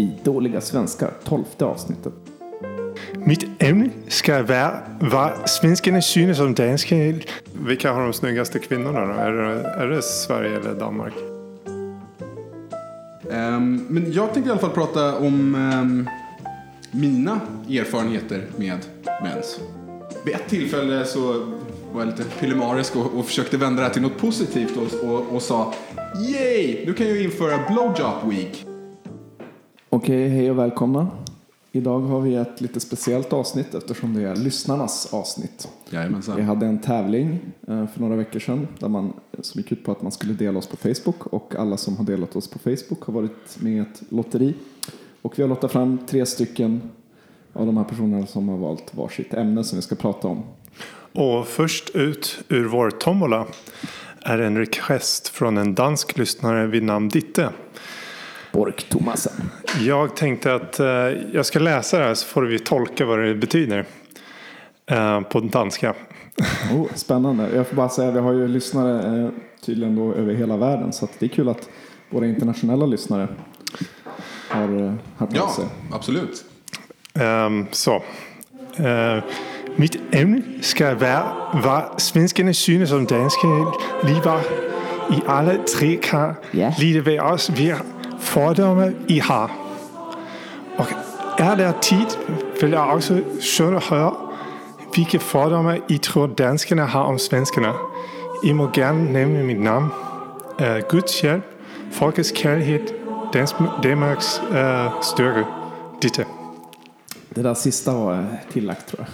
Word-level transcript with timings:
i 0.00 0.10
Dåliga 0.24 0.60
Svenskar, 0.60 1.10
tolfte 1.24 1.64
avsnittet. 1.64 2.12
Mitt 3.14 3.62
ämne 3.62 3.90
ska 4.08 4.42
vara 4.42 4.72
vad 5.00 5.50
svenskarna 5.50 6.02
synes 6.02 6.40
om 6.40 6.54
danska. 6.54 6.96
Vilka 7.66 7.92
har 7.92 8.02
de 8.02 8.12
snyggaste 8.12 8.58
kvinnorna 8.58 9.06
då? 9.06 9.12
Är 9.12 9.32
det, 9.32 9.62
är 9.62 9.86
det 9.86 10.02
Sverige 10.02 10.56
eller 10.56 10.74
Danmark? 10.74 11.14
Ehm, 13.30 13.86
men 13.88 14.12
jag 14.12 14.34
tänkte 14.34 14.48
i 14.48 14.50
alla 14.50 14.60
fall 14.60 14.70
prata 14.70 15.16
om 15.16 15.54
ehm, 15.54 16.08
mina 16.90 17.40
erfarenheter 17.68 18.46
med 18.56 18.78
mens. 19.22 19.60
Vid 20.24 20.34
ett 20.34 20.48
tillfälle 20.48 21.04
så 21.04 21.32
var 21.92 22.00
jag 22.00 22.06
lite 22.06 22.24
pillemarisk 22.40 22.96
och, 22.96 23.18
och 23.18 23.26
försökte 23.26 23.56
vända 23.56 23.80
det 23.80 23.86
här 23.86 23.92
till 23.92 24.02
något 24.02 24.18
positivt 24.18 24.76
och, 24.76 25.10
och, 25.10 25.34
och 25.34 25.42
sa 25.42 25.74
Yay! 26.28 26.86
Nu 26.86 26.94
kan 26.94 27.08
jag 27.08 27.22
införa 27.22 27.58
blowjob 27.68 28.30
week. 28.30 28.66
Okej, 29.92 30.28
hej 30.28 30.50
och 30.50 30.58
välkomna. 30.58 31.08
Idag 31.72 32.00
har 32.00 32.20
vi 32.20 32.34
ett 32.34 32.60
lite 32.60 32.80
speciellt 32.80 33.32
avsnitt 33.32 33.74
eftersom 33.74 34.14
det 34.14 34.22
är 34.22 34.36
lyssnarnas 34.36 35.14
avsnitt. 35.14 35.68
Vi 35.90 35.96
Jajamensan. 35.96 36.42
hade 36.42 36.66
en 36.66 36.80
tävling 36.80 37.38
eh, 37.68 37.86
för 37.86 38.00
några 38.00 38.16
veckor 38.16 38.40
sedan 38.40 38.68
där 38.78 38.88
man, 38.88 39.12
som 39.40 39.58
gick 39.60 39.72
ut 39.72 39.84
på 39.84 39.92
att 39.92 40.02
man 40.02 40.12
skulle 40.12 40.32
dela 40.32 40.58
oss 40.58 40.66
på 40.66 40.76
Facebook 40.76 41.26
och 41.26 41.54
alla 41.54 41.76
som 41.76 41.96
har 41.96 42.04
delat 42.04 42.36
oss 42.36 42.48
på 42.48 42.58
Facebook 42.58 43.02
har 43.02 43.12
varit 43.12 43.62
med 43.62 43.72
i 43.72 43.78
ett 43.78 44.02
lotteri. 44.08 44.54
Och 45.22 45.38
vi 45.38 45.42
har 45.42 45.48
lottat 45.48 45.72
fram 45.72 45.98
tre 46.06 46.26
stycken 46.26 46.80
av 47.52 47.66
de 47.66 47.76
här 47.76 47.84
personerna 47.84 48.26
som 48.26 48.48
har 48.48 48.56
valt 48.56 48.94
varsitt 48.94 49.34
ämne 49.34 49.64
som 49.64 49.78
vi 49.78 49.82
ska 49.82 49.94
prata 49.94 50.28
om. 50.28 50.42
Och 51.12 51.46
först 51.46 51.90
ut 51.90 52.44
ur 52.48 52.64
vår 52.64 52.90
tombola 52.90 53.46
är 54.22 54.38
en 54.38 54.58
request 54.58 55.28
från 55.28 55.58
en 55.58 55.74
dansk 55.74 56.18
lyssnare 56.18 56.66
vid 56.66 56.82
namn 56.82 57.08
Ditte. 57.08 57.52
Bork 58.52 58.88
Thomasen. 58.88 59.32
Jag 59.80 60.16
tänkte 60.16 60.54
att 60.54 60.80
eh, 60.80 60.86
jag 61.32 61.46
ska 61.46 61.58
läsa 61.58 61.98
det 61.98 62.04
här 62.04 62.14
så 62.14 62.26
får 62.26 62.42
vi 62.42 62.58
tolka 62.58 63.04
vad 63.04 63.18
det 63.18 63.34
betyder. 63.34 63.84
Eh, 64.90 65.20
på 65.20 65.40
danska. 65.40 65.94
Oh, 66.74 66.86
spännande. 66.94 67.48
Jag 67.54 67.66
får 67.68 67.76
bara 67.76 67.88
säga, 67.88 68.10
vi 68.10 68.18
har 68.18 68.32
ju 68.32 68.48
lyssnare 68.48 69.22
eh, 69.24 69.28
tydligen 69.66 69.96
då 69.96 70.14
över 70.14 70.34
hela 70.34 70.56
världen 70.56 70.92
så 70.92 71.04
att 71.04 71.10
det 71.18 71.26
är 71.26 71.30
kul 71.30 71.48
att 71.48 71.68
våra 72.10 72.26
internationella 72.26 72.86
lyssnare 72.86 73.28
har 74.48 74.84
eh, 74.84 74.92
hört 75.16 75.28
av 75.30 75.36
Ja, 75.36 75.52
sig. 75.56 75.64
absolut. 75.92 76.44
Ehm, 77.14 77.66
så. 77.70 77.94
Eh, 78.76 79.24
mitt 79.76 80.14
ämne 80.14 80.42
ska 80.60 80.94
vara 80.94 81.24
vad 81.64 82.00
svenskarna 82.02 82.52
synes 82.54 82.92
om 82.92 83.04
danska 83.06 83.46
livar 84.02 84.40
i 85.10 85.22
alla 85.26 85.54
tre 85.78 85.96
kan 85.96 86.34
Ja. 86.50 86.72
lite 86.78 87.00
ved 87.00 87.20
oss 87.20 87.50
vilka 87.50 87.76
fördomar 88.20 88.94
I 89.06 89.20
har. 89.20 89.50
Och 90.76 90.86
är 91.40 91.56
det 91.56 91.72
tid 91.82 92.06
vill 92.60 92.72
jag 92.72 92.94
också 92.96 93.18
söka 93.40 93.78
höra 93.78 94.14
vilka 94.96 95.18
fördomar 95.18 95.80
I 95.88 95.98
tror 95.98 96.28
danskarna 96.28 96.86
har 96.86 97.04
om 97.04 97.18
svenskarna. 97.18 97.74
I 98.42 98.52
må 98.52 98.70
gärna 98.74 99.10
nämna 99.10 99.42
mitt 99.42 99.60
namn, 99.60 99.88
uh, 100.60 100.78
Guds 100.90 101.22
hjälp, 101.24 101.44
folkets 101.92 102.36
kärlek, 102.36 102.82
Danmarks 103.82 104.40
uh, 104.52 105.00
styrka. 105.00 105.44
Ditte. 106.00 106.24
Det 107.34 107.42
där 107.42 107.54
sista 107.54 107.92
var 107.92 108.14
eh, 108.14 108.24
tillagt 108.52 108.88
tror 108.88 109.06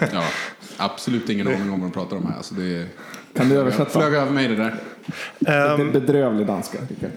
jag. 0.00 0.08
Ja, 0.12 0.24
absolut 0.76 1.28
ingen 1.28 1.46
aning 1.46 1.62
om 1.70 1.80
vad 1.80 1.90
de 1.90 1.92
pratar 1.92 2.16
om 2.16 2.26
här. 2.26 2.36
Alltså 2.36 2.54
det 2.54 2.86
Kan 3.36 3.48
du 3.48 3.58
översätta? 3.58 3.90
flög 3.90 4.14
över 4.14 4.32
mig 4.32 4.48
det 4.48 4.56
där. 4.56 4.74
Ehm, 5.46 5.78
Det 5.92 6.00
bedrövlig 6.00 6.46
danska, 6.46 6.78
tycker 6.88 7.02
jag. 7.02 7.12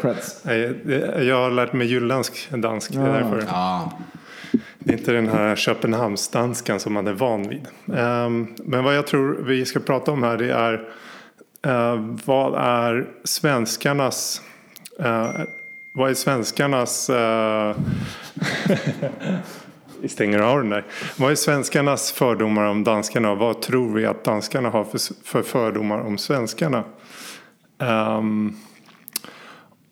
Creds. 0.00 0.40
Nej, 0.44 0.80
det- 0.84 1.24
Jag 1.24 1.36
har 1.42 1.50
lärt 1.50 1.72
mig 1.72 1.86
jylländsk 1.86 2.50
dansk. 2.50 2.92
Det 2.92 2.98
är 2.98 3.06
Ja. 3.06 3.12
därför. 3.12 3.44
Ja, 3.48 3.92
Det 4.78 4.92
är 4.94 4.98
inte 4.98 5.12
den 5.12 5.28
här 5.28 5.56
Köpenhamnsdanskan 5.56 6.80
som 6.80 6.92
man 6.92 7.06
är 7.06 7.12
van 7.12 7.48
vid. 7.48 7.66
Ehm, 7.96 8.46
Men 8.64 8.84
vad 8.84 8.96
jag 8.96 9.06
tror 9.06 9.38
vi 9.46 9.64
ska 9.66 9.80
prata 9.80 10.12
om 10.12 10.22
här 10.22 10.36
det 10.36 10.52
är 10.52 10.88
eh, 11.66 12.00
vad 12.24 12.54
är 12.60 13.06
svenskarnas 13.24 14.42
eh, 15.00 15.30
vad 15.92 16.10
är 16.10 16.14
svenskarnas 16.14 17.10
eh, 17.10 17.76
Vi 20.00 20.08
stänger 20.08 20.38
av 20.38 20.58
den 20.58 20.70
där. 20.70 20.84
Vad 21.16 21.30
är 21.30 21.34
svenskarnas 21.34 22.12
fördomar 22.12 22.64
om 22.64 22.84
danskarna 22.84 23.30
och 23.30 23.38
vad 23.38 23.62
tror 23.62 23.94
vi 23.94 24.06
att 24.06 24.24
danskarna 24.24 24.70
har 24.70 24.84
för, 24.84 25.00
för 25.24 25.42
fördomar 25.42 25.98
om 26.00 26.18
svenskarna? 26.18 26.84
Ehm, 27.78 28.56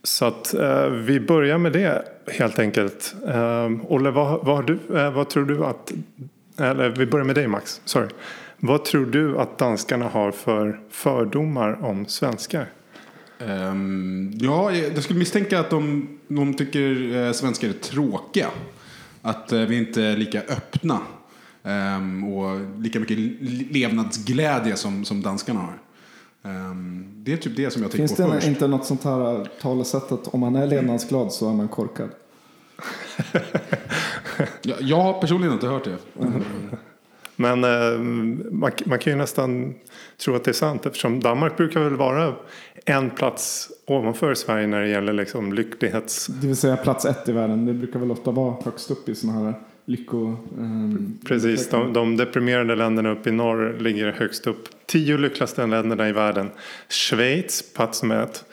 så 0.06 0.24
att 0.24 0.54
eh, 0.54 0.86
vi 0.86 1.20
börjar 1.20 1.58
med 1.58 1.72
det 1.72 2.04
helt 2.32 2.58
enkelt. 2.58 3.14
Eh, 3.28 3.70
Olle, 3.88 4.10
vad, 4.10 4.44
vad, 4.44 4.56
har 4.56 4.62
du, 4.62 4.98
eh, 4.98 5.12
vad 5.12 5.28
tror 5.28 5.44
du 5.44 5.64
att... 5.64 5.92
Eller 6.58 6.88
vi 6.88 7.06
börjar 7.06 7.24
med 7.24 7.34
dig 7.34 7.48
Max. 7.48 7.80
Sorry. 7.84 8.08
Vad 8.58 8.84
tror 8.84 9.06
du 9.06 9.38
att 9.38 9.58
danskarna 9.58 10.08
har 10.08 10.30
för 10.30 10.80
fördomar 10.90 11.84
om 11.84 12.06
svenskar? 12.06 12.66
Um, 13.38 14.32
ja, 14.34 14.72
jag 14.72 15.02
skulle 15.02 15.18
misstänka 15.18 15.60
att 15.60 15.70
de, 15.70 16.08
de 16.28 16.54
tycker 16.54 17.16
eh, 17.16 17.32
svenskar 17.32 17.68
är 17.68 17.72
tråkiga. 17.72 18.48
Att 19.22 19.52
eh, 19.52 19.60
vi 19.60 19.76
inte 19.76 20.02
är 20.02 20.16
lika 20.16 20.40
öppna. 20.40 21.00
um, 21.62 22.34
och 22.34 22.60
lika 22.80 23.00
mycket 23.00 23.18
levnadsglädje 23.72 24.76
som, 24.76 25.04
som 25.04 25.22
danskarna 25.22 25.60
har. 25.60 25.78
Ehm, 26.46 27.04
det 27.16 27.32
är 27.32 27.36
typ 27.36 27.56
det 27.56 27.70
som 27.70 27.82
jag 27.82 27.90
tänker 27.90 28.06
Finns 28.06 28.20
på 28.20 28.26
det 28.26 28.34
först. 28.34 28.46
inte 28.46 28.66
något 28.66 28.84
sånt 28.84 29.04
här 29.04 29.48
talesätt 29.60 30.12
att 30.12 30.28
om 30.28 30.40
man 30.40 30.56
är 30.56 30.66
levnadsglad 30.66 31.32
så 31.32 31.48
är 31.50 31.54
man 31.54 31.68
korkad? 31.68 32.08
Jag, 34.62 34.82
jag 34.82 34.96
har 34.96 35.20
personligen 35.20 35.54
inte 35.54 35.66
hört 35.66 35.84
det. 35.84 35.96
Men 37.36 37.64
eh, 37.64 37.98
man, 38.50 38.72
man 38.86 38.98
kan 38.98 39.12
ju 39.12 39.16
nästan 39.16 39.74
tro 40.24 40.34
att 40.34 40.44
det 40.44 40.50
är 40.50 40.52
sant 40.52 40.86
eftersom 40.86 41.20
Danmark 41.20 41.56
brukar 41.56 41.80
väl 41.80 41.96
vara 41.96 42.34
en 42.84 43.10
plats 43.10 43.70
ovanför 43.86 44.34
Sverige 44.34 44.66
när 44.66 44.80
det 44.80 44.88
gäller 44.88 45.12
liksom 45.12 45.52
lycklighets... 45.52 46.26
Det 46.26 46.46
vill 46.46 46.56
säga 46.56 46.76
plats 46.76 47.04
ett 47.04 47.28
i 47.28 47.32
världen. 47.32 47.66
Det 47.66 47.72
brukar 47.72 47.98
väl 47.98 48.10
ofta 48.10 48.30
vara 48.30 48.56
högst 48.64 48.90
upp 48.90 49.08
i 49.08 49.14
sådana 49.14 49.44
här 49.44 49.54
lycko... 49.86 50.36
ehm, 50.58 51.18
Precis, 51.24 51.68
de, 51.68 51.92
de 51.92 52.16
deprimerade 52.16 52.74
länderna 52.76 53.10
uppe 53.10 53.28
i 53.28 53.32
norr 53.32 53.76
ligger 53.80 54.12
högst 54.12 54.46
upp. 54.46 54.68
Tio 54.86 55.16
lyckligaste 55.16 55.66
länderna 55.66 56.08
i 56.08 56.12
världen. 56.12 56.50
Schweiz, 56.88 57.74
plats 57.74 58.02
nummer 58.02 58.22
ett. 58.22 58.44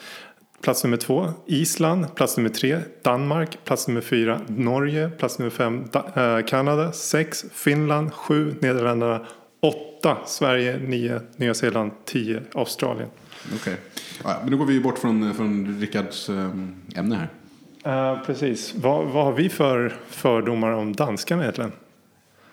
Plats 0.61 0.83
nummer 0.83 0.97
två, 0.97 1.29
Island, 1.47 2.15
plats 2.15 2.37
nummer 2.37 2.49
tre, 2.49 2.79
Danmark, 3.01 3.57
plats 3.65 3.87
nummer 3.87 4.01
fyra, 4.01 4.41
Norge, 4.47 5.09
plats 5.09 5.39
nummer 5.39 5.49
fem, 5.49 5.83
da- 5.91 6.37
eh, 6.39 6.45
Kanada, 6.45 6.91
sex, 6.91 7.45
Finland, 7.53 8.13
sju, 8.13 8.55
Nederländerna, 8.61 9.21
åtta, 9.61 10.17
Sverige, 10.25 10.77
nio, 10.79 11.19
Nya 11.35 11.53
Zeeland, 11.53 11.91
tio, 12.05 12.41
Australien. 12.53 13.09
Okej. 13.55 13.75
Ja, 14.23 14.37
men 14.41 14.51
då 14.51 14.57
går 14.57 14.65
vi 14.65 14.79
bort 14.79 14.99
från, 14.99 15.33
från 15.33 15.77
Rickards 15.79 16.29
ehm, 16.29 16.75
ämne 16.95 17.15
här. 17.15 17.29
Eh, 17.83 18.17
precis, 18.25 18.75
vad, 18.75 19.05
vad 19.05 19.25
har 19.25 19.31
vi 19.31 19.49
för 19.49 19.95
fördomar 20.07 20.71
om 20.71 20.93
danskarna 20.93 21.41
egentligen? 21.41 21.71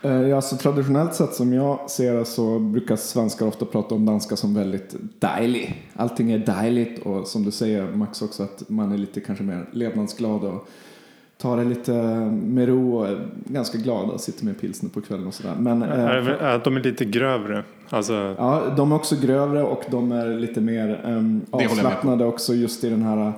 Ja, 0.03 0.37
alltså, 0.37 0.57
traditionellt 0.57 1.15
sett 1.15 1.35
som 1.35 1.53
jag 1.53 1.91
ser 1.91 2.15
det 2.15 2.25
så 2.25 2.59
brukar 2.59 2.97
svenskar 2.97 3.47
ofta 3.47 3.65
prata 3.65 3.95
om 3.95 4.07
danska 4.07 4.37
som 4.37 4.55
väldigt 4.55 4.95
dejlig. 5.19 5.89
Allting 5.97 6.33
är 6.33 6.39
dejligt 6.39 7.07
och 7.07 7.27
som 7.27 7.43
du 7.45 7.51
säger 7.51 7.87
Max 7.89 8.23
också 8.23 8.43
att 8.43 8.63
man 8.69 8.93
är 8.93 8.99
lite 8.99 9.21
kanske 9.21 9.45
mer 9.45 9.67
levnadsglad 9.73 10.45
och 10.45 10.69
tar 11.39 11.57
det 11.57 11.65
lite 11.65 11.93
med 12.31 12.69
ro 12.69 12.97
och 12.99 13.09
är 13.09 13.29
ganska 13.45 13.79
glad 13.79 14.11
och 14.11 14.21
sitter 14.21 14.45
med 14.45 14.61
pilsner 14.61 14.91
på 14.91 15.01
kvällen 15.01 15.27
och 15.27 15.35
sådär. 15.35 15.55
Men 15.59 15.83
Är 15.83 16.21
det- 16.21 16.55
Att 16.55 16.65
de 16.65 16.77
är 16.77 16.81
lite 16.81 17.05
grövre. 17.05 17.65
Alltså, 17.89 18.35
ja, 18.39 18.63
de 18.77 18.93
är 18.93 18.97
också 18.97 19.17
grövre 19.23 19.63
och 19.63 19.83
de 19.91 20.13
är 20.13 20.27
lite 20.39 20.61
mer 20.61 21.01
um, 21.07 21.41
avslappnade 21.51 22.25
också 22.25 22.55
just 22.55 22.85
i 22.85 22.89
den 22.91 23.03
här 23.03 23.33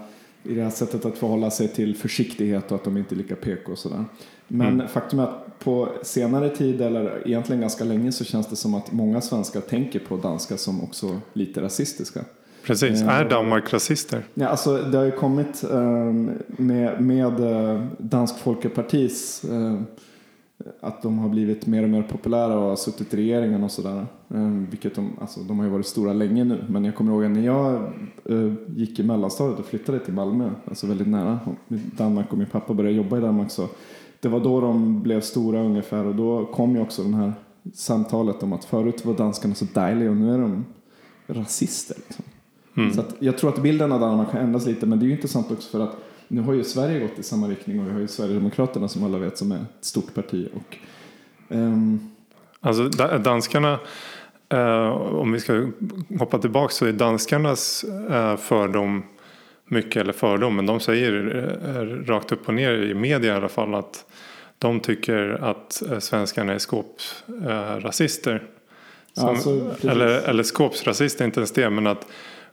i 0.44 0.54
det 0.54 0.62
här 0.62 0.70
sättet 0.70 1.04
att 1.04 1.18
förhålla 1.18 1.50
sig 1.50 1.68
till 1.68 1.96
försiktighet 1.96 2.72
och 2.72 2.76
att 2.76 2.84
de 2.84 2.96
inte 2.96 3.14
är 3.14 3.16
lika 3.16 3.36
PK 3.36 3.72
och 3.72 3.78
sådär. 3.78 4.04
Men 4.48 4.88
faktum 4.88 5.18
är 5.18 5.22
att 5.22 5.58
på 5.58 5.88
senare 6.02 6.48
tid, 6.48 6.80
eller 6.80 7.22
egentligen 7.26 7.60
ganska 7.60 7.84
länge, 7.84 8.12
så 8.12 8.24
känns 8.24 8.46
det 8.46 8.56
som 8.56 8.74
att 8.74 8.92
många 8.92 9.20
svenskar 9.20 9.60
tänker 9.60 9.98
på 9.98 10.16
danska 10.16 10.56
som 10.56 10.84
också 10.84 11.20
lite 11.32 11.62
rasistiska. 11.62 12.20
precis, 12.62 13.02
Eh, 13.02 13.08
är 13.08 13.28
Danmark 13.28 13.72
rasister? 13.72 14.24
Ja, 14.34 14.48
alltså 14.48 14.76
det 14.76 14.98
har 14.98 15.04
ju 15.04 15.10
kommit 15.10 15.64
ehm, 15.64 16.30
med, 16.46 17.00
med 17.00 17.40
eh, 17.40 17.84
Dansk 17.98 18.38
Folkepartis 18.38 19.44
ehm, 19.50 19.86
att 20.80 21.02
de 21.02 21.18
har 21.18 21.28
blivit 21.28 21.66
mer 21.66 21.82
och 21.82 21.88
mer 21.88 22.02
populära 22.02 22.58
och 22.58 22.68
har 22.68 22.76
suttit 22.76 23.14
i 23.14 23.16
regeringen 23.16 23.64
och 23.64 23.70
sådär. 23.70 24.06
Ehm, 24.28 24.66
vilket 24.70 24.94
de, 24.94 25.10
alltså, 25.20 25.40
de 25.40 25.58
har 25.58 25.66
ju 25.66 25.70
varit 25.72 25.86
stora 25.86 26.12
länge 26.12 26.44
nu. 26.44 26.64
Men 26.68 26.84
jag 26.84 26.94
kommer 26.94 27.12
ihåg 27.12 27.30
när 27.30 27.42
jag 27.42 27.74
eh, 28.24 28.52
gick 28.76 28.98
i 28.98 29.02
mellanstadiet 29.02 29.58
och 29.58 29.66
flyttade 29.66 29.98
till 29.98 30.14
Malmö, 30.14 30.50
alltså 30.64 30.86
väldigt 30.86 31.08
nära 31.08 31.40
Danmark 31.96 32.32
och 32.32 32.38
min 32.38 32.46
pappa 32.46 32.74
började 32.74 32.96
jobba 32.96 33.18
i 33.18 33.20
Danmark 33.20 33.50
så 33.50 33.68
det 34.20 34.28
var 34.28 34.40
då 34.40 34.60
de 34.60 35.02
blev 35.02 35.20
stora 35.20 35.60
ungefär 35.60 36.06
och 36.06 36.14
då 36.14 36.46
kom 36.46 36.76
ju 36.76 36.82
också 36.82 37.02
den 37.02 37.14
här 37.14 37.32
samtalet 37.74 38.42
om 38.42 38.52
att 38.52 38.64
förut 38.64 39.04
var 39.04 39.14
danskarna 39.14 39.54
så 39.54 39.64
dejliga 39.74 40.10
och 40.10 40.16
nu 40.16 40.34
är 40.34 40.38
de 40.38 40.64
rasister. 41.26 41.96
Liksom. 41.96 42.24
Så 42.94 43.00
att 43.00 43.14
jag 43.18 43.38
tror 43.38 43.50
att 43.50 43.62
bilden 43.62 43.92
av 43.92 44.00
Danmark 44.00 44.28
har 44.28 44.40
ändrats 44.40 44.66
lite 44.66 44.86
men 44.86 44.98
det 44.98 45.04
är 45.04 45.06
ju 45.06 45.12
intressant 45.12 45.50
också 45.50 45.70
för 45.70 45.80
att 45.84 45.96
nu 46.32 46.40
har 46.42 46.52
ju 46.54 46.64
Sverige 46.64 47.00
gått 47.00 47.18
i 47.18 47.22
samma 47.22 47.48
riktning 47.48 47.80
och 47.80 47.86
vi 47.88 47.92
har 47.92 48.00
ju 48.00 48.08
Sverigedemokraterna 48.08 48.88
som 48.88 49.04
alla 49.04 49.18
vet 49.18 49.38
som 49.38 49.52
är 49.52 49.56
ett 49.56 49.84
stort 49.84 50.14
parti. 50.14 50.48
Och, 50.54 50.76
ehm, 51.54 52.10
Alltså 52.60 52.88
da- 52.88 53.18
danskarna, 53.18 53.78
eh, 54.48 54.88
om 54.92 55.32
vi 55.32 55.40
ska 55.40 55.66
hoppa 56.18 56.38
tillbaka 56.38 56.72
så 56.72 56.86
är 56.86 56.92
danskarnas 56.92 57.84
eh, 58.10 58.36
fördom 58.36 59.02
mycket, 59.66 59.96
eller 60.02 60.12
fördom, 60.12 60.56
men 60.56 60.66
de 60.66 60.80
säger 60.80 61.12
eh, 61.66 62.06
rakt 62.12 62.32
upp 62.32 62.48
och 62.48 62.54
ner 62.54 62.72
i 62.72 62.94
media 62.94 63.32
i 63.34 63.36
alla 63.36 63.48
fall 63.48 63.74
att 63.74 64.04
de 64.58 64.80
tycker 64.80 65.38
att 65.44 65.82
eh, 65.90 65.98
svenskarna 65.98 66.52
är 66.52 66.58
skåpsrasister. 66.58 67.74
Eh, 67.76 67.80
rasister. 67.80 68.42
Som, 69.12 69.28
Alltså, 69.28 69.74
eller, 69.88 70.06
eller 70.28 70.42
skåpsrasister, 70.42 71.24
inte 71.24 71.40
ens 71.40 71.52
det, 71.52 71.70
men 71.70 71.86
att 71.86 72.06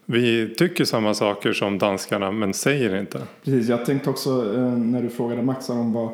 vi 0.06 0.54
tycker 0.54 0.84
samma 0.84 1.14
saker 1.14 1.52
som 1.52 1.78
danskarna 1.78 2.32
men 2.32 2.54
säger 2.54 3.00
inte. 3.00 3.22
Precis, 3.44 3.68
jag 3.68 3.86
tänkte 3.86 4.10
också 4.10 4.54
eh, 4.56 4.78
när 4.78 5.02
du 5.02 5.08
frågade 5.08 5.42
Max 5.42 5.70
om 5.70 5.92
vad 5.92 6.08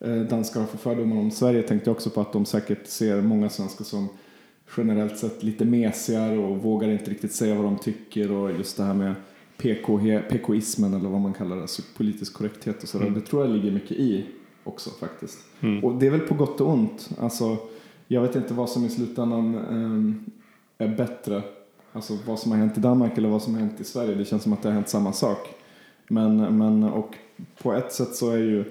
eh, 0.00 0.22
danskar 0.22 0.60
har 0.60 0.66
för 0.66 0.78
fördomar 0.78 1.16
om 1.16 1.30
Sverige 1.30 1.62
tänkte 1.62 1.90
jag 1.90 1.96
också 1.96 2.10
på 2.10 2.20
att 2.20 2.32
de 2.32 2.44
säkert 2.44 2.86
ser 2.86 3.22
många 3.22 3.48
svenskar 3.48 3.84
som 3.84 4.08
generellt 4.76 5.18
sett 5.18 5.42
lite 5.42 5.64
mesigare 5.64 6.38
och 6.38 6.56
vågar 6.56 6.88
inte 6.88 7.10
riktigt 7.10 7.32
säga 7.32 7.54
vad 7.54 7.64
de 7.64 7.78
tycker 7.78 8.32
och 8.32 8.50
just 8.50 8.76
det 8.76 8.82
här 8.82 8.94
med 8.94 9.14
PK, 9.56 10.00
PKismen 10.30 10.94
eller 10.94 11.08
vad 11.08 11.20
man 11.20 11.34
kallar 11.34 11.56
det, 11.56 11.62
alltså 11.62 11.82
politisk 11.96 12.34
korrekthet 12.34 12.82
och 12.82 12.88
sådär. 12.88 13.10
Det 13.10 13.20
tror 13.20 13.46
jag 13.46 13.54
ligger 13.54 13.70
mycket 13.70 13.90
i 13.90 14.26
också 14.64 14.90
faktiskt. 14.90 15.38
Och 15.82 15.94
det 15.94 16.06
är 16.06 16.10
väl 16.10 16.20
på 16.20 16.34
gott 16.34 16.60
och 16.60 16.72
ont. 16.72 17.10
Alltså, 17.20 17.56
jag 18.08 18.22
vet 18.22 18.36
inte 18.36 18.54
vad 18.54 18.70
som 18.70 18.84
i 18.84 18.88
slutändan 18.88 19.54
eh, 20.78 20.86
är 20.86 20.96
bättre. 20.96 21.42
Alltså 21.98 22.18
vad 22.26 22.38
som 22.38 22.52
har 22.52 22.58
hänt 22.58 22.78
i 22.78 22.80
Danmark 22.80 23.18
eller 23.18 23.28
vad 23.28 23.42
som 23.42 23.54
har 23.54 23.60
hänt 23.60 23.80
i 23.80 23.84
Sverige. 23.84 24.14
Det 24.14 24.24
känns 24.24 24.42
som 24.42 24.52
att 24.52 24.62
det 24.62 24.68
har 24.68 24.74
hänt 24.74 24.88
samma 24.88 25.12
sak. 25.12 25.54
Men, 26.08 26.58
men 26.58 26.84
och 26.84 27.14
på 27.62 27.72
ett 27.72 27.92
sätt 27.92 28.14
så 28.14 28.30
är 28.30 28.38
ju 28.38 28.60
eh, 28.60 28.64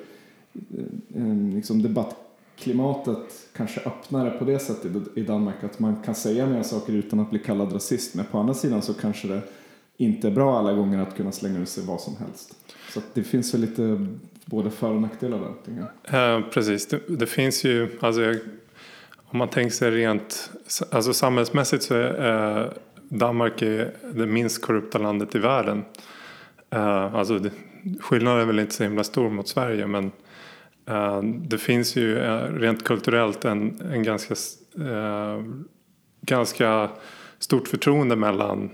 eh, 1.16 1.54
liksom 1.54 1.82
debattklimatet 1.82 3.48
kanske 3.56 3.82
öppnare 3.82 4.30
på 4.30 4.46
det 4.46 4.60
sättet 4.60 4.92
i 5.16 5.22
Danmark 5.22 5.64
att 5.64 5.80
man 5.80 5.96
kan 6.06 6.16
säga 6.16 6.46
mer 6.46 6.64
saker 6.64 6.94
utan 6.94 7.20
att 7.20 7.30
bli 7.30 7.40
kallad 7.40 7.74
rasist. 7.74 8.16
Men 8.16 8.26
på 8.26 8.38
andra 8.38 8.54
sidan 8.54 8.82
så 8.82 8.94
kanske 8.94 9.28
det 9.28 9.42
inte 9.98 10.28
är 10.28 10.32
bra 10.32 10.60
alla 10.60 10.74
gånger 10.74 11.00
att 11.00 11.18
kunna 11.18 11.32
slänga 11.32 11.60
ut 11.60 11.70
sig 11.70 11.84
vad 11.84 12.02
som 12.02 12.16
helst. 12.16 12.56
Så 12.94 13.00
att 13.00 13.14
det 13.14 13.24
finns 13.24 13.54
väl 13.54 13.62
lite 13.62 14.08
både 14.46 14.72
för 14.72 14.90
och 14.90 15.02
nackdelar 15.02 15.40
där. 15.40 15.88
jag. 16.12 16.38
Eh, 16.38 16.50
precis, 16.50 16.88
det, 16.88 17.00
det 17.08 17.28
finns 17.28 17.64
ju, 17.66 17.98
alltså 18.00 18.22
jag, 18.22 18.38
om 19.16 19.38
man 19.38 19.48
tänker 19.48 19.76
sig 19.76 19.92
rent, 19.92 20.52
alltså 20.92 21.14
samhällsmässigt 21.14 21.84
så 21.84 21.94
är 21.94 22.64
eh, 22.64 22.72
Danmark 23.10 23.62
är 23.62 23.94
det 24.14 24.26
minst 24.26 24.62
korrupta 24.62 24.98
landet 24.98 25.36
i 25.36 25.40
världen. 25.40 25.86
Uh, 26.76 27.16
alltså 27.16 27.40
det, 27.40 27.52
skillnaden 28.00 28.42
är 28.42 28.46
väl 28.46 28.60
inte 28.60 28.74
så 28.74 28.84
himla 28.84 29.04
stor 29.04 29.30
mot 29.30 29.48
Sverige 29.48 29.88
men 29.88 30.12
uh, 30.90 31.22
det 31.24 31.58
finns 31.58 31.96
ju 31.96 32.16
uh, 32.16 32.54
rent 32.54 32.84
kulturellt 32.84 33.46
en, 33.46 33.82
en 33.92 34.04
ganska, 34.04 34.36
ganska 36.22 36.90
stort 37.40 37.68
förtroende 37.68 38.16
mellan 38.16 38.70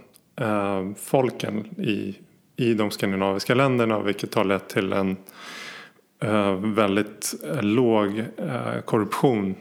folken 0.97 1.65
i, 1.77 2.15
i 2.56 2.74
de 2.74 2.91
skandinaviska 2.91 3.56
länderna 3.56 4.00
vilket 4.00 4.33
har 4.33 4.44
lett 4.44 4.69
till 4.69 4.94
en 4.94 5.18
väldigt 6.75 7.33
låg 7.62 8.24
korruption 8.86 9.56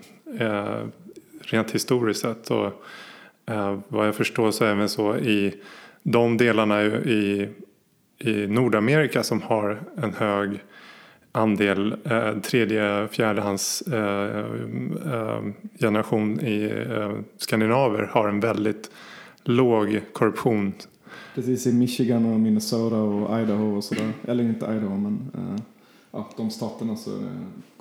rent 1.40 1.70
historiskt 1.70 2.20
sett. 2.20 2.50
Och, 2.50 2.84
Eh, 3.52 3.78
vad 3.88 4.06
jag 4.06 4.14
förstår 4.14 4.50
så 4.50 4.64
är 4.64 4.68
det 4.68 4.74
även 4.74 4.88
så 4.88 5.16
i 5.16 5.54
de 6.02 6.36
delarna 6.36 6.82
i, 6.82 7.48
i 8.18 8.46
Nordamerika 8.46 9.22
som 9.22 9.42
har 9.42 9.80
en 9.96 10.14
hög 10.14 10.60
andel 11.32 11.96
eh, 12.04 12.38
tredje, 12.38 13.08
fjärdehands 13.08 13.82
eh, 13.82 14.38
eh, 15.12 15.42
generation 15.80 16.40
i 16.40 16.84
eh, 16.90 17.12
skandinaver 17.36 18.02
har 18.12 18.28
en 18.28 18.40
väldigt 18.40 18.90
låg 19.44 20.00
korruption. 20.12 20.72
Precis 21.34 21.66
i 21.66 21.72
Michigan 21.72 22.32
och 22.32 22.40
Minnesota 22.40 22.96
och 22.96 23.40
Idaho 23.40 23.76
och 23.76 23.84
sådär. 23.84 24.12
Eller 24.28 24.44
inte 24.44 24.66
Idaho 24.66 24.96
men 24.96 25.30
eh, 25.34 25.62
ja, 26.10 26.30
de 26.36 26.50
staterna 26.50 26.96
så 26.96 27.10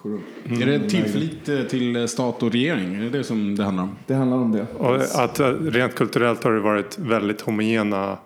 är 0.10 0.14
det 0.14 0.20
korrupt. 0.48 0.62
Är 0.62 0.66
det 0.66 0.90
tillförlit 0.90 1.50
eh, 1.50 1.62
till 1.62 2.08
stat 2.08 2.44
och 2.44 2.52
regering? 2.52 2.96
Är 2.96 3.02
det 3.02 3.10
det 3.10 3.24
som 3.24 3.56
det 3.56 3.64
handlar 3.64 3.84
om? 3.84 3.96
Det 4.08 4.14
handlar 4.14 4.38
om 4.38 4.52
det. 4.52 4.66
Och 4.78 4.96
att 4.96 5.40
eh, 5.40 5.48
rent 5.48 5.96
kulturellt 5.96 6.44
har 6.44 6.52
det 6.52 6.60
varit 6.60 7.00
väldigt 7.00 7.42
homogena 7.42 8.18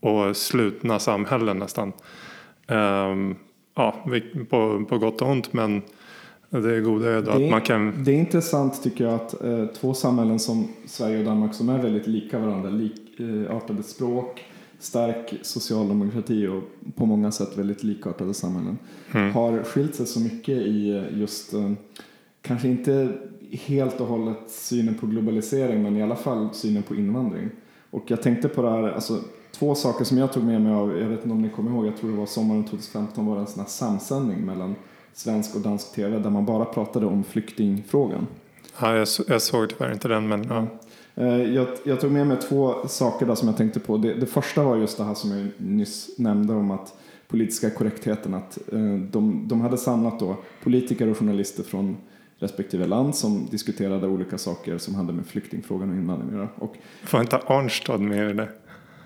och 0.00 0.36
slutna 0.36 0.98
samhällen 0.98 1.58
nästan. 1.58 1.92
Ehm, 2.66 3.34
ja, 3.74 4.04
på, 4.50 4.84
på 4.88 4.98
gott 4.98 5.22
och 5.22 5.28
ont 5.28 5.52
men 5.52 5.82
det 6.50 6.80
goda 6.80 7.10
är 7.10 7.14
då 7.14 7.20
Det 7.20 7.32
att 7.32 7.40
är, 7.40 7.50
man 7.50 7.60
kan 7.60 8.04
det 8.04 8.10
är 8.10 8.14
intressant 8.14 8.82
tycker 8.82 9.04
jag 9.04 9.14
att 9.14 9.42
eh, 9.44 9.66
två 9.66 9.94
samhällen 9.94 10.38
som 10.38 10.68
Sverige 10.86 11.18
och 11.18 11.24
Danmark 11.24 11.54
som 11.54 11.68
är 11.68 11.78
väldigt 11.78 12.06
lika 12.06 12.38
varandra, 12.38 12.70
likartade 12.70 13.82
språk, 13.82 14.44
stark 14.78 15.34
socialdemokrati 15.42 16.46
och 16.46 16.62
på 16.96 17.06
många 17.06 17.30
sätt 17.30 17.58
väldigt 17.58 17.82
likartade 17.84 18.34
samhällen 18.34 18.78
har 19.32 19.62
skilt 19.62 19.94
sig 19.94 20.06
så 20.06 20.20
mycket 20.20 20.58
i 20.58 20.90
eh, 20.90 21.18
just, 21.18 21.54
eh, 21.54 21.72
kanske 22.42 22.68
inte 22.68 23.12
helt 23.52 24.00
och 24.00 24.06
hållet 24.06 24.38
synen 24.46 24.94
på 24.94 25.06
globalisering 25.06 25.82
men 25.82 25.96
i 25.96 26.02
alla 26.02 26.16
fall 26.16 26.48
synen 26.52 26.82
på 26.82 26.94
invandring. 26.94 27.50
Och 27.90 28.02
jag 28.10 28.22
tänkte 28.22 28.48
på 28.48 28.62
det 28.62 28.70
här, 28.70 28.82
alltså 28.92 29.18
två 29.52 29.74
saker 29.74 30.04
som 30.04 30.18
jag 30.18 30.32
tog 30.32 30.44
med 30.44 30.60
mig 30.62 30.72
av, 30.72 30.98
jag 30.98 31.08
vet 31.08 31.18
inte 31.22 31.32
om 31.34 31.42
ni 31.42 31.48
kommer 31.50 31.70
ihåg, 31.70 31.86
jag 31.86 31.96
tror 31.96 32.10
det 32.10 32.16
var 32.16 32.26
sommaren 32.26 32.64
2015 32.64 33.26
var 33.26 33.34
det 33.34 33.40
en 33.40 33.46
sån 33.46 33.60
här 33.60 33.68
samsändning 33.68 34.40
mellan 34.46 34.74
svensk 35.12 35.54
och 35.54 35.60
dansk 35.60 35.92
tv 35.94 36.18
där 36.18 36.30
man 36.30 36.44
bara 36.44 36.64
pratade 36.64 37.06
om 37.06 37.24
flyktingfrågan. 37.24 38.26
Ja, 38.80 38.96
jag, 38.96 39.08
så- 39.08 39.24
jag 39.28 39.42
såg 39.42 39.68
tyvärr 39.68 39.92
inte 39.92 40.08
den 40.08 40.28
men 40.28 40.44
ja. 40.48 40.66
Eh, 41.20 41.42
Jag, 41.54 41.66
jag 41.84 42.00
tog 42.00 42.10
med 42.12 42.26
mig 42.26 42.36
två 42.36 42.74
saker 42.88 43.26
där 43.26 43.34
som 43.34 43.48
jag 43.48 43.56
tänkte 43.56 43.80
på. 43.80 43.96
Det, 43.96 44.14
det 44.14 44.26
första 44.26 44.62
var 44.62 44.76
just 44.76 44.98
det 44.98 45.04
här 45.04 45.14
som 45.14 45.30
jag 45.38 45.48
nyss 45.56 46.18
nämnde 46.18 46.52
om 46.54 46.70
att 46.70 46.94
politiska 47.28 47.70
korrektheten. 47.70 48.34
Att 48.34 48.58
eh, 48.72 48.94
de, 49.10 49.48
de 49.48 49.60
hade 49.60 49.78
samlat 49.78 50.18
då 50.20 50.36
politiker 50.62 51.08
och 51.08 51.18
journalister 51.18 51.62
från 51.62 51.96
respektive 52.38 52.86
land 52.86 53.14
som 53.16 53.46
diskuterade 53.50 54.06
olika 54.06 54.38
saker 54.38 54.78
som 54.78 54.94
hade 54.94 55.12
med 55.12 55.26
flyktingfrågan 55.26 55.90
och 55.90 55.96
invandring 55.96 56.28
att 56.28 56.34
göra. 56.36 56.48
Och 56.58 56.76
Var 57.12 57.20
inte 57.20 57.36
Arnstad 57.46 57.98
med 58.00 58.30
i 58.30 58.32
det? 58.32 58.48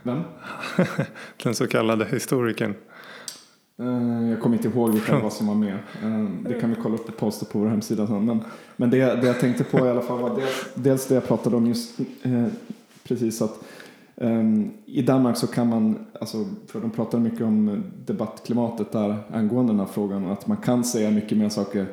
vem? 0.02 0.20
Den 1.42 1.54
så 1.54 1.66
kallade 1.66 2.04
historikern. 2.04 2.74
Eh, 3.82 4.30
jag 4.30 4.40
kommer 4.40 4.56
inte 4.56 4.68
ihåg 4.68 4.90
vilka 4.90 5.18
vad 5.18 5.32
som 5.32 5.46
var 5.46 5.54
med. 5.54 5.74
Eh, 6.02 6.24
det 6.48 6.60
kan 6.60 6.70
vi 6.70 6.76
kolla 6.82 6.94
upp 6.94 7.08
och 7.08 7.16
posta 7.16 7.46
på 7.46 7.58
vår 7.58 7.66
hemsida 7.66 8.06
sen. 8.06 8.24
Men, 8.24 8.40
men 8.76 8.90
det, 8.90 8.96
det 8.98 9.26
jag 9.26 9.40
tänkte 9.40 9.64
på 9.64 9.86
i 9.86 9.90
alla 9.90 10.02
fall 10.02 10.18
var 10.18 10.36
dels, 10.36 10.68
dels 10.74 11.06
det 11.06 11.14
jag 11.14 11.26
pratade 11.26 11.56
om 11.56 11.66
just 11.66 12.00
eh, 12.22 12.46
precis 13.04 13.42
att 13.42 13.64
ehm, 14.16 14.70
i 14.86 15.02
Danmark 15.02 15.36
så 15.36 15.46
kan 15.46 15.68
man, 15.68 15.98
alltså, 16.20 16.44
för 16.66 16.80
de 16.80 16.90
pratar 16.90 17.18
mycket 17.18 17.42
om 17.42 17.82
debattklimatet 18.06 18.92
där 18.92 19.16
angående 19.32 19.72
den 19.72 19.80
här 19.80 19.86
frågan 19.86 20.26
att 20.26 20.46
man 20.46 20.56
kan 20.56 20.84
säga 20.84 21.10
mycket 21.10 21.38
mer 21.38 21.48
saker 21.48 21.86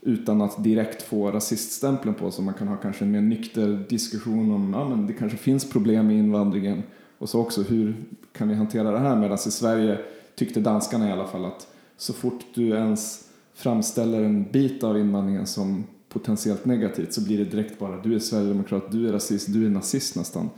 utan 0.00 0.42
att 0.42 0.64
direkt 0.64 1.02
få 1.02 1.30
rasiststämpeln 1.30 2.14
på 2.14 2.30
sig. 2.30 2.44
Man 2.44 2.54
kan 2.54 2.68
ha 2.68 2.76
kanske 2.76 3.04
en 3.04 3.10
mer 3.10 3.20
nykter 3.20 3.84
diskussion 3.88 4.54
om 4.54 4.74
ja, 4.74 4.88
men 4.88 5.06
det 5.06 5.12
kanske 5.12 5.38
finns 5.38 5.70
problem 5.70 6.06
med 6.06 6.16
invandringen 6.16 6.82
och 7.18 7.28
så 7.28 7.40
också 7.40 7.62
hur 7.62 7.94
kan 8.32 8.48
vi 8.48 8.54
hantera 8.54 8.90
det 8.90 8.98
här 8.98 9.16
medan 9.16 9.34
i 9.34 9.50
Sverige 9.50 9.98
tyckte 10.40 10.60
danskarna 10.60 11.08
i 11.08 11.12
alla 11.12 11.26
fall 11.26 11.44
att 11.44 11.66
så 11.96 12.12
fort 12.12 12.44
du 12.54 12.68
ens 12.68 13.28
framställer 13.54 14.22
en 14.22 14.50
bit 14.50 14.84
av 14.84 14.98
invandringen 14.98 15.46
som 15.46 15.84
potentiellt 16.08 16.64
negativt 16.64 17.12
så 17.12 17.24
blir 17.24 17.38
det 17.38 17.44
direkt 17.44 17.78
bara 17.78 18.02
du 18.02 18.14
är 18.14 18.18
sverigedemokrat, 18.18 18.92
du 18.92 19.08
är 19.08 19.12
rasist, 19.12 19.52
du 19.52 19.66
är 19.66 19.70
nazist 19.70 20.16
nästan. 20.16 20.50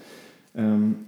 Um, 0.53 1.07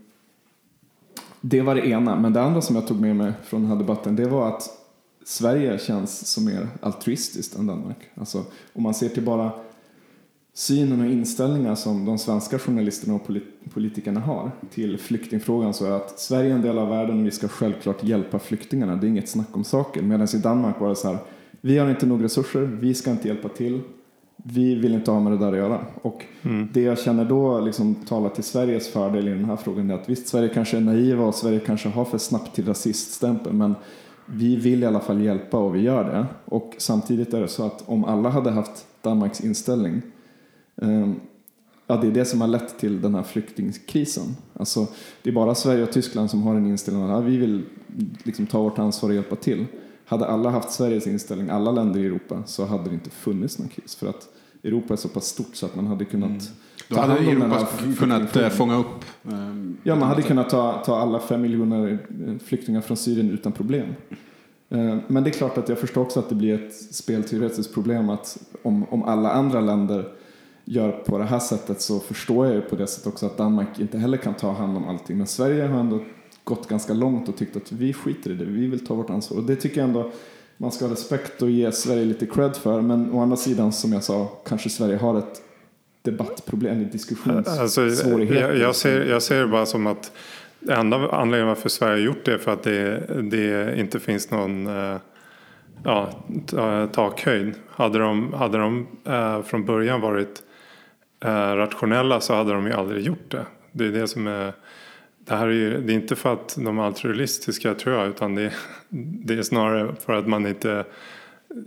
det 1.40 1.62
var 1.62 1.74
det 1.74 1.86
ena, 1.86 2.20
men 2.20 2.32
det 2.32 2.42
andra 2.42 2.60
som 2.60 2.76
jag 2.76 2.86
tog 2.86 3.00
med 3.00 3.16
mig 3.16 3.32
från 3.44 3.60
den 3.60 3.70
här 3.70 3.78
debatten 3.78 4.16
det 4.16 4.28
var 4.28 4.48
att 4.48 4.68
Sverige 5.24 5.78
känns 5.78 6.26
som 6.26 6.44
mer 6.44 6.68
altruistiskt 6.80 7.58
än 7.58 7.66
Danmark. 7.66 7.98
Alltså, 8.14 8.44
om 8.72 8.82
man 8.82 8.94
ser 8.94 9.08
till 9.08 9.24
bara 9.24 9.52
synen 10.54 11.00
och 11.00 11.06
inställningar 11.06 11.74
som 11.74 12.04
de 12.04 12.18
svenska 12.18 12.58
journalisterna 12.58 13.14
och 13.14 13.26
polit- 13.26 13.72
politikerna 13.74 14.20
har 14.20 14.50
till 14.70 14.98
flyktingfrågan 14.98 15.74
så 15.74 15.86
är 15.86 15.90
att 15.90 16.18
Sverige 16.18 16.50
är 16.50 16.54
en 16.54 16.62
del 16.62 16.78
av 16.78 16.88
världen 16.88 17.20
och 17.20 17.26
vi 17.26 17.30
ska 17.30 17.48
självklart 17.48 18.04
hjälpa 18.04 18.38
flyktingarna. 18.38 18.96
Det 18.96 19.06
är 19.06 19.08
inget 19.08 19.28
snack 19.28 19.56
om 19.56 19.64
saken. 19.64 20.08
Medan 20.08 20.28
i 20.34 20.38
Danmark 20.38 20.80
var 20.80 20.88
det 20.88 20.96
så 20.96 21.08
här, 21.08 21.18
vi 21.60 21.78
har 21.78 21.90
inte 21.90 22.06
nog 22.06 22.24
resurser, 22.24 22.60
vi 22.60 22.94
ska 22.94 23.10
inte 23.10 23.28
hjälpa 23.28 23.48
till, 23.48 23.80
vi 24.36 24.74
vill 24.74 24.94
inte 24.94 25.10
ha 25.10 25.20
med 25.20 25.32
det 25.32 25.38
där 25.38 25.52
att 25.52 25.58
göra. 25.58 25.80
Och 26.02 26.24
det 26.72 26.80
jag 26.80 26.98
känner 26.98 27.24
då 27.24 27.60
liksom 27.60 27.94
talar 27.94 28.28
till 28.28 28.44
Sveriges 28.44 28.88
fördel 28.88 29.28
i 29.28 29.30
den 29.30 29.44
här 29.44 29.56
frågan 29.56 29.90
är 29.90 29.94
att 29.94 30.08
visst, 30.08 30.28
Sverige 30.28 30.48
kanske 30.48 30.76
är 30.76 30.80
naiva 30.80 31.24
och 31.24 31.34
Sverige 31.34 31.60
kanske 31.60 31.88
har 31.88 32.04
för 32.04 32.18
snabbt 32.18 32.54
till 32.54 32.66
rasiststämpel, 32.66 33.52
men 33.52 33.74
vi 34.26 34.56
vill 34.56 34.82
i 34.82 34.86
alla 34.86 35.00
fall 35.00 35.20
hjälpa 35.20 35.58
och 35.58 35.74
vi 35.74 35.80
gör 35.80 36.04
det. 36.04 36.26
Och 36.44 36.74
samtidigt 36.78 37.34
är 37.34 37.40
det 37.40 37.48
så 37.48 37.66
att 37.66 37.82
om 37.86 38.04
alla 38.04 38.28
hade 38.28 38.50
haft 38.50 38.86
Danmarks 39.02 39.40
inställning 39.40 40.02
ja, 41.86 41.96
det 41.96 42.06
är 42.06 42.10
det 42.10 42.24
som 42.24 42.40
har 42.40 42.48
lett 42.48 42.78
till 42.78 43.00
den 43.00 43.14
här 43.14 43.22
flyktingkrisen. 43.22 44.36
Alltså, 44.52 44.86
det 45.22 45.30
är 45.30 45.34
bara 45.34 45.54
Sverige 45.54 45.82
och 45.82 45.92
Tyskland 45.92 46.30
som 46.30 46.42
har 46.42 46.54
en 46.54 46.66
inställning 46.66 47.10
att 47.10 47.24
vi 47.24 47.36
vill 47.36 47.62
liksom 48.22 48.46
ta 48.46 48.62
vårt 48.62 48.78
ansvar 48.78 49.08
och 49.08 49.14
hjälpa 49.14 49.36
till. 49.36 49.66
Hade 50.06 50.26
alla 50.26 50.50
haft 50.50 50.70
Sveriges 50.70 51.06
inställning, 51.06 51.48
alla 51.50 51.70
länder 51.70 52.00
i 52.00 52.06
Europa, 52.06 52.42
så 52.46 52.64
hade 52.64 52.84
det 52.84 52.94
inte 52.94 53.10
funnits 53.10 53.58
någon 53.58 53.68
kris. 53.68 53.94
För 53.94 54.06
att 54.06 54.28
Europa 54.62 54.94
är 54.94 54.96
så 54.96 55.08
pass 55.08 55.26
stort 55.26 55.54
så 55.56 55.66
att 55.66 55.74
man 55.76 55.86
hade 55.86 56.04
kunnat 56.04 56.30
Mm. 56.30 56.42
Då 56.88 56.96
hade 56.96 57.12
hand 57.12 57.28
om 57.28 57.40
den 57.40 57.52
Europa 57.52 57.68
kunnat 57.98 58.36
eh, 58.36 58.48
fånga 58.48 58.76
upp... 58.78 59.04
ehm, 59.30 59.76
Ja, 59.82 59.94
man 59.96 60.08
hade 60.08 60.22
på 60.22 60.28
kunnat 60.28 60.50
ta, 60.50 60.82
ta 60.86 60.98
alla 60.98 61.20
fem 61.20 61.42
miljoner 61.42 61.98
eh, 62.26 62.38
flyktingar 62.44 62.80
från 62.80 62.96
Syrien 62.96 63.30
utan 63.30 63.52
problem. 63.52 63.88
Eh, 64.68 64.96
Men 65.06 65.24
det 65.24 65.30
är 65.30 65.32
klart 65.32 65.58
att 65.58 65.68
jag 65.68 65.78
förstår 65.78 66.02
också 66.02 66.20
att 66.20 66.28
det 66.28 66.34
blir 66.34 66.54
ett 66.54 66.74
spelteoretiskt 66.74 67.74
problem 67.74 68.10
att 68.10 68.38
om, 68.62 68.84
om 68.84 69.02
alla 69.02 69.30
andra 69.30 69.60
länder 69.60 70.08
gör 70.64 70.92
på 70.92 71.18
det 71.18 71.24
här 71.24 71.38
sättet 71.38 71.80
så 71.80 72.00
förstår 72.00 72.46
jag 72.46 72.54
ju 72.54 72.60
på 72.60 72.76
det 72.76 72.86
sättet 72.86 73.06
också 73.06 73.26
att 73.26 73.36
Danmark 73.36 73.78
inte 73.78 73.98
heller 73.98 74.16
kan 74.16 74.34
ta 74.34 74.52
hand 74.52 74.76
om 74.76 74.88
allting. 74.88 75.18
Men 75.18 75.26
Sverige 75.26 75.66
har 75.66 75.80
ändå 75.80 76.04
gått 76.44 76.68
ganska 76.68 76.92
långt 76.94 77.28
och 77.28 77.36
tyckt 77.36 77.56
att 77.56 77.72
vi 77.72 77.92
skiter 77.92 78.30
i 78.30 78.34
det, 78.34 78.44
vi 78.44 78.66
vill 78.66 78.86
ta 78.86 78.94
vårt 78.94 79.10
ansvar. 79.10 79.38
Och 79.38 79.44
det 79.44 79.56
tycker 79.56 79.80
jag 79.80 79.88
ändå 79.88 80.10
man 80.56 80.72
ska 80.72 80.84
ha 80.84 80.92
respekt 80.92 81.42
och 81.42 81.50
ge 81.50 81.72
Sverige 81.72 82.04
lite 82.04 82.26
cred 82.26 82.56
för. 82.56 82.80
Men 82.80 83.12
å 83.12 83.20
andra 83.20 83.36
sidan, 83.36 83.72
som 83.72 83.92
jag 83.92 84.04
sa, 84.04 84.24
kanske 84.46 84.68
Sverige 84.70 84.96
har 84.96 85.18
ett 85.18 85.42
debattproblem, 86.02 86.80
ett 86.80 86.92
Alltså, 87.48 87.82
jag, 87.82 88.56
jag, 88.58 88.76
ser, 88.76 89.04
jag 89.04 89.22
ser 89.22 89.40
det 89.40 89.46
bara 89.46 89.66
som 89.66 89.86
att 89.86 90.12
enda 90.68 90.96
anledningen 90.96 91.48
varför 91.48 91.68
Sverige 91.68 91.92
har 91.92 92.06
gjort 92.06 92.24
det 92.24 92.32
är 92.32 92.38
för 92.38 92.52
att 92.52 92.62
det, 92.62 93.00
det 93.30 93.78
inte 93.80 94.00
finns 94.00 94.30
någon 94.30 94.66
eh, 94.66 94.96
ja, 95.84 96.10
ta- 96.46 96.86
takhöjd. 96.86 97.54
Hade 97.68 97.98
de, 97.98 98.32
hade 98.32 98.58
de 98.58 98.86
eh, 99.04 99.42
från 99.42 99.64
början 99.64 100.00
varit 100.00 100.28
eh, 100.28 100.53
Eh, 101.20 101.56
rationella 101.56 102.20
så 102.20 102.34
hade 102.34 102.52
de 102.52 102.66
ju 102.66 102.72
aldrig 102.72 103.06
gjort 103.06 103.30
det. 103.30 103.46
Det 103.72 103.86
är 103.86 103.92
det 103.92 104.08
som 104.08 104.26
är 104.26 104.52
det 105.26 105.34
här 105.34 105.46
är 105.46 105.52
ju 105.52 105.80
det 105.80 105.92
är 105.92 105.94
inte 105.94 106.16
för 106.16 106.32
att 106.32 106.56
de 106.58 106.78
är 106.78 106.82
altruistiska 106.82 107.74
tror 107.74 107.96
jag 107.96 108.08
utan 108.08 108.34
det, 108.34 108.52
det 109.24 109.34
är 109.34 109.42
snarare 109.42 109.94
för 110.00 110.12
att 110.12 110.26
man 110.26 110.46
inte, 110.46 110.84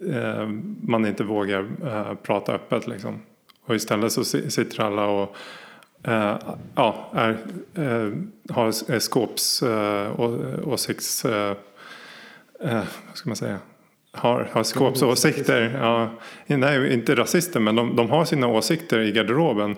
eh, 0.10 0.48
man 0.82 1.06
inte 1.06 1.24
vågar 1.24 1.68
eh, 1.86 2.13
prata 2.13 2.54
öppet 2.54 2.88
liksom. 2.88 3.22
Och 3.66 3.75
istället 3.75 4.12
så 4.12 4.24
sitter 4.24 4.82
alla 4.82 5.06
och 5.06 5.36
eh, 6.04 6.38
ja, 6.75 7.12
är, 7.13 7.38
eh, 7.75 8.12
har 8.50 8.72
skåpsåsikts... 8.72 8.89
Eh, 8.89 9.00
skåps 9.00 9.63
eh, 9.63 10.68
åsikts... 10.68 11.25
Eh, 11.25 11.56
eh, 12.60 12.84
vad 13.08 13.18
ska 13.18 13.30
man 13.30 13.36
säga? 13.36 13.60
Har, 14.17 14.50
har 14.51 14.63
skåpsåsikter. 14.63 15.79
Ja, 15.81 16.09
nej, 16.47 16.93
inte 16.93 17.15
rasister 17.15 17.59
men 17.59 17.75
de, 17.75 17.95
de 17.95 18.09
har 18.09 18.25
sina 18.25 18.47
åsikter 18.47 19.00
i 19.00 19.12
garderoben. 19.12 19.75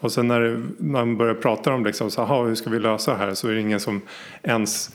Och 0.00 0.12
sen 0.12 0.28
när, 0.28 0.40
det, 0.40 0.62
man 0.78 1.16
börjar 1.16 1.34
prata 1.34 1.74
om 1.74 1.84
liksom, 1.84 2.10
så, 2.10 2.22
aha, 2.22 2.44
hur 2.44 2.54
ska 2.54 2.70
vi 2.70 2.78
lösa 2.78 3.12
det 3.12 3.18
här 3.18 3.34
så 3.34 3.48
är 3.48 3.52
det 3.52 3.60
ingen 3.60 3.80
som 3.80 4.00
ens 4.42 4.90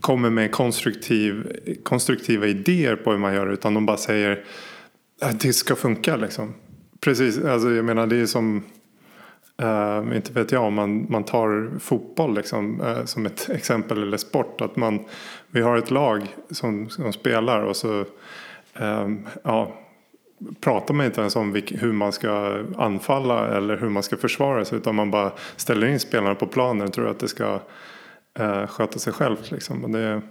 kommer 0.00 0.30
med 0.30 0.52
konstruktiv, 0.52 1.52
konstruktiva 1.82 2.46
idéer 2.46 2.96
på 2.96 3.10
hur 3.10 3.18
man 3.18 3.34
gör 3.34 3.52
utan 3.52 3.74
de 3.74 3.86
bara 3.86 3.96
säger 3.96 4.44
att 5.20 5.40
det 5.40 5.52
ska 5.52 5.74
funka 5.74 6.16
liksom. 6.16 6.54
Precis, 7.00 7.44
alltså 7.44 7.70
jag 7.70 7.84
menar 7.84 8.06
det 8.06 8.16
är 8.16 8.26
som 8.26 8.62
eh, 9.62 10.16
inte 10.16 10.32
vet 10.32 10.52
jag 10.52 10.64
om 10.64 10.74
man, 10.74 11.06
man 11.10 11.24
tar 11.24 11.78
fotboll 11.78 12.34
liksom, 12.34 12.80
eh, 12.80 13.04
som 13.04 13.26
ett 13.26 13.50
exempel 13.50 14.02
eller 14.02 14.16
sport. 14.16 14.60
Att 14.60 14.76
man, 14.76 15.04
vi 15.50 15.60
har 15.60 15.76
ett 15.76 15.90
lag 15.90 16.36
som, 16.50 16.88
som 16.90 17.12
spelar 17.12 17.62
och 17.62 17.76
så 17.76 18.00
eh, 18.74 19.08
ja, 19.42 19.72
pratar 20.60 20.94
man 20.94 21.06
inte 21.06 21.20
ens 21.20 21.36
om 21.36 21.52
vilk, 21.52 21.72
hur 21.82 21.92
man 21.92 22.12
ska 22.12 22.62
anfalla 22.76 23.56
eller 23.56 23.76
hur 23.76 23.88
man 23.88 24.02
ska 24.02 24.16
försvara 24.16 24.64
sig 24.64 24.78
utan 24.78 24.94
man 24.94 25.10
bara 25.10 25.32
ställer 25.56 25.86
in 25.86 26.00
spelarna 26.00 26.34
på 26.34 26.46
planen 26.46 26.86
och 26.86 26.92
tror 26.92 27.08
att 27.08 27.18
det 27.18 27.28
ska 27.28 27.60
eh, 28.38 28.66
sköta 28.66 28.98
sig 28.98 29.12
självt. 29.12 29.50
Liksom. 29.50 29.84
Och 29.84 29.90
det, 29.90 30.22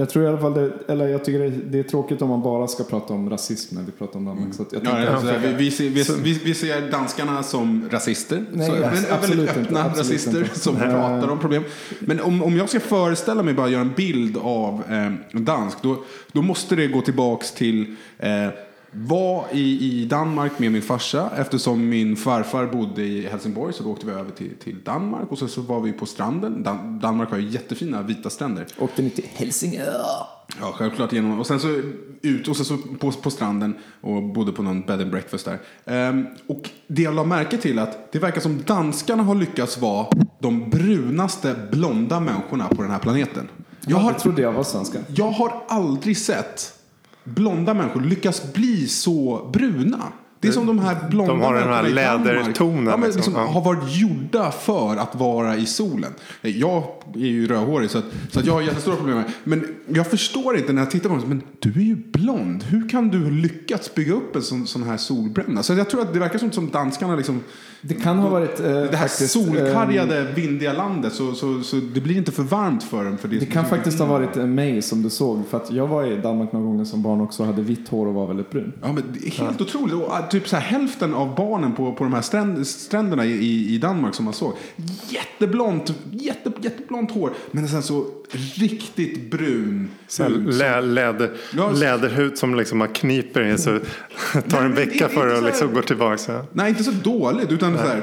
jag 0.00 0.10
tror 0.10 0.24
i 0.24 0.28
alla 0.28 0.38
fall 0.38 0.54
det, 0.54 0.70
eller 0.88 1.08
jag 1.08 1.24
tycker 1.24 1.38
det, 1.38 1.50
det 1.50 1.78
är 1.78 1.82
tråkigt 1.82 2.22
om 2.22 2.28
man 2.28 2.42
bara 2.42 2.68
ska 2.68 2.84
prata 2.84 3.14
om 3.14 3.30
rasism 3.30 3.74
när 3.76 3.82
vi 3.82 3.92
pratar 3.92 4.18
om 4.18 4.24
Danmark. 4.24 4.54
Så 4.54 4.62
att 4.62 4.72
jag 4.72 4.82
Ja, 4.84 4.90
tänkte- 4.90 5.12
alltså, 5.14 5.34
vi, 5.48 5.52
vi, 5.52 5.70
ser, 5.70 5.84
vi, 5.90 6.02
vi, 6.32 6.40
vi 6.44 6.54
ser 6.54 6.90
danskarna 6.90 7.42
som 7.42 7.88
rasister. 7.90 8.44
Nej, 8.52 8.66
så, 8.66 8.72
abs- 8.72 8.80
men 8.80 9.12
absolut 9.12 9.38
väldigt 9.38 9.56
inte, 9.56 9.60
öppna 9.60 9.84
absolut 9.84 10.10
rasister 10.12 10.42
inte. 10.42 10.58
som 10.60 10.76
pratar 10.76 11.28
om 11.28 11.38
problem. 11.38 11.62
Men 12.00 12.20
om, 12.20 12.42
om 12.42 12.56
jag 12.56 12.68
ska 12.68 12.80
föreställa 12.80 13.42
mig 13.42 13.54
bara 13.54 13.68
göra 13.68 13.80
en 13.82 13.92
bild 13.96 14.36
av 14.42 14.82
eh, 15.32 15.40
dansk, 15.40 15.82
då, 15.82 15.96
då 16.32 16.42
måste 16.42 16.76
det 16.76 16.86
gå 16.86 17.00
tillbaks 17.00 17.52
till 17.52 17.96
eh, 18.18 18.30
var 18.92 19.46
i, 19.52 20.00
i 20.02 20.04
Danmark 20.04 20.58
med 20.58 20.72
min 20.72 20.82
farsa 20.82 21.30
eftersom 21.36 21.88
min 21.88 22.16
farfar 22.16 22.66
bodde 22.66 23.02
i 23.02 23.26
Helsingborg 23.28 23.72
så 23.72 23.82
då 23.82 23.90
åkte 23.90 24.06
vi 24.06 24.12
över 24.12 24.30
till, 24.30 24.56
till 24.56 24.76
Danmark 24.84 25.32
och 25.32 25.38
så, 25.38 25.48
så 25.48 25.60
var 25.60 25.80
vi 25.80 25.92
på 25.92 26.06
stranden. 26.06 26.62
Dan, 26.62 26.98
Danmark 26.98 27.30
har 27.30 27.38
ju 27.38 27.48
jättefina 27.48 28.02
vita 28.02 28.30
stränder. 28.30 28.66
Åkte 28.78 29.02
ni 29.02 29.10
till 29.10 29.24
Helsingör? 29.34 30.26
Ja, 30.60 30.72
självklart. 30.74 31.12
Genom, 31.12 31.40
och 31.40 31.46
sen 31.46 31.60
så 31.60 31.80
ut 32.22 32.48
och 32.48 32.56
sen 32.56 32.64
så 32.64 32.76
på, 32.76 33.12
på 33.12 33.30
stranden 33.30 33.74
och 34.00 34.22
bodde 34.22 34.52
på 34.52 34.62
någon 34.62 34.80
bed 34.80 35.00
and 35.00 35.10
breakfast 35.10 35.44
där. 35.44 35.58
Ehm, 35.84 36.26
och 36.46 36.70
det 36.86 37.02
jag 37.02 37.14
la 37.14 37.24
märke 37.24 37.58
till 37.58 37.78
att 37.78 38.12
det 38.12 38.18
verkar 38.18 38.40
som 38.40 38.62
danskarna 38.62 39.22
har 39.22 39.34
lyckats 39.34 39.78
vara 39.78 40.06
de 40.38 40.70
brunaste 40.70 41.56
blonda 41.72 42.20
människorna 42.20 42.68
på 42.68 42.82
den 42.82 42.90
här 42.90 42.98
planeten. 42.98 43.48
Jag 43.86 43.96
har, 43.96 44.12
Det 44.12 44.18
trodde 44.18 44.42
jag 44.42 44.52
var 44.52 44.62
svenska. 44.62 44.98
jag 45.08 45.30
har 45.30 45.62
aldrig 45.68 46.18
sett 46.18 46.79
blonda 47.24 47.74
människor 47.74 48.00
lyckas 48.00 48.52
bli 48.52 48.88
så 48.88 49.50
bruna. 49.52 50.12
Det 50.40 50.48
är 50.48 50.52
som 50.52 50.66
de 50.66 50.78
här 50.78 50.96
blonda 51.10 51.32
De 51.32 51.40
har 51.40 51.54
den 51.54 51.68
här 51.68 51.88
lädertonen, 51.88 52.86
Ja, 52.86 52.96
men 52.96 53.00
liksom. 53.00 53.16
liksom, 53.16 53.34
Ja. 53.34 53.40
har 53.46 53.60
varit 53.64 53.96
gjorda 53.96 54.50
för 54.50 54.96
att 54.96 55.14
vara 55.14 55.56
i 55.56 55.66
solen. 55.66 56.12
Jag 56.42 56.84
är 57.14 57.18
ju 57.18 57.46
rödhårig 57.46 57.90
så, 57.90 57.98
att, 57.98 58.04
så 58.30 58.40
att 58.40 58.46
jag 58.46 58.52
har 58.52 58.60
jättestora 58.60 58.96
problem 58.96 59.16
med 59.16 59.24
det. 59.26 59.32
Men 59.44 59.64
jag 59.96 60.06
förstår 60.06 60.56
inte 60.56 60.72
när 60.72 60.82
jag 60.82 60.90
tittar 60.90 61.08
på 61.08 61.14
dem. 61.16 61.24
Men 61.28 61.42
du 61.58 61.70
är 61.70 61.84
ju 61.84 61.96
blond. 61.96 62.62
Hur 62.62 62.88
kan 62.88 63.08
du 63.08 63.22
ha 63.22 63.30
lyckats 63.30 63.94
bygga 63.94 64.14
upp 64.14 64.36
en 64.36 64.42
sån, 64.42 64.66
sån 64.66 64.82
här 64.82 64.96
solbränna? 64.96 65.62
Så 65.62 65.74
jag 65.74 65.90
tror 65.90 66.00
att 66.00 66.12
det 66.12 66.18
verkar 66.18 66.38
som, 66.38 66.52
som 66.52 66.70
danskarna 66.70 67.16
liksom 67.16 67.40
Det 67.82 67.94
kan 67.94 68.18
ha 68.18 68.28
varit 68.28 68.60
eh, 68.60 68.66
det 68.66 68.72
här 68.72 69.08
faktiskt, 69.08 69.36
eh, 69.36 69.42
solkargade, 69.42 70.32
vindiga 70.34 70.72
landet 70.72 71.12
så, 71.12 71.32
så, 71.34 71.62
så 71.62 71.76
det 71.76 72.00
blir 72.00 72.16
inte 72.16 72.32
för 72.32 72.42
varmt 72.42 72.82
för 72.82 73.04
dem. 73.04 73.18
För 73.18 73.28
det, 73.28 73.38
Det 73.38 73.46
kan 73.46 73.64
faktiskt 73.66 73.98
ha 73.98 74.06
varit 74.06 74.36
eh, 74.36 74.46
mig 74.46 74.82
som 74.82 75.02
du 75.02 75.10
såg. 75.10 75.42
För 75.50 75.56
att 75.56 75.72
jag 75.72 75.86
var 75.86 76.04
i 76.04 76.16
Danmark 76.16 76.52
några 76.52 76.66
gånger 76.66 76.84
som 76.84 77.02
barn 77.02 77.20
också 77.20 77.42
och 77.42 77.46
hade 77.46 77.62
vitt 77.62 77.88
hår 77.88 78.06
och 78.06 78.14
var 78.14 78.26
väldigt 78.26 78.50
brun. 78.50 78.72
Ja, 78.82 78.92
men 78.92 79.04
det 79.12 79.26
är 79.26 79.30
helt 79.30 79.60
otroligt. 79.60 79.94
Typ 80.30 80.48
så 80.48 80.56
här, 80.56 80.62
hälften 80.62 81.14
av 81.14 81.34
barnen 81.34 81.72
på, 81.72 81.92
på 81.92 82.04
de 82.04 82.12
här 82.12 82.22
stränd, 82.22 82.66
stränderna 82.66 83.26
i, 83.26 83.74
i, 83.74 83.78
Danmark 83.78 84.14
som 84.14 84.24
man 84.24 84.34
såg. 84.34 84.54
Jätteblont, 85.08 85.94
jätte, 86.10 86.52
jätteblont 86.60 87.10
hår. 87.10 87.32
Men 87.50 87.68
sen 87.68 87.82
så 87.82 88.06
riktigt 88.54 89.30
brun 89.30 89.90
hud. 90.18 90.54
lä, 90.54 90.80
läder, 90.80 91.30
läderhud 91.74 92.38
som 92.38 92.54
liksom 92.54 92.78
man 92.78 92.88
kniper 92.88 93.42
i 93.42 93.58
så 93.58 93.78
tar 94.48 94.64
en 94.64 94.74
vecka 94.74 95.08
för 95.08 95.34
att 95.34 95.44
liksom 95.44 95.74
gå 95.74 95.82
tillbaka. 95.82 96.44
Nej, 96.52 96.68
inte 96.68 96.84
så 96.84 96.90
dåligt. 96.90 97.52
Utan 97.52 97.76
så 97.78 97.82
här, 97.82 98.02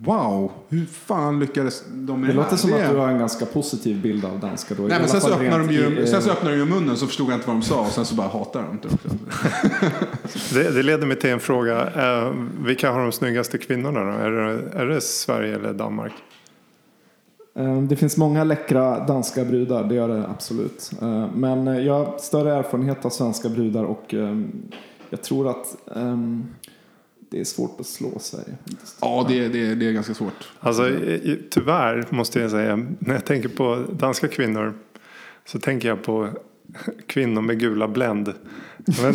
wow, 0.00 0.52
hur 0.68 0.86
fan 0.86 1.40
lyckades 1.40 1.84
de 1.92 2.20
med 2.20 2.28
Det 2.28 2.32
det, 2.32 2.36
låter 2.36 2.50
här? 2.50 2.56
som 2.56 2.70
Det 2.70 2.84
att 2.84 2.90
du 2.92 2.96
har 2.98 3.08
en 3.08 3.18
ganska 3.18 3.46
positiv 3.46 4.02
bild 4.02 4.24
av 4.24 4.40
danska 4.40 4.74
då. 4.74 4.82
Nej, 4.82 4.98
men 5.00 5.08
sen 5.08 5.20
så, 5.20 5.28
öppnade 5.32 5.66
de 5.66 5.72
ju, 5.72 6.00
i, 6.00 6.06
sen 6.06 6.22
så 6.22 6.30
öppnade 6.30 6.56
de 6.56 6.60
ju 6.60 6.68
munnen 6.68 6.96
så 6.96 7.06
förstod 7.06 7.26
jag 7.30 7.34
inte 7.34 7.46
vad 7.46 7.56
de 7.56 7.62
sa 7.62 7.80
och 7.80 7.86
sen 7.86 8.04
så 8.04 8.14
bara 8.14 8.28
hatade 8.28 8.64
de 8.66 8.72
inte 8.72 8.88
också. 8.88 9.08
Det, 10.54 10.70
det 10.70 10.82
leder 10.82 11.06
mig 11.06 11.16
till 11.18 11.30
en 11.30 11.40
fråga. 11.40 11.80
Eh, 11.86 12.32
vilka 12.64 12.90
har 12.92 13.00
de 13.02 13.12
snyggaste 13.12 13.58
kvinnorna 13.58 14.00
då? 14.04 14.10
Är 14.10 14.30
det, 14.30 14.62
är 14.78 14.86
det 14.86 15.00
Sverige 15.00 15.54
eller 15.54 15.72
Danmark? 15.72 16.12
Eh, 17.58 17.82
Det 17.82 17.96
finns 17.96 18.16
många 18.16 18.44
läckra 18.44 19.06
danska 19.06 19.44
brudar, 19.44 19.84
det 19.84 19.94
gör 19.94 20.08
det 20.08 20.26
absolut. 20.28 20.90
Eh, 21.02 21.26
Men 21.34 21.84
jag 21.84 21.94
har 22.04 22.18
större 22.18 22.54
erfarenhet 22.54 23.04
av 23.04 23.10
svenska 23.10 23.48
brudar 23.48 23.84
och 23.84 24.14
ehm, 24.14 24.52
jag 25.10 25.22
tror 25.22 25.48
att 25.50 25.76
ehm, 25.96 26.44
det 27.30 27.40
är 27.40 27.44
svårt 27.44 27.80
att 27.80 27.86
slå 27.86 28.18
Sverige. 28.18 28.54
Ja, 29.00 29.26
det, 29.28 29.48
det, 29.48 29.74
det 29.74 29.88
är 29.88 29.92
ganska 29.92 30.14
svårt. 30.14 30.48
Alltså, 30.60 30.90
tyvärr 31.50 32.06
måste 32.10 32.40
jag 32.40 32.50
säga, 32.50 32.76
när 32.98 33.14
jag 33.14 33.24
tänker 33.24 33.48
på 33.48 33.84
danska 33.92 34.28
kvinnor 34.28 34.74
så 35.44 35.58
tänker 35.58 35.88
jag 35.88 36.02
på 36.02 36.28
kvinnor 37.06 37.42
med 37.42 37.60
gula 37.60 37.88
Blend. 37.88 38.32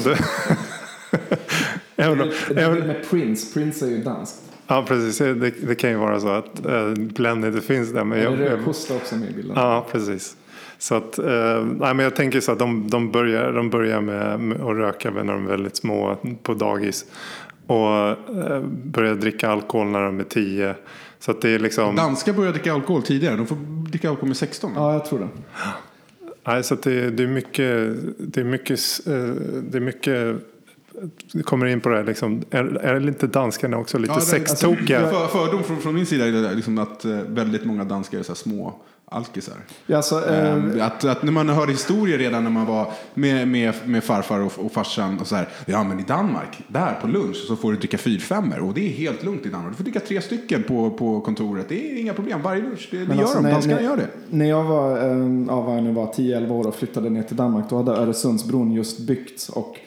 Även 1.95 2.21
om- 2.21 2.31
Det 2.49 2.53
är 2.61 2.65
även- 2.71 2.87
med 2.87 3.09
Prince, 3.09 3.53
Prince 3.53 3.85
är 3.85 3.89
ju 3.89 4.03
dansk. 4.03 4.35
Ja, 4.67 4.85
precis. 4.87 5.17
Det, 5.17 5.35
det 5.67 5.75
kan 5.75 5.89
ju 5.89 5.95
vara 5.95 6.19
så 6.19 6.27
att 6.29 6.65
äh, 6.65 6.93
Blend 6.93 7.45
inte 7.45 7.61
finns 7.61 7.93
där. 7.93 8.03
Men 8.03 8.17
det 8.17 8.23
jag, 8.23 8.39
rödkosta 8.39 8.95
också 8.95 9.15
med 9.15 9.29
i 9.29 9.33
bilden? 9.33 9.53
ja, 9.55 9.87
precis. 9.91 10.37
Så 10.77 10.95
att, 10.95 11.19
eh, 11.19 11.65
nej, 11.79 11.93
men 11.93 11.99
jag 11.99 12.15
tänker 12.15 12.39
så 12.39 12.51
att 12.51 12.59
de, 12.59 12.89
de 12.89 13.11
börjar, 13.11 13.51
de 13.53 13.69
börjar 13.69 14.01
med, 14.01 14.39
med 14.39 14.61
att 14.61 14.75
röka 14.75 15.11
när 15.11 15.23
de 15.33 15.45
är 15.45 15.49
väldigt 15.49 15.75
små 15.75 16.17
på 16.43 16.53
dagis. 16.53 17.05
Och 17.71 18.07
eh, 18.51 18.61
börjar 18.83 19.15
dricka 19.15 19.49
alkohol 19.49 19.87
när 19.87 20.01
de 20.05 20.19
är 20.19 20.23
tio. 20.23 20.75
Så 21.19 21.31
att 21.31 21.41
det 21.41 21.49
är 21.49 21.59
liksom... 21.59 21.95
Danskar 21.95 22.33
börjar 22.33 22.51
dricka 22.51 22.73
alkohol 22.73 23.03
tidigare. 23.03 23.35
De 23.35 23.47
får 23.47 23.55
dricka 23.89 24.09
alkohol 24.09 24.27
med 24.27 24.37
16. 24.37 24.71
Ja, 24.75 24.93
jag 24.93 25.05
tror 25.05 25.19
det. 25.19 25.27
Nej, 26.43 26.63
så 26.63 26.73
att 26.73 26.83
det, 26.83 27.09
det 27.09 27.23
är 27.23 27.27
mycket, 27.27 27.95
det 28.17 28.41
är 28.41 28.45
mycket, 28.45 28.79
eh, 29.07 29.13
det 29.69 29.77
är 29.77 29.81
mycket 29.81 30.35
kommer 31.43 31.65
in 31.65 31.81
på 31.81 31.89
det 31.89 31.95
här, 31.95 32.03
liksom, 32.03 32.43
är, 32.49 32.63
är 32.63 33.07
inte 33.07 33.27
danskarna 33.27 33.77
också 33.77 33.97
lite 33.97 34.13
Ja, 34.13 34.19
det- 34.19 34.25
sextokiga? 34.25 35.09
För, 35.09 35.27
fördom 35.27 35.63
från, 35.63 35.77
från 35.81 35.95
min 35.95 36.05
sida 36.05 36.27
är 36.27 36.31
det 36.31 36.41
där, 36.41 36.55
liksom 36.55 36.77
att 36.77 37.05
eh, 37.05 37.19
väldigt 37.27 37.65
många 37.65 37.83
danskar 37.83 38.19
är 38.19 38.23
så 38.23 38.31
här 38.31 38.35
små 38.35 38.81
alkisar. 39.11 39.55
Ja, 39.85 39.97
alltså, 39.97 40.29
eh, 40.29 40.51
Ehm, 40.51 40.81
Att, 40.81 41.05
att 41.05 41.23
när 41.23 41.31
man 41.31 41.49
hör 41.49 41.67
historier 41.67 42.17
redan 42.17 42.43
när 42.43 42.51
man 42.51 42.65
var 42.65 42.91
med, 43.13 43.47
med, 43.47 43.73
med 43.85 44.03
farfar 44.03 44.39
och, 44.39 44.51
och 44.65 44.71
farsan 44.71 45.19
och 45.19 45.27
så 45.27 45.35
här. 45.35 45.49
Ja 45.65 45.83
men 45.83 45.99
i 45.99 46.03
Danmark, 46.03 46.63
där 46.67 46.97
på 47.01 47.07
lunch 47.07 47.35
så 47.47 47.55
får 47.55 47.71
du 47.71 47.77
dricka 47.77 47.97
fyrfemmor 47.97 48.59
och 48.59 48.73
det 48.73 48.85
är 48.85 48.89
helt 48.89 49.23
lugnt 49.23 49.45
i 49.45 49.49
Danmark. 49.49 49.71
Du 49.71 49.75
får 49.75 49.83
dricka 49.83 49.99
tre 49.99 50.21
stycken 50.21 50.63
på, 50.63 50.89
på 50.89 51.21
kontoret. 51.21 51.69
Det 51.69 51.91
är 51.91 52.01
inga 52.01 52.13
problem, 52.13 52.41
varje 52.41 52.61
lunch. 52.61 52.87
Det, 52.91 52.97
det 52.97 53.15
gör 53.15 53.21
alltså, 53.21 53.41
de, 53.41 53.49
danskarna 53.49 53.81
gör 53.81 53.97
det. 53.97 54.07
När 54.29 54.45
jag 54.45 54.63
var, 54.63 54.97
eh, 54.97 55.45
ja, 55.47 55.75
jag 55.75 55.83
nu 55.83 55.91
var 55.91 56.13
10-11 56.13 56.51
år 56.51 56.67
och 56.67 56.75
flyttade 56.75 57.09
ner 57.09 57.23
till 57.23 57.35
Danmark 57.35 57.69
då 57.69 57.77
hade 57.77 57.91
Öresundsbron 57.91 58.71
just 58.71 58.99
byggts 58.99 59.49
och 59.49 59.77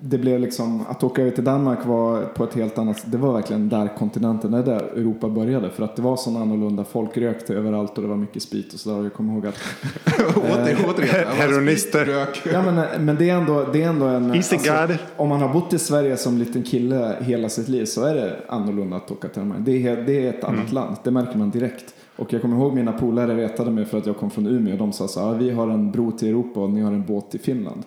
det 0.00 0.18
blev 0.18 0.40
liksom, 0.40 0.84
att 0.88 1.04
åka 1.04 1.22
över 1.22 1.30
till 1.30 1.44
Danmark 1.44 1.86
var 1.86 2.24
på 2.24 2.44
ett 2.44 2.54
helt 2.54 2.78
annat 2.78 3.02
Det 3.04 3.18
var 3.18 3.32
verkligen 3.32 3.68
där 3.68 3.96
kontinenten, 3.98 4.50
där 4.50 4.82
Europa 4.96 5.28
började. 5.28 5.70
För 5.70 5.84
att 5.84 5.96
det 5.96 6.02
var 6.02 6.16
så 6.16 6.38
annorlunda, 6.38 6.84
folk 6.84 7.16
rökte 7.16 7.54
överallt 7.54 7.96
och 7.96 8.02
det 8.02 8.08
var 8.08 8.16
mycket 8.16 8.42
sprit 8.42 8.74
och 8.74 8.80
sådär. 8.80 9.02
Jag 9.02 9.12
kommer 9.12 9.32
ihåg 9.32 9.46
att 9.46 9.54
Åter, 10.36 10.76
återigen. 10.88 11.28
Heroinister. 11.28 12.26
Ja, 12.52 12.62
men, 12.62 13.04
men 13.04 13.16
det, 13.16 13.30
är 13.30 13.34
ändå, 13.34 13.66
det 13.72 13.82
är 13.82 13.88
ändå 13.88 14.06
en... 14.06 14.28
God. 14.28 14.98
om 15.16 15.28
man 15.28 15.40
har 15.40 15.52
bott 15.52 15.72
i 15.72 15.78
Sverige 15.78 16.16
som 16.16 16.38
liten 16.38 16.62
kille 16.62 17.16
hela 17.20 17.48
sitt 17.48 17.68
liv 17.68 17.84
så 17.84 18.04
är 18.04 18.14
det 18.14 18.36
annorlunda 18.48 18.96
att 18.96 19.10
åka 19.10 19.28
till 19.28 19.42
här. 19.42 19.58
Det 19.58 19.86
är, 19.86 19.96
det 19.96 20.26
är 20.26 20.30
ett 20.30 20.44
annat 20.44 20.72
land, 20.72 20.96
det 21.04 21.10
märker 21.10 21.38
man 21.38 21.50
direkt. 21.50 21.94
Och 22.16 22.32
jag 22.32 22.42
kommer 22.42 22.56
ihåg 22.56 22.74
mina 22.74 22.92
polare 22.92 23.36
retade 23.36 23.70
mig 23.70 23.84
för 23.84 23.98
att 23.98 24.06
jag 24.06 24.16
kom 24.16 24.30
från 24.30 24.46
Umeå. 24.46 24.76
De 24.76 24.92
sa 24.92 25.08
så 25.08 25.20
här, 25.20 25.26
"Ja, 25.26 25.32
vi 25.32 25.50
har 25.50 25.68
en 25.68 25.90
bro 25.90 26.12
till 26.12 26.28
Europa 26.28 26.60
och 26.60 26.70
ni 26.70 26.80
har 26.80 26.92
en 26.92 27.06
båt 27.06 27.30
till 27.30 27.40
Finland. 27.40 27.82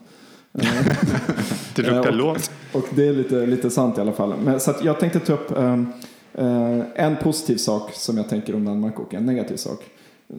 Det 1.76 1.82
luktar 1.82 2.10
och- 2.10 2.16
lås. 2.16 2.52
Och 2.74 2.86
det 2.96 3.08
är 3.08 3.14
lite, 3.14 3.46
lite 3.46 3.70
sant 3.70 3.98
i 3.98 4.02
alla 4.02 4.12
fall. 4.12 4.34
Men, 4.44 4.60
så 4.60 4.74
jag 4.84 5.00
tänkte 5.00 5.20
ta 5.20 5.34
upp 5.34 5.58
ehm, 5.58 5.88
eh, 6.34 6.80
en 6.96 7.16
positiv 7.16 7.58
sak 7.58 7.90
som 7.94 8.18
jag 8.18 8.30
tänker 8.30 8.56
om 8.56 8.66
Danmark 8.66 9.00
och 9.00 9.14
en 9.14 9.26
negativ 9.26 9.56
sak. 9.56 9.80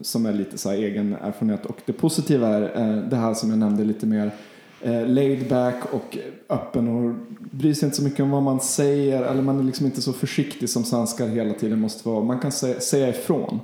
Som 0.01 0.25
är 0.25 0.33
lite 0.33 0.57
så 0.57 0.69
här 0.69 0.77
egen 0.77 1.13
erfarenhet. 1.21 1.65
Och 1.65 1.77
det 1.85 1.93
positiva 1.93 2.47
är 2.47 2.61
eh, 2.61 2.97
det 3.09 3.15
här 3.15 3.33
som 3.33 3.49
jag 3.49 3.59
nämnde 3.59 3.83
lite 3.83 4.05
mer 4.05 4.31
eh, 4.81 5.07
laid 5.07 5.49
back 5.49 5.75
och 5.93 6.17
öppen 6.49 6.87
och 6.87 7.15
bryr 7.51 7.73
sig 7.73 7.85
inte 7.85 7.97
så 7.97 8.03
mycket 8.03 8.19
om 8.19 8.29
vad 8.31 8.43
man 8.43 8.59
säger. 8.59 9.21
Eller 9.23 9.41
man 9.41 9.59
är 9.59 9.63
liksom 9.63 9.85
inte 9.85 10.01
så 10.01 10.13
försiktig 10.13 10.69
som 10.69 10.83
svenskar 10.83 11.27
hela 11.27 11.53
tiden 11.53 11.79
måste 11.79 12.09
vara. 12.09 12.23
Man 12.23 12.39
kan 12.39 12.51
säga, 12.51 12.79
säga 12.79 13.09
ifrån. 13.09 13.59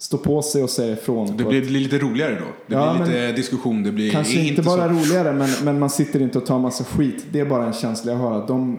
Stå 0.00 0.18
på 0.18 0.42
sig 0.42 0.62
och 0.62 0.70
säga 0.70 0.92
ifrån. 0.92 1.36
Det 1.36 1.44
blir, 1.44 1.62
ett- 1.62 1.70
lite 1.70 1.98
roligare 1.98 2.34
då. 2.34 2.44
Det 2.66 2.74
Ja, 2.74 2.90
blir 2.92 3.00
men- 3.00 3.08
lite 3.10 3.32
diskussion. 3.32 3.82
Det 3.82 3.92
blir 3.92 4.10
Kanske 4.10 4.40
inte 4.40 4.62
så- 4.62 4.68
bara 4.76 4.88
roligare, 4.88 5.32
men, 5.32 5.48
men 5.64 5.78
man 5.78 5.90
sitter 5.90 6.22
inte 6.22 6.38
och 6.38 6.46
tar 6.46 6.58
massa 6.58 6.84
skit. 6.84 7.24
Det 7.32 7.40
är 7.40 7.44
bara 7.46 7.66
en 7.66 7.72
känsla 7.72 8.12
jag 8.12 8.18
har 8.18 8.38
att 8.38 8.48
de 8.48 8.74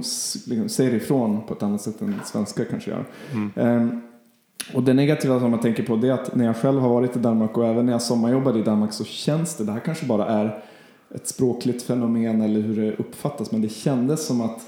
liksom, 0.47 0.69
säger 0.69 0.93
ifrån 0.93 1.41
på 1.47 1.53
ett 1.53 1.63
annat 1.63 1.81
sätt 1.81 2.01
än 2.01 2.15
svenskar 2.25 2.65
kanske 2.69 2.91
gör. 2.91 3.05
Ehm, 3.55 4.01
och 4.73 4.83
det 4.83 4.93
negativa 4.93 5.39
som 5.39 5.51
jag 5.53 5.61
tänker 5.61 5.83
på 5.83 5.95
det 5.95 6.07
är 6.07 6.11
att 6.11 6.35
när 6.35 6.45
jag 6.45 6.55
själv 6.57 6.79
har 6.81 6.89
varit 6.89 7.15
i 7.15 7.19
Danmark 7.19 7.57
och 7.57 7.65
även 7.67 7.85
när 7.85 7.91
jag 7.93 8.01
sommarjobbade 8.01 8.59
i 8.59 8.63
Danmark 8.63 8.93
så 8.93 9.03
känns 9.03 9.55
det, 9.55 9.63
det 9.63 9.71
här 9.71 9.79
kanske 9.79 10.05
bara 10.05 10.25
är 10.25 10.63
ett 11.15 11.27
språkligt 11.27 11.83
fenomen 11.83 12.41
eller 12.41 12.61
hur 12.61 12.75
det 12.81 12.91
uppfattas, 12.97 13.51
men 13.51 13.61
det 13.61 13.69
kändes 13.69 14.25
som 14.27 14.41
att 14.41 14.61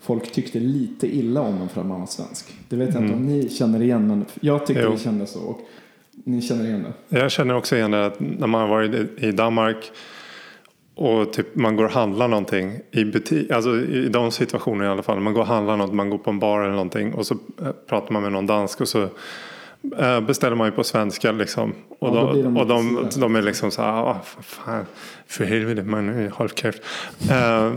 folk 0.00 0.32
tyckte 0.32 0.60
lite 0.60 1.16
illa 1.16 1.40
om 1.40 1.54
en 1.62 1.68
för 1.68 1.80
att 1.80 1.86
man 1.86 2.00
var 2.00 2.06
svensk. 2.06 2.54
Det 2.68 2.76
vet 2.76 2.94
jag 2.94 3.02
inte 3.02 3.14
om 3.14 3.26
ni 3.26 3.48
känner 3.48 3.82
igen, 3.82 4.06
men 4.06 4.24
jag 4.40 4.66
tyckte 4.66 4.82
Jo. 4.82 4.90
det 4.90 4.98
kändes 4.98 5.30
så. 5.32 5.40
Och 5.40 5.60
ni 6.26 6.42
känner 6.42 6.64
igen 6.64 6.86
det? 7.08 7.18
Jag 7.18 7.30
känner 7.30 7.54
också 7.54 7.76
igen 7.76 7.90
det 7.90 8.06
att 8.06 8.20
när 8.20 8.46
man 8.46 8.60
har 8.60 8.68
varit 8.68 8.94
i- 9.22 9.32
Danmark 9.32 9.90
och 10.94 11.32
typ 11.32 11.54
man 11.56 11.76
går 11.76 11.84
och 11.84 11.90
handlar 11.90 12.28
någonting 12.28 12.78
i 12.90 13.04
butik, 13.04 13.50
alltså 13.50 13.76
i 13.76 14.08
de 14.08 14.30
situationerna 14.30 14.84
i 14.84 14.88
alla 14.88 15.02
fall. 15.02 15.20
Man 15.20 15.32
går 15.34 15.40
och 15.40 15.46
handlar 15.46 15.76
något, 15.76 15.92
man 15.92 16.10
går 16.10 16.18
på 16.18 16.30
en 16.30 16.38
bar 16.38 16.60
eller 16.60 16.70
någonting 16.72 17.14
och 17.14 17.26
så 17.26 17.34
eh, 17.34 17.70
pratar 17.88 18.12
man 18.12 18.22
med 18.22 18.32
någon 18.32 18.46
dansk 18.46 18.80
och 18.80 18.88
så 18.88 19.02
eh, 19.98 20.20
beställer 20.20 20.56
man 20.56 20.66
ju 20.66 20.72
på 20.72 20.84
svenska 20.84 21.32
liksom. 21.32 21.72
Och, 21.98 22.08
Ja, 22.16 22.32
de, 22.32 22.42
de 22.42 22.56
och 22.56 22.66
de, 22.66 23.08
de 23.16 23.36
är 23.36 23.42
liksom 23.42 23.70
så 23.70 23.82
här, 23.82 23.88
ah, 23.92 24.20
för 24.24 24.42
fan, 24.42 24.84
för 25.26 25.44
helvete, 25.44 25.82
man 25.82 26.28
håll 26.34 26.48
käft. 26.50 26.82
Eh, 27.30 27.72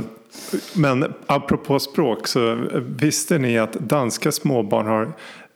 Men 0.75 1.13
apropå 1.25 1.79
språk 1.79 2.27
så 2.27 2.57
visste 2.75 3.37
ni 3.37 3.57
att 3.59 3.73
danska 3.73 4.31
småbarn 4.31 4.87
har 4.87 5.11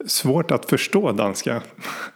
svårt 0.06 0.52
att 0.52 0.70
förstå 0.70 1.12
danska? 1.12 1.62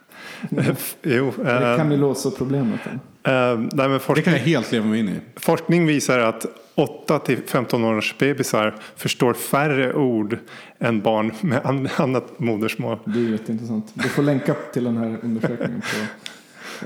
jo, 1.03 1.31
Är 1.45 1.59
det 1.61 1.71
eh, 1.71 1.77
Camilloso-problemet? 1.77 2.79
eller? 3.23 3.51
Eh, 3.53 3.59
nej, 3.59 3.69
men 3.75 3.91
Det 3.91 3.99
forskning, 3.99 4.23
kan 4.23 4.33
jag 4.33 4.39
helt 4.39 4.71
leva 4.71 4.85
mig 4.85 4.99
in 4.99 5.09
i. 5.09 5.19
forskning 5.35 5.85
visar 5.85 6.19
att 6.19 6.45
8 6.75 7.19
till 7.19 7.37
15 7.45 7.83
års 7.85 8.17
bebisar 8.17 8.75
förstår 8.95 9.33
färre 9.33 9.93
ord 9.93 10.37
än 10.79 11.01
barn 11.01 11.31
med 11.41 11.61
an- 11.65 11.87
annat 11.97 12.39
modersmål. 12.39 12.97
Det 13.05 13.19
är 13.19 13.29
jätteintressant. 13.31 13.91
Du 13.93 14.09
får 14.09 14.23
länka 14.23 14.55
till 14.73 14.83
den 14.83 14.97
här 14.97 15.17
undersökningen 15.23 15.81
på, 15.81 15.97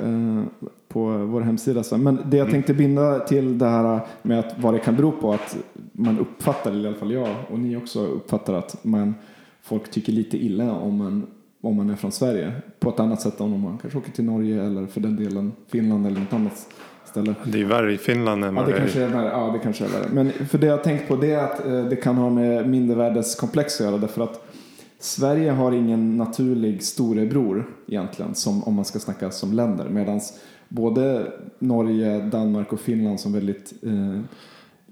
eh, 0.05 0.69
på 0.87 1.01
vår 1.25 1.41
hemsida. 1.41 1.83
sen. 1.83 2.03
Men 2.03 2.19
det 2.25 2.37
jag 2.37 2.49
tänkte 2.51 2.73
binda 2.73 3.19
till 3.19 3.57
det 3.57 3.67
här 3.67 3.99
med 4.21 4.39
att 4.39 4.53
vad 4.57 4.73
det 4.73 4.79
kan 4.79 4.95
bero 4.95 5.11
på 5.11 5.33
att 5.33 5.57
man 5.91 6.19
uppfattar, 6.19 6.71
eller 6.71 6.83
i 6.83 6.87
alla 6.87 6.97
fall 6.97 7.11
jag 7.11 7.35
och 7.49 7.59
ni 7.59 7.77
också 7.77 8.05
uppfattar 8.05 8.53
att 8.53 8.83
man, 8.83 9.15
folk 9.63 9.91
tycker 9.91 10.11
lite 10.11 10.37
illa 10.37 10.71
om 10.71 10.97
man, 10.97 11.27
om 11.61 11.75
man 11.75 11.89
är 11.89 11.95
från 11.95 12.11
Sverige. 12.11 12.51
På 12.79 12.89
ett 12.89 12.99
annat 12.99 13.21
sätt 13.21 13.39
än 13.39 13.53
om 13.53 13.61
man 13.61 13.77
kanske 13.77 13.99
åker 13.99 14.11
till 14.11 14.23
Norge 14.25 14.63
eller 14.63 14.87
för 14.87 15.01
den 15.01 15.15
delen 15.15 15.51
Finland 15.67 16.07
eller 16.07 16.19
något 16.19 16.33
annat 16.33 16.67
ställe. 17.05 17.35
Det 17.45 17.61
är 17.61 17.65
värre 17.65 17.93
i 17.93 17.97
Finland 17.97 18.43
än 18.45 18.55
Ja, 18.55 18.63
det 18.65 18.73
kanske 18.73 19.01
är. 19.01 19.05
är 19.07 19.09
värre. 19.09 19.29
Ja, 19.29 19.51
det 19.53 19.59
kanske 19.59 19.85
är 19.85 19.89
värre. 19.89 20.09
Men 20.13 20.31
för 20.31 20.57
det 20.57 20.65
jag 20.67 20.77
har 20.77 20.83
tänkt 20.83 21.07
på 21.07 21.15
det 21.15 21.31
är 21.31 21.43
att 21.43 21.65
eh, 21.65 21.85
det 21.85 21.95
kan 21.95 22.15
ha 22.17 22.29
med 22.29 22.69
mindervärdeskomplex 22.69 23.81
att 23.81 23.87
göra. 23.87 23.97
Därför 23.97 24.23
att 24.23 24.47
Sverige 24.99 25.51
har 25.51 25.71
ingen 25.71 26.17
naturlig 26.17 26.83
storebror 26.83 27.69
egentligen, 27.87 28.35
som, 28.35 28.63
om 28.63 28.73
man 28.73 28.85
ska 28.85 28.99
snacka 28.99 29.31
som 29.31 29.53
länder. 29.53 29.89
Medan 29.89 30.19
både 30.69 31.31
Norge, 31.59 32.19
Danmark 32.19 32.73
och 32.73 32.79
Finland 32.79 33.19
som 33.19 33.33
väldigt 33.33 33.73
eh, 33.83 34.19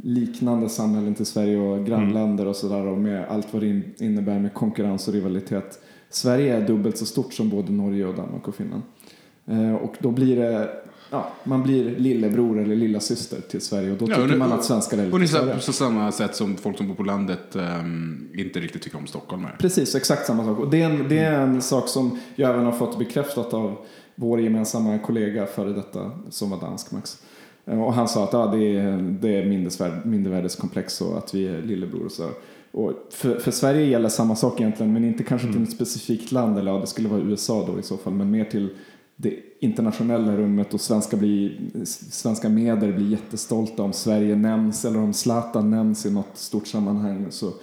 liknande 0.04 0.70
samhällen 0.70 1.16
till 1.16 1.26
Sverige 1.26 1.58
och 1.60 1.86
grannländer 1.86 2.48
och 2.48 2.56
sådär 2.56 2.86
och 2.88 2.98
med 2.98 3.26
allt 3.30 3.54
vad 3.54 3.62
det 3.62 3.68
in- 3.68 3.94
innebär 4.00 4.40
med 4.40 4.54
konkurrens 4.54 5.08
och 5.08 5.14
rivalitet. 5.14 5.80
Sverige 6.10 6.56
är 6.58 6.68
dubbelt 6.68 6.98
så 6.98 7.06
stort 7.06 7.34
som 7.34 7.50
både 7.50 7.72
Norge 7.72 8.06
och 8.06 8.16
Danmark 8.16 8.48
och 8.48 8.56
Finland. 8.56 8.84
Eh, 9.48 9.76
och 9.76 9.96
då 10.00 10.12
blir 10.12 10.36
det, 10.36 10.70
ja, 11.12 11.32
man 11.44 11.64
blir 11.64 11.96
lillebror 11.96 12.60
eller 12.62 12.76
lilla 12.76 13.00
syster 13.00 13.42
till 13.50 13.62
Sverige 13.62 13.92
och 13.92 13.98
då 13.98 14.06
Ja, 14.10 14.16
tycker 14.16 14.32
och- 14.32 14.38
man 14.40 14.52
att 14.54 14.64
svenskar 14.64 14.98
är 14.98 15.04
lite 15.06 15.16
Ungefär 15.16 15.38
större. 15.40 15.56
på 15.56 15.74
samma 15.74 16.12
sätt 16.12 16.36
som 16.36 16.58
folk 16.58 16.78
som 16.78 16.88
bor 16.88 16.96
på 16.96 17.04
landet 17.04 17.56
ehm, 17.56 18.28
inte 18.34 18.60
riktigt 18.60 18.82
tycker 18.82 18.98
om 18.98 19.08
stockholmare. 19.08 19.56
Precis, 19.60 19.96
exakt 19.96 20.26
samma 20.26 20.46
sak. 20.46 20.60
Och 20.60 20.70
det 20.70 20.82
är, 20.82 20.86
en, 20.90 21.10
det 21.10 21.20
är 21.20 21.40
en 21.42 21.62
sak 21.62 21.88
som 21.88 22.20
jag 22.36 22.50
även 22.52 22.66
har 22.66 22.72
fått 22.72 23.00
bekräftat 23.00 23.54
av 23.54 23.76
vår 24.16 24.42
gemensamma 24.42 25.00
kollega 25.00 25.46
före 25.46 25.74
detta 25.74 26.12
som 26.30 26.50
var 26.50 26.60
dansk 26.62 26.92
Max. 26.92 27.18
Eh, 27.66 27.82
Och 27.84 27.94
han 27.94 28.08
sa 28.08 28.24
att 28.24 28.34
ja, 28.34 28.46
det 28.46 28.78
är, 28.78 28.98
det 29.22 29.30
är 29.42 29.46
mindervärdeskomplex 30.06 31.02
och 31.02 31.18
att 31.18 31.34
vi 31.34 31.48
är 31.48 31.62
lillebror 31.62 32.06
och 32.06 32.12
så. 32.12 32.30
Och 32.72 32.94
för, 33.12 33.40
för 33.40 33.52
Sverige 33.52 33.86
gäller 33.86 34.10
samma 34.10 34.36
sak 34.36 34.60
egentligen, 34.60 34.94
men 34.94 35.06
inte 35.06 35.24
kanske 35.24 35.52
till 35.52 35.64
ett 35.64 35.72
specifikt 35.72 36.32
land, 36.32 36.60
eller 36.60 36.72
ja, 36.72 36.78
det 36.78 36.88
skulle 36.88 37.10
vara 37.10 37.22
USA 37.22 37.66
då 37.68 37.80
i 37.80 37.84
så 37.84 37.98
fall, 37.98 38.14
men 38.14 38.32
mer 38.32 38.46
till 38.46 38.70
det 39.16 39.40
internationella 39.60 40.38
rummet 40.38 40.74
och 40.74 40.82
svenska, 40.82 41.18
blir, 41.18 41.70
svenska 42.12 42.50
medier 42.50 42.92
blir 42.94 43.12
jättestolta 43.12 43.84
om 43.84 43.94
Sverige 43.94 44.36
nämns 44.36 44.86
eller 44.86 45.00
om 45.00 45.14
Zlatan 45.14 45.70
nämns 45.70 46.06
i 46.06 46.12
något 46.12 46.38
stort 46.38 46.68
sammanhang 46.68 47.28
så 47.30 47.54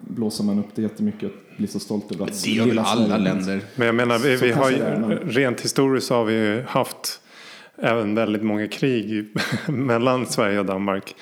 blåser 0.00 0.44
man 0.44 0.58
upp 0.58 0.66
det 0.74 0.82
jättemycket 0.82 1.30
och 1.30 1.56
blir 1.56 1.68
så 1.68 1.78
stolt 1.80 2.12
över 2.12 2.24
att 2.24 2.42
Det 2.44 2.50
gör 2.50 2.66
väl 2.66 2.78
alla 2.78 3.06
Sverige 3.06 3.22
länder. 3.22 3.60
Men 3.76 3.86
jag 3.86 3.94
menar, 3.94 4.18
vi, 4.18 4.36
vi 4.36 4.52
har 4.52 4.70
ju, 4.70 4.78
rent 5.24 5.60
historiskt 5.60 6.10
har 6.10 6.24
vi 6.24 6.34
ju 6.34 6.62
haft 6.62 7.20
även 7.82 8.14
väldigt 8.14 8.42
många 8.42 8.68
krig 8.68 9.26
mellan 9.68 10.26
Sverige 10.26 10.58
och 10.58 10.66
Danmark. 10.66 11.14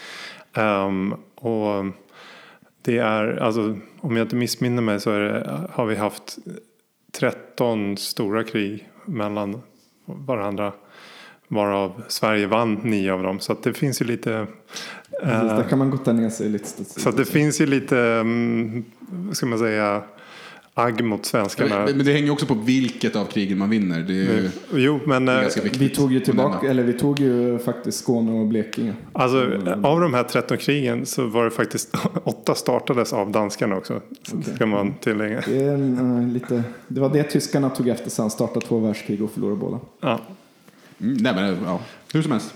Ehm, 0.54 1.14
och 1.34 1.84
det 2.86 2.98
är, 2.98 3.36
alltså, 3.36 3.76
om 4.00 4.16
jag 4.16 4.24
inte 4.24 4.36
missminner 4.36 4.82
mig 4.82 5.00
så 5.00 5.10
det, 5.10 5.68
har 5.70 5.86
vi 5.86 5.94
haft 5.94 6.38
13 7.12 7.96
stora 7.96 8.44
krig 8.44 8.88
mellan 9.06 9.60
varandra. 10.06 10.72
Varav 11.48 12.02
Sverige 12.08 12.46
vann 12.46 12.74
nio 12.74 13.12
av 13.12 13.22
dem. 13.22 13.40
Så 13.40 13.56
det 13.62 13.74
finns 13.74 14.02
ju 14.02 14.04
lite... 14.04 14.46
Precis, 15.22 15.50
eh, 15.50 15.56
Där 15.56 15.68
kan 15.68 15.78
man 15.78 15.90
gotta 15.90 16.12
ner 16.12 16.30
sig 16.30 16.48
lite. 16.48 16.84
så 16.84 17.10
det 17.10 17.24
finns 17.24 17.60
ju 17.60 17.66
lite, 17.66 17.98
mm, 17.98 18.84
ska 19.32 19.46
man 19.46 19.58
säga, 19.58 20.02
agg 20.78 21.04
mot 21.04 21.26
svenskarna. 21.26 21.84
Men 21.86 22.04
det 22.04 22.12
hänger 22.12 22.30
också 22.32 22.46
på 22.46 22.54
vilket 22.54 23.16
av 23.16 23.24
krigen 23.24 23.58
man 23.58 23.70
vinner. 23.70 24.00
Det 24.00 24.12
är 24.12 24.16
ju 24.16 24.50
Jo, 24.74 25.00
men... 25.06 25.28
eh, 25.28 25.40
ganska 25.40 25.62
viktigt. 25.62 25.82
vi 25.82 25.88
tog 25.88 26.12
ju 26.12 26.20
tillbaka, 26.20 26.70
eller 26.70 26.82
vi 26.82 26.92
tog 26.92 27.20
ju 27.20 27.58
faktiskt 27.58 27.98
Skåne 27.98 28.32
och 28.40 28.46
Blekinge. 28.46 28.94
Alltså 29.12 29.36
Mm. 29.44 29.84
av 29.84 30.00
de 30.00 30.14
här 30.14 30.22
13 30.22 30.56
krigen 30.58 31.06
så 31.06 31.26
var 31.26 31.44
det 31.44 31.50
faktiskt 31.50 31.94
åtta 32.24 32.54
startades 32.54 33.12
av 33.12 33.30
danskarna 33.30 33.76
också. 33.76 34.00
Ska 34.54 34.66
man 34.66 34.94
tillägga. 35.00 35.40
Det, 35.46 35.62
är 35.62 35.72
eh, 36.20 36.28
lite, 36.28 36.62
det 36.88 37.00
var 37.00 37.08
det 37.08 37.22
tyskarna 37.22 37.70
tog 37.70 37.88
efter 37.88 38.10
sen, 38.10 38.30
startade 38.30 38.66
två 38.66 38.78
världskrig 38.78 39.22
och 39.22 39.30
förlorade 39.30 39.56
båda. 39.56 39.80
Ja. 40.00 40.20
Mm, 41.00 41.14
nej 41.20 41.34
men 41.34 41.56
ja, 41.64 41.80
hur 42.12 42.22
som 42.22 42.32
helst. 42.32 42.54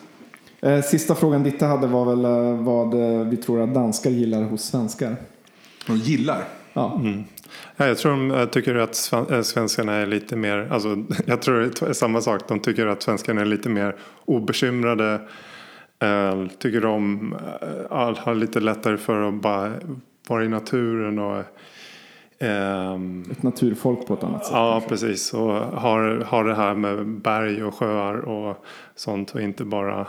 Eh, 0.60 0.80
Sista 0.82 1.14
frågan 1.14 1.42
Ditte 1.42 1.66
hade 1.66 1.86
var 1.86 2.04
väl 2.16 2.24
eh, 2.24 2.64
vad 2.64 2.94
eh, 3.20 3.28
vi 3.28 3.36
tror 3.36 3.62
att 3.62 3.74
danskar 3.74 4.10
gillar 4.10 4.42
hos 4.42 4.62
svenskar. 4.64 5.16
De 5.86 5.96
gillar. 5.96 6.44
Ja, 6.72 7.00
Ja, 7.76 7.86
jag 7.86 7.98
tror 7.98 8.10
de 8.10 8.30
eh, 8.30 8.46
tycker 8.46 8.74
att 8.74 9.12
eh, 9.12 9.42
svenskarna 9.42 9.94
är 9.94 10.06
lite 10.06 10.36
mer, 10.36 10.68
alltså, 10.70 11.04
jag 11.26 11.42
tror 11.42 11.60
det 11.60 11.82
är 11.82 11.92
samma 11.92 12.20
sak, 12.20 12.48
de 12.48 12.60
tycker 12.60 12.86
att 12.86 13.02
svenskarna 13.02 13.40
är 13.40 13.44
lite 13.44 13.68
mer 13.68 13.96
obekymrade. 14.24 15.20
Eh, 16.02 16.46
tycker 16.58 16.80
de 16.80 17.34
har 17.90 18.34
lite 18.34 18.60
lättare 18.60 18.96
för 18.96 19.28
att 19.28 19.34
bara 19.34 19.72
vara 20.28 20.44
i 20.44 20.48
naturen 20.48 21.18
och 21.18 21.42
ehm, 22.38 23.24
ett 23.30 23.42
naturfolk 23.42 24.06
på 24.06 24.14
ett 24.14 24.24
annat 24.24 24.44
sätt. 24.44 24.54
Ja, 24.54 24.82
precis. 24.88 25.34
Och 25.34 25.52
har, 25.54 26.24
har 26.26 26.44
det 26.44 26.54
här 26.54 26.74
med 26.74 27.06
berg 27.06 27.64
och 27.64 27.74
sjöar 27.74 28.14
och 28.14 28.64
sånt 28.94 29.34
och 29.34 29.40
inte 29.40 29.64
bara 29.64 30.06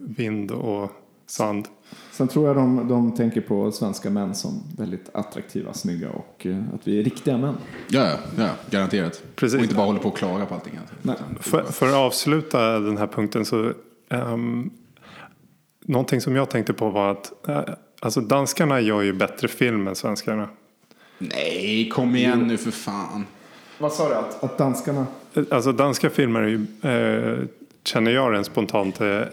vind 0.00 0.50
och 0.50 0.90
sand. 1.26 1.68
Sen 2.12 2.28
tror 2.28 2.46
jag 2.46 2.56
de, 2.56 2.88
de 2.88 3.14
tänker 3.14 3.40
på 3.40 3.72
svenska 3.72 4.10
män 4.10 4.34
som 4.34 4.62
väldigt 4.78 5.10
attraktiva, 5.12 5.72
snygga 5.72 6.10
och 6.10 6.46
eh, 6.46 6.58
att 6.74 6.88
vi 6.88 6.98
är 7.00 7.04
riktiga 7.04 7.38
män. 7.38 7.54
Ja, 7.88 8.12
ja, 8.38 8.48
garanterat. 8.70 9.22
Precis. 9.36 9.58
Och 9.58 9.62
inte 9.62 9.74
bara 9.74 9.86
håller 9.86 10.00
på 10.00 10.08
och 10.08 10.16
klaga 10.16 10.46
på 10.46 10.54
allting. 10.54 10.78
Alltså. 10.80 10.94
Nej. 11.02 11.16
För, 11.40 11.62
för 11.62 11.88
att 11.88 11.94
avsluta 11.94 12.78
den 12.78 12.96
här 12.96 13.06
punkten 13.06 13.44
så 13.44 13.72
um, 14.08 14.70
Någonting 15.84 16.20
som 16.20 16.36
jag 16.36 16.50
tänkte 16.50 16.72
på 16.72 16.90
var 16.90 17.10
att 17.10 17.48
eh, 17.48 17.60
alltså 18.00 18.20
danskarna 18.20 18.80
gör 18.80 19.02
ju 19.02 19.12
bättre 19.12 19.48
film 19.48 19.88
än 19.88 19.94
svenskarna. 19.94 20.48
Nej, 21.18 21.88
kom 21.88 22.16
igen 22.16 22.46
nu 22.46 22.56
för 22.56 22.70
fan. 22.70 23.26
Vad 23.78 23.92
sa 23.92 24.08
du? 24.08 24.14
Att, 24.14 24.44
att 24.44 24.58
danskarna... 24.58 25.06
Alltså 25.50 25.72
danska 25.72 26.10
filmer 26.10 26.40
är 26.40 26.46
ju, 26.46 26.66
eh, 26.82 27.46
känner 27.84 28.10
jag 28.10 28.34
rent 28.34 28.46
spontant 28.46 29.00
är 29.00 29.30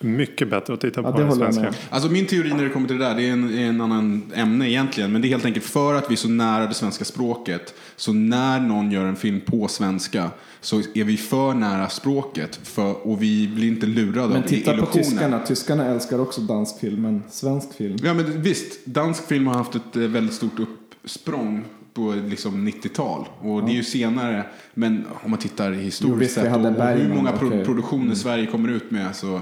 mycket 0.00 0.50
bättre 0.50 0.74
att 0.74 0.80
titta 0.80 1.00
Ja, 1.00 1.12
på 1.12 1.18
det 1.18 1.24
än 1.24 1.32
svenska. 1.32 1.72
Alltså 1.90 2.10
min 2.10 2.26
teori 2.26 2.52
när 2.54 2.64
det 2.64 2.70
kommer 2.70 2.88
till 2.88 2.98
det 2.98 3.04
där, 3.04 3.14
det 3.14 3.28
är 3.28 3.32
en, 3.32 3.58
är 3.58 3.66
en 3.66 3.80
annan 3.80 4.22
ämne 4.34 4.70
egentligen. 4.70 5.12
Men 5.12 5.22
det 5.22 5.28
är 5.28 5.30
helt 5.30 5.44
enkelt 5.44 5.66
för 5.66 5.94
att 5.94 6.10
vi 6.10 6.14
är 6.14 6.16
så 6.16 6.28
nära 6.28 6.66
det 6.66 6.74
svenska 6.74 7.04
språket. 7.04 7.74
Så 7.96 8.12
när 8.12 8.60
någon 8.60 8.90
gör 8.92 9.04
en 9.04 9.16
film 9.16 9.40
på 9.40 9.68
svenska 9.68 10.30
så 10.60 10.82
är 10.94 11.04
vi 11.04 11.16
för 11.16 11.54
nära 11.54 11.88
språket. 11.88 12.60
För, 12.62 13.06
och 13.06 13.22
vi 13.22 13.48
blir 13.54 13.68
inte 13.68 13.86
lurade 13.86 14.28
Men 14.28 14.42
av 14.42 14.46
titta 14.46 14.76
på 14.76 14.86
tyskarna. 14.86 15.38
Tyskarna 15.46 15.86
älskar 15.86 16.18
också 16.20 16.40
dansk 16.40 16.80
film, 16.80 17.02
men 17.02 17.22
svensk 17.30 17.74
film. 17.74 17.96
Ja 18.02 18.14
men 18.14 18.42
visst, 18.42 18.86
dansk 18.86 19.26
film 19.26 19.46
har 19.46 19.54
haft 19.54 19.74
ett 19.74 19.96
eh, 19.96 20.02
väldigt 20.02 20.34
stort 20.34 20.58
uppsprång 21.04 21.64
på 21.94 22.14
liksom 22.26 22.68
90-tal. 22.68 23.24
Och 23.40 23.64
det 23.64 23.70
är 23.72 23.74
ju 23.74 23.84
senare, 23.84 24.44
men 24.74 25.04
om 25.24 25.30
man 25.30 25.40
tittar 25.40 25.72
Jo, 25.72 25.78
historiskt 25.80 26.20
visst, 26.22 26.38
vi 26.38 26.42
sett 26.42 26.56
och, 26.56 26.66
och 26.66 26.86
hur 26.88 27.14
många 27.14 27.32
pro- 27.32 27.48
okej. 27.48 27.64
produktioner 27.64 28.14
Sverige 28.14 28.46
kommer 28.46 28.68
ut 28.68 28.90
med 28.90 29.16
så 29.16 29.40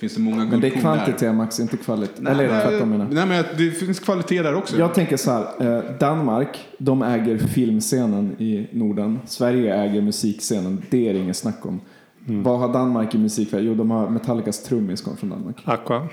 finns 0.00 0.14
det 0.14 0.20
många 0.20 0.44
Men 0.44 0.60
det 0.60 0.66
är 0.66 0.70
kvantitet 0.70 1.34
Max, 1.34 1.60
inte 1.60 1.76
kvalitet. 1.76 2.20
Eller 2.30 2.48
Nej, 2.48 2.62
tvärtom 2.62 2.90
menar 2.90 3.04
jag. 3.04 3.14
Nej 3.14 3.26
men 3.26 3.44
det 3.58 3.70
finns 3.70 4.00
kvalitet 4.00 4.42
där 4.42 4.54
också. 4.54 4.78
Jag 4.78 4.94
tänker 4.94 5.16
så 5.16 5.30
här, 5.30 5.76
eh, 5.76 5.82
Danmark, 6.00 6.66
de 6.78 7.02
äger 7.02 7.38
filmscenen 7.38 8.36
i 8.38 8.68
Norden. 8.72 9.18
Sverige 9.26 9.74
äger 9.74 10.00
musikscenen, 10.02 10.82
det 10.90 11.08
är 11.08 11.12
det 11.14 11.18
inget 11.18 11.36
snack 11.36 11.66
om. 11.66 11.80
Vad 12.28 12.58
har 12.58 12.72
Danmark 12.72 13.14
i 13.14 13.18
musik? 13.18 13.48
Jo, 13.52 13.74
de 13.74 13.90
har 13.90 14.08
Metallicas 14.10 14.62
trummis 14.62 15.00
kommer 15.02 15.16
från 15.16 15.30
Danmark. 15.30 15.56
Aqua. 15.64 16.08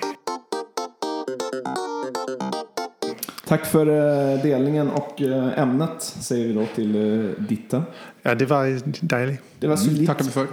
Tack 3.47 3.65
för 3.65 3.87
eh, 3.87 4.41
delningen 4.43 4.89
och 4.89 5.21
eh, 5.21 5.59
ämnet 5.59 6.01
säger 6.01 6.47
vi 6.47 6.53
då 6.53 6.65
till 6.75 6.95
eh, 6.95 7.43
Ditta. 7.43 7.83
Ja, 8.21 8.35
det 8.35 8.45
var 8.45 8.65
dejligt. 9.05 9.41
Det 9.59 9.67
var 9.67 9.75
Mm, 9.75 9.85
solidt. 9.87 10.07
tackar 10.07 10.23
vi 10.25 10.31
för. 10.31 10.47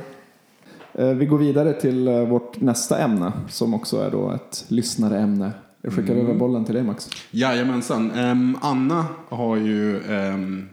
Eh, 0.94 1.08
Vi 1.08 1.26
går 1.26 1.38
vidare 1.38 1.72
till 1.72 2.08
eh, 2.08 2.20
vårt 2.20 2.60
nästa 2.60 2.98
ämne 2.98 3.32
som 3.48 3.74
också 3.74 4.00
är 4.00 4.10
då 4.10 4.30
ett 4.30 4.64
lyssnareämne. 4.68 5.52
Jag 5.82 5.92
skickar 5.92 6.14
över 6.14 6.34
bollen 6.34 6.64
till 6.64 6.74
dig 6.74 6.84
Max. 6.84 7.10
Jajamensan. 7.30 8.10
Um, 8.18 8.58
Anna 8.60 9.06
har 9.28 9.56
ju 9.56 10.02
ehm, 10.12 10.68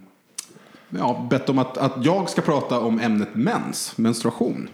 ja, 0.89 1.27
bett 1.29 1.49
om 1.49 1.59
att, 1.59 1.77
att 1.77 2.05
jag 2.05 2.29
ska 2.29 2.41
prata 2.41 2.79
om 2.79 2.99
ämnet 2.99 3.29
mens, 3.33 3.97
menstruation. 3.97 4.69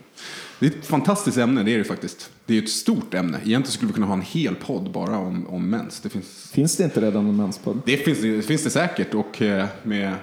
Det 0.60 0.66
är 0.66 0.70
ett 0.70 0.86
fantastiskt 0.86 1.38
ämne, 1.38 1.64
det 1.64 1.74
är 1.74 1.78
det 1.78 1.84
faktiskt. 1.84 2.32
Det 2.46 2.58
är 2.58 2.62
ett 2.62 2.70
stort 2.70 3.14
ämne. 3.14 3.38
Egentligen 3.38 3.72
skulle 3.72 3.88
vi 3.88 3.94
kunna 3.94 4.08
ha 4.08 4.14
en 4.14 4.22
hel 4.22 4.56
podd 4.56 4.92
bara 4.92 5.18
om, 5.18 5.48
om 5.48 5.70
mens. 5.70 6.00
Det 6.00 6.10
finns 6.10 6.52
Finns 6.52 6.78
det 6.78 6.84
inte 6.84 7.02
redan 7.02 7.28
en 7.30 7.36
menspodd? 7.36 7.80
Det 7.86 7.98
finns 7.98 8.22
det, 8.22 8.42
finns 8.42 8.64
det 8.64 8.70
säkert 8.70 9.14
och 9.14 9.42
eh, 9.42 9.66
med 9.84 10.14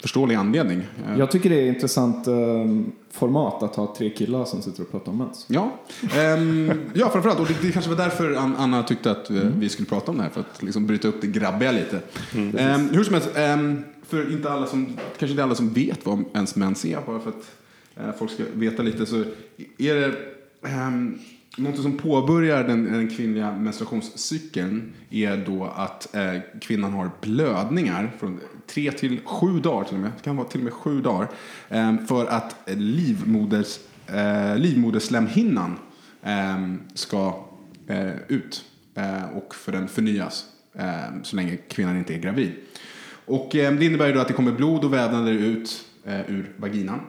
förståelig 0.00 0.34
anledning. 0.34 0.82
Jag 1.18 1.30
tycker 1.30 1.50
det 1.50 1.56
är 1.60 1.68
ett 1.70 1.74
intressant 1.74 2.26
eh, 2.26 2.34
format 3.12 3.62
att 3.62 3.76
ha 3.76 3.94
tre 3.98 4.10
killar 4.10 4.44
som 4.44 4.62
sitter 4.62 4.82
och 4.82 4.90
pratar 4.90 5.12
om 5.12 5.18
mens. 5.18 5.46
Ja, 5.48 5.72
Ehm, 6.16 6.72
ja 6.94 7.10
framförallt. 7.10 7.40
Och 7.40 7.46
det, 7.46 7.56
det 7.62 7.72
kanske 7.72 7.90
var 7.90 7.96
därför 7.96 8.34
An- 8.34 8.56
Anna 8.58 8.82
tyckte 8.82 9.10
att 9.10 9.30
eh, 9.30 9.36
vi 9.36 9.68
skulle 9.68 9.86
prata 9.88 10.10
om 10.10 10.16
det 10.16 10.22
här. 10.22 10.30
För 10.30 10.40
att 10.40 10.62
liksom 10.62 10.86
bryta 10.86 11.08
upp 11.08 11.20
det 11.20 11.26
grabbiga 11.26 11.72
lite. 11.72 12.00
Ehm, 12.58 12.88
hur 12.88 13.04
som 13.04 13.14
helst, 13.14 13.30
ehm, 13.36 13.84
för 14.08 14.32
inte 14.32 14.50
alla 14.52 14.66
som, 14.66 14.86
kanske 15.18 15.30
inte 15.30 15.42
alla 15.44 15.54
som 15.54 15.72
vet 15.72 16.06
vad 16.06 16.24
ens 16.34 16.56
mens 16.56 16.84
är. 16.84 16.98
Bara 17.06 17.20
för 17.20 17.30
att 17.30 17.50
eh, 17.96 18.18
folk 18.18 18.30
ska 18.30 18.42
veta 18.54 18.82
lite. 18.82 19.06
Så 19.06 19.16
är 19.78 19.94
det 19.94 20.12
um, 20.62 21.18
något 21.56 21.82
som 21.82 21.96
påbörjar 21.96 22.64
den, 22.64 22.84
den 22.84 23.08
kvinnliga 23.08 23.52
menstruationscykeln. 23.52 24.92
Är 25.10 25.36
då 25.36 25.64
att 25.64 26.14
eh, 26.14 26.34
kvinnan 26.60 26.92
har 26.92 27.10
blödningar 27.20 28.12
från 28.18 28.40
tre 28.66 28.92
till 28.92 29.20
sju 29.24 29.60
dagar 29.60 29.84
till 29.84 29.94
och 29.94 30.00
med. 30.00 30.10
Det 30.16 30.22
kan 30.22 30.36
vara 30.36 30.48
till 30.48 30.60
och 30.60 30.64
med 30.64 30.72
sju 30.72 31.00
dagar. 31.00 31.28
Eh, 31.68 31.96
för 32.08 32.26
att 32.26 32.56
livmoders, 32.66 33.78
eh, 34.06 34.56
livmoderslemhinnan 34.56 35.78
eh, 36.22 36.74
ska 36.94 37.46
eh, 37.86 38.12
ut 38.28 38.64
eh, 38.94 39.36
och 39.36 39.54
för 39.54 39.72
den 39.72 39.88
förnyas 39.88 40.44
eh, 40.74 41.22
så 41.22 41.36
länge 41.36 41.56
kvinnan 41.56 41.96
inte 41.96 42.14
är 42.14 42.18
gravid. 42.18 42.52
Och 43.26 43.56
eh, 43.56 43.72
det 43.72 43.84
innebär 43.84 44.06
ju 44.06 44.12
då 44.12 44.20
att 44.20 44.28
det 44.28 44.34
kommer 44.34 44.52
blod 44.52 44.84
och 44.84 44.92
vävnader 44.92 45.32
ut 45.32 45.84
eh, 46.04 46.30
ur 46.30 46.52
vaginan. 46.56 47.00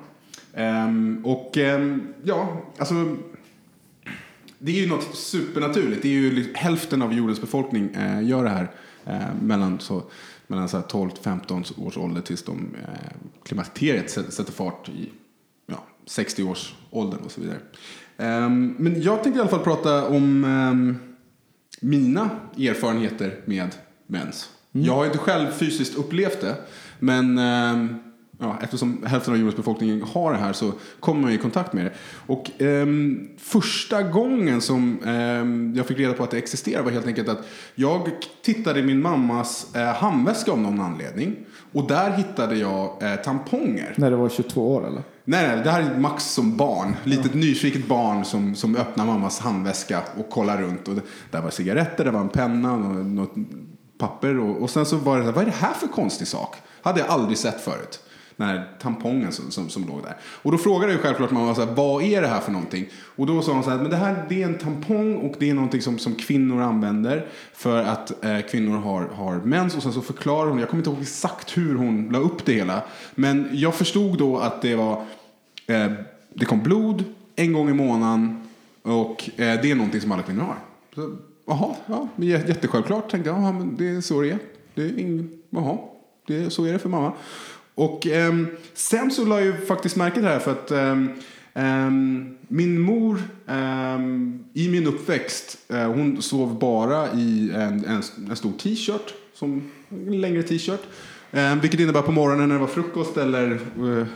Eh, 0.54 0.88
och 1.24 1.58
eh, 1.58 1.98
ja, 2.24 2.62
alltså 2.78 3.18
det 4.64 4.72
är 4.72 4.82
ju 4.82 4.88
något 4.88 5.16
supernaturligt. 5.16 6.02
Det 6.02 6.08
är 6.08 6.12
ju 6.14 6.32
liksom, 6.32 6.56
hälften 6.56 7.02
av 7.02 7.14
jordens 7.14 7.42
befolkning 7.42 7.94
eh, 7.94 8.24
gör 8.24 8.44
det 8.44 8.50
här 8.50 8.72
eh, 9.06 9.36
mellan, 9.42 9.80
så, 9.80 10.04
mellan 10.48 10.70
så 10.70 10.78
här 10.78 10.84
12-15 10.84 11.88
års 11.88 11.98
ålder 11.98 12.22
tills 12.22 12.44
de, 12.44 12.76
eh, 12.76 13.18
klimakteriet 13.46 14.12
sätter, 14.12 14.52
fart 14.52 14.90
i 14.90 15.10
ja, 15.66 15.84
60 16.06 16.44
års 16.44 16.76
åldern 16.90 17.20
och 17.26 17.32
så 17.32 17.42
vidare. 17.42 17.58
Ehm, 18.18 18.76
men 18.78 19.02
jag 19.02 19.24
tänkte 19.24 19.38
i 19.38 19.42
alla 19.42 19.50
fall 19.50 19.64
prata 19.64 20.08
om 20.08 20.44
ehm, 20.46 20.98
mina 21.82 22.30
erfarenheter 22.58 23.42
med 23.46 23.76
mens. 24.08 24.50
Jag 24.72 24.94
har 24.94 25.06
inte 25.06 25.18
själv 25.18 25.52
fysiskt 25.52 25.98
upplevt 25.98 26.42
det, 26.42 26.56
men 27.00 27.38
ehm, 27.38 27.96
ja, 28.42 28.58
eftersom 28.62 29.04
hälften 29.06 29.34
av 29.34 29.40
jordens 29.40 29.56
befolkning 29.56 30.02
har 30.14 30.32
det 30.32 30.38
här 30.38 30.54
så 30.54 30.72
kommer 31.00 31.22
man 31.22 31.32
i 31.32 31.38
kontakt 31.38 31.74
med 31.74 31.86
det. 31.86 31.92
Och 32.28 32.62
ehm, 32.62 33.30
första 33.38 34.04
gången 34.04 34.62
som 34.62 35.00
ehm, 35.06 35.74
jag 35.76 35.86
fick 35.86 36.00
reda 36.00 36.14
på 36.14 36.24
att 36.24 36.32
det 36.32 36.38
existerar 36.38 36.84
var 36.84 36.92
helt 36.92 37.08
enkelt 37.08 37.30
att 37.30 37.48
jag 37.76 38.10
tittade 38.44 38.80
i 38.80 38.84
min 38.84 39.02
mammas 39.02 39.76
eh, 39.76 39.94
handväska 39.94 40.52
av 40.52 40.60
någon 40.60 40.80
anledning. 40.80 41.36
Och 41.74 41.88
där 41.88 42.12
hittade 42.12 42.56
jag 42.56 43.04
eh, 43.04 43.16
tamponger. 43.16 43.94
När 43.98 44.12
det 44.12 44.18
var 44.18 44.30
22 44.30 44.76
år 44.76 44.88
eller? 44.88 45.04
Nej, 45.24 45.48
nej, 45.48 45.64
det 45.64 45.72
här 45.72 45.82
är 45.82 46.00
Max 46.00 46.24
som 46.24 46.58
barn. 46.58 46.96
Litet 47.04 47.34
nyfiket 47.34 47.88
barn 47.88 48.26
som, 48.26 48.56
som 48.56 48.76
öppnar 48.76 49.06
mammas 49.06 49.40
handväska 49.40 50.02
och 50.18 50.30
kollar 50.30 50.62
runt. 50.62 50.88
Och 50.88 50.96
det, 50.96 51.02
där 51.32 51.42
var 51.42 51.50
cigaretter, 51.50 52.06
det 52.06 52.12
var 52.12 52.20
en 52.20 52.30
penna, 52.30 52.78
något, 52.78 53.06
något 53.06 53.34
papper. 53.98 54.40
Och, 54.40 54.62
och 54.62 54.70
sen 54.70 54.86
så 54.86 54.96
var 54.96 55.20
det, 55.20 55.32
vad 55.32 55.42
är 55.42 55.46
det 55.46 55.56
här 55.56 55.74
för 55.74 55.88
konstig 55.88 56.28
sak? 56.28 56.56
Hade 56.82 57.00
jag 57.00 57.10
aldrig 57.10 57.38
sett 57.38 57.62
förut. 57.62 58.00
Den 58.42 58.50
här 58.50 58.68
tampongen 58.82 59.32
som, 59.32 59.52
som, 59.52 59.70
som 59.70 59.88
låg 59.88 60.04
där. 60.04 60.18
Och 60.24 60.52
då 60.52 60.58
frågade 60.58 60.92
jag 60.92 61.02
självklart 61.02 61.32
mamma, 61.32 61.56
så 61.56 61.66
här, 61.66 61.74
vad 61.74 62.04
är 62.04 62.22
det 62.22 62.28
här 62.28 62.40
för 62.40 62.52
någonting? 62.52 62.90
Och 63.16 63.28
då 63.28 63.42
sa 63.42 63.54
hon 63.54 63.64
så 63.64 63.70
här, 63.70 63.78
men 63.78 63.90
det 63.90 63.96
här 63.96 64.26
det 64.30 64.44
är 64.44 64.46
en 64.46 64.58
tampong 64.58 65.16
och 65.16 65.36
det 65.40 65.50
är 65.50 65.54
någonting 65.54 65.82
som, 65.82 66.00
som 66.00 66.16
kvinnor 66.16 66.62
använder 66.62 67.28
för 67.54 67.84
att 67.84 68.24
eh, 68.26 68.40
kvinnor 68.40 68.78
har, 68.78 69.02
har 69.02 69.36
mens. 69.36 69.76
Och 69.76 69.84
sen 69.84 69.94
så 69.94 70.02
förklarar 70.02 70.50
hon, 70.50 70.60
jag 70.60 70.70
kommer 70.70 70.82
inte 70.82 70.90
ihåg 70.90 71.02
exakt 71.02 71.58
hur 71.58 71.76
hon 71.76 72.10
la 72.12 72.20
upp 72.20 72.46
det 72.46 72.54
hela. 72.54 72.82
Men 73.16 73.50
jag 73.52 73.76
förstod 73.76 74.18
då 74.18 74.38
att 74.38 74.62
det 74.62 74.76
var 74.76 75.06
Eh, 75.72 75.92
det 76.34 76.46
kom 76.46 76.64
blod 76.64 77.04
en 77.36 77.54
gång 77.54 77.70
i 77.70 77.74
månaden 77.74 78.48
och 78.82 79.30
eh, 79.36 79.62
det 79.62 79.72
är 79.72 79.76
någonting 79.76 80.02
som 80.02 80.12
alla 80.12 80.24
kvinnor 80.24 80.44
har. 80.44 80.58
Så, 80.96 81.16
Jaha, 81.46 81.76
ja, 81.86 82.08
jättesjälvklart 82.18 83.12
tänkte 83.12 83.30
jag. 83.30 83.40
Jaha, 83.40 83.52
men 83.52 83.76
det 83.78 83.90
är 83.90 84.02
så 84.02 84.22
det 84.22 84.30
är. 84.30 84.40
Det 84.76 84.82
är 84.82 85.00
ing, 85.00 85.30
jaha, 85.50 85.78
det 86.28 86.44
är, 86.44 86.50
så 86.50 86.66
är 86.66 86.74
det 86.74 86.80
för 86.80 86.90
mamma. 86.90 87.14
Och 87.82 88.08
ehm, 88.08 88.48
sen 88.74 89.12
så 89.12 89.26
la 89.26 89.40
jag 89.40 89.46
ju 89.46 89.66
faktiskt 89.66 89.96
märke 89.96 90.14
till 90.14 90.24
det 90.24 90.30
här 90.30 90.40
för 90.40 90.52
att 90.52 90.72
ehm, 90.72 91.10
ehm 91.54 92.38
min 92.48 92.80
mor 92.80 93.24
ehm, 93.48 94.44
i 94.54 94.70
min 94.70 94.88
uppväxt, 94.88 95.58
eh, 95.70 95.92
hon 95.92 96.22
sov 96.22 96.60
bara 96.60 97.14
i 97.14 97.52
en, 97.56 97.86
en, 97.86 98.04
en 98.30 98.36
stor 98.36 98.52
t-shirt, 98.52 99.14
som 99.34 99.72
en 99.90 100.22
längre 100.22 100.44
t-shirt. 100.44 100.80
Ehm, 101.32 101.60
vilket 101.60 101.80
innebär 101.80 102.02
på 102.02 102.12
morgonen 102.12 102.50
när 102.50 102.56
det 102.56 102.62
var 102.62 102.68
frukost 102.68 103.18
eller 103.18 103.52
eh, 103.52 104.08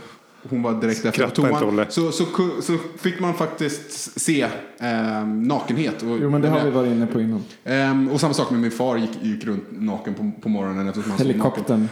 hon 0.49 0.61
var 0.61 0.81
direkt 0.81 1.05
efter 1.05 1.09
på 1.09 1.31
Skratta 1.31 1.59
toan. 1.59 1.85
Så, 1.89 2.11
så, 2.11 2.25
så 2.61 2.77
fick 2.97 3.19
man 3.19 3.33
faktiskt 3.33 4.19
se 4.21 4.41
eh, 4.79 5.27
nakenhet. 5.27 6.03
Och, 6.03 6.17
Jo, 6.21 6.29
men 6.29 6.41
det 6.41 6.49
har 6.49 6.65
vi 6.65 6.71
varit 6.71 6.91
inne 6.91 7.07
på 7.07 7.21
innan. 7.21 7.43
Ehm, 7.63 8.09
och 8.09 8.19
samma 8.21 8.33
sak 8.33 8.51
med 8.51 8.59
min 8.59 8.71
far 8.71 8.97
gick, 8.97 9.09
gick 9.21 9.45
runt 9.45 9.63
naken 9.69 10.13
på, 10.13 10.31
på 10.41 10.49
morgonen 10.49 10.87
eftersom 10.87 11.11
han. 11.11 11.19
Helikoptern 11.19 11.87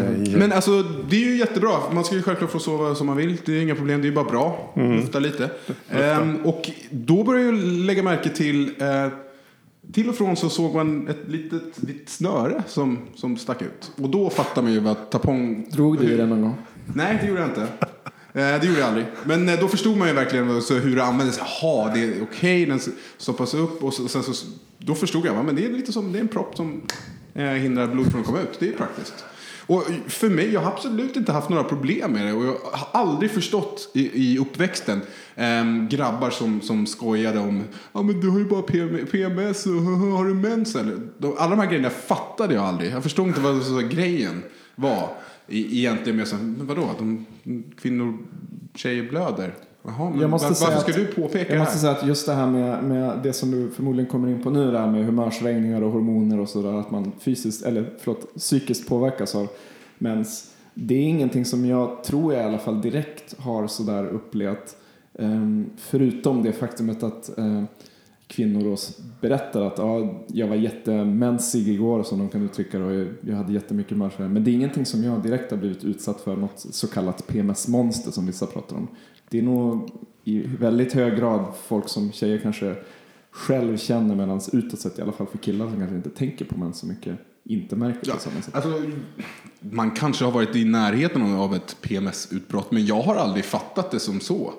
höjd. 0.00 0.36
Men 0.38 0.52
alltså 0.52 0.82
det 0.82 1.16
är 1.16 1.30
ju 1.30 1.36
jättebra. 1.36 1.70
Man 1.92 2.04
ska 2.04 2.14
ju 2.14 2.22
självklart 2.22 2.50
få 2.50 2.58
sova 2.58 2.94
som 2.94 3.06
man 3.06 3.16
vill. 3.16 3.36
Det 3.44 3.58
är 3.58 3.62
inga 3.62 3.74
problem. 3.74 4.00
Det 4.00 4.04
är 4.06 4.10
ju 4.10 4.14
bara 4.14 4.30
bra. 4.30 4.72
Lufta 4.74 5.18
lite. 5.18 5.50
Ehm, 5.90 6.36
och 6.36 6.70
då 6.90 7.24
börjar 7.24 7.44
jag 7.44 7.54
lägga 7.54 8.02
märke 8.02 8.28
till 8.28 8.72
eh, 8.78 9.08
till 9.92 10.08
och 10.08 10.14
från 10.14 10.36
så 10.36 10.48
såg 10.48 10.74
man 10.74 11.08
ett 11.08 11.28
litet, 11.28 11.82
litet 11.82 12.08
snöre 12.08 12.62
som, 12.66 12.98
som 13.14 13.36
stack 13.36 13.62
ut. 13.62 13.92
Och 13.96 14.08
då 14.08 14.30
fattar 14.30 14.62
man 14.62 14.72
ju 14.72 14.80
vad 14.80 15.10
tampong... 15.10 15.66
Drog 15.70 15.98
du 15.98 16.12
i 16.12 16.16
den 16.16 16.28
någon 16.28 16.42
gång? 16.42 16.54
Nej, 16.94 17.18
det 17.20 17.28
gjorde 17.28 17.40
jag 17.40 17.50
inte. 17.50 17.60
Eh, 18.32 18.60
det 18.60 18.66
gjorde 18.66 18.78
jag 18.78 18.88
aldrig. 18.88 19.06
Men 19.24 19.48
eh, 19.48 19.60
då 19.60 19.68
förstod 19.68 19.96
man 19.96 20.08
ju 20.08 20.14
verkligen 20.14 20.48
hur 20.48 20.96
det 20.96 21.04
användes. 21.04 21.38
Jaha, 21.38 21.94
det 21.94 22.00
är 22.00 22.10
okej, 22.10 22.22
okay, 22.22 22.66
den 22.66 22.80
stoppas 23.18 23.54
upp. 23.54 23.82
Och, 23.84 23.94
så, 23.94 24.08
sen 24.08 24.22
så, 24.22 24.46
då 24.78 24.94
förstod 24.94 25.26
jag, 25.26 25.44
men 25.44 25.56
det 25.56 25.64
är 25.64 25.70
lite 25.70 25.92
som 25.92 26.12
det 26.12 26.18
är 26.18 26.20
en 26.20 26.28
propp 26.28 26.56
som 26.56 26.82
eh, 27.34 27.44
hindrar 27.44 27.86
blod 27.86 28.10
från 28.10 28.20
att 28.20 28.26
komma 28.26 28.40
ut. 28.40 28.56
Det 28.58 28.68
är 28.68 28.72
praktiskt. 28.72 29.24
Och 29.66 29.84
för 30.06 30.28
mig, 30.28 30.52
jag 30.52 30.60
har 30.60 30.72
absolut 30.72 31.16
inte 31.16 31.32
haft 31.32 31.48
några 31.48 31.64
problem 31.64 32.12
med 32.12 32.26
det. 32.26 32.32
Och 32.32 32.44
jag 32.44 32.56
har 32.72 33.00
aldrig 33.00 33.30
förstått 33.30 33.90
i, 33.94 34.32
i 34.32 34.38
uppväxten 34.38 35.00
äm, 35.36 35.88
grabbar 35.88 36.30
som, 36.30 36.60
som 36.60 36.86
skojade 36.86 37.38
om 37.38 37.64
ja 37.92 38.02
men 38.02 38.20
du 38.20 38.28
har 38.28 38.38
ju 38.38 38.44
bara 38.44 38.62
PM, 38.62 39.06
PMS 39.10 39.66
och 39.66 39.72
har 40.16 40.24
du 40.24 40.34
mens 40.34 40.76
eller? 40.76 40.96
De- 41.18 41.36
Alla 41.38 41.50
de 41.50 41.58
här 41.58 41.66
grejerna 41.66 41.90
fattade 41.90 42.54
jag 42.54 42.64
aldrig. 42.64 42.92
Jag 42.92 43.02
förstod 43.02 43.28
inte 43.28 43.40
vad 43.40 43.62
så, 43.62 43.78
grejen 43.78 44.42
var. 44.74 45.08
I, 45.48 45.78
egentligen 45.78 46.16
med 46.16 46.28
så, 46.28 46.36
här, 46.36 46.42
men 46.44 46.66
vadå, 46.66 46.90
de, 46.98 47.24
kvinnor, 47.80 48.18
tjejer 48.74 49.08
blöder? 49.10 49.54
Jaha, 49.84 50.10
men 50.10 50.20
Jag 50.20 50.30
måste 50.30 50.48
var, 50.48 50.54
säga 50.54 50.70
varför 50.70 50.92
ska 50.92 51.00
att- 51.02 51.06
du 51.16 51.22
påpeka 51.22 51.52
Jag 51.52 51.58
måste 51.60 51.72
här? 51.74 51.80
säga 51.80 51.92
att 51.92 52.06
just 52.06 52.26
det 52.26 52.32
här 52.34 52.46
med, 52.46 52.84
med 52.84 53.18
det 53.22 53.32
som 53.32 53.50
du 53.50 53.70
förmodligen 53.70 54.10
kommer 54.10 54.28
in 54.28 54.42
på 54.42 54.50
nu, 54.50 54.70
det 54.70 54.78
här 54.78 54.90
med 54.90 55.04
humörsvängningar 55.06 55.82
och 55.82 55.90
hormoner 55.92 56.40
och 56.40 56.48
sådär, 56.48 56.72
att 56.72 56.90
man 56.90 57.12
fysiskt, 57.20 57.62
eller 57.66 57.90
förlåt, 57.98 58.34
psykiskt 58.36 58.88
påverkas 58.88 59.34
av 59.34 59.48
mens. 59.98 60.50
Det 60.74 60.94
är 60.94 61.02
ingenting 61.02 61.44
som 61.44 61.66
jag 61.66 62.04
tror 62.04 62.34
jag 62.34 62.42
i 62.42 62.46
alla 62.46 62.58
fall 62.58 62.80
direkt 62.82 63.34
har 63.38 63.66
sådär 63.66 64.06
upplevt. 64.06 64.76
Ehm, 65.18 65.70
förutom 65.76 66.42
det 66.42 66.52
faktumet 66.52 67.02
att 67.02 67.38
eh, 67.38 67.62
kvinnor 68.28 68.74
s- 68.74 68.98
berättar 69.20 69.60
att 69.62 69.78
ja, 69.78 70.24
jag 70.28 70.46
var 70.48 70.56
jättemensig 70.56 71.68
igår 71.68 72.02
som 72.02 72.18
de 72.18 72.28
kan 72.28 72.42
uttrycka 72.42 72.78
det 72.78 72.84
och 72.84 72.94
jag, 72.94 73.08
jag 73.20 73.36
hade 73.36 73.52
jättemycket 73.52 73.92
humörsvängningar. 73.92 74.34
Men 74.34 74.44
det 74.44 74.50
är 74.50 74.52
ingenting 74.52 74.86
som 74.86 75.04
jag 75.04 75.22
direkt 75.22 75.50
har 75.50 75.58
blivit 75.58 75.84
utsatt 75.84 76.20
för, 76.20 76.36
något 76.36 76.66
så 76.70 76.86
kallat 76.86 77.26
PMS-monster 77.26 78.10
som 78.10 78.26
vissa 78.26 78.46
pratar 78.46 78.76
om. 78.76 78.88
Det 79.30 79.38
är 79.38 79.42
nog 79.42 79.90
i 80.24 80.38
väldigt 80.40 80.92
hög 80.92 81.16
grad 81.18 81.44
folk 81.66 81.88
som 81.88 82.12
tjejer 82.12 82.38
kanske 82.38 82.74
själv 83.30 83.76
känner 83.76 84.14
medan 84.16 84.40
utåt 84.52 84.80
sett, 84.80 84.98
i 84.98 85.02
alla 85.02 85.12
fall 85.12 85.26
för 85.26 85.38
killar 85.38 85.66
som 85.68 85.76
kanske 85.78 85.96
inte 85.96 86.10
tänker 86.10 86.44
på 86.44 86.58
män 86.58 86.74
så 86.74 86.86
mycket, 86.86 87.18
inte 87.44 87.76
märker 87.76 88.00
Ja, 88.08 88.14
på 88.14 88.20
samma 88.20 88.42
sätt. 88.42 88.54
Alltså, 88.54 88.82
man 89.60 89.90
kanske 89.90 90.24
har 90.24 90.32
varit 90.32 90.56
i 90.56 90.64
närheten 90.64 91.34
av 91.34 91.54
ett 91.54 91.76
PMS-utbrott, 91.82 92.72
men 92.72 92.86
jag 92.86 93.00
har 93.02 93.16
aldrig 93.16 93.44
fattat 93.44 93.90
det 93.90 94.00
som 94.00 94.20
så. 94.20 94.52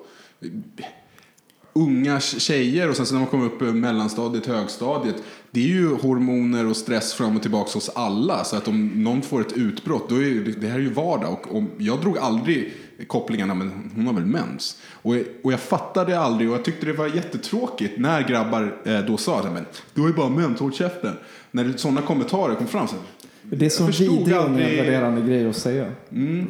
Unga 1.79 2.19
tjejer 2.19 2.89
och 2.89 2.95
sen 2.95 3.05
så 3.05 3.13
när 3.13 3.19
man 3.21 3.29
kommer 3.29 3.45
upp 3.45 3.61
i 3.61 3.65
mellanstadiet, 3.65 4.45
högstadiet, 4.45 5.15
det 5.51 5.59
är 5.59 5.67
ju 5.67 5.95
hormoner 5.95 6.69
och 6.69 6.75
stress 6.77 7.13
fram 7.13 7.35
och 7.35 7.41
tillbaka 7.41 7.71
hos 7.73 7.89
alla. 7.95 8.43
Så 8.43 8.55
att 8.55 8.67
om 8.67 8.87
någon 9.03 9.21
får 9.21 9.41
ett 9.41 9.53
utbrott, 9.57 10.09
då 10.09 10.15
är 10.15 10.19
ju, 10.19 10.43
det 10.43 10.67
här 10.67 10.75
är 10.75 10.83
ju 10.83 10.93
vardag. 10.93 11.33
Och 11.33 11.55
om, 11.55 11.69
jag 11.77 12.01
drog 12.01 12.17
aldrig 12.17 12.73
kopplingarna, 13.07 13.53
men 13.53 13.91
hon 13.95 14.07
har 14.07 14.13
väl 14.13 14.25
mens. 14.25 14.77
Och, 14.91 15.15
och 15.43 15.53
jag 15.53 15.59
fattade 15.59 16.19
aldrig 16.19 16.49
och 16.49 16.55
jag 16.55 16.65
tyckte 16.65 16.85
det 16.85 16.93
var 16.93 17.07
jättetråkigt 17.07 17.99
när 17.99 18.21
grabbar 18.27 18.75
eh, 18.85 18.99
då 18.99 19.17
sa 19.17 19.39
att 19.39 19.53
men 19.53 19.65
du 19.93 20.01
har 20.01 20.07
ju 20.07 20.13
bara 20.13 20.29
mens, 20.29 20.59
håll 20.59 20.73
käften. 20.73 21.13
När 21.51 21.73
sådana 21.77 22.01
kommentarer 22.01 22.55
kom 22.55 22.67
fram. 22.67 22.87
Så, 22.87 22.95
Det 23.43 23.65
är 23.65 23.69
så 23.69 23.83
jag 23.83 23.87
förstod 23.87 24.17
vidrig 24.17 24.37
och 24.37 24.43
aldrig- 24.43 24.67
nedvärderande 24.67 25.21
grej 25.21 25.49
att 25.49 25.55
säga. 25.55 25.85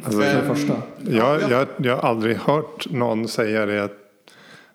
Alltså, 0.04 0.20
För 0.20 0.42
det 0.42 0.54
första. 0.54 0.74
Jag, 1.10 1.50
jag, 1.50 1.66
jag 1.76 1.96
har 1.96 2.08
aldrig 2.08 2.36
hört 2.36 2.90
någon 2.90 3.28
säga 3.28 3.66
det 3.66 3.88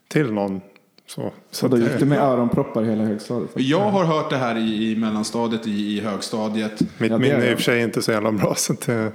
till 0.08 0.32
någon. 0.32 0.62
Så, 1.08 1.34
så 1.52 1.68
då 1.68 1.78
gick 1.78 1.90
du 2.00 2.06
med 2.06 2.20
öronproppar 2.20 2.84
hela 2.84 3.04
högstadiet. 3.04 3.52
Jag 3.56 3.92
har 3.92 4.06
hört 4.06 4.30
det 4.30 4.38
här 4.38 4.58
i, 4.58 4.92
i 4.92 4.96
mellanstadiet, 4.96 5.68
i, 5.68 5.98
i 5.98 6.02
högstadiet. 6.02 6.82
mitt 6.98 7.12
Ja, 7.12 7.18
minne 7.18 7.36
är 7.36 7.52
i 7.52 7.54
och 7.54 7.58
för 7.58 7.64
sig 7.64 7.82
inte 7.82 8.02
så 8.02 8.12
jävla 8.12 8.32
bra. 8.32 8.56
Så 8.56 8.74
att 8.74 8.82
det, 8.82 9.12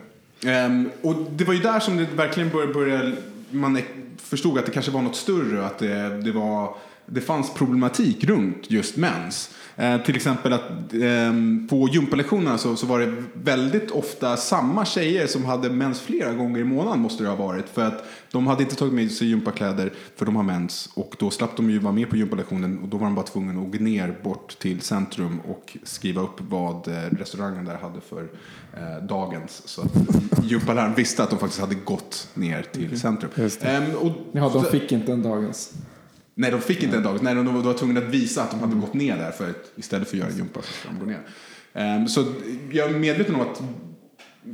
Ehm, 0.46 0.90
och 1.02 1.14
det 1.30 1.44
var 1.44 1.54
ju 1.54 1.60
där 1.60 1.80
som 1.80 1.96
det 1.96 2.06
verkligen 2.14 2.50
började, 2.50 2.72
började 2.72 3.12
man 3.50 3.78
förstod 4.16 4.58
att 4.58 4.66
det 4.66 4.72
kanske 4.72 4.92
var 4.92 5.02
något 5.02 5.16
större. 5.16 5.66
Att 5.66 5.78
det, 5.78 6.22
det, 6.22 6.32
var, 6.32 6.74
det 7.06 7.20
fanns 7.20 7.54
problematik 7.54 8.24
runt 8.24 8.70
just 8.70 8.96
mens. 8.96 9.50
Eh, 9.76 10.02
till 10.02 10.16
exempel 10.16 10.52
att 10.52 10.92
ehm, 11.02 11.66
på 11.70 11.88
gympalektionerna 11.88 12.58
så, 12.58 12.76
så 12.76 12.86
var 12.86 13.00
det 13.00 13.14
väldigt 13.34 13.90
ofta 13.90 14.36
samma 14.36 14.84
tjejer 14.84 15.26
som 15.26 15.44
hade 15.44 15.70
mens 15.70 16.00
flera 16.00 16.32
gånger 16.32 16.60
i 16.60 16.64
månaden 16.64 17.00
måste 17.00 17.22
det 17.22 17.28
ha 17.28 17.36
varit. 17.36 17.68
För 17.68 17.84
att 17.84 18.04
de 18.30 18.46
hade 18.46 18.62
inte 18.62 18.76
tagit 18.76 18.94
med 18.94 19.12
sig 19.12 19.28
gympakläder 19.28 19.92
för 20.16 20.26
de 20.26 20.36
har 20.36 20.42
mens. 20.42 20.88
Och 20.94 21.16
då 21.18 21.30
slapp 21.30 21.56
de 21.56 21.70
ju 21.70 21.78
vara 21.78 21.92
med 21.92 22.10
på 22.10 22.16
gympalektionen 22.16 22.78
och 22.78 22.88
då 22.88 22.96
var 22.96 23.04
de 23.04 23.14
bara 23.14 23.26
tvungna 23.26 23.62
att 23.62 23.72
gå 23.72 23.84
ner 23.84 24.16
bort 24.22 24.58
till 24.58 24.80
centrum 24.80 25.40
och 25.40 25.76
skriva 25.82 26.22
upp 26.22 26.36
vad 26.38 26.88
eh, 26.88 26.94
restaurangen 27.10 27.64
där 27.64 27.76
hade 27.76 28.00
för 28.00 28.22
eh, 28.76 29.06
dagens. 29.06 29.62
Så 29.64 29.82
att 29.82 29.90
gympaläraren 30.44 30.94
visste 30.94 31.22
att 31.22 31.30
de 31.30 31.38
faktiskt 31.38 31.60
hade 31.60 31.74
gått 31.74 32.28
ner 32.34 32.62
till 32.72 33.00
centrum. 33.00 33.30
Just 33.34 33.60
det. 33.60 33.68
Ehm, 33.68 33.94
och, 33.94 34.12
Ja, 34.32 34.50
de 34.54 34.64
fick 34.64 34.92
inte 34.92 35.12
en 35.12 35.22
dagens. 35.22 35.72
Nej, 36.40 36.50
de 36.50 36.60
fick 36.60 36.82
inte 36.82 36.96
en 36.96 37.02
dag. 37.02 37.22
Nej, 37.22 37.34
de 37.34 37.44
de 37.44 37.62
var 37.62 37.74
tvungna 37.74 38.00
att 38.00 38.06
visa 38.06 38.42
att 38.42 38.50
de 38.50 38.60
hade 38.60 38.74
gått 38.74 38.94
ner 38.94 39.16
där 39.16 39.30
för 39.30 39.50
att 39.50 39.72
istället 39.76 40.08
för 40.08 40.16
att 40.16 40.20
göra 40.20 40.30
gympa 40.30 40.62
så 40.62 40.72
ska 40.72 40.88
de 40.88 40.98
gå 40.98 41.06
ner. 41.06 41.20
Ehm, 41.72 42.08
så 42.08 42.24
jag 42.70 42.90
är 42.90 42.94
medveten 42.94 43.34
om 43.34 43.40
att 43.40 43.62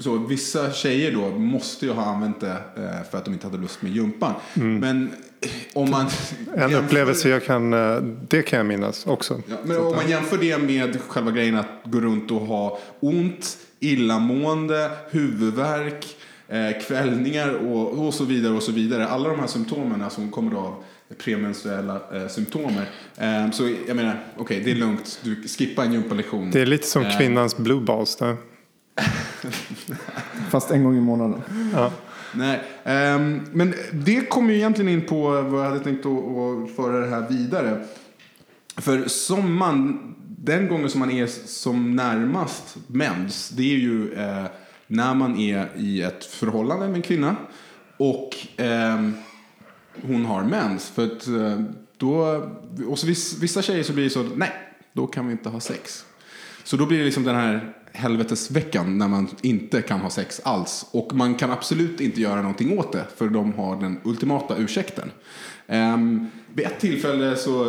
så, 0.01 0.18
vissa 0.18 0.72
tjejer 0.72 1.12
då 1.12 1.29
måste 1.38 1.87
ju 1.87 1.92
ha 1.92 2.05
använt 2.05 2.40
det 2.40 2.57
eh, 2.77 3.11
för 3.11 3.18
att 3.18 3.25
de 3.25 3.35
inte 3.35 3.46
hade 3.46 3.59
lust 3.59 3.83
med 3.83 3.92
gympan. 3.92 4.35
Men 4.55 5.11
eh, 5.40 5.51
om 5.75 5.90
man... 5.90 6.07
en 6.57 6.75
upplevelse 6.75 7.29
jag 7.29 7.44
kan, 7.44 7.72
eh, 7.72 7.96
det 8.29 8.42
kan 8.42 8.57
jag 8.57 8.66
minnas 8.66 9.07
också. 9.07 9.42
Ja, 9.46 9.57
men 9.64 9.77
om 9.77 9.96
man 9.96 10.11
jämför 10.11 10.38
det 10.38 10.59
med 10.59 11.01
själva 11.09 11.31
grejen 11.31 11.57
att 11.57 11.68
gå 11.85 12.01
runt 12.01 12.31
och 12.31 12.40
ha 12.40 12.79
ont, 13.01 13.57
illamående, 13.81 14.90
huvudvärk, 15.11 16.16
eh, 16.49 16.87
kvällningar 16.87 17.55
och, 17.55 18.07
och 18.07 18.14
så 18.14 18.25
vidare 18.25 18.55
och 18.55 18.62
så 18.62 18.72
vidare. 18.72 19.07
Alla 19.07 19.29
de 19.29 19.40
här 19.40 19.46
symptomen 19.46 20.11
som 20.11 20.31
kommer 20.31 20.57
av 20.57 20.83
premenstruella 21.24 22.00
eh, 22.12 22.28
symptomer. 22.28 22.88
Eh, 23.16 23.50
så 23.50 23.68
jag 23.86 23.96
menar, 23.96 24.20
okej 24.36 24.62
det 24.64 24.70
är 24.70 24.74
lugnt, 24.74 25.20
du 25.22 25.48
skippar 25.48 25.84
en 25.84 25.92
gympalektion. 25.92 26.50
Det 26.50 26.60
är 26.60 26.66
lite 26.66 26.86
som 26.86 27.02
Eh. 27.02 27.18
kvinnans 27.18 27.56
blue 27.56 27.80
balls 27.80 28.16
där. 28.16 28.36
Fast 30.50 30.70
en 30.70 30.84
gång 30.84 30.96
i 30.96 31.00
månaden. 31.00 31.42
Ja. 31.74 31.92
Nej, 32.34 32.62
ehm, 32.84 33.40
men 33.52 33.74
det 33.92 34.28
kommer 34.28 34.50
ju 34.50 34.56
egentligen 34.56 34.90
in 34.92 35.06
på 35.06 35.42
vad 35.42 35.60
jag 35.64 35.68
hade 35.68 35.80
tänkt 35.84 36.06
att, 36.06 36.12
att 36.12 36.76
föra 36.76 37.00
det 37.00 37.10
här 37.10 37.28
vidare. 37.28 37.84
För 38.76 39.08
som 39.08 39.54
man, 39.54 40.00
den 40.38 40.68
gången 40.68 40.90
som 40.90 41.00
man 41.00 41.10
är 41.10 41.26
som 41.46 41.96
närmast 41.96 42.76
mens, 42.86 43.48
det 43.48 43.62
är 43.62 43.78
ju 43.78 44.12
eh, 44.14 44.44
när 44.86 45.14
man 45.14 45.38
är 45.38 45.68
i 45.76 46.02
ett 46.02 46.24
förhållande 46.24 46.86
med 46.86 46.96
en 46.96 47.02
kvinna 47.02 47.36
och 47.96 48.36
ehm, 48.56 49.14
hon 50.02 50.24
har 50.24 50.44
mens. 50.44 50.88
För 50.88 51.04
att 51.04 51.26
eh, 51.26 51.61
då, 51.96 52.42
och 52.88 52.98
så 52.98 53.06
vissa 53.40 53.62
tjejer 53.62 53.82
så 53.82 53.92
blir 53.92 54.04
det 54.04 54.11
så, 54.11 54.22
nej, 54.22 54.52
då 54.92 55.06
kan 55.06 55.26
vi 55.26 55.32
inte 55.32 55.48
ha 55.48 55.61
sex. 55.61 56.04
Så 56.64 56.76
då 56.76 56.87
blir 56.87 56.98
det 56.98 57.04
liksom 57.04 57.24
den 57.24 57.37
här 57.37 57.72
helvetesveckan 57.92 58.98
när 58.98 59.09
man 59.09 59.28
inte 59.42 59.82
kan 59.82 60.00
ha 60.00 60.11
sex 60.11 60.40
alls. 60.44 60.87
Och 60.90 61.14
man 61.14 61.35
kan 61.35 61.50
absolut 61.50 62.00
inte 62.00 62.20
göra 62.20 62.42
någonting 62.42 62.78
åt 62.78 62.92
det 62.92 63.04
för 63.16 63.28
de 63.28 63.52
har 63.52 63.80
den 63.80 64.00
ultimata 64.04 64.56
ursäkten. 64.56 65.11
Um, 65.68 66.30
vid 66.54 66.66
ett 66.66 66.80
tillfälle 66.80 67.37
så 67.37 67.64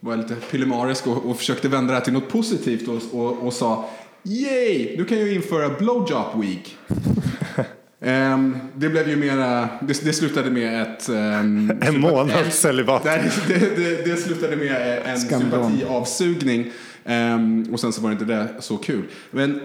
var 0.00 0.12
jag 0.12 0.18
lite 0.18 0.34
pillemarisk 0.34 1.06
och, 1.06 1.30
och 1.30 1.36
försökte 1.36 1.68
vända 1.68 1.92
det 1.92 1.98
här 1.98 2.04
till 2.04 2.12
något 2.12 2.28
positivt 2.28 2.88
och, 2.88 3.20
och, 3.20 3.46
och 3.46 3.52
sa 3.52 3.88
Yay! 4.22 4.96
Nu 4.96 5.04
kan 5.04 5.18
jag 5.18 5.32
införa 5.32 5.68
blowjob 5.68 6.40
week. 6.40 6.76
Ehm, 8.06 8.56
det 8.76 8.88
blev 8.88 9.08
ju 9.08 9.16
mera, 9.16 9.68
det, 9.80 10.04
det 10.04 10.12
slutade 10.12 10.50
med 10.50 10.82
ett... 10.82 11.08
ehm, 11.08 11.72
En 11.80 12.00
månads 12.00 12.60
celibat. 12.60 13.02
Det, 13.02 13.30
det, 13.76 14.04
det 14.04 14.16
slutade 14.16 14.56
med 14.56 15.02
en 15.04 15.18
Skandal. 15.20 15.70
sympatiavsugning. 15.70 16.70
Ehm, 17.04 17.66
och 17.72 17.80
sen 17.80 17.92
så 17.92 18.00
var 18.00 18.10
det 18.10 18.12
inte 18.12 18.24
det 18.24 18.48
så 18.60 18.76
kul. 18.76 19.02
Men 19.30 19.60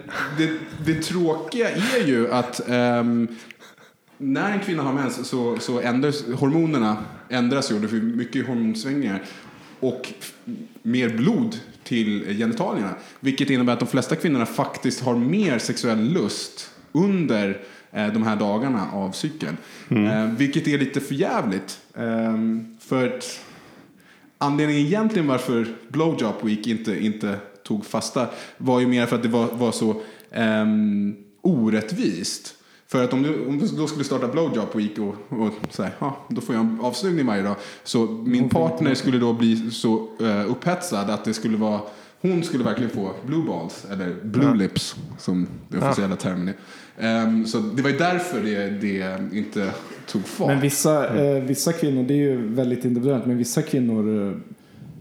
det, 0.86 0.94
tråkiga 1.02 1.70
är 1.70 2.08
ju 2.08 2.32
att 2.32 2.68
när 4.18 4.52
en 4.52 4.60
kvinna 4.60 4.84
har 4.84 4.94
mens 4.94 5.28
så, 5.30 5.58
så 5.60 5.80
ändras 5.80 6.24
hormonerna 6.36 6.98
ändras 7.30 7.72
ju 7.72 7.80
det 7.80 7.88
blir 7.88 8.02
mycket 8.02 8.48
hormonsvängningar. 8.48 9.24
Och 9.80 10.14
mer 10.84 11.10
blod 11.10 11.60
till 11.84 12.38
genitalierna. 12.38 12.96
Vilket 13.20 13.50
innebär 13.50 13.74
att 13.74 13.80
de 13.80 13.88
flesta 13.88 14.16
kvinnorna 14.16 14.46
faktiskt 14.46 15.02
har 15.02 15.16
mer 15.16 15.60
sexuell 15.60 16.14
lust 16.14 16.70
under 16.92 17.62
de 17.92 18.24
här 18.24 18.36
dagarna 18.36 18.92
av 18.92 19.12
cykeln. 19.12 19.58
Eh, 19.90 20.26
vilket 20.38 20.68
är 20.68 20.78
lite 20.78 21.00
förjävligt. 21.02 21.80
Eh, 21.96 22.38
för 22.80 23.08
att 23.08 23.40
anledningen 24.38 24.86
egentligen 24.86 25.28
varför 25.28 25.68
Blowjob 25.88 26.36
Week 26.44 26.68
inte, 26.68 27.06
inte 27.06 27.40
tog 27.64 27.86
fasta 27.86 28.28
var 28.58 28.80
ju 28.80 28.88
mer 28.88 29.06
för 29.06 29.16
att 29.16 29.24
det 29.24 29.30
var, 29.30 29.48
var 29.48 29.72
så 29.72 30.02
ehm, 30.32 31.16
orättvist. 31.42 32.56
För 32.88 33.04
att 33.04 33.14
om 33.14 33.24
du, 33.24 33.46
om 33.46 33.60
du 33.60 33.68
då 33.68 33.88
skulle 33.88 34.04
starta 34.04 34.28
Blowjob 34.28 34.76
Week 34.76 35.00
och, 35.00 35.40
och 35.40 35.54
så 35.70 35.84
här, 35.84 35.92
ja, 36.00 36.26
då 36.30 36.42
får 36.42 36.56
jag 36.56 36.66
en 36.66 36.80
avsugning 36.82 37.26
varje 37.26 37.44
dag. 37.44 37.56
Så 37.84 38.06
min 38.08 38.50
partner 38.50 38.96
skulle 38.96 39.18
då 39.18 39.34
bli 39.34 39.72
så 39.72 40.08
uh, 40.22 40.52
upphetsad 40.52 41.10
att 41.10 41.26
det 41.26 41.34
skulle 41.34 41.58
vara 41.58 41.82
hon 42.22 42.44
skulle 42.44 42.64
verkligen 42.64 42.90
få 42.90 43.14
blue 43.26 43.44
balls, 43.44 43.86
eller 43.92 44.16
blue 44.24 44.56
lips 44.56 44.96
som 45.18 45.48
den 45.68 45.84
officiella 45.84 46.16
termen 46.16 46.48
är. 46.48 46.56
Ehm, 47.00 47.46
så 47.46 47.58
det 47.60 47.82
var 47.82 47.90
ju 47.90 47.98
därför 47.98 48.42
det, 48.42 48.70
det 48.70 49.18
inte 49.38 49.72
tog 50.08 50.26
fart. 50.26 50.48
Men 50.48 50.60
vissa, 50.62 51.18
eh, 51.24 51.44
vissa 51.44 51.74
kvinnor, 51.74 52.04
det 52.04 52.14
är 52.14 52.18
ju 52.18 52.48
väldigt 52.48 52.86
individuellt, 52.86 53.26
men 53.26 53.38
vissa 53.38 53.62
kvinnor 53.62 54.34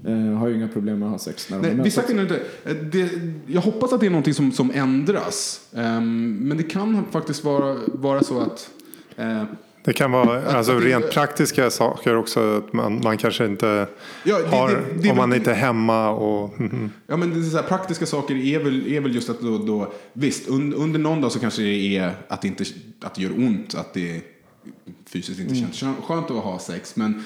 eh, 0.07 0.15
har 0.39 0.49
ju 0.49 0.55
inga 0.57 0.69
problem 0.69 0.99
med 0.99 1.07
att 1.07 1.13
ha 1.13 1.19
sex 1.19 1.51
när 1.51 1.57
de 1.57 1.63
Nej, 1.67 1.75
mens 1.77 1.87
vissa 1.87 2.03
kvinnor 2.03 2.23
inte. 2.23 2.41
Eh, 2.65 2.75
Det, 2.77 3.09
jag 3.47 3.61
hoppas 3.61 3.93
att 3.93 4.01
det 4.01 4.07
är 4.07 4.11
någonting 4.11 4.35
som, 4.35 4.53
som 4.53 4.71
ändras. 4.75 5.61
Ehm, 5.75 6.37
men 6.37 6.57
det 6.57 6.63
kan 6.63 7.05
faktiskt 7.11 7.45
vara, 7.45 7.77
vara 7.87 8.23
så 8.23 8.41
att 8.41 8.71
eh, 9.17 9.43
Det 9.85 9.93
kan 9.93 10.11
vara 10.11 10.43
alltså, 10.57 10.79
det- 10.79 10.87
rent 10.87 11.11
praktiska 11.11 11.71
saker 11.71 12.17
också. 12.17 12.57
Att 12.59 12.73
man, 12.73 13.01
man 13.05 13.17
kanske 13.19 13.47
inte 13.47 13.87
Ja, 14.25 14.39
det- 14.39 14.57
har, 14.57 14.69
det- 14.69 15.03
det 15.03 15.11
om 15.11 15.17
man 15.17 15.33
inte 15.35 15.51
är 15.51 15.55
hemma 15.55 16.11
och... 16.11 16.61
mhm. 16.61 16.91
Ja, 17.07 17.17
men 17.17 17.31
det 17.31 17.47
är 17.47 17.51
så 17.51 17.57
här, 17.57 17.63
praktiska 17.65 18.07
saker 18.07 18.35
är 18.35 18.59
väl, 18.65 18.93
är 18.93 19.01
väl 19.01 19.15
just 19.15 19.31
att 19.31 19.41
då, 19.41 19.59
då 19.59 19.93
visst, 20.13 20.49
un, 20.49 20.75
under 20.75 20.99
någon 20.99 21.21
dag 21.21 21.33
så 21.33 21.39
kanske 21.39 21.63
det 21.63 21.97
är 21.97 22.13
att 22.29 22.43
det, 22.43 22.49
inte, 22.49 22.65
att 23.01 23.15
det 23.15 23.23
gör 23.23 23.33
ont, 23.39 23.75
att 23.75 23.95
det 23.95 24.21
fysiskt 25.07 25.41
inte 25.41 25.55
känns 25.55 25.83
skö- 25.83 26.03
skönt 26.07 26.31
att 26.31 26.37
ha 26.45 26.59
sex. 26.59 26.97
Men 26.97 27.25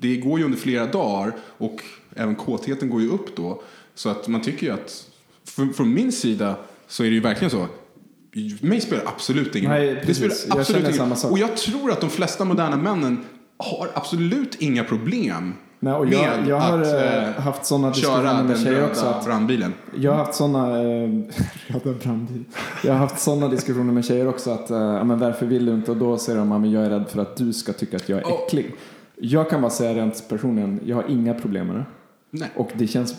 det 0.00 0.16
går 0.16 0.38
ju 0.38 0.44
under 0.44 0.58
flera 0.58 0.86
dagar 0.86 1.32
och 1.58 1.80
även 2.16 2.34
kåtheten 2.34 2.90
går 2.90 3.00
ju 3.02 3.08
upp 3.10 3.36
då. 3.36 3.62
Så 3.94 4.08
att 4.08 4.28
man 4.28 4.40
tycker 4.42 4.66
ju 4.66 4.72
att, 4.72 5.06
från 5.76 5.94
min 5.94 6.12
sida 6.12 6.56
så 6.88 7.02
är 7.04 7.08
det 7.08 7.14
ju 7.14 7.20
verkligen 7.20 7.50
så. 7.50 7.66
Mig 8.60 8.80
spelar 8.80 9.04
absolut 9.06 9.56
ingen 9.56 9.70
Nej, 9.70 10.02
det 10.06 10.14
spelar 10.14 10.60
absolut 10.60 10.96
ingen 10.96 11.16
sak. 11.16 11.30
Och 11.30 11.38
jag 11.38 11.56
tror 11.56 11.90
att 11.92 12.00
de 12.00 12.10
flesta 12.10 12.44
moderna 12.44 12.76
männen 12.76 13.24
har 13.58 13.88
absolut 13.94 14.54
inga 14.54 14.84
problem 14.84 15.52
Nej, 15.84 15.92
och 15.92 16.06
jag, 16.06 16.48
jag 16.48 16.60
har 16.60 16.78
att 16.78 16.92
eh, 16.92 17.28
eh, 17.28 17.34
haft 17.34 17.66
sådana 17.66 17.90
diskussioner 17.90 18.42
med 18.44 18.60
tjejer 18.60 18.86
också. 18.86 19.06
Att 19.06 19.24
brandbilen. 19.24 19.74
jag 19.94 20.12
har 20.12 20.18
haft 20.18 20.34
sådana 20.34 20.82
eh, 20.82 21.10
röda 21.66 21.98
brandbil. 22.02 22.44
Jag 22.84 22.92
har 22.92 22.98
haft 22.98 23.18
sådana 23.18 23.48
diskussioner 23.48 23.92
med 23.92 24.04
tjejer 24.04 24.28
också. 24.28 24.50
Att, 24.50 24.70
ja, 24.70 25.04
men 25.04 25.18
varför 25.18 25.46
vill 25.46 25.66
du 25.66 25.72
inte? 25.72 25.90
Och 25.90 25.96
då 25.96 26.18
säger 26.18 26.38
de 26.38 26.52
att 26.52 26.70
jag 26.70 26.84
är 26.84 26.90
rädd 26.90 27.04
för 27.08 27.22
att 27.22 27.36
du 27.36 27.52
ska 27.52 27.72
tycka 27.72 27.96
att 27.96 28.08
jag 28.08 28.18
är 28.18 28.24
Oh. 28.24 28.40
äcklig. 28.46 28.74
Jag 29.16 29.50
kan 29.50 29.60
bara 29.60 29.70
säga 29.70 29.94
rent 29.94 30.28
personligen, 30.28 30.80
jag 30.84 30.96
har 30.96 31.04
inga 31.08 31.34
problem 31.34 31.66
med 31.66 31.76
det. 31.76 31.84
Nej. 32.30 32.50
Och 32.56 32.70
det 32.74 32.86
känns 32.86 33.14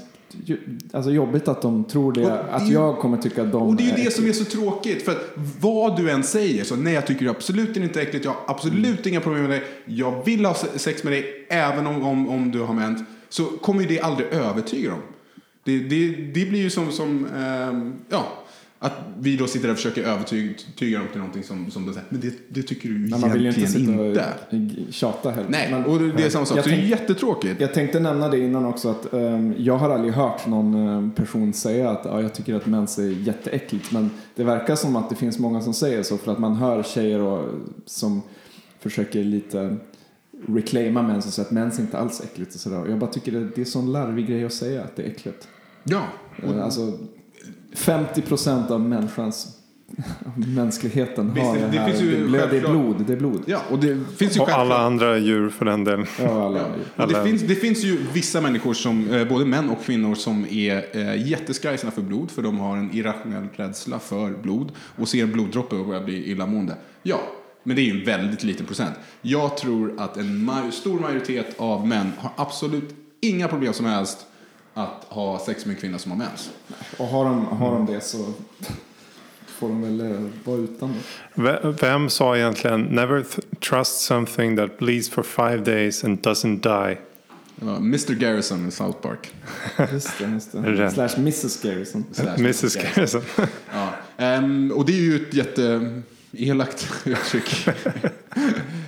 alltså, 0.92 1.12
jobbigt 1.12 1.48
att 1.48 1.62
de 1.62 1.84
tror 1.84 2.14
det, 2.14 2.22
det 2.22 2.44
att 2.44 2.70
jag 2.70 2.98
kommer 2.98 3.18
tycka 3.18 3.42
att 3.42 3.52
de 3.52 3.62
Och 3.62 3.76
det 3.76 3.84
är 3.84 3.86
ju 3.86 3.92
det 3.92 3.96
äckliga. 3.98 4.12
som 4.12 4.28
är 4.28 4.32
så 4.32 4.46
tråkigt. 4.46 5.06
För 5.06 5.12
att 5.12 5.30
vad 5.62 5.98
du 5.98 6.10
än 6.12 6.24
säger, 6.24 6.64
så 6.64 6.76
nej 6.76 6.94
jag 6.94 7.08
tycker 7.08 7.28
absolut 7.28 7.78
inte 7.78 8.02
äckligt, 8.02 8.26
jag 8.26 8.32
har 8.32 8.40
absolut 8.56 9.06
inga 9.06 9.22
problem 9.22 9.42
med 9.44 9.52
dig, 9.52 9.64
jag 9.86 10.26
vill 10.26 10.46
ha 10.46 10.54
se- 10.54 10.80
sex 10.80 11.04
med 11.04 11.14
dig 11.14 11.46
även 11.50 11.88
om, 11.88 12.04
om, 12.04 12.30
om 12.30 12.52
du 12.52 12.60
har 12.62 12.74
mens. 12.74 13.02
Så 13.30 13.44
kommer 13.46 13.82
ju 13.82 13.88
det 13.88 14.00
aldrig 14.02 14.28
övertyga 14.28 14.90
dem. 14.90 15.00
Det, 15.64 15.80
det, 15.80 16.08
det 16.34 16.46
blir 16.50 16.62
ju 16.62 16.70
som, 16.70 16.92
som 16.92 17.28
ehm, 17.38 17.94
ja, 18.10 18.26
att 18.80 18.94
vi 19.20 19.38
då 19.38 19.48
sitter 19.48 19.68
där 19.68 19.74
och 19.74 19.78
försöker 19.78 20.04
övertyga 20.04 21.00
dem 21.00 21.08
till 21.12 21.18
någonting 21.20 21.44
som, 21.44 21.72
som 21.72 21.86
de 21.86 21.94
säger, 21.94 22.08
men 22.10 22.20
det, 22.22 22.34
det 22.50 22.64
tycker 22.64 22.90
du 22.90 22.96
Men 22.98 23.20
man 23.20 23.32
vill 23.32 23.42
ju 23.42 23.48
inte 23.48 23.60
egentligen 23.60 23.88
sitta 23.88 24.08
inte. 24.50 24.88
och 24.88 24.94
tjata 24.94 25.32
heller. 25.32 25.50
Nej, 25.50 25.68
Men- 25.72 25.86
och 25.86 26.00
det, 26.00 26.24
är 26.26 26.30
samma 26.30 26.46
sak. 26.46 26.58
Jag 26.58 26.64
Så 26.64 26.70
det 26.70 26.76
är 26.76 26.80
tänk- 26.80 26.90
jättetråkigt. 26.90 27.62
Jag 27.62 27.74
tänkte 27.74 28.00
nämna 28.00 28.30
det 28.30 28.40
innan 28.40 28.66
också 28.66 28.90
att 28.90 29.14
ehm, 29.14 29.54
jag 29.58 29.78
har 29.78 29.90
aldrig 29.90 30.14
hört 30.14 30.48
någon 30.48 30.74
ehm, 30.88 31.12
person 31.12 31.54
säga 31.54 31.90
att 31.90 32.06
ja, 32.06 32.22
jag 32.22 32.34
tycker 32.34 32.56
att 32.56 32.66
mens 32.66 33.00
är 33.00 33.04
jätteäckligt. 33.10 33.92
Men 33.92 34.10
det 34.36 34.44
verkar 34.44 34.76
som 34.76 34.96
att 34.96 35.10
det 35.10 35.16
finns 35.16 35.40
många 35.40 35.62
som 35.62 35.74
säger 35.74 36.04
så 36.04 36.18
för 36.18 36.32
att 36.32 36.40
man 36.40 36.56
hör 36.56 36.84
tjejer 36.84 37.20
och, 37.20 37.50
som 37.86 38.22
försöker 38.80 39.24
lite 39.24 39.76
reclaima 40.48 41.02
mens 41.02 41.26
och 41.28 41.34
säga 41.34 41.46
att 41.46 41.52
mens 41.52 41.78
är 41.80 41.82
inte 41.82 41.98
alls 41.98 42.22
äckligt 42.24 42.54
och 42.56 42.60
sådär. 42.60 42.86
Jag 42.90 43.00
bara 43.00 43.10
tycker 43.12 43.32
det, 43.32 43.50
det 43.56 43.62
är 43.62 43.66
sån 43.66 43.92
larvig 43.92 44.28
grej 44.28 44.46
att 44.46 44.54
säga 44.54 44.84
att 44.84 44.96
det 44.96 45.04
är 45.04 45.08
äckligt. 45.08 45.48
Ja. 45.84 46.02
Eh, 46.44 46.64
Alltså 46.64 46.94
50 47.76 48.22
procent 48.22 48.72
av 48.72 48.82
människans 48.82 49.48
mänskligheten 50.56 51.34
Visst, 51.34 51.46
har 51.48 51.56
det- 51.56 51.62
det, 51.62 51.68
det 51.72 51.78
här. 51.78 51.90
finns 51.90 52.02
ju 52.02 52.28
det, 52.28 52.48
det 52.52 52.58
är 52.58 52.62
blod, 52.70 53.04
det 53.08 53.14
är 53.14 53.18
blod. 53.18 53.42
ja, 53.46 53.62
och 53.72 53.80
det 53.80 53.98
finns 54.18 54.38
ju 54.38 54.42
Och 54.42 54.50
alla 54.50 54.78
andra 54.78 55.18
djur 55.18 55.50
för 55.50 55.66
den 55.66 55.84
delen. 55.84 56.06
Ja, 56.20 56.46
alla. 56.46 56.66
Och 56.66 56.72
det, 56.96 57.04
Alla- 57.04 57.24
finns, 57.26 57.42
det 57.42 57.56
finns 57.56 57.84
ju 57.84 57.98
vissa 58.14 58.42
människor, 58.42 58.74
som, 58.74 59.10
eh, 59.10 59.28
både 59.28 59.46
män 59.46 59.70
och 59.70 59.84
kvinnor, 59.86 60.16
som 60.16 60.46
är 60.50 60.86
eh, 60.98 61.28
jätteskrajsna 61.28 61.92
för 61.92 62.02
blod 62.02 62.32
för 62.32 62.42
de 62.42 62.60
har 62.60 62.78
en 62.78 62.90
irrationell 62.94 63.48
rädsla 63.56 64.00
för 64.00 64.32
blod 64.32 64.72
och 64.98 65.08
ser 65.08 65.24
en 65.24 65.32
bloddroppe 65.32 65.76
och 65.76 65.86
börjar 65.88 66.04
bli 66.04 66.32
illamående. 66.32 66.76
Ja, 67.04 67.20
men 67.64 67.76
det 67.76 67.82
är 67.82 67.86
ju 67.94 68.00
en 68.00 68.06
väldigt 68.06 68.44
liten 68.44 68.66
procent. 68.66 68.94
Jag 69.22 69.58
tror 69.58 69.94
att 69.98 70.18
en 70.18 70.46
maj- 70.46 70.72
stor 70.72 71.00
majoritet 71.00 71.56
av 71.58 71.88
män 71.88 72.12
har 72.18 72.32
absolut 72.36 72.96
inga 73.22 73.48
problem 73.48 73.74
som 73.74 73.86
helst 73.86 74.26
att 74.78 75.06
ha 75.10 75.40
sex 75.40 75.66
med 75.66 75.76
en 75.76 75.82
kvinna 75.82 76.00
som 76.00 76.12
har 76.12 76.18
mens. 76.18 76.50
Och 76.98 77.08
har 77.08 77.26
de, 77.26 77.46
har 77.46 77.72
de 77.72 77.86
det 77.86 78.02
så 78.02 78.34
får 79.46 79.70
de 79.70 79.82
väl 79.82 80.12
eh, 80.12 80.22
vara 80.44 80.58
utan 80.58 80.94
det. 81.36 81.76
Vem 81.82 82.10
sa 82.10 82.38
egentligen 82.38 82.82
never 82.82 83.26
trust 83.70 84.02
something 84.02 84.58
that 84.58 84.78
bleeds 84.78 85.10
for 85.10 85.24
five 85.24 85.64
days 85.64 86.04
and 86.04 86.20
doesn't 86.20 86.60
die? 86.60 86.98
Det 87.56 87.66
var 87.66 87.78
Mr 87.78 88.14
Garrison 88.14 88.68
i 88.68 88.72
South 88.72 89.00
Park. 89.02 89.34
Just 89.92 90.18
det, 90.20 90.26
just 90.26 90.52
det. 90.52 90.92
Slash 90.92 91.20
Mrs 91.20 91.62
Garrison. 91.62 92.06
Slash 92.12 92.40
Mrs 92.40 92.76
Garrison. 92.76 93.22
Ja. 93.74 93.90
Ehm, 94.18 94.72
och 94.72 94.86
det 94.86 94.94
är 94.94 95.02
ju 95.02 95.16
ett 95.16 95.34
jätteelakt 95.34 96.88
uttryck. 97.06 97.68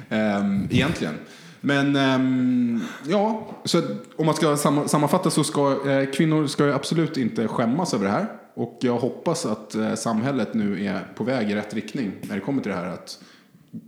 Ehm, 0.10 0.68
egentligen. 0.72 1.14
Men 1.62 1.96
um, 1.96 2.84
ja, 3.08 3.48
så 3.64 3.82
om 4.16 4.26
man 4.26 4.36
ska 4.36 4.58
sammanfatta 4.88 5.30
så 5.30 5.44
ska 5.44 5.90
eh, 5.92 6.12
kvinnor 6.12 6.48
ska 6.48 6.66
ju 6.66 6.74
absolut 6.74 7.18
inte 7.18 7.48
skämmas 7.48 7.94
över 7.94 8.06
det 8.06 8.12
här. 8.12 8.28
Och 8.54 8.78
jag 8.82 8.98
hoppas 8.98 9.46
att 9.46 9.76
eh, 9.76 9.94
samhället 9.94 10.54
nu 10.54 10.86
är 10.86 11.08
på 11.16 11.24
väg 11.24 11.52
i 11.52 11.56
rätt 11.56 11.74
riktning 11.74 12.12
när 12.22 12.36
det 12.36 12.42
kommer 12.42 12.62
till 12.62 12.72
det 12.72 12.78
här. 12.78 12.88
Att 12.88 13.20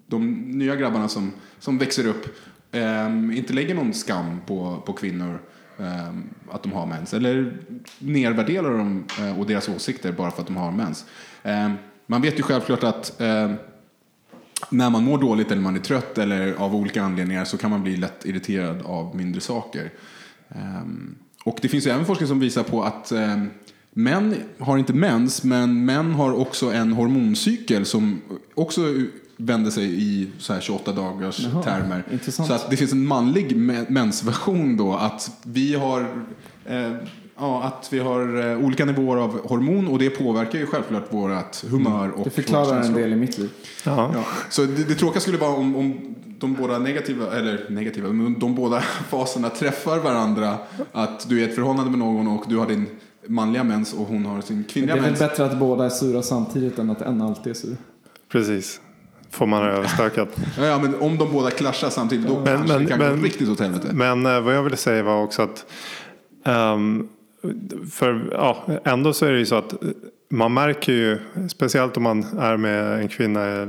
de 0.08 0.32
nya 0.32 0.76
grabbarna 0.76 1.08
som, 1.08 1.34
som 1.60 1.78
växer 1.78 2.08
upp 2.08 2.26
eh, 2.72 3.38
inte 3.38 3.54
lägger 3.54 3.76
någon 3.76 3.94
skam 3.94 4.42
på, 4.46 4.84
på 4.86 4.94
kvinnor 4.94 5.42
ehm, 5.78 6.24
att 6.52 6.64
de 6.64 6.72
har 6.72 6.86
mens. 6.86 7.14
Eller 7.14 7.58
nedvärderar 8.00 8.78
dem 8.78 9.06
eh, 9.20 9.40
och 9.40 9.48
deras 9.48 9.70
åsikter 9.70 10.12
bara 10.12 10.32
för 10.32 10.42
att 10.42 10.48
de 10.48 10.58
har 10.58 10.72
mens. 10.72 11.06
Ehm, 11.44 11.74
man 12.06 12.22
vet 12.22 12.40
ju 12.40 12.44
självklart 12.44 12.84
att 12.84 13.22
när 14.70 14.90
man 14.90 15.04
mår 15.04 15.18
dåligt 15.18 15.52
eller 15.52 15.62
man 15.62 15.76
är 15.76 15.80
trött 15.80 16.18
eller 16.18 16.54
av 16.54 16.76
olika 16.76 17.04
anledningar 17.04 17.46
så 17.46 17.58
kan 17.58 17.70
man 17.70 17.84
bli 17.84 17.98
lätt 17.98 18.26
irriterad 18.26 18.82
av 18.86 19.16
mindre 19.16 19.42
saker. 19.42 19.92
Ehm, 20.50 21.16
och 21.44 21.60
det 21.62 21.68
finns 21.70 21.88
ju 21.88 21.92
även 21.92 22.06
forskning 22.06 22.28
som 22.28 22.40
visar 22.40 22.64
på 22.64 22.84
att 22.84 23.12
ehm, 23.12 23.50
män 23.92 24.36
har 24.60 24.78
inte 24.78 24.94
mens 24.94 25.44
men 25.44 25.86
män 25.86 26.12
har 26.14 26.34
också 26.34 26.72
en 26.74 26.94
hormoncykel 26.94 27.86
som 27.86 28.22
också 28.56 28.82
vänder 29.38 29.72
sig 29.72 30.02
i 30.04 30.28
så 30.38 30.54
här 30.54 30.62
28 30.62 30.92
dagars 30.92 31.40
Jaha, 31.40 31.64
termer. 31.64 32.04
intressant. 32.12 32.48
Så 32.48 32.54
att 32.54 32.70
det 32.70 32.78
finns 32.78 32.92
en 32.92 33.08
manlig 33.08 33.58
me- 33.58 33.86
mensversion 33.90 34.78
då 34.78 34.94
att 34.96 35.32
vi 35.44 35.76
har 35.76 36.02
eh, 36.66 36.92
Ja, 37.40 37.64
att 37.64 37.94
vi 37.94 38.00
har 38.00 38.50
eh, 38.52 38.58
olika 38.66 38.86
nivåer 38.86 39.18
av 39.18 39.48
hormon 39.48 39.88
och 39.88 40.00
det 40.00 40.10
påverkar 40.10 40.60
ju 40.60 40.66
självklart 40.66 41.14
vårt 41.14 41.64
humör 41.70 42.10
och 42.12 42.24
Det 42.24 42.30
förklarar 42.30 42.82
en 42.82 42.94
del 42.94 43.14
i 43.14 43.16
mitt 43.16 43.38
liv. 43.38 43.50
Ja. 43.86 44.12
Ja, 44.14 44.24
så 44.50 44.62
det, 44.62 44.84
det 44.88 44.96
tråkiga 44.96 45.22
skulle 45.22 45.38
vara 45.38 45.52
om, 45.54 45.76
om 45.76 46.16
de 46.40 46.54
båda 46.54 46.80
negativa, 46.80 47.36
eller 47.38 47.66
negativa, 47.70 48.10
men 48.10 48.40
de 48.40 48.56
båda 48.56 48.82
faserna 49.10 49.50
träffar 49.50 49.98
varandra. 50.00 50.58
Att 50.92 51.30
du 51.30 51.38
är 51.38 51.48
i 51.48 51.50
ett 51.50 51.56
förhållande 51.56 51.90
med 51.92 52.00
någon 52.00 52.28
och 52.28 52.44
du 52.48 52.58
har 52.58 52.68
din 52.68 52.86
manliga 53.28 53.64
mens 53.64 53.94
och 53.94 54.06
hon 54.08 54.26
har 54.26 54.42
sin 54.42 54.58
Det 54.64 54.70
kvinnliga 54.74 54.96
är 54.96 55.00
väl 55.02 55.10
mens. 55.10 55.20
bättre 55.20 55.46
att 55.46 55.60
båda 55.60 55.86
är 55.86 55.90
sura 55.90 56.22
samtidigt 56.22 56.80
än 56.80 56.90
att 56.90 57.02
en 57.02 57.22
alltid 57.22 57.50
är 57.50 57.54
sur. 57.54 57.78
Precis. 58.32 58.82
Får 59.32 59.46
man 59.46 59.64
överstökat. 59.64 60.30
Ja, 60.58 60.66
ja, 60.66 60.80
men 60.80 60.96
om 61.02 61.18
de 61.18 61.32
båda 61.32 61.52
klaschar 61.52 61.90
samtidigt 61.90 62.28
då 62.28 62.36
Men- 62.36 62.46
kanske 62.46 62.68
men- 62.74 62.84
det 62.84 62.90
kan 62.90 63.00
men- 63.00 63.20
gå 63.20 63.26
riktigt 63.26 63.50
åt 63.50 63.60
helvete. 63.60 63.88
Men 63.94 64.26
eh, 64.26 64.42
vad 64.42 64.56
jag 64.56 64.64
ville 64.64 64.78
säga 64.78 65.04
var 65.04 65.24
också 65.24 65.42
att 65.42 65.66
ehm, 66.46 67.08
för 67.92 68.30
ja, 68.32 68.64
ändå 68.84 69.14
så 69.14 69.26
är 69.26 69.32
det 69.32 69.40
ju 69.40 69.46
så 69.46 69.56
att 69.56 69.74
man 70.30 70.54
märker 70.54 70.94
ju, 70.94 71.20
speciellt 71.50 71.98
om 71.98 72.04
man 72.04 72.24
är 72.40 72.58
med 72.58 73.00
en 73.00 73.08
kvinna 73.08 73.64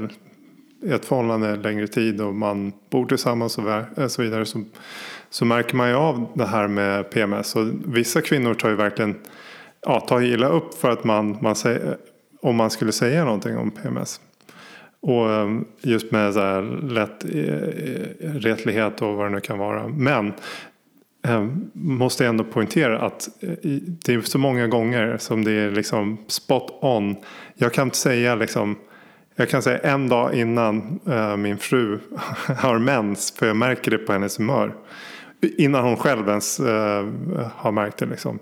i 0.83 0.91
ett 0.91 1.05
förhållande 1.05 1.57
längre 1.57 1.87
tid 1.87 2.21
och 2.21 2.35
man 2.35 2.73
bor 2.91 3.07
tillsammans 3.07 3.59
och 3.59 3.71
eh, 3.71 4.07
så 4.09 4.23
vidare 4.23 4.47
så, 4.47 4.65
så 5.31 5.45
märker 5.45 5.77
man 5.77 5.89
ju 5.89 5.95
av 5.95 6.27
det 6.35 6.47
här 6.47 6.69
med 6.69 7.11
PMS. 7.11 7.57
Och 7.57 7.67
vissa 7.85 8.21
kvinnor 8.21 8.55
tar 8.55 8.69
ju 8.69 8.77
verkligen 8.77 9.15
ja, 9.87 10.01
tar 10.01 10.23
illa 10.23 10.49
upp 10.49 10.75
för 10.75 10.91
att 10.91 11.05
man, 11.05 11.39
man 11.41 11.57
säger, 11.57 11.97
om 12.43 12.57
man 12.57 12.71
skulle 12.71 12.93
säga 12.93 13.25
någonting 13.25 13.57
om 13.57 13.71
PMS. 13.71 14.21
Och 15.03 15.31
ehm, 15.31 15.65
just 15.81 16.13
med 16.13 16.35
så 16.35 16.41
här 16.41 16.63
lätt 16.89 17.25
eh, 17.25 17.41
eh, 17.41 18.35
retlighet 18.35 19.03
och 19.03 19.15
vad 19.15 19.27
det 19.27 19.31
nu 19.31 19.41
kan 19.41 19.59
vara. 19.59 19.89
Men 19.89 20.33
Ehm, 21.23 21.71
måste 21.73 22.25
jag 22.25 22.29
ändå 22.29 22.45
poängtera 22.45 23.01
att 23.01 23.29
eh, 23.41 23.51
det 24.05 24.15
är 24.15 24.21
så 24.21 24.39
många 24.39 24.67
gånger 24.67 25.17
som 25.19 25.45
det 25.45 25.53
är 25.53 25.71
liksom 25.71 26.19
spot 26.27 26.79
on. 26.83 27.17
Jag 27.55 27.73
kan 27.73 27.87
inte 27.87 27.97
säga 27.97 28.35
liksom 28.35 28.77
jag 29.37 29.49
kan 29.49 29.63
säga 29.63 29.79
en 29.79 30.09
dag 30.09 30.35
innan 30.35 31.01
eh, 31.07 31.37
min 31.37 31.59
fru 31.59 31.99
har 32.57 32.79
mens 32.79 33.31
för 33.31 33.47
jag 33.47 33.57
märker 33.57 33.91
det 33.91 33.99
på 33.99 34.13
hennes 34.13 34.39
humör. 34.39 34.75
Innan 35.59 35.85
hon 35.85 35.97
själv 35.97 36.29
ens 36.29 36.61
eh, 36.61 37.09
har 37.57 37.73
märkt 37.73 37.99
det 37.99 38.07
liksom. 38.07 38.39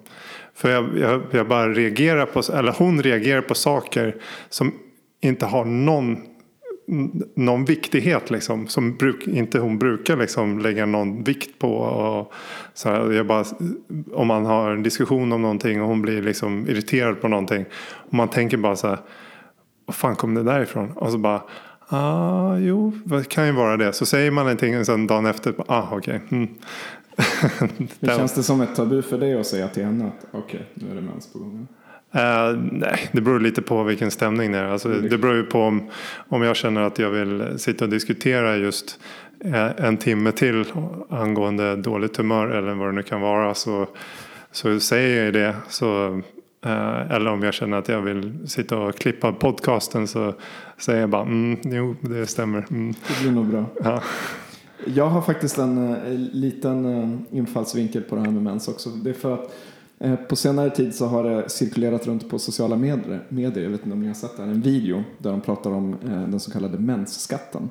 För 0.54 0.70
jag, 0.70 0.98
jag, 0.98 1.22
jag 1.30 1.48
bara 1.48 1.68
reagerar 1.68 2.26
på, 2.26 2.42
eller 2.52 2.72
hon 2.72 3.02
reagerar 3.02 3.40
på 3.40 3.54
saker 3.54 4.16
som 4.48 4.74
inte 5.20 5.46
har 5.46 5.64
någon 5.64 6.18
någon 7.34 7.64
viktighet 7.64 8.30
liksom, 8.30 8.68
som 8.68 8.96
bruk, 8.96 9.26
inte 9.26 9.58
hon 9.58 9.78
brukar 9.78 10.16
liksom 10.16 10.58
lägga 10.58 10.86
någon 10.86 11.22
vikt 11.22 11.58
på. 11.58 11.76
Och 11.76 12.32
så 12.74 12.88
här, 12.88 13.12
jag 13.12 13.26
bara, 13.26 13.44
om 14.12 14.26
man 14.26 14.46
har 14.46 14.70
en 14.70 14.82
diskussion 14.82 15.32
om 15.32 15.42
någonting 15.42 15.82
och 15.82 15.88
hon 15.88 16.02
blir 16.02 16.22
liksom 16.22 16.68
irriterad 16.68 17.20
på 17.20 17.28
någonting. 17.28 17.64
Och 17.92 18.14
man 18.14 18.28
tänker 18.28 18.56
bara 18.56 18.76
så 18.76 18.88
här, 18.88 18.98
var 19.86 19.92
fan 19.92 20.16
kom 20.16 20.34
det 20.34 20.42
där 20.42 20.60
ifrån? 20.60 20.90
Och 20.90 21.12
så 21.12 21.18
bara, 21.18 21.42
ah, 21.88 22.56
jo, 22.56 22.92
det 23.04 23.28
kan 23.28 23.46
ju 23.46 23.52
vara 23.52 23.76
det. 23.76 23.92
Så 23.92 24.06
säger 24.06 24.30
man 24.30 24.44
någonting 24.44 24.78
och 24.78 24.86
sen 24.86 25.06
dagen 25.06 25.26
efter, 25.26 25.54
ah, 25.66 25.88
okej. 25.92 26.20
Mm. 26.30 26.48
Hur 28.00 28.08
känns 28.08 28.34
det 28.34 28.42
som 28.42 28.60
ett 28.60 28.76
tabu 28.76 29.02
för 29.02 29.18
dig 29.18 29.40
att 29.40 29.46
säga 29.46 29.68
till 29.68 29.84
henne 29.84 30.06
att 30.06 30.26
okej, 30.30 30.66
nu 30.74 30.90
är 30.90 30.94
det 30.94 31.00
mens 31.00 31.32
på 31.32 31.38
gång? 31.38 31.68
Eh, 32.12 32.58
nej, 32.72 33.08
det 33.12 33.20
beror 33.20 33.40
lite 33.40 33.62
på 33.62 33.82
vilken 33.82 34.10
stämning 34.10 34.52
det 34.52 34.58
är. 34.58 34.64
Alltså, 34.64 34.88
det 34.88 35.18
beror 35.18 35.36
ju 35.36 35.42
på 35.42 35.60
om, 35.60 35.90
om 36.28 36.42
jag 36.42 36.56
känner 36.56 36.80
att 36.80 36.98
jag 36.98 37.10
vill 37.10 37.58
sitta 37.58 37.84
och 37.84 37.90
diskutera 37.90 38.56
just 38.56 39.00
eh, 39.44 39.84
en 39.84 39.96
timme 39.96 40.32
till 40.32 40.64
angående 41.10 41.76
dåligt 41.76 42.16
humör 42.16 42.46
eller 42.46 42.74
vad 42.74 42.88
det 42.88 42.92
nu 42.92 43.02
kan 43.02 43.20
vara. 43.20 43.54
Så, 43.54 43.86
så 44.52 44.80
säger 44.80 45.24
jag 45.24 45.34
det. 45.34 45.56
Så, 45.68 46.22
eh, 46.64 47.10
eller 47.10 47.30
om 47.30 47.42
jag 47.42 47.54
känner 47.54 47.76
att 47.76 47.88
jag 47.88 48.02
vill 48.02 48.48
sitta 48.48 48.78
och 48.78 48.94
klippa 48.98 49.32
podcasten 49.32 50.08
så 50.08 50.34
säger 50.78 51.00
jag 51.00 51.10
bara 51.10 51.22
mm, 51.22 51.58
jo, 51.62 51.96
det 52.00 52.26
stämmer. 52.26 52.66
Mm. 52.70 52.94
Det 53.08 53.22
blir 53.22 53.32
nog 53.32 53.46
bra. 53.46 53.64
Ja. 53.84 54.02
Jag 54.84 55.06
har 55.06 55.22
faktiskt 55.22 55.58
en 55.58 55.94
eh, 55.94 56.12
liten 56.32 57.26
infallsvinkel 57.30 58.02
på 58.02 58.14
det 58.14 58.20
här 58.20 58.30
med 58.30 58.42
mens 58.42 58.68
också. 58.68 58.90
Det 58.90 59.10
är 59.10 59.14
för 59.14 59.34
att 59.34 59.54
på 60.28 60.36
senare 60.36 60.70
tid 60.70 60.94
så 60.94 61.06
har 61.06 61.24
det 61.24 61.48
cirkulerat 61.50 62.06
runt 62.06 62.30
på 62.30 62.38
sociala 62.38 62.76
medier, 62.76 63.24
medier 63.28 63.64
jag 63.64 63.70
vet 63.70 63.80
inte 63.84 63.92
om 63.94 64.00
ni 64.00 64.06
har 64.06 64.14
sett 64.14 64.36
det 64.36 64.42
här, 64.42 64.50
en 64.50 64.60
video 64.60 65.04
där 65.18 65.30
de 65.30 65.40
pratar 65.40 65.70
om 65.70 65.92
eh, 65.92 65.98
den 66.28 66.40
så 66.40 66.50
kallade 66.50 66.78
mensskatten. 66.78 67.70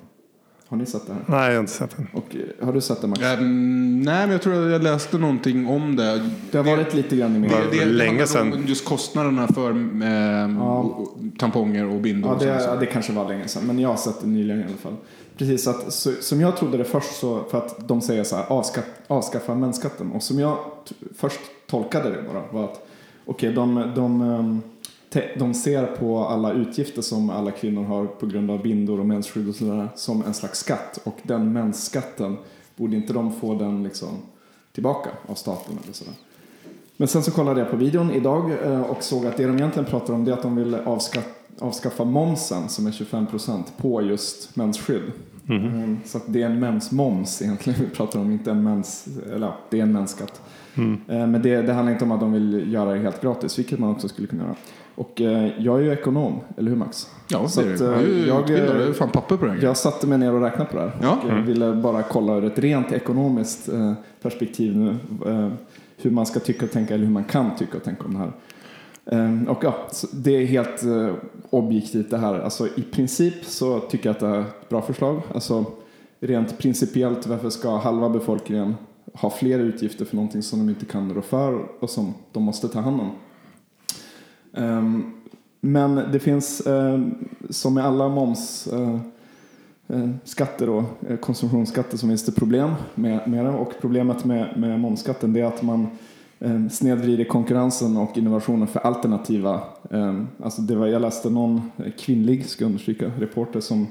Har 0.70 0.78
ni 0.78 0.86
sett 0.86 1.08
det 1.08 1.14
här? 1.14 1.22
Nej, 1.28 1.48
jag 1.48 1.54
har 1.54 1.60
inte 1.60 1.72
sett 1.72 1.96
den. 1.98 2.08
Och 2.14 2.36
eh, 2.36 2.66
har 2.66 2.74
du 2.74 2.82
sett 2.82 3.02
det 3.02 3.08
Max? 3.08 3.22
Ehm, 3.24 4.02
nej, 4.02 4.22
men 4.26 4.32
jag 4.32 4.42
tror 4.42 4.66
att 4.66 4.72
jag 4.72 4.84
läste 4.84 5.18
någonting 5.18 5.68
om 5.68 5.96
det. 5.96 6.30
Det 6.52 6.58
har 6.58 6.66
varit 6.66 6.94
lite 6.94 7.16
grann 7.16 7.36
i 7.36 7.40
media. 7.40 7.58
var 7.58 7.86
länge 7.86 8.10
handlar 8.10 8.26
sedan. 8.26 8.54
om 8.54 8.64
Just 8.68 8.86
kostnaderna 8.86 9.48
för 9.48 9.70
ehm, 9.72 10.02
Ja. 10.60 10.80
och- 10.80 11.02
och 11.02 11.18
tamponger 11.40 11.86
och 11.86 12.02
bindor. 12.02 12.30
Ja, 12.30 12.36
och 12.36 12.42
det, 12.44 12.60
sånt. 12.60 12.72
ja, 12.74 12.80
det 12.80 12.86
kanske 12.86 13.14
var 13.14 13.28
länge 13.30 13.48
sedan, 13.48 13.64
men 13.68 13.80
jag 13.80 13.90
har 13.90 13.98
sett 13.98 14.22
det 14.22 14.28
nyligen 14.28 14.60
i 14.62 14.64
alla 14.64 14.78
fall. 14.78 14.96
Precis, 15.38 15.68
att, 15.68 15.94
så, 15.94 16.12
som 16.22 16.42
jag 16.42 16.58
trodde 16.58 16.78
det 16.78 16.84
först 16.84 17.16
så, 17.20 17.44
för 17.44 17.58
att 17.58 17.88
de 17.88 18.02
säger 18.02 18.24
så 18.24 18.36
här, 18.36 18.46
avskaff, 18.52 18.86
avskaffa 19.08 19.56
mensskatten. 19.56 20.12
Och 20.12 20.24
som 20.24 20.40
jag 20.40 20.58
t- 20.90 20.96
först 21.16 21.40
tolkade 21.68 22.10
det 22.10 22.24
bara 22.34 22.44
var 22.52 22.64
att, 22.64 22.88
okej, 23.26 23.54
de, 23.54 23.92
de, 23.96 24.22
ehm, 24.22 24.62
te, 25.10 25.24
de 25.40 25.54
ser 25.54 25.86
på 25.86 26.20
alla 26.20 26.54
utgifter 26.54 27.02
som 27.02 27.30
alla 27.30 27.52
kvinnor 27.52 27.84
har 27.84 28.06
på 28.06 28.26
grund 28.26 28.52
av 28.52 28.62
bindor 28.62 29.00
och 29.00 29.06
mensskydd 29.06 29.50
och 29.50 29.56
sådär 29.56 29.90
som 29.96 30.24
en 30.26 30.34
slags 30.34 30.60
skatt. 30.60 31.00
Och 31.04 31.18
den 31.24 31.54
mensskatten, 31.54 32.38
borde 32.76 32.96
inte 32.96 33.14
de 33.14 33.34
få 33.34 33.54
den 33.56 33.84
liksom 33.84 34.10
tillbaka 34.74 35.10
av 35.28 35.36
staten 35.36 35.80
eller 35.84 35.94
sådär? 35.94 36.14
Men 36.98 37.08
sen 37.08 37.24
så 37.24 37.32
kollade 37.32 37.60
jag 37.60 37.70
på 37.72 37.76
videon 37.78 38.12
idag 38.12 38.52
eh, 38.64 38.82
och 38.82 39.04
såg 39.04 39.26
att 39.26 39.38
det 39.38 39.48
de 39.48 39.56
egentligen 39.58 39.86
pratar 39.90 40.14
om 40.14 40.26
det 40.26 40.32
är 40.32 40.34
att 40.34 40.42
de 40.44 40.56
vill 40.56 40.76
avskaffa, 40.76 41.30
avskaffa 41.60 42.04
momsen 42.04 42.70
som 42.70 42.88
är 42.88 42.92
25% 42.92 43.64
på 43.78 44.02
just 44.02 44.56
mensskydd. 44.56 45.02
Mm, 45.50 45.98
Så 46.06 46.18
att 46.18 46.24
det 46.28 46.42
är 46.42 46.46
en 46.46 46.60
mensmoms 46.60 47.42
egentligen 47.42 47.80
vi 47.90 47.96
pratar 47.96 48.20
om, 48.20 48.32
inte 48.32 48.52
en 48.52 48.64
mens, 48.64 49.08
eller 49.34 49.48
ja, 49.48 49.56
det 49.70 49.80
är 49.80 49.84
en 49.84 49.92
mensskatt. 49.94 50.42
Eh, 50.76 51.28
Men 51.28 51.42
det, 51.42 51.62
det 51.62 51.74
handlar 51.74 51.94
inte 51.94 52.06
om 52.06 52.12
att 52.12 52.20
de 52.20 52.32
vill 52.34 52.74
göra 52.74 52.94
det 52.94 53.00
helt 53.00 53.22
gratis, 53.22 53.60
vilket 53.60 53.80
man 53.80 53.90
också 53.90 54.08
skulle 54.08 54.28
kunna 54.28 54.44
göra. 54.44 54.56
Och 54.96 55.22
eh, 55.22 55.52
jag 55.60 55.78
är 55.80 55.84
ju 55.84 55.92
ekonom, 55.94 56.40
eller 56.58 56.70
hur 56.70 56.78
Max? 56.78 57.08
Ja, 57.28 57.48
Så 57.48 57.62
det 57.62 57.68
är 57.70 57.74
att, 57.74 57.80
det. 57.80 57.86
Jag 57.86 58.00
är 58.00 58.08
ju 58.08 58.22
eh, 58.22 58.28
jag, 58.28 58.50
eh, 58.50 58.86
Jag 58.86 58.96
fan 58.96 59.10
papper 59.10 59.38
på 59.38 59.46
det. 59.46 59.58
Jag 59.62 59.78
satte 59.78 60.08
mig 60.08 60.18
ner 60.18 60.34
och 60.34 60.42
räknade 60.42 60.70
på 60.70 60.76
det 60.78 60.82
här. 60.84 60.92
Ja. 61.02 61.18
Och 61.24 61.30
jag 61.30 61.42
ville 61.42 61.74
bara 61.74 62.04
kolla 62.04 62.36
ur 62.36 62.44
ett 62.46 62.60
rent 62.60 62.92
ekonomiskt 62.92 63.70
eh, 63.70 63.94
perspektiv 64.22 64.78
nu. 64.78 64.90
eh, 65.26 65.50
Hur 66.02 66.12
man 66.12 66.26
ska 66.26 66.40
tycka 66.40 66.66
och 66.66 66.72
tänka, 66.72 66.94
eller 66.94 67.06
hur 67.06 67.12
man 67.14 67.24
kan 67.24 67.56
tycka 67.56 67.78
och 67.78 67.84
tänka 67.84 68.04
om 68.06 68.14
det 68.14 68.20
här. 68.20 68.32
Ehm, 69.12 69.48
och 69.48 69.64
ja, 69.64 69.76
det 70.14 70.32
är 70.32 70.46
helt 70.46 70.84
eh, 70.84 71.14
objektivt 71.50 72.10
det 72.10 72.18
här. 72.18 72.40
Alltså 72.40 72.68
i 72.68 72.82
princip 72.82 73.46
så 73.46 73.80
tycker 73.80 74.10
jag 74.10 74.14
att 74.14 74.20
det 74.20 74.28
är 74.28 74.42
ett 74.42 74.70
bra 74.70 74.82
förslag. 74.82 75.22
Alltså 75.34 75.66
rent 76.20 76.58
principiellt, 76.58 77.28
varför 77.28 77.50
ska 77.50 77.78
halva 77.78 78.10
befolkningen 78.10 78.76
ha 79.14 79.30
fler 79.30 79.60
utgifter 79.60 80.06
för 80.06 80.16
någonting 80.16 80.42
som 80.42 80.60
de 80.60 80.70
inte 80.70 80.86
kan 80.86 81.14
rå 81.14 81.22
för 81.22 81.66
och 81.80 81.90
som 81.90 82.14
de 82.32 82.44
måste 82.44 82.68
ta 82.68 82.80
hand 82.80 83.02
om? 83.02 83.12
Ehm, 84.54 85.14
men 85.62 85.96
det 85.96 86.20
finns, 86.20 86.68
ehm, 86.68 87.28
som 87.50 87.74
med 87.74 87.86
alla 87.86 88.10
moms 88.10 88.68
eh, 88.68 89.00
eh, 89.88 90.10
skatter 90.24 90.70
och 90.70 90.84
konsumtionsskatter 91.22 91.98
så 91.98 92.08
finns 92.08 92.26
det 92.26 92.32
problem 92.32 92.72
med, 92.96 93.30
med 93.30 93.46
det. 93.46 93.52
Och 93.52 93.74
problemet 93.82 94.26
med, 94.26 94.58
med 94.58 94.80
momsskatten 94.80 95.36
är 95.36 95.44
att 95.44 95.62
man 95.62 95.88
Ehm, 96.40 96.70
snedvrider 96.70 97.24
konkurrensen 97.24 97.98
och 97.98 98.18
innovationen 98.18 98.68
för 98.68 98.80
alternativa. 98.80 99.62
Ehm, 99.92 100.28
alltså 100.44 100.62
det 100.62 100.76
var, 100.76 100.88
jag 100.88 101.02
läste 101.02 101.30
någon 101.30 101.72
kvinnlig, 101.98 102.46
ska 102.46 102.64
jag 102.64 102.70
understryka, 102.70 103.12
reporter 103.20 103.60
som 103.60 103.88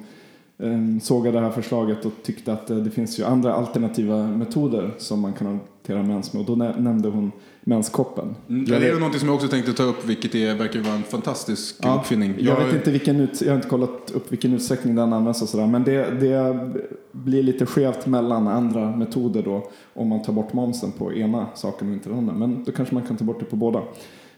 ehm, 0.59 1.01
sågade 1.01 1.39
det 1.39 1.45
här 1.45 1.51
förslaget 1.51 2.05
och 2.05 2.13
tyckte 2.23 2.53
att 2.53 2.71
eh, 2.71 2.77
det 2.77 2.91
finns 2.91 3.19
ju 3.19 3.25
andra 3.25 3.55
alternativa 3.55 4.27
metoder 4.27 4.95
som 4.99 5.21
man 5.21 5.33
kan 5.33 5.47
hantera 5.47 6.03
mens 6.03 6.33
med. 6.33 6.41
Och 6.41 6.47
då 6.47 6.65
nämnde 6.65 7.09
hon 7.09 7.33
menskoppen. 7.69 8.35
Mm, 8.49 8.65
Jag 8.69 8.81
det 8.81 8.87
är 8.87 8.91
vet- 8.91 8.99
någonting 9.01 9.21
som 9.21 9.29
jag 9.29 9.35
också 9.37 9.49
tänkte 9.49 9.73
ta 9.73 9.83
upp, 9.83 10.05
vilket 10.05 10.35
är, 10.35 10.55
verkar 10.55 10.81
vara 10.81 10.95
en 10.95 11.03
fantastisk 11.03 11.77
Ja, 11.83 11.95
uppfinning. 12.01 12.35
Jag, 12.39 12.65
vet 12.65 12.75
inte 12.75 12.91
vilken 12.91 13.21
ut, 13.21 13.41
jag 13.43 13.49
har 13.49 13.57
inte 13.57 13.69
kollat 13.69 14.11
upp 14.15 14.33
vilken 14.33 14.53
utsträckning 14.55 14.95
den 14.95 15.13
används 15.13 15.43
och 15.43 15.49
sådär. 15.49 15.67
Men 15.67 15.85
det, 15.85 16.11
det 16.21 16.71
blir 17.13 17.43
lite 17.43 17.67
skevt 17.67 18.07
mellan 18.07 18.49
andra 18.49 18.97
metoder 18.97 19.43
då 19.43 19.71
om 19.95 20.09
man 20.09 20.23
tar 20.23 20.33
bort 20.33 20.53
momsen 20.53 20.93
på 20.93 21.13
ena 21.13 21.47
saken 21.55 21.89
och 21.89 21.95
inte 21.95 22.09
den 22.09 22.19
andra. 22.19 22.35
Men 22.35 22.65
då 22.65 22.73
kanske 22.73 22.95
man 22.95 23.05
kan 23.07 23.17
ta 23.17 23.25
bort 23.25 23.41
det 23.41 23.45
på 23.47 23.57
båda. 23.57 23.83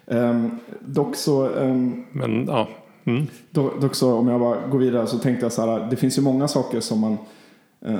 Ehm, 0.06 0.50
dock 0.80 1.16
så 1.16 1.48
ehm, 1.58 2.04
Men 2.12 2.46
ja. 2.46 2.68
Mm. 3.04 3.26
Dock 3.50 3.80
dock 3.80 3.94
så 3.94 4.14
om 4.14 4.28
jag 4.28 4.40
bara 4.40 4.66
går 4.66 4.78
vidare 4.78 5.06
så 5.06 5.18
tänkte 5.18 5.44
jag 5.44 5.52
så 5.52 5.66
här, 5.66 5.86
det 5.90 5.96
finns 5.96 6.18
ju 6.18 6.22
många 6.22 6.48
saker 6.48 6.80
som 6.80 6.98
man, 7.00 7.16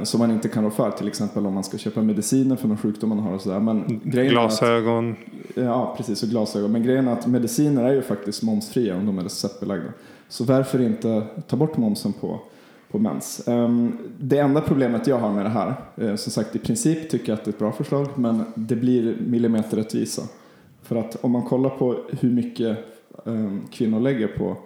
som 0.03 0.21
man 0.21 0.31
inte 0.31 0.49
kan 0.49 0.65
rå 0.65 0.71
för. 0.71 0.91
Till 0.91 1.09
exempel 1.09 1.47
om 1.47 1.55
man 1.55 1.65
ska 1.65 1.79
köpa 1.79 2.03
mediciner 2.03 2.57
för 2.57 2.69
någon 2.69 2.79
sjukdom 2.79 3.09
man 3.09 3.19
har 3.19 3.33
och 3.33 3.41
sådär. 3.41 3.61
Men 3.61 4.01
grejen 4.05 4.37
är 4.37 4.41
att, 4.41 4.51
Glasögon. 4.51 5.17
ja, 5.55 5.95
precis, 5.97 6.23
och 6.23 6.29
glasögon. 6.29 6.73
Men 6.73 6.83
grejen 6.83 7.09
är 7.09 7.13
att 7.13 7.27
mediciner 7.27 7.85
är 7.85 7.95
ju 7.95 8.03
faktiskt 8.03 8.43
momsfria 8.43 8.97
om 8.97 9.07
de 9.07 9.19
är 9.19 9.23
receptbelagda. 9.23 9.93
Så 10.29 10.45
varför 10.45 10.81
inte 10.81 11.27
ta 11.47 11.57
bort 11.57 11.77
momsen 11.77 12.13
på, 12.13 12.41
på 12.91 12.99
mens? 12.99 13.49
Ehm, 13.49 13.99
det 14.21 14.39
enda 14.39 14.61
problemet 14.61 15.07
jag 15.07 15.19
har 15.19 15.33
med 15.33 15.45
det 15.45 15.51
här, 15.51 15.75
eh, 15.97 16.15
som 16.15 16.33
sagt 16.33 16.57
i 16.57 16.59
princip 16.59 17.11
tycker 17.11 17.29
jag 17.29 17.39
att 17.39 17.45
det 17.45 17.49
är 17.49 17.53
ett 17.53 17.59
bra 17.59 17.73
förslag, 17.73 18.09
men 18.15 18.45
det 18.55 18.77
blir 18.77 19.17
millimeterrättvisa. 19.27 20.23
För 20.83 20.97
att 20.97 21.25
om 21.25 21.31
man 21.31 21.43
kollar 21.43 21.71
på 21.71 21.97
hur 22.21 22.31
mycket 22.31 22.79
um, 23.25 23.63
kvinnor 23.71 24.01
lägger 24.01 24.29
på, 24.29 24.57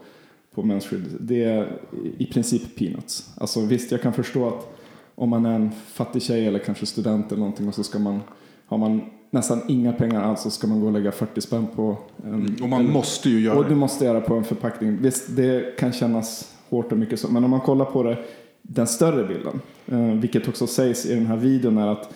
på 0.54 0.62
mensskydd, 0.62 1.04
det 1.20 1.44
är 1.44 1.80
i 2.18 2.26
princip 2.26 2.76
peanuts. 2.78 3.30
Alltså 3.38 3.60
visst, 3.60 3.92
jag 3.92 4.02
kan 4.02 4.12
förstå 4.12 4.48
att 4.48 4.78
om 5.14 5.30
man 5.30 5.46
är 5.46 5.54
en 5.54 5.70
fattig 5.86 6.22
tjej 6.22 6.46
eller 6.46 6.58
kanske 6.58 6.86
student 6.86 7.32
eller 7.32 7.40
någonting 7.40 7.68
och 7.68 7.74
så 7.74 7.82
ska 7.84 7.98
man, 7.98 8.20
har 8.66 8.78
man 8.78 9.00
nästan 9.30 9.60
inga 9.68 9.92
pengar 9.92 10.22
alls 10.22 10.42
så 10.42 10.50
ska 10.50 10.66
man 10.66 10.80
gå 10.80 10.86
och 10.86 10.92
lägga 10.92 11.12
40 11.12 11.40
spänn 11.40 11.66
på 11.76 11.96
en, 12.24 12.56
Och 12.62 12.68
man 12.68 12.90
måste 12.90 13.30
ju 13.30 13.40
göra 13.40 13.58
och 13.58 13.64
du 13.64 13.70
det. 13.70 13.76
måste 13.76 14.04
göra 14.04 14.20
på 14.20 14.34
en 14.34 14.44
förpackning. 14.44 14.98
Visst, 15.02 15.36
det 15.36 15.78
kan 15.78 15.92
kännas 15.92 16.54
hårt 16.68 16.92
och 16.92 16.98
mycket 16.98 17.20
så. 17.20 17.28
Men 17.28 17.44
om 17.44 17.50
man 17.50 17.60
kollar 17.60 17.84
på 17.84 18.02
det, 18.02 18.18
den 18.62 18.86
större 18.86 19.28
bilden, 19.28 19.60
eh, 19.86 20.20
vilket 20.20 20.48
också 20.48 20.66
sägs 20.66 21.06
i 21.06 21.14
den 21.14 21.26
här 21.26 21.36
videon, 21.36 21.78
är 21.78 21.86
att 21.86 22.14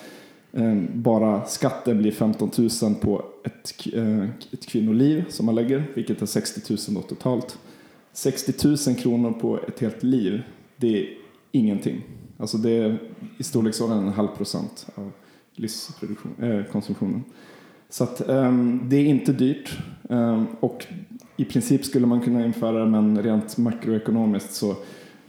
eh, 0.53 0.75
bara 0.93 1.45
skatten 1.45 1.97
blir 1.97 2.11
15 2.11 2.51
000 2.81 2.95
på 3.01 3.23
ett, 3.43 3.73
eh, 3.93 4.23
ett 4.51 4.67
kvinnoliv 4.67 5.25
som 5.29 5.45
man 5.45 5.55
lägger, 5.55 5.83
vilket 5.93 6.21
är 6.21 6.25
60 6.25 6.61
000 6.69 6.79
då 6.89 7.01
totalt. 7.01 7.57
60 8.13 8.67
000 8.87 8.95
kronor 8.95 9.31
på 9.31 9.59
ett 9.67 9.79
helt 9.79 10.03
liv, 10.03 10.41
det 10.77 10.99
är 11.01 11.07
ingenting. 11.51 12.03
Alltså 12.37 12.57
det 12.57 12.71
är 12.71 12.99
i 13.37 13.43
storleksordningen 13.43 14.07
en 14.07 14.13
halv 14.13 14.27
procent 14.27 14.87
av 14.95 15.11
livskonsumtionen. 15.55 17.15
Eh, 17.15 17.33
så 17.89 18.03
att, 18.03 18.29
ehm, 18.29 18.81
det 18.83 18.95
är 18.95 19.05
inte 19.05 19.33
dyrt. 19.33 19.77
Ehm, 20.09 20.47
och 20.59 20.85
i 21.37 21.45
princip 21.45 21.85
skulle 21.85 22.07
man 22.07 22.21
kunna 22.21 22.45
införa 22.45 22.79
det, 22.79 22.85
men 22.85 23.23
rent 23.23 23.57
makroekonomiskt 23.57 24.53
så 24.53 24.69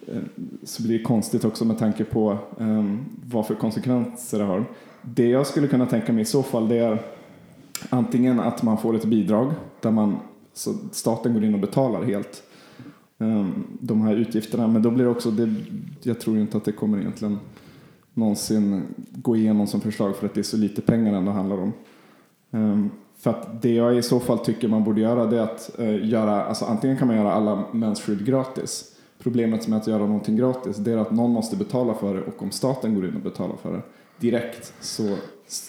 eh, 0.06 0.22
så 0.62 0.82
blir 0.82 0.98
det 0.98 1.04
konstigt 1.04 1.44
också 1.44 1.64
med 1.64 1.78
tanke 1.78 2.04
på 2.04 2.38
um, 2.56 3.04
vad 3.26 3.46
för 3.46 3.54
konsekvenser 3.54 4.38
det 4.38 4.44
har. 4.44 4.64
Det 5.02 5.28
jag 5.28 5.46
skulle 5.46 5.68
kunna 5.68 5.86
tänka 5.86 6.12
mig 6.12 6.22
i 6.22 6.24
så 6.24 6.42
fall 6.42 6.68
det 6.68 6.78
är 6.78 7.02
antingen 7.90 8.40
att 8.40 8.62
man 8.62 8.78
får 8.78 8.96
ett 8.96 9.04
bidrag 9.04 9.52
där 9.80 9.90
man, 9.90 10.18
så 10.52 10.74
staten 10.92 11.34
går 11.34 11.44
in 11.44 11.54
och 11.54 11.60
betalar 11.60 12.02
helt 12.02 12.42
Ehm, 13.18 13.64
de 13.80 14.00
här 14.00 14.16
utgifterna. 14.16 14.68
Men 14.68 14.82
då 14.82 14.90
blir 14.90 15.04
det 15.04 15.10
också, 15.10 15.30
det, 15.30 15.54
jag 16.02 16.20
tror 16.20 16.38
inte 16.38 16.56
att 16.56 16.64
det 16.64 16.72
kommer 16.72 16.98
egentligen 16.98 17.38
någonsin 18.14 18.82
gå 19.12 19.36
igenom 19.36 19.66
som 19.66 19.80
förslag 19.80 20.16
för 20.16 20.26
att 20.26 20.34
det 20.34 20.40
är 20.40 20.42
så 20.42 20.56
lite 20.56 20.80
pengar 20.80 21.14
ändå 21.14 21.32
handlar 21.32 21.56
om. 21.56 21.72
Ehm, 22.50 22.90
för 23.18 23.30
att 23.30 23.62
det 23.62 23.74
jag 23.74 23.98
i 23.98 24.02
så 24.02 24.20
fall 24.20 24.38
tycker 24.38 24.68
man 24.68 24.84
borde 24.84 25.00
göra 25.00 25.26
det 25.26 25.36
är 25.38 25.42
att 25.42 25.78
eh, 25.78 26.08
göra, 26.08 26.44
alltså 26.44 26.64
antingen 26.64 26.96
kan 26.96 27.08
man 27.08 27.16
göra 27.16 27.32
alla 27.32 27.64
mensskydd 27.72 28.26
gratis. 28.26 28.94
Problemet 29.18 29.68
med 29.68 29.78
att 29.78 29.86
göra 29.86 30.06
någonting 30.06 30.36
gratis 30.36 30.76
det 30.76 30.92
är 30.92 30.96
att 30.96 31.10
någon 31.10 31.30
måste 31.30 31.56
betala 31.56 31.94
för 31.94 32.14
det 32.14 32.22
och 32.22 32.42
om 32.42 32.50
staten 32.50 32.94
går 32.94 33.06
in 33.06 33.14
och 33.14 33.22
betalar 33.22 33.56
för 33.56 33.72
det 33.72 33.82
direkt 34.20 34.74
så, 34.80 35.16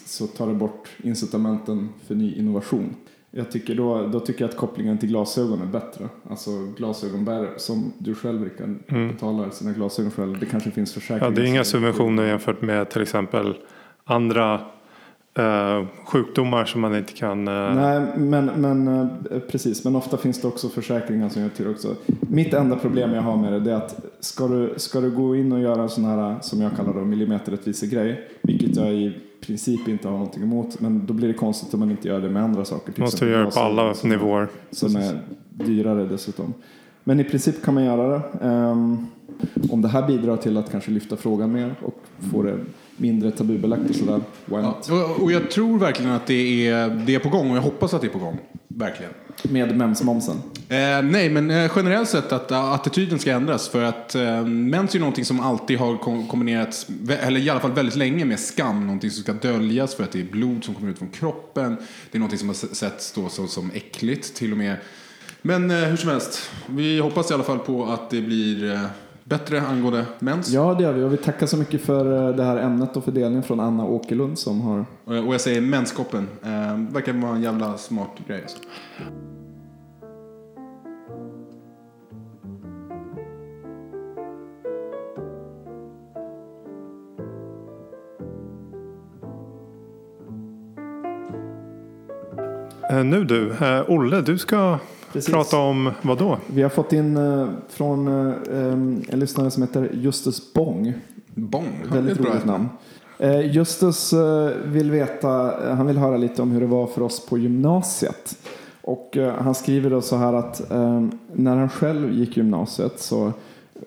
så 0.06 0.26
tar 0.26 0.46
det 0.46 0.54
bort 0.54 0.88
incitamenten 1.02 1.88
för 2.06 2.14
ny 2.14 2.34
innovation. 2.34 2.94
Jag 3.30 3.50
tycker 3.50 3.74
då, 3.74 4.06
då 4.06 4.20
tycker 4.20 4.40
jag 4.40 4.48
att 4.48 4.56
kopplingen 4.56 4.98
till 4.98 5.08
glasögon 5.08 5.62
är 5.62 5.66
bättre. 5.66 6.08
Alltså 6.30 6.50
glasögonbärare, 6.76 7.50
som 7.56 7.92
du 7.98 8.14
själv 8.14 8.44
Rickard, 8.44 8.74
mm. 8.88 9.08
betalar 9.08 9.50
sina 9.50 9.72
glasögon 9.72 10.10
själv. 10.10 10.38
Det 10.40 10.46
kanske 10.46 10.70
finns 10.70 10.94
försäkringar. 10.94 11.24
Ja, 11.24 11.30
det 11.30 11.42
är 11.42 11.46
inga 11.46 11.64
subventioner 11.64 12.26
jämfört 12.26 12.62
med 12.62 12.90
till 12.90 13.02
exempel 13.02 13.54
andra 14.04 14.60
Uh, 15.38 15.86
sjukdomar 16.04 16.64
som 16.64 16.80
man 16.80 16.96
inte 16.96 17.12
kan... 17.12 17.48
Uh... 17.48 17.74
Nej, 17.74 18.06
men, 18.16 18.46
men 18.46 18.88
uh, 18.88 19.40
precis. 19.50 19.84
Men 19.84 19.96
ofta 19.96 20.16
finns 20.16 20.40
det 20.40 20.48
också 20.48 20.68
försäkringar 20.68 21.28
som 21.28 21.42
gör 21.42 21.48
till 21.48 21.68
också. 21.68 21.96
Mitt 22.20 22.54
enda 22.54 22.76
problem 22.76 23.12
jag 23.14 23.22
har 23.22 23.36
med 23.36 23.62
det 23.62 23.72
är 23.72 23.76
att 23.76 24.04
ska 24.20 24.48
du, 24.48 24.74
ska 24.76 25.00
du 25.00 25.10
gå 25.10 25.36
in 25.36 25.52
och 25.52 25.60
göra 25.60 25.82
en 25.82 25.88
sån 25.88 26.04
här, 26.04 26.36
som 26.40 26.60
jag 26.60 26.76
kallar 26.76 26.94
det, 26.94 27.04
millimeterrättvise-grej, 27.04 28.28
vilket 28.42 28.76
jag 28.76 28.92
i 28.92 29.16
princip 29.40 29.88
inte 29.88 30.08
har 30.08 30.12
någonting 30.12 30.42
emot, 30.42 30.80
men 30.80 31.06
då 31.06 31.12
blir 31.12 31.28
det 31.28 31.34
konstigt 31.34 31.74
om 31.74 31.80
man 31.80 31.90
inte 31.90 32.08
gör 32.08 32.20
det 32.20 32.30
med 32.30 32.42
andra 32.42 32.64
saker. 32.64 32.92
Till 32.92 33.02
Måste 33.02 33.26
göra 33.26 33.44
det 33.44 33.50
på 33.50 33.60
alla 33.60 33.94
som, 33.94 34.10
nivåer. 34.10 34.48
Som 34.70 34.96
är 34.96 35.20
dyrare 35.50 36.06
dessutom. 36.06 36.54
Men 37.04 37.20
i 37.20 37.24
princip 37.24 37.62
kan 37.64 37.74
man 37.74 37.84
göra 37.84 38.08
det. 38.08 38.48
Um, 38.48 39.06
om 39.70 39.82
det 39.82 39.88
här 39.88 40.06
bidrar 40.06 40.36
till 40.36 40.56
att 40.56 40.70
kanske 40.70 40.90
lyfta 40.90 41.16
frågan 41.16 41.52
mer 41.52 41.74
och 41.82 42.04
få 42.32 42.42
det 42.42 42.58
mindre 43.00 43.30
tabubelagt 43.30 43.90
och 43.90 43.96
sådär. 43.96 44.20
Ja, 44.50 44.80
och, 45.20 45.32
jag 45.32 45.50
tror 45.50 45.78
verkligen 45.78 46.12
att 46.12 46.26
det 46.26 46.68
är, 46.68 46.88
det 47.06 47.14
är 47.14 47.18
på 47.18 47.28
gång 47.28 47.50
och 47.50 47.56
jag 47.56 47.62
hoppas 47.62 47.94
att 47.94 48.00
det 48.00 48.06
är 48.06 48.12
på 48.12 48.18
gång. 48.18 48.38
Verkligen. 48.68 49.12
Med 49.42 49.76
mensmomsen? 49.76 50.36
Eh, 50.68 51.02
nej, 51.02 51.30
men 51.30 51.50
eh, 51.50 51.72
generellt 51.76 52.08
sett 52.08 52.32
att 52.32 52.52
uh, 52.52 52.72
attityden 52.72 53.18
ska 53.18 53.32
ändras. 53.32 53.68
För 53.68 53.82
att 53.82 54.14
eh, 54.14 54.46
mens 54.46 54.94
är 54.94 54.98
någonting 54.98 55.24
som 55.24 55.40
alltid 55.40 55.78
har 55.78 55.96
kom 55.96 56.28
kombinerats, 56.28 56.86
eller 57.20 57.40
i 57.40 57.50
alla 57.50 57.60
fall 57.60 57.72
väldigt 57.72 57.96
länge, 57.96 58.24
med 58.24 58.40
skam. 58.40 58.86
Någonting 58.86 59.10
som 59.10 59.22
ska 59.22 59.32
döljas 59.32 59.94
för 59.94 60.04
att 60.04 60.12
det 60.12 60.20
är 60.20 60.24
blod 60.24 60.64
som 60.64 60.74
kommer 60.74 60.90
ut 60.90 60.98
från 60.98 61.08
kroppen. 61.08 61.76
Det 62.10 62.16
är 62.16 62.18
någonting 62.18 62.38
som 62.38 62.48
har 62.48 62.54
setts 62.54 63.12
då 63.12 63.28
som, 63.28 63.48
som 63.48 63.70
äckligt 63.74 64.34
till 64.34 64.52
och 64.52 64.58
med. 64.58 64.76
Men 65.42 65.70
eh, 65.70 65.76
hur 65.76 65.96
som 65.96 66.10
helst, 66.10 66.50
vi 66.66 66.98
hoppas 66.98 67.30
i 67.30 67.34
alla 67.34 67.42
fall 67.42 67.58
på 67.58 67.86
att 67.86 68.10
det 68.10 68.20
blir 68.20 68.72
eh, 68.72 68.80
bättre 69.24 69.60
angående 69.60 70.06
mens. 70.18 70.48
Ja, 70.48 70.74
det 70.74 70.82
gör 70.82 70.92
vi. 70.92 71.02
Och 71.02 71.12
vi 71.12 71.16
tackar 71.16 71.46
så 71.46 71.56
mycket 71.56 71.80
för 71.80 72.28
eh, 72.28 72.36
det 72.36 72.44
här 72.44 72.56
ämnet 72.56 72.96
och 72.96 73.04
fördelningen 73.04 73.42
från 73.42 73.60
Anna 73.60 73.84
Åkerlund 73.84 74.38
som 74.38 74.60
har... 74.60 74.84
Och 75.04 75.34
jag 75.34 75.40
säger 75.40 75.60
menskoppen. 75.60 76.28
Eh, 76.42 76.76
verkar 76.92 77.12
vara 77.12 77.34
en 77.34 77.42
jävla 77.42 77.78
smart 77.78 78.10
grej. 78.26 78.42
Alltså. 78.42 78.58
Eh, 92.90 93.04
nu 93.04 93.24
du, 93.24 93.52
eh, 93.52 93.82
Olle, 93.88 94.20
du 94.20 94.38
ska 94.38 94.78
Precis. 95.12 95.34
Prata 95.34 95.58
om 95.58 95.90
vad 96.02 96.18
då? 96.18 96.38
Vi 96.46 96.62
har 96.62 96.70
fått 96.70 96.92
in 96.92 97.16
uh, 97.16 97.48
från 97.68 98.08
uh, 98.08 98.34
um, 98.50 99.02
en 99.08 99.20
lyssnare 99.20 99.50
som 99.50 99.62
heter 99.62 99.90
Justus 99.94 100.52
Bong. 100.52 100.94
Bong? 101.34 101.84
Väldigt 101.92 102.20
roligt 102.20 102.44
namn. 102.44 102.68
Uh, 103.22 103.40
Justus 103.40 104.14
vill 104.64 104.90
veta, 104.90 105.28
han 105.74 105.86
vill 105.86 105.98
höra 105.98 106.16
lite 106.16 106.42
om 106.42 106.50
hur 106.50 106.60
det 106.60 106.66
var 106.66 106.86
för 106.86 107.02
oss 107.02 107.26
på 107.26 107.38
gymnasiet. 107.38 108.36
Och 108.82 109.16
han 109.38 109.54
skriver 109.54 109.90
då 109.90 110.00
så 110.00 110.16
här 110.16 110.32
att 110.32 110.70
när 111.32 111.56
han 111.56 111.68
själv 111.68 112.12
gick 112.12 112.36
gymnasiet 112.36 113.00
så 113.00 113.32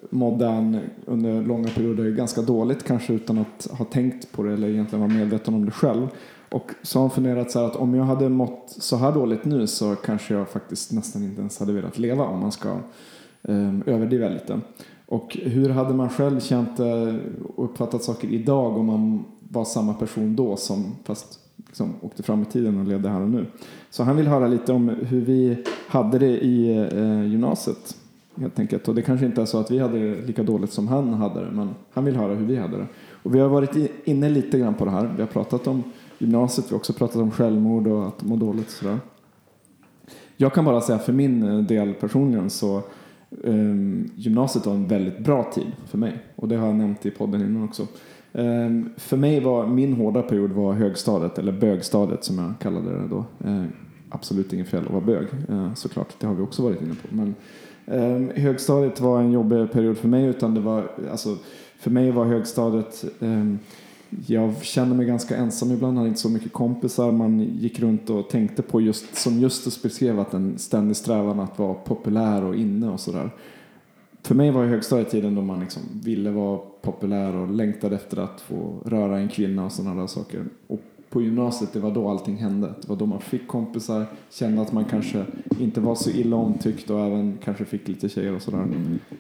mådde 0.10 0.46
han 0.46 0.80
under 1.06 1.42
långa 1.42 1.70
perioder 1.70 2.12
ganska 2.12 2.42
dåligt, 2.42 2.84
kanske 2.84 3.14
utan 3.14 3.38
att 3.38 3.68
ha 3.72 3.86
tänkt 3.86 4.32
på 4.32 4.44
det 4.44 4.54
eller 4.54 4.68
egentligen 4.68 5.02
vara 5.02 5.20
medveten 5.20 5.54
om 5.54 5.66
det 5.66 5.72
själv. 5.72 6.08
Och 6.54 6.72
så 6.82 6.99
har 6.99 7.04
han 7.04 7.16
funderat 7.16 7.51
så 7.51 7.60
här 7.60 7.66
att 7.66 7.76
om 7.76 7.95
jag 7.95 8.04
hade 8.04 8.30
mått 8.30 8.64
så 8.68 8.95
här 8.95 9.12
dåligt 9.12 9.45
nu 9.45 9.68
så 9.68 9.95
kanske 9.95 10.34
jag 10.34 10.49
faktiskt 10.49 10.91
nästan 10.91 11.24
inte 11.24 11.39
ens 11.39 11.60
hade 11.60 11.74
velat 11.74 11.99
leva 11.99 12.24
om 12.24 12.39
man 12.39 12.51
ska 12.51 12.78
um, 13.41 13.84
överdriva 13.86 14.30
lite. 14.30 14.60
Och 15.06 15.38
hur 15.41 15.70
hade 15.70 15.93
man 15.93 16.10
själv 16.10 16.39
känt 16.39 16.80
och 17.56 17.66
uppfattat 17.66 18.04
saker 18.04 18.28
idag 18.28 18.78
om 18.78 18.86
man 18.86 19.26
var 19.49 19.66
samma 19.66 19.93
person 19.93 20.36
då 20.36 20.56
som 20.56 20.95
fast 21.04 21.39
liksom, 21.68 21.93
åkte 22.01 22.24
fram 22.24 22.41
i 22.41 22.45
tiden 22.45 22.80
och 22.80 22.88
levde 22.88 23.10
här 23.10 23.22
och 23.22 23.30
nu. 23.30 23.45
Så 23.89 24.04
han 24.04 24.16
vill 24.16 24.28
höra 24.28 24.47
lite 24.47 24.74
om 24.74 24.89
hur 24.89 25.22
vi 25.22 25.64
hade 25.88 26.20
det 26.20 26.45
i 26.45 26.78
eh, 26.91 27.26
gymnasiet 27.26 27.97
helt 28.36 28.60
enkelt. 28.60 28.88
Och 28.88 28.95
det 28.95 29.01
kanske 29.01 29.26
inte 29.26 29.41
är 29.41 29.45
så 29.45 29.58
att 29.58 29.72
vi 29.72 29.80
hade 29.80 29.99
det 29.99 30.28
lika 30.28 30.43
dåligt 30.43 30.74
som 30.74 30.88
han 30.88 31.14
hade 31.14 31.45
det 31.45 31.51
men 31.51 31.70
han 31.93 32.06
vill 32.06 32.16
höra 32.16 32.36
hur 32.36 32.45
vi 32.45 32.56
hade 32.56 32.78
det. 32.78 32.88
Och 33.24 33.36
vi 33.36 33.39
har 33.39 33.49
varit 33.49 33.91
inne 34.06 34.30
lite 34.30 34.60
grann 34.60 34.74
på 34.74 34.86
det 34.86 34.91
här. 34.91 35.14
Vi 35.16 35.22
har 35.22 35.30
pratat 35.30 35.68
om 35.68 35.84
gymnasiet. 36.18 36.68
Vi 36.68 36.72
har 36.72 36.78
också 36.78 36.93
pratat 36.93 37.16
om 37.16 37.32
självmord 37.32 37.88
och 37.88 38.07
att 38.07 38.24
må 38.24 38.36
dåligt 38.36 38.66
och 38.66 38.72
sådär. 38.72 38.99
Jag 40.38 40.53
kan 40.53 40.66
bara 40.66 40.82
säga 40.82 40.99
för 40.99 41.14
min 41.14 41.43
eh, 41.43 41.57
del 41.57 41.93
personligen 41.93 42.49
så 42.49 42.82
um, 43.43 44.09
gymnasiet 44.16 44.66
var 44.66 44.74
en 44.74 44.88
väldigt 44.88 45.20
bra 45.20 45.51
tid 45.53 45.72
för 45.86 45.97
mig. 45.97 46.24
Och 46.36 46.47
det 46.47 46.55
har 46.55 46.68
jag 46.68 46.76
nämnt 46.76 47.05
i 47.05 47.11
podden 47.11 47.41
innan 47.41 47.64
också. 47.64 47.88
Um, 48.32 48.89
för 48.97 49.18
mig 49.18 49.39
var 49.39 49.68
min 49.68 49.93
hårda 49.93 50.22
period 50.22 50.51
var 50.51 50.74
högstadiet, 50.74 51.38
eller 51.38 51.51
bögstadiet 51.51 52.24
som 52.24 52.38
jag 52.38 52.53
kallade 52.59 52.91
det 52.91 53.07
då. 53.07 53.26
Uh, 53.49 53.66
absolut 54.09 54.53
inget 54.53 54.68
fel 54.68 54.86
att 54.86 54.91
vara 54.91 55.05
bög, 55.05 55.28
uh, 55.49 55.74
såklart. 55.74 56.16
Det 56.20 56.28
har 56.28 56.34
vi 56.34 56.41
också 56.41 56.64
varit 56.64 56.82
inne 56.82 56.95
på. 56.95 57.16
Men 57.16 57.36
um, 57.86 58.32
högstadiet 58.36 59.01
var 59.01 59.20
en 59.20 59.32
jobbig 59.32 59.72
period 59.72 59.97
för 59.97 60.07
mig. 60.07 60.26
utan 60.26 60.53
det 60.53 60.61
var, 60.61 60.91
alltså, 61.11 61.38
För 61.80 61.91
mig 61.91 62.11
var 62.11 62.26
högstadiet 62.26 63.05
jag 64.28 64.64
kände 64.64 64.95
mig 64.95 65.05
ganska 65.05 65.38
ensam 65.38 65.72
ibland, 65.72 65.97
hade 65.97 66.09
inte 66.09 66.22
så 66.22 66.30
mycket 66.30 66.53
kompisar. 66.53 67.11
Man 67.11 67.39
gick 67.39 67.80
runt 67.80 68.09
och 68.09 68.30
tänkte 68.30 68.61
på 68.61 68.82
just, 68.82 69.16
som 69.16 69.39
Justus 69.39 69.82
beskrev, 69.82 70.20
att 70.20 70.34
en 70.34 70.57
ständig 70.57 70.95
strävan 70.95 71.39
att 71.39 71.59
vara 71.59 71.74
populär 71.74 72.43
och 72.43 72.55
inne 72.55 72.89
och 72.89 72.99
sådär. 72.99 73.30
För 74.22 74.36
mig 74.36 74.51
var 74.51 74.66
högstadietiden 74.66 75.36
då 75.36 75.41
man 75.41 75.59
liksom 75.59 75.82
ville 76.03 76.32
vara 76.32 76.59
populär 76.82 77.36
och 77.36 77.49
längtade 77.49 77.95
efter 77.95 78.18
att 78.18 78.41
få 78.41 78.74
röra 78.86 79.20
en 79.20 79.30
kvinna 79.30 79.66
och 79.66 79.72
sådana 79.72 80.01
där 80.01 80.07
saker. 80.07 80.45
Och 80.68 80.82
på 81.09 81.22
gymnasiet, 81.22 81.74
det 81.74 81.80
var 81.80 81.91
då 81.91 82.09
allting 82.09 82.36
hände. 82.36 82.74
Det 82.82 82.89
var 82.89 82.95
då 82.95 83.05
man 83.05 83.22
fick 83.22 83.47
kompisar, 83.47 84.05
kände 84.32 84.61
att 84.61 84.72
man 84.72 84.86
kanske 84.86 85.26
inte 85.59 85.82
var 85.82 85.95
så 85.95 86.09
illa 86.09 86.36
omtyckt 86.36 86.89
och 86.89 86.99
även 86.99 87.38
kanske 87.43 87.66
fick 87.66 87.88
lite 87.88 88.09
tjejer 88.09 88.36
och 88.36 88.41
sådär. 88.41 88.66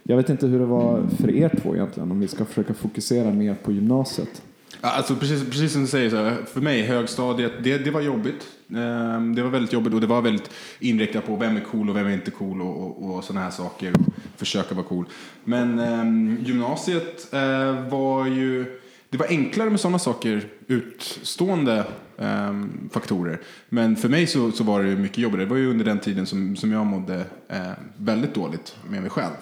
Jag 0.03 0.17
vet 0.17 0.29
inte 0.29 0.47
hur 0.47 0.59
det 0.59 0.65
var 0.65 1.07
för 1.07 1.31
er 1.31 1.59
två 1.61 1.75
egentligen, 1.75 2.11
om 2.11 2.19
vi 2.19 2.27
ska 2.27 2.45
försöka 2.45 2.73
fokusera 2.73 3.31
mer 3.31 3.55
på 3.63 3.71
gymnasiet. 3.71 4.41
Alltså 4.85 5.15
precis, 5.15 5.45
precis 5.45 5.71
som 5.71 5.81
du 5.81 5.87
säger, 5.87 6.09
så 6.09 6.15
här, 6.15 6.37
för 6.53 6.61
mig 6.61 6.81
högstadiet, 6.81 7.51
det, 7.63 7.77
det 7.77 7.91
var 7.91 8.01
jobbigt. 8.01 8.47
Ehm, 8.75 9.35
det 9.35 9.43
var 9.43 9.49
väldigt 9.49 9.73
jobbigt 9.73 9.93
och 9.93 10.01
det 10.01 10.07
var 10.07 10.21
väldigt 10.21 10.49
inriktat 10.79 11.25
på 11.25 11.35
vem 11.35 11.57
är 11.57 11.61
cool 11.61 11.89
och 11.89 11.95
vem 11.95 12.07
är 12.07 12.11
inte 12.11 12.31
cool 12.31 12.61
och, 12.61 12.81
och, 12.81 13.15
och 13.15 13.23
sådana 13.23 13.43
här 13.43 13.51
saker. 13.51 13.93
Försöka 14.37 14.75
vara 14.75 14.85
cool. 14.85 15.05
Men 15.43 15.79
ehm, 15.79 16.37
gymnasiet 16.41 17.33
eh, 17.33 17.89
var 17.89 18.27
ju, 18.27 18.79
det 19.09 19.17
var 19.17 19.27
enklare 19.27 19.69
med 19.69 19.79
sådana 19.79 19.99
saker, 19.99 20.47
utstående 20.67 21.85
ehm, 22.17 22.89
faktorer. 22.93 23.41
Men 23.69 23.95
för 23.95 24.09
mig 24.09 24.27
så, 24.27 24.51
så 24.51 24.63
var 24.63 24.83
det 24.83 24.95
mycket 24.95 25.17
jobbigare. 25.17 25.45
Det 25.45 25.49
var 25.49 25.57
ju 25.57 25.69
under 25.69 25.85
den 25.85 25.99
tiden 25.99 26.25
som, 26.25 26.55
som 26.55 26.71
jag 26.71 26.85
mådde 26.85 27.25
eh, 27.47 27.71
väldigt 27.97 28.33
dåligt 28.33 28.75
med 28.89 29.01
mig 29.01 29.09
själv. 29.09 29.35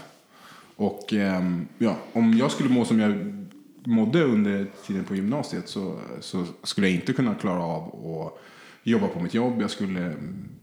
Och 0.75 1.13
ja, 1.77 1.95
om 2.13 2.37
jag 2.37 2.51
skulle 2.51 2.69
må 2.69 2.85
som 2.85 2.99
jag 2.99 3.40
mådde 3.85 4.23
under 4.23 4.67
tiden 4.87 5.03
på 5.03 5.15
gymnasiet 5.15 5.69
så, 5.69 5.99
så 6.19 6.45
skulle 6.63 6.87
jag 6.87 6.95
inte 6.95 7.13
kunna 7.13 7.35
klara 7.35 7.63
av 7.63 7.83
att 7.83 8.37
jobba 8.83 9.07
på 9.07 9.19
mitt 9.19 9.33
jobb. 9.33 9.61
Jag 9.61 9.69
skulle 9.69 10.13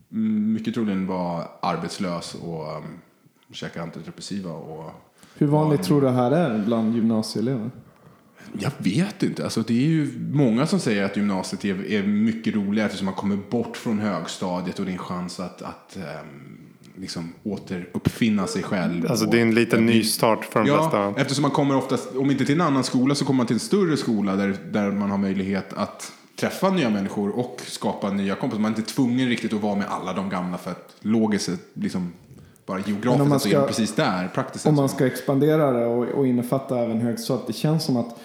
mycket 0.08 0.74
troligen 0.74 1.06
vara 1.06 1.44
arbetslös 1.62 2.34
och 2.34 2.76
um, 2.76 2.98
käka 3.52 3.82
antidepressiva. 3.82 4.50
Och, 4.52 4.92
Hur 5.34 5.46
vanligt 5.46 5.82
tror 5.82 6.00
du 6.00 6.06
det 6.06 6.12
här 6.12 6.30
är 6.30 6.64
bland 6.64 6.94
gymnasieelever? 6.94 7.70
Jag 8.52 8.72
vet 8.78 9.22
inte. 9.22 9.44
Alltså, 9.44 9.62
det 9.62 9.74
är 9.74 9.88
ju 9.88 10.28
många 10.32 10.66
som 10.66 10.80
säger 10.80 11.04
att 11.04 11.16
gymnasiet 11.16 11.64
är, 11.64 11.92
är 11.92 12.02
mycket 12.02 12.54
roligare 12.54 12.86
eftersom 12.86 13.06
man 13.06 13.14
kommer 13.14 13.36
bort 13.36 13.76
från 13.76 13.98
högstadiet 13.98 14.78
och 14.78 14.84
det 14.84 14.90
är 14.90 14.92
en 14.92 14.98
chans 14.98 15.40
att, 15.40 15.62
att 15.62 15.96
um, 15.96 16.57
liksom 17.00 17.32
återuppfinna 17.44 18.46
sig 18.46 18.62
själv. 18.62 19.06
Alltså 19.10 19.24
och- 19.24 19.30
det 19.30 19.38
är 19.38 19.42
en 19.42 19.54
liten 19.54 19.86
nystart 19.86 20.44
för 20.44 20.60
de 20.60 20.68
Ja, 20.68 20.76
flesta. 20.90 21.20
eftersom 21.20 21.42
man 21.42 21.50
kommer 21.50 21.76
oftast, 21.76 22.16
om 22.16 22.30
inte 22.30 22.44
till 22.44 22.54
en 22.54 22.60
annan 22.60 22.84
skola 22.84 23.14
så 23.14 23.24
kommer 23.24 23.36
man 23.36 23.46
till 23.46 23.56
en 23.56 23.60
större 23.60 23.96
skola 23.96 24.36
där, 24.36 24.56
där 24.72 24.90
man 24.92 25.10
har 25.10 25.18
möjlighet 25.18 25.72
att 25.72 26.12
träffa 26.40 26.70
nya 26.70 26.90
människor 26.90 27.30
och 27.38 27.60
skapa 27.66 28.10
nya 28.10 28.34
kompisar. 28.34 28.60
Man 28.62 28.72
är 28.74 28.78
inte 28.78 28.92
tvungen 28.92 29.28
riktigt 29.28 29.52
att 29.52 29.60
vara 29.60 29.74
med 29.74 29.86
alla 29.88 30.12
de 30.12 30.28
gamla 30.30 30.58
för 30.58 30.70
att 30.70 30.94
logiskt 31.00 31.50
liksom, 31.74 32.12
bara 32.66 32.76
Men 32.78 32.84
om 32.84 32.90
geografiskt 32.92 33.28
man 33.28 33.40
så 33.40 33.48
är 33.48 33.50
ska- 33.50 33.60
det 33.60 33.66
precis 33.66 33.94
där. 33.94 34.28
Praktiskt 34.34 34.66
Om 34.66 34.74
man 34.74 34.88
ska 34.88 35.06
expandera 35.06 35.72
det 35.72 35.86
och, 35.86 36.04
och 36.08 36.26
innefatta 36.26 36.78
även 36.78 37.00
högstadiet. 37.00 37.46
Det 37.46 37.52
känns 37.52 37.84
som 37.84 37.96
att 37.96 38.18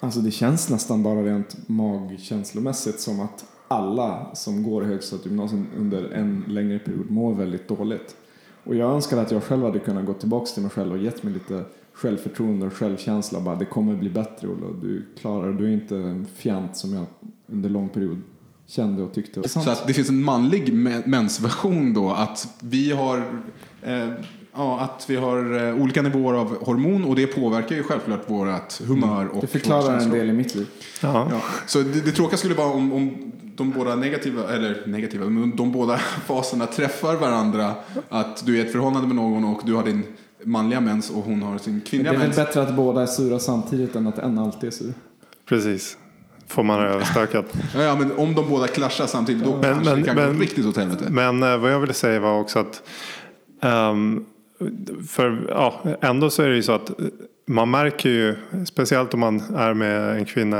Alltså 0.00 0.20
det 0.20 0.30
känns 0.30 0.68
nästan 0.70 1.02
bara 1.02 1.22
rent 1.22 1.56
magkänslomässigt 1.68 3.00
som 3.00 3.20
att 3.20 3.44
alla 3.68 4.34
som 4.34 4.62
går 4.62 4.84
i 4.84 4.86
högstadiegymnasium 4.86 5.66
under 5.78 6.10
en 6.10 6.44
längre 6.48 6.78
period 6.78 7.10
mår 7.10 7.34
väldigt 7.34 7.68
dåligt. 7.68 8.16
Och 8.64 8.74
jag 8.74 8.90
önskar 8.94 9.16
att 9.18 9.30
jag 9.30 9.42
själv 9.42 9.62
hade 9.62 9.78
kunnat 9.78 10.06
gå 10.06 10.12
tillbaka 10.12 10.46
till 10.46 10.62
mig 10.62 10.70
själv 10.70 10.92
och 10.92 10.98
gett 10.98 11.22
mig 11.22 11.32
lite 11.32 11.64
självförtroende 11.92 12.66
och 12.66 12.72
självkänsla. 12.72 13.40
Bara, 13.40 13.54
det 13.54 13.64
kommer 13.64 13.94
bli 13.96 14.10
bättre 14.10 14.48
Ola, 14.48 14.66
du 14.82 15.06
klarar 15.20 15.52
det. 15.52 15.58
Du 15.58 15.64
är 15.64 15.72
inte 15.72 15.96
en 15.96 16.26
fjant 16.36 16.76
som 16.76 16.94
jag 16.94 17.06
under 17.46 17.70
lång 17.70 17.88
period 17.88 18.18
kände 18.66 19.02
och 19.02 19.14
tyckte. 19.14 19.48
Så 19.48 19.70
att 19.70 19.86
det 19.86 19.92
finns 19.92 20.08
en 20.08 20.24
manlig 20.24 20.72
me- 20.74 21.02
mensversion 21.06 21.94
då, 21.94 22.10
att 22.10 22.48
vi 22.60 22.92
har 22.92 23.18
eh, 23.82 24.08
Ja, 24.58 24.80
att 24.80 25.10
vi 25.10 25.16
har 25.16 25.66
eh, 25.68 25.82
olika 25.82 26.02
nivåer 26.02 26.34
av 26.34 26.64
hormon 26.64 27.04
och 27.04 27.16
det 27.16 27.26
påverkar 27.26 27.76
ju 27.76 27.82
självklart 27.82 28.30
vårt 28.30 28.80
humör 28.82 29.28
och 29.28 29.40
det 29.40 29.46
förklarar 29.46 29.98
en 29.98 30.10
del 30.10 30.30
i 30.30 30.32
mitt 30.32 30.54
liv. 30.54 30.66
Ja. 31.02 31.28
Ja, 31.30 31.40
så 31.66 31.78
det, 31.78 32.04
det 32.04 32.12
tråkiga 32.12 32.36
skulle 32.38 32.54
vara 32.54 32.70
om, 32.72 32.92
om 32.92 33.32
de 33.56 33.70
båda 33.70 33.96
negativa, 33.96 34.48
eller 34.52 34.82
negativa, 34.86 35.24
men 35.24 35.56
de 35.56 35.72
båda 35.72 35.96
faserna 36.26 36.66
träffar 36.66 37.14
varandra. 37.16 37.74
Att 38.08 38.46
du 38.46 38.54
är 38.54 38.64
i 38.64 38.66
ett 38.66 38.72
förhållande 38.72 39.06
med 39.06 39.16
någon 39.16 39.44
och 39.44 39.60
du 39.64 39.74
har 39.74 39.84
din 39.84 40.02
manliga 40.44 40.80
mens 40.80 41.10
och 41.10 41.22
hon 41.22 41.42
har 41.42 41.58
sin 41.58 41.72
Men 41.72 41.80
det 41.84 41.86
kvinnliga 41.90 42.12
är 42.12 42.16
väl 42.16 42.26
mens. 42.26 42.36
bättre 42.36 42.62
att 42.62 42.76
båda 42.76 43.02
är 43.02 43.06
sura 43.06 43.38
samtidigt 43.38 43.96
än 43.96 44.06
att 44.06 44.18
en 44.18 44.38
alltid 44.38 44.66
är 44.66 44.70
sur. 44.70 44.94
Precis. 45.48 45.98
Får 46.48 46.62
man 46.62 46.80
överstökat. 46.80 47.44
Ja, 47.74 47.82
ja, 47.82 47.96
men 47.96 48.12
om 48.18 48.34
de 48.34 48.48
båda 48.48 48.66
klaschar 48.66 49.06
samtidigt 49.06 49.44
då 49.44 49.52
Men- 49.52 49.62
kanske 49.62 49.90
men- 49.90 50.00
det 50.00 50.06
kan 50.06 50.16
men- 50.16 50.34
gå 50.36 50.42
riktigt 50.42 50.66
åt 50.66 50.76
helvete. 50.76 51.04
Men 51.10 51.42
eh, 51.42 51.56
vad 51.58 51.72
jag 51.72 51.80
ville 51.80 51.92
säga 51.92 52.20
var 52.20 52.40
också 52.40 52.58
att 52.58 52.82
ehm, 53.62 54.24
för 55.08 55.46
ja, 55.48 55.80
ändå 56.00 56.30
så 56.30 56.42
är 56.42 56.48
det 56.48 56.56
ju 56.56 56.62
så 56.62 56.72
att 56.72 57.00
eh, 57.00 57.06
man 57.48 57.70
märker 57.70 58.08
ju, 58.10 58.36
speciellt 58.66 59.14
om 59.14 59.20
man 59.20 59.40
är 59.56 59.74
med 59.74 60.16
en 60.16 60.24
kvinna 60.24 60.56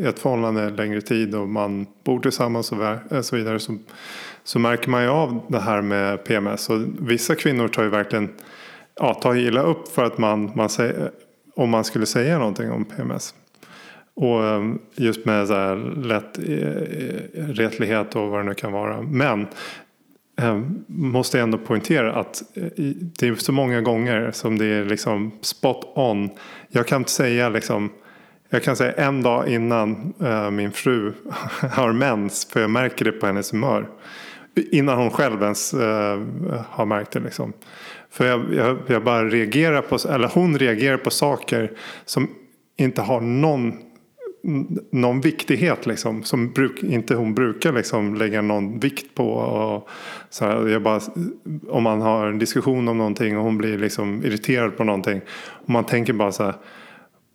ett 0.00 0.18
förhållande 0.18 0.70
längre 0.70 1.00
tid 1.00 1.34
och 1.34 1.48
man 1.48 1.86
bor 2.04 2.20
tillsammans 2.20 2.72
och 2.72 2.84
eh, 2.84 3.20
så 3.20 3.36
vidare 3.36 3.58
så, 3.58 3.78
så 4.44 4.58
märker 4.58 4.90
man 4.90 5.02
ju 5.02 5.08
av 5.08 5.40
det 5.48 5.60
här 5.60 5.82
med 5.82 6.24
PMS. 6.24 6.70
Och 6.70 6.80
vissa 6.98 7.34
kvinnor 7.34 7.68
tar 7.68 7.82
ju 7.82 7.88
verkligen 7.88 8.28
ja, 8.94 9.14
tar 9.14 9.36
illa 9.36 9.62
upp 9.62 9.88
för 9.88 10.04
att 10.04 10.18
man, 10.18 10.52
man 10.54 10.68
säger, 10.68 11.10
om 11.56 11.70
man 11.70 11.84
skulle 11.84 12.06
säga 12.06 12.38
någonting 12.38 12.70
om 12.70 12.84
PMS. 12.84 13.34
Och 14.14 14.44
ehm, 14.44 14.78
just 14.94 15.24
med 15.24 15.46
så 15.46 15.54
här 15.54 15.76
lätt 16.02 16.38
eh, 16.38 16.54
eh, 16.54 17.48
retlighet 17.48 18.16
och 18.16 18.28
vad 18.28 18.40
det 18.40 18.44
nu 18.44 18.54
kan 18.54 18.72
vara. 18.72 19.02
Men 19.02 19.46
ehm, 20.40 20.84
måste 20.86 21.38
jag 21.38 21.42
ändå 21.42 21.58
poängtera 21.58 22.14
att 22.14 22.42
det 23.18 23.28
är 23.28 23.34
så 23.34 23.52
många 23.52 23.80
gånger 23.80 24.30
som 24.32 24.58
det 24.58 24.66
är 24.66 24.84
liksom 24.84 25.32
spot 25.40 25.92
on. 25.94 26.30
Jag 26.68 26.86
kan 26.86 27.00
inte 27.00 27.10
säga 27.10 27.48
liksom 27.48 27.90
jag 28.50 28.62
kan 28.62 28.76
säga 28.76 28.92
en 28.92 29.22
dag 29.22 29.48
innan 29.48 30.14
eh, 30.20 30.50
min 30.50 30.72
fru 30.72 31.12
har 31.70 31.92
mens 31.92 32.44
för 32.44 32.60
jag 32.60 32.70
märker 32.70 33.04
det 33.04 33.12
på 33.12 33.26
hennes 33.26 33.52
humör. 33.52 33.88
Innan 34.70 34.98
hon 34.98 35.10
själv 35.10 35.42
ens 35.42 35.74
eh, 35.74 36.22
har 36.68 36.86
märkt 36.86 37.10
det 37.10 37.20
liksom. 37.20 37.52
För 38.10 38.26
jag, 38.26 38.54
jag, 38.54 38.78
jag 38.86 39.04
bara 39.04 39.24
reagerar 39.24 39.82
på, 39.82 39.98
eller 40.08 40.28
hon 40.28 40.58
reagerar 40.58 40.96
på 40.96 41.10
saker 41.10 41.72
som 42.04 42.28
inte 42.76 43.02
har 43.02 43.20
någon 43.20 43.72
någon 44.90 45.20
viktighet 45.20 45.86
liksom, 45.86 46.22
som 46.22 46.52
bruk, 46.52 46.82
inte 46.82 47.14
hon 47.14 47.34
brukar 47.34 47.72
liksom 47.72 48.14
lägga 48.14 48.42
någon 48.42 48.78
vikt 48.78 49.14
på. 49.14 49.32
Och 49.32 49.88
så 50.30 50.44
här, 50.44 50.68
jag 50.68 50.82
bara, 50.82 51.00
om 51.68 51.82
man 51.82 52.00
har 52.00 52.26
en 52.26 52.38
diskussion 52.38 52.88
om 52.88 52.98
någonting 52.98 53.38
och 53.38 53.44
hon 53.44 53.58
blir 53.58 53.78
liksom 53.78 54.24
irriterad 54.24 54.76
på 54.76 54.84
någonting. 54.84 55.20
Och 55.50 55.70
man 55.70 55.84
tänker 55.84 56.12
bara 56.12 56.32
så 56.32 56.44
här, 56.44 56.54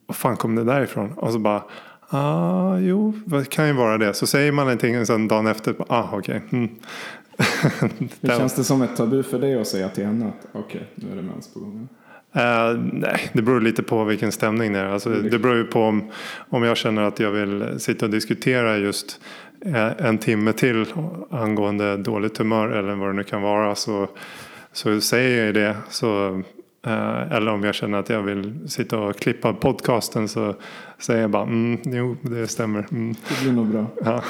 vad 0.10 0.16
fan 0.16 0.38
kom 0.38 0.56
det 0.56 0.64
där 0.64 0.82
ifrån? 0.82 1.12
Och 1.12 1.34
så 1.34 1.40
bara, 1.40 1.64
ah, 2.10 2.78
jo, 2.78 3.14
det 3.26 3.50
kan 3.50 3.68
ju 3.68 3.74
vara 3.74 3.98
det. 3.98 4.14
Så 4.14 4.28
säger 4.28 4.52
man 4.52 4.66
någonting 4.66 5.00
och 5.00 5.08
sen 5.08 5.28
dagen 5.28 5.48
efter, 5.48 5.76
ah, 5.88 6.10
okej. 6.12 6.42
Mm. 6.52 6.70
Hur 8.22 8.30
känns 8.30 8.56
det 8.56 8.64
som 8.64 8.82
ett 8.82 8.96
tabu 8.96 9.24
för 9.24 9.40
dig 9.40 9.62
att 9.62 9.68
säga 9.68 9.90
till 9.90 10.06
henne 10.06 10.28
att 10.28 10.48
okej, 10.52 10.88
nu 10.96 11.12
är 11.12 11.16
det 11.16 11.22
mens 11.22 11.54
på 11.54 11.60
gång? 11.60 11.88
Eh, 12.34 12.80
nej, 12.94 13.30
det 13.34 13.42
beror 13.42 13.62
lite 13.62 13.84
på 13.84 14.04
vilken 14.04 14.32
stämning 14.32 14.74
det 14.74 14.80
är. 14.80 14.86
Alltså, 14.86 15.10
det 15.10 15.40
beror 15.40 15.58
ju 15.58 15.64
på 15.64 15.82
om, 15.82 16.12
om 16.50 16.64
jag 16.64 16.78
känner 16.78 17.02
att 17.02 17.20
jag 17.20 17.32
vill 17.32 17.80
sitta 17.80 18.06
och 18.06 18.12
diskutera 18.12 18.78
just 18.78 19.22
eh, 19.66 20.06
en 20.06 20.18
timme 20.18 20.54
till 20.54 20.86
angående 21.32 21.98
dåligt 21.98 22.38
humör 22.38 22.68
eller 22.68 22.96
vad 22.96 23.10
det 23.10 23.14
nu 23.14 23.24
kan 23.24 23.42
vara. 23.42 23.76
Så, 23.76 24.08
så 24.74 25.02
säger 25.02 25.46
jag 25.46 25.54
det. 25.54 25.78
Så, 25.90 26.42
eller 26.84 27.52
om 27.52 27.64
jag 27.64 27.76
känner 27.76 27.98
att 27.98 28.10
jag 28.10 28.24
vill 28.24 28.70
sitta 28.70 29.00
och 29.00 29.16
klippa 29.16 29.54
podcasten 29.54 30.28
så 30.28 30.56
säger 31.00 31.22
jag 31.22 31.32
bara 31.32 31.44
mm, 31.44 31.80
jo, 31.84 32.16
det 32.22 32.48
stämmer. 32.48 32.88
Mm. 32.92 33.16
Det 33.30 33.44
blir 33.44 33.54
nog 33.54 33.68
bra. 33.68 33.86
Ja. 34.04 34.24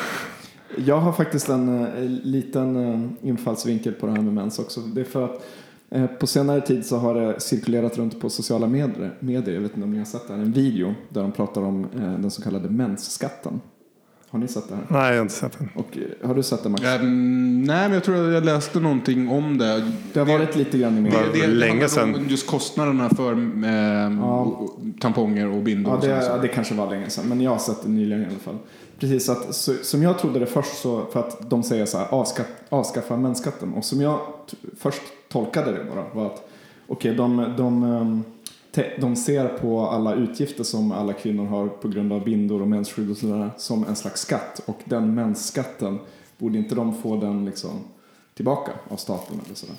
Jag 0.77 0.97
har 0.97 1.11
faktiskt 1.11 1.49
en 1.49 1.85
eh, 1.85 2.03
liten 2.23 2.75
eh, 2.75 3.27
infallsvinkel 3.29 3.93
på 3.93 4.05
det 4.05 4.11
här 4.11 4.21
med 4.21 4.33
mens 4.33 4.59
också. 4.59 4.81
Det 4.81 5.01
är 5.01 5.05
för 5.05 5.25
att 5.25 5.45
eh, 5.89 6.05
på 6.05 6.27
senare 6.27 6.61
tid 6.61 6.85
så 6.85 6.97
har 6.97 7.15
det 7.15 7.39
cirkulerat 7.39 7.97
runt 7.97 8.21
på 8.21 8.29
sociala 8.29 8.67
medier, 8.67 9.15
medier 9.19 9.55
jag 9.55 9.61
vet 9.61 9.71
inte 9.71 9.83
om 9.83 9.91
ni 9.91 9.97
har 9.97 10.05
sett 10.05 10.27
det 10.27 10.33
här, 10.33 10.41
en 10.41 10.51
video 10.51 10.95
där 11.09 11.21
de 11.21 11.31
pratar 11.31 11.61
om 11.61 11.83
eh, 11.83 12.19
den 12.19 12.31
så 12.31 12.41
kallade 12.41 12.69
mensskatten. 12.69 13.61
Har 14.31 14.39
ni 14.39 14.47
sett 14.47 14.69
det 14.69 14.75
här? 14.75 14.83
Nej, 14.87 15.07
jag 15.09 15.15
har 15.15 15.21
inte 15.21 15.33
sett 15.33 15.57
den. 15.59 15.69
Och 15.75 15.97
eh, 16.21 16.27
har 16.27 16.35
du 16.35 16.43
sett 16.43 16.63
det 16.63 16.69
Max? 16.69 16.83
Ehm, 16.83 17.63
nej, 17.63 17.83
men 17.83 17.93
jag 17.93 18.03
tror 18.03 18.27
att 18.27 18.33
jag 18.33 18.45
läste 18.45 18.79
någonting 18.79 19.29
om 19.29 19.57
det. 19.57 19.91
Det 20.13 20.19
har 20.19 20.27
varit 20.27 20.55
lite 20.55 20.77
grann 20.77 20.97
i 20.97 21.01
media. 21.01 21.19
var 21.19 21.47
länge 21.47 21.71
handlar 21.87 22.03
om 22.03 22.13
sedan. 22.13 22.25
Just 22.29 22.47
kostnaderna 22.47 23.09
för 23.09 23.31
ehm, 23.31 23.63
Ja. 24.21 24.39
och- 24.41 24.63
och 24.63 24.79
tamponger 24.99 25.47
och 25.47 25.63
bindor. 25.63 25.91
Ja, 25.91 25.97
och 25.97 26.03
det, 26.03 26.25
ja, 26.25 26.37
det 26.37 26.47
kanske 26.47 26.73
var 26.73 26.89
länge 26.89 27.09
sedan, 27.09 27.25
men 27.29 27.41
jag 27.41 27.51
har 27.51 27.57
sett 27.57 27.83
det 27.83 27.89
nyligen 27.89 28.21
i 28.23 28.25
alla 28.25 28.39
fall. 28.39 28.57
Precis, 28.99 29.29
att, 29.29 29.55
så, 29.55 29.73
som 29.81 30.03
jag 30.03 30.19
trodde 30.19 30.39
det 30.39 30.45
först 30.45 30.77
så, 30.81 31.05
för 31.13 31.19
att 31.19 31.49
de 31.49 31.63
säger 31.63 31.85
så 31.85 31.97
här, 31.97 32.07
avskaff, 32.13 32.47
avskaffa 32.69 33.17
mensskatten. 33.17 33.73
Och 33.73 33.85
som 33.85 34.01
jag 34.01 34.19
först 34.79 35.01
tolkade 35.31 35.71
det 35.71 35.85
bara 35.95 36.05
var 36.13 36.25
att, 36.25 36.49
okej, 36.87 37.15
de, 37.15 37.53
de, 37.57 37.83
ehm, 37.83 38.23
te, 38.23 38.38
de 38.99 39.15
ser 39.15 39.47
på 39.47 39.81
alla 39.81 40.13
utgifter 40.15 40.63
som 40.63 40.91
alla 40.91 41.13
kvinnor 41.13 41.45
har 41.45 41.67
på 41.67 41.87
grund 41.87 42.13
av 42.13 42.23
bindor 42.23 42.61
och 42.61 42.67
mensskydd 42.67 43.11
och 43.11 43.17
sådär 43.17 43.49
som 43.57 43.85
en 43.87 43.95
slags 43.95 44.21
skatt. 44.21 44.61
Och 44.65 44.79
den 44.85 45.15
mensskatten, 45.15 45.99
borde 46.37 46.57
inte 46.57 46.75
de 46.75 46.93
få 46.93 47.15
den 47.15 47.45
liksom 47.45 47.71
tillbaka 48.33 48.71
av 48.89 48.95
staten 48.95 49.39
eller 49.45 49.55
sådär? 49.55 49.75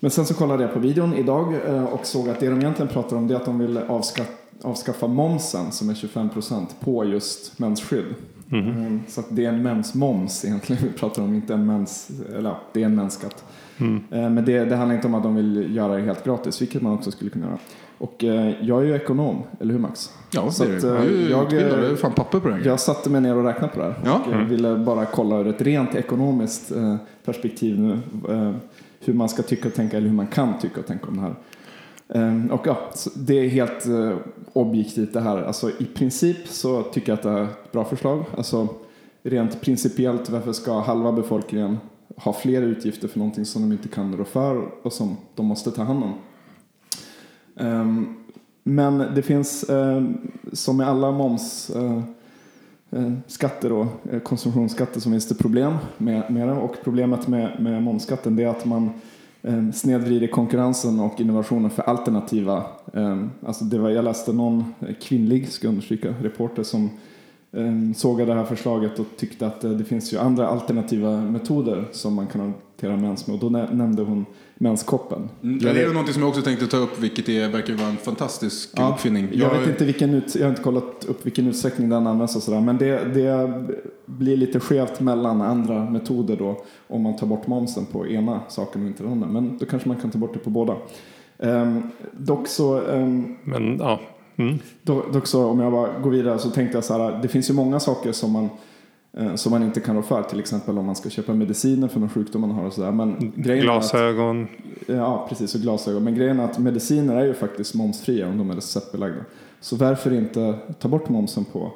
Men 0.00 0.10
sen 0.10 0.26
så 0.26 0.34
kollade 0.34 0.62
jag 0.62 0.72
på 0.72 0.78
videon 0.78 1.14
idag 1.14 1.54
eh, 1.66 1.84
och 1.84 2.06
såg 2.06 2.28
att 2.28 2.40
det 2.40 2.48
de 2.50 2.58
egentligen 2.60 2.88
pratar 2.92 3.16
om 3.16 3.28
det 3.28 3.34
är 3.34 3.36
att 3.36 3.44
de 3.44 3.58
vill 3.58 3.78
avskaffa, 3.78 4.32
avskaffa 4.62 5.06
momsen 5.06 5.72
som 5.72 5.90
är 5.90 5.94
25% 5.94 6.66
på 6.80 7.04
just 7.04 7.58
mensskydd. 7.58 8.14
Mm, 8.52 9.00
Så 9.08 9.20
att 9.20 9.26
det 9.30 9.44
är 9.44 9.48
en 9.48 9.62
mensmoms 9.62 10.44
egentligen 10.44 10.82
vi 10.92 10.98
pratar 10.98 11.22
om, 11.22 11.34
inte 11.34 11.54
en 11.54 11.66
mens, 11.66 12.10
eller 12.36 12.54
det 12.72 12.82
är 12.82 12.86
en 12.86 12.94
mensskatt. 12.94 13.44
Eh, 14.10 14.30
Men 14.30 14.44
det, 14.44 14.64
det 14.64 14.76
handlar 14.76 14.94
inte 14.96 15.06
om 15.06 15.14
att 15.14 15.22
de 15.22 15.34
vill 15.34 15.76
göra 15.76 15.96
det 15.96 16.02
helt 16.02 16.24
gratis, 16.24 16.62
vilket 16.62 16.82
man 16.82 16.92
också 16.92 17.10
skulle 17.10 17.30
kunna 17.30 17.46
göra. 17.46 17.58
Och 18.00 18.24
eh, 18.24 18.52
jag 18.66 18.80
är 18.82 18.84
ju 18.86 18.94
ekonom, 18.94 19.42
eller 19.60 19.72
hur 19.72 19.80
Max? 19.80 20.12
Ja, 20.30 20.50
Så 20.50 20.64
det 20.64 20.70
är 20.84 20.96
att, 20.96 21.06
ju 21.06 21.24
eh, 21.24 21.30
jag, 21.30 21.52
eh, 21.52 21.84
jag 21.88 21.98
fan 21.98 22.12
papper 22.12 22.40
på 22.40 22.48
här. 22.50 22.62
Jag 22.64 22.80
satte 22.80 23.10
mig 23.10 23.20
ner 23.20 23.36
och 23.36 23.44
räknade 23.44 23.72
på 23.72 23.78
det 23.80 23.84
här. 23.84 23.94
Ja. 24.04 24.20
Och 24.26 24.32
jag 24.32 24.44
ville 24.44 24.76
bara 24.76 25.04
kolla 25.06 25.38
ur 25.38 25.46
ett 25.46 25.62
rent 25.62 25.94
ekonomiskt 25.94 26.70
eh, 26.72 26.96
perspektiv 27.24 27.78
nu. 27.80 27.92
eh, 28.28 28.52
Hur 29.04 29.14
man 29.14 29.28
ska 29.28 29.42
tycka 29.42 29.68
och 29.68 29.74
tänka, 29.74 29.96
eller 29.96 30.08
hur 30.08 30.14
man 30.16 30.26
kan 30.26 30.58
tycka 30.58 30.80
och 30.80 30.86
tänka 30.86 31.06
om 31.06 31.16
det 31.16 31.22
här. 31.22 31.34
Eh, 32.14 32.52
Och 32.52 32.66
ja, 32.66 32.78
det 33.16 33.34
är 33.38 33.48
helt 33.48 33.86
eh, 33.86 34.12
objektivt 34.52 35.12
det 35.12 35.20
här. 35.20 35.42
Alltså 35.42 35.70
i 35.78 35.84
princip 35.84 36.48
så 36.48 36.82
tycker 36.82 37.12
jag 37.12 37.16
att 37.16 37.22
det 37.22 37.30
är 37.30 37.42
ett 37.44 37.72
bra 37.72 37.84
förslag. 37.84 38.24
Alltså 38.36 38.68
rent 39.22 39.60
principiellt, 39.60 40.30
varför 40.30 40.52
ska 40.52 40.80
halva 40.80 41.12
befolkningen 41.12 41.78
ha 42.16 42.32
fler 42.32 42.62
utgifter 42.62 43.08
för 43.08 43.18
någonting 43.18 43.44
som 43.44 43.62
de 43.62 43.72
inte 43.72 43.88
kan 43.88 44.16
rå 44.16 44.24
för 44.24 44.68
och 44.82 44.92
som 44.92 45.16
de 45.34 45.46
måste 45.46 45.70
ta 45.70 45.82
hand 45.82 46.04
om? 46.04 46.12
Ehm, 47.60 48.14
men 48.62 48.98
det 49.14 49.22
finns, 49.22 49.64
eh, 49.64 50.02
som 50.52 50.76
med 50.76 50.88
alla 50.88 51.10
moms 51.10 51.70
eh, 51.70 52.02
eh 52.90 53.12
skatter 53.26 53.86
eh, 54.12 54.20
konsumtionsskatter 54.20 55.00
så 55.00 55.10
finns 55.10 55.28
det 55.28 55.34
problem 55.34 55.74
med, 55.98 56.30
med 56.30 56.48
det. 56.48 56.54
Och 56.54 56.76
problemet 56.84 57.28
med, 57.28 57.60
med 57.60 57.82
momsskatten 57.82 58.38
är 58.38 58.46
att 58.46 58.64
man 58.64 58.90
eh, 59.42 59.70
snedvrider 59.70 60.26
konkurrensen 60.26 61.00
och 61.00 61.20
innovationen 61.20 61.70
för 61.70 61.82
alternativa. 61.82 62.64
Eh, 62.94 63.24
alltså 63.46 63.64
det 63.64 63.78
var, 63.78 63.90
jag 63.90 64.04
läste 64.04 64.32
någon 64.32 64.74
kvinnlig, 65.00 65.48
ska 65.48 65.66
jag 65.66 65.72
understryka, 65.72 66.14
reporter 66.22 66.62
som 66.62 66.84
eh, 66.84 66.90
sågade 67.96 68.32
det 68.32 68.38
här 68.38 68.44
förslaget 68.44 68.98
och 68.98 69.06
tyckte 69.16 69.46
att 69.46 69.64
eh, 69.64 69.70
det 69.70 69.84
finns 69.84 70.12
ju 70.12 70.18
andra 70.18 70.48
alternativa 70.48 71.20
metoder 71.20 71.84
som 71.92 72.14
man 72.14 72.26
kan 72.26 72.40
hantera 72.40 72.96
mens 72.96 73.26
med. 73.26 73.34
Och 73.34 73.40
då 73.40 73.48
nä- 73.48 73.68
nämnde 73.72 74.02
hon 74.02 74.26
menskoppen. 74.58 75.28
Mm, 75.42 75.58
Jag 75.62 75.74
det 75.74 75.82
är 75.82 75.88
någonting 75.88 76.12
som 76.14 76.22
jag 76.22 76.28
också 76.28 76.42
tänkte 76.42 76.66
ta 76.66 76.76
upp, 76.76 76.98
vilket 76.98 77.28
är, 77.28 77.48
verkar 77.48 77.74
vara 77.74 77.88
en 77.88 77.96
fantastisk 77.96 78.70
Ja, 78.76 78.88
uppfinning. 78.94 79.28
Jag, 79.32 79.58
vet 79.58 79.68
inte 79.68 79.84
vilken 79.84 80.14
ut, 80.14 80.34
jag 80.34 80.42
har 80.42 80.50
inte 80.50 80.62
kollat 80.62 81.04
upp 81.08 81.26
vilken 81.26 81.46
utsträckning 81.46 81.88
den 81.88 82.06
används 82.06 82.36
och 82.36 82.42
sådär. 82.42 82.60
Men 82.60 82.78
det, 82.78 83.04
det 83.14 83.62
blir 84.06 84.36
lite 84.36 84.60
skevt 84.60 85.00
mellan 85.00 85.42
andra 85.42 85.90
metoder 85.90 86.36
då 86.36 86.64
om 86.88 87.02
man 87.02 87.16
tar 87.16 87.26
bort 87.26 87.46
momsen 87.46 87.86
på 87.86 88.06
ena 88.06 88.40
saken 88.48 88.82
och 88.82 88.88
inte 88.88 89.02
den 89.02 89.12
andra. 89.12 89.28
Men 89.28 89.58
då 89.58 89.66
kanske 89.66 89.88
man 89.88 90.00
kan 90.00 90.10
ta 90.10 90.18
bort 90.18 90.32
det 90.34 90.38
på 90.40 90.50
båda. 90.50 90.76
Ehm, 91.38 91.82
dock 92.12 92.48
så 92.48 92.80
ehm, 92.90 93.36
Men 93.44 93.76
ja. 93.78 94.00
Mm. 94.40 94.58
Dock 94.82 95.12
dock 95.12 95.26
så 95.26 95.46
om 95.46 95.60
jag 95.60 95.72
bara 95.72 95.98
går 95.98 96.10
vidare 96.10 96.38
så 96.38 96.50
tänkte 96.50 96.76
jag 96.76 96.84
så 96.84 96.98
här, 96.98 97.18
det 97.22 97.28
finns 97.28 97.50
ju 97.50 97.54
många 97.54 97.80
saker 97.80 98.12
som 98.12 98.32
man, 98.32 98.48
eh, 99.12 99.34
som 99.34 99.52
man 99.52 99.62
inte 99.62 99.80
kan 99.80 99.96
rå 99.96 100.02
för. 100.02 100.22
Till 100.22 100.40
exempel 100.40 100.78
om 100.78 100.86
man 100.86 100.96
ska 100.96 101.10
köpa 101.10 101.34
mediciner 101.34 101.88
för 101.88 102.00
någon 102.00 102.08
sjukdom 102.08 102.40
man 102.40 102.50
har 102.50 102.64
och 102.64 102.72
sådär. 102.72 102.92
Men 102.92 103.32
grejen 103.36 103.68
är 103.68 103.76
att, 103.76 103.90
Glasögon. 103.90 104.48
ja, 104.86 105.26
precis, 105.28 105.54
och 105.54 105.60
glasögon. 105.60 106.04
Men 106.04 106.14
grejen 106.14 106.40
är 106.40 106.44
att 106.44 106.58
mediciner 106.58 107.16
är 107.16 107.24
ju 107.24 107.34
faktiskt 107.34 107.74
momsfria 107.74 108.28
om 108.28 108.38
de 108.38 108.50
är 108.50 108.54
receptbelagda. 108.54 109.20
Så 109.60 109.76
varför 109.76 110.12
inte 110.12 110.54
ta 110.78 110.88
bort 110.88 111.08
momsen 111.08 111.44
på, 111.44 111.72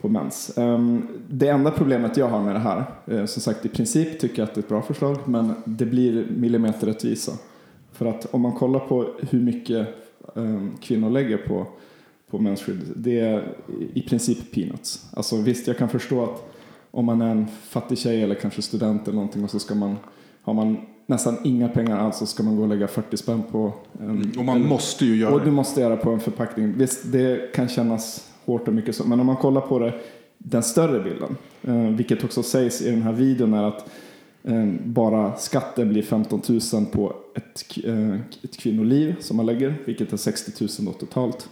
på 0.00 0.08
mens? 0.08 0.58
Ehm, 0.58 1.06
det 1.28 1.48
enda 1.48 1.70
problemet 1.70 2.16
jag 2.16 2.28
har 2.28 2.42
med 2.42 2.54
det 2.54 2.58
här, 2.58 2.84
eh, 3.06 3.24
som 3.24 3.42
sagt 3.42 3.66
i 3.66 3.68
princip 3.68 4.20
tycker 4.20 4.38
jag 4.38 4.48
att 4.48 4.54
det 4.54 4.58
är 4.58 4.62
ett 4.62 4.68
bra 4.68 4.82
förslag, 4.82 5.16
men 5.24 5.54
det 5.64 5.86
blir 5.86 6.26
millimeterrättvisa. 6.36 7.32
För 7.92 8.06
att 8.06 8.26
om 8.30 8.40
man 8.40 8.52
kollar 8.52 8.80
på 8.80 9.06
hur 9.30 9.40
mycket 9.40 9.88
um, 10.34 10.76
kvinnor 10.80 11.10
lägger 11.10 11.36
på, 11.36 11.66
på 12.30 12.38
mensskydd, 12.38 12.92
det 12.96 13.20
är 13.20 13.56
i 13.94 14.02
princip 14.02 14.52
peanuts. 14.54 15.06
Alltså 15.12 15.36
visst, 15.36 15.66
jag 15.66 15.78
kan 15.78 15.88
förstå 15.88 16.24
att 16.24 16.54
om 16.90 17.04
man 17.04 17.22
är 17.22 17.30
en 17.30 17.46
fattig 17.62 17.98
tjej 17.98 18.22
eller 18.22 18.34
kanske 18.34 18.62
student 18.62 19.08
eller 19.08 19.14
någonting 19.14 19.44
och 19.44 19.50
så 19.50 19.58
ska 19.58 19.74
man, 19.74 19.96
har 20.42 20.54
man 20.54 20.76
nästan 21.06 21.36
inga 21.44 21.68
pengar 21.68 21.98
alls 21.98 22.18
så 22.18 22.26
ska 22.26 22.42
man 22.42 22.56
gå 22.56 22.62
och 22.62 22.68
lägga 22.68 22.88
40 22.88 23.16
spänn 23.16 23.42
på 23.50 23.72
en, 24.00 24.32
Och 24.38 24.44
man 24.44 24.66
måste 24.66 25.06
ju 25.06 25.16
göra 25.16 25.34
och 25.34 25.44
du 25.44 25.50
måste 25.50 25.80
göra 25.80 25.96
på 25.96 26.10
en 26.10 26.20
förpackning. 26.20 26.72
Visst, 26.76 27.12
det 27.12 27.54
kan 27.54 27.68
kännas 27.68 28.30
hårt 28.44 28.68
och 28.68 28.74
mycket 28.74 28.96
så. 28.96 29.04
Men 29.04 29.20
om 29.20 29.26
man 29.26 29.36
kollar 29.36 29.60
på 29.60 29.78
det, 29.78 29.94
den 30.38 30.62
större 30.62 31.04
bilden, 31.04 31.36
eh, 31.62 31.96
vilket 31.96 32.24
också 32.24 32.42
sägs 32.42 32.82
i 32.82 32.90
den 32.90 33.02
här 33.02 33.12
videon, 33.12 33.54
är 33.54 33.62
att 33.62 33.90
eh, 34.42 34.66
bara 34.84 35.36
skatten 35.36 35.88
blir 35.88 36.02
15 36.02 36.42
000 36.72 36.86
på 36.86 37.14
ett, 37.34 37.64
eh, 37.84 38.14
ett 38.42 38.56
kvinnoliv 38.58 39.16
som 39.20 39.36
man 39.36 39.46
lägger, 39.46 39.74
vilket 39.84 40.12
är 40.12 40.16
60 40.16 40.52
000 40.60 40.70
då 40.78 40.92
totalt. 40.92 41.48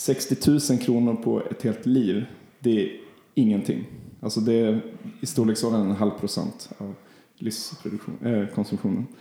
60 0.00 0.50
000 0.70 0.78
kronor 0.78 1.14
på 1.14 1.42
ett 1.50 1.62
helt 1.62 1.86
liv, 1.86 2.24
det 2.60 2.82
är 2.82 2.90
ingenting. 3.34 3.86
Alltså 4.20 4.40
det 4.40 4.52
är 4.52 4.80
i 5.20 5.26
storleksordningen 5.26 5.90
en 5.90 5.96
halv 5.96 6.10
procent 6.10 6.70
av 6.78 6.94
livskonsumtionen. 7.38 8.98
Eh, 8.98 9.16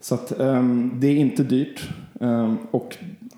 så 0.00 0.14
att, 0.14 0.40
um, 0.40 0.92
det 1.00 1.06
är 1.06 1.16
inte 1.16 1.42
dyrt. 1.42 1.88
um, 2.20 2.58
och 2.70 2.96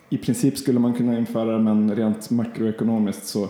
i 0.09 0.19
princip 0.19 0.59
skulle 0.59 0.79
man 0.79 0.95
kunna 0.95 1.19
införa 1.19 1.53
det, 1.53 1.59
men 1.59 1.97
rent 1.97 2.31
makroekonomiskt 2.31 3.27
så, 3.27 3.43
uh, 3.43 3.49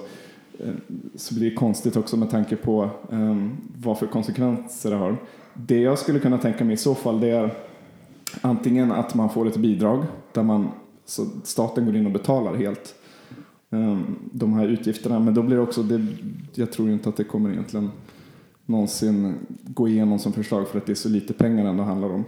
så 1.14 1.34
blir 1.34 1.50
det 1.50 1.56
konstigt 1.56 1.96
också 1.96 2.16
med 2.16 2.30
tanke 2.30 2.56
på 2.56 2.90
um, 3.08 3.56
vad 3.76 3.98
för 3.98 4.06
konsekvenser 4.06 4.90
det 4.90 4.96
har. 4.96 5.16
Det 5.54 5.80
jag 5.80 5.98
skulle 5.98 6.18
kunna 6.18 6.38
tänka 6.38 6.64
mig 6.64 6.74
i 6.74 6.76
så 6.76 6.94
fall 6.94 7.20
det 7.20 7.30
är 7.30 7.54
antingen 8.40 8.92
att 8.92 9.14
man 9.14 9.30
får 9.30 9.48
ett 9.48 9.56
bidrag 9.56 10.04
där 10.32 10.42
man, 10.42 10.68
så 11.04 11.26
staten 11.44 11.86
går 11.86 11.96
in 11.96 12.06
och 12.06 12.12
betalar 12.12 12.54
helt 12.54 12.94
Ehm, 13.70 14.16
de 14.32 14.52
här 14.52 14.66
utgifterna. 14.66 15.18
Men 15.18 15.34
då 15.34 15.42
blir 15.42 15.56
det 15.56 15.62
också, 15.62 15.82
det, 15.82 16.06
jag 16.54 16.72
tror 16.72 16.90
inte 16.90 17.08
att 17.08 17.16
det 17.16 17.24
kommer 17.24 17.50
egentligen 17.50 17.90
någonsin 18.66 19.34
gå 19.64 19.88
igenom 19.88 20.18
som 20.18 20.32
förslag 20.32 20.68
för 20.68 20.78
att 20.78 20.86
det 20.86 20.92
är 20.92 20.94
så 20.94 21.08
lite 21.08 21.32
pengar 21.32 21.64
ändå 21.64 21.82
handlar 21.82 22.08
om. 22.08 22.24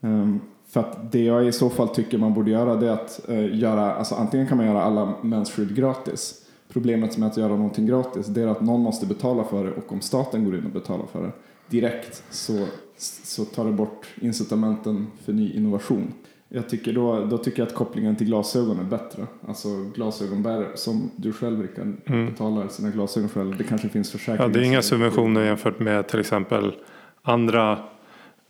Ehm, 0.00 0.40
för 0.68 0.80
att 0.80 1.12
det 1.12 1.24
jag 1.24 1.46
i 1.46 1.52
så 1.52 1.70
fall 1.70 1.88
tycker 1.88 2.18
man 2.18 2.34
borde 2.34 2.50
göra 2.50 2.76
det 2.76 2.86
är 2.86 2.92
att 2.92 3.28
eh, 3.28 3.58
göra, 3.58 3.94
alltså 3.94 4.14
antingen 4.14 4.46
kan 4.46 4.56
man 4.56 4.66
göra 4.66 4.82
alla 4.82 5.14
mensskydd 5.22 5.76
gratis. 5.76 6.44
Problemet 6.72 7.18
med 7.18 7.28
att 7.28 7.36
göra 7.36 7.56
någonting 7.56 7.86
gratis 7.86 8.26
det 8.26 8.42
är 8.42 8.46
att 8.46 8.60
någon 8.60 8.80
måste 8.80 9.06
betala 9.06 9.44
för 9.44 9.64
det 9.64 9.72
och 9.72 9.92
om 9.92 10.00
staten 10.00 10.44
går 10.44 10.56
in 10.56 10.64
och 10.64 10.72
betalar 10.72 11.06
för 11.06 11.22
det 11.22 11.32
direkt 11.70 12.22
så, 12.30 12.66
så 13.24 13.44
tar 13.44 13.64
det 13.64 13.72
bort 13.72 14.06
incitamenten 14.20 15.06
för 15.24 15.32
ny 15.32 15.52
innovation. 15.52 16.12
Jag 16.48 16.68
tycker 16.68 16.92
då, 16.92 17.24
då 17.24 17.38
tycker 17.38 17.58
jag 17.58 17.66
att 17.66 17.74
kopplingen 17.74 18.16
till 18.16 18.26
glasögon 18.26 18.78
är 18.78 18.84
bättre. 18.84 19.26
Alltså 19.48 19.68
glasögonbärare 19.94 20.76
som 20.76 21.10
du 21.16 21.32
själv 21.32 21.62
Rickard 21.62 21.94
betalar 22.30 22.68
sina 22.68 22.90
glasögon 22.90 23.28
själv. 23.28 23.56
Det 23.56 23.64
kanske 23.64 23.88
finns 23.88 24.12
försäkringar. 24.12 24.42
Ja, 24.42 24.48
det 24.48 24.58
är 24.58 24.62
inga 24.62 24.82
subventioner 24.82 25.44
jämfört 25.44 25.78
med 25.78 26.08
till 26.08 26.20
exempel 26.20 26.72
andra 27.22 27.78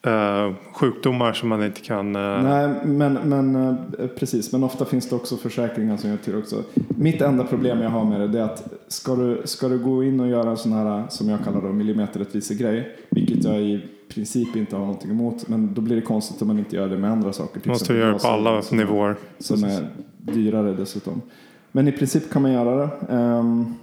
eh, 0.07 0.53
sjukdomar 0.74 1.32
som 1.32 1.49
man 1.49 1.64
inte 1.64 1.80
kan... 1.80 2.16
eh, 2.16 2.42
Nej, 2.42 2.68
men, 2.84 3.12
men 3.14 3.55
eh, 3.57 4.07
precis. 4.18 4.53
Men 4.53 4.64
ofta 4.64 4.84
finns 4.84 5.09
det 5.09 5.16
också 5.16 5.36
försäkringar 5.36 5.96
som 5.96 6.11
gör 6.11 6.16
till 6.16 6.36
också. 6.36 6.62
Mitt 6.88 7.20
enda 7.22 7.44
problem 7.44 7.80
jag 7.82 7.90
har 7.90 8.05
med 8.05 8.30
det 8.30 8.38
är 8.40 8.44
att 8.44 8.72
ska 8.88 9.16
du, 9.16 9.42
ska 9.44 9.68
du 9.68 9.78
gå 9.78 10.05
in 10.05 10.20
och 10.20 10.28
göra 10.28 10.51
en 10.51 10.57
sån 10.57 10.72
här, 10.72 11.05
som 11.09 11.28
jag 11.28 11.44
kallar 11.44 11.61
då, 11.61 11.68
millimeterrättvise-grej, 11.72 12.96
vilket 13.11 13.44
jag 13.44 13.61
i 13.62 13.84
princip 14.09 14.57
inte 14.57 14.76
har 14.76 14.80
någonting 14.80 15.11
emot, 15.11 15.49
men 15.49 15.74
då 15.74 15.80
blir 15.80 15.96
det 15.96 16.03
konstigt 16.03 16.42
om 16.42 16.49
man 16.49 16.59
inte 16.59 16.76
gör 16.76 16.88
det 16.88 16.96
med 16.99 17.11
andra 17.12 17.32
saker. 17.32 17.61
till 17.61 17.70
måste 17.70 17.94
göra 17.94 18.12
det 18.12 18.18
på 18.18 18.28
alla 18.28 18.62
som- 18.62 18.76
nivåer. 18.78 19.16
Som 19.38 19.64
är 19.64 19.88
dyrare 20.18 20.72
dessutom. 20.72 21.22
Men 21.72 21.88
i 21.88 21.92
princip 21.92 22.30
kan 22.32 22.42
man 22.42 22.53
göra 22.53 22.76
det. 22.76 22.88
Ehm, 23.14 23.74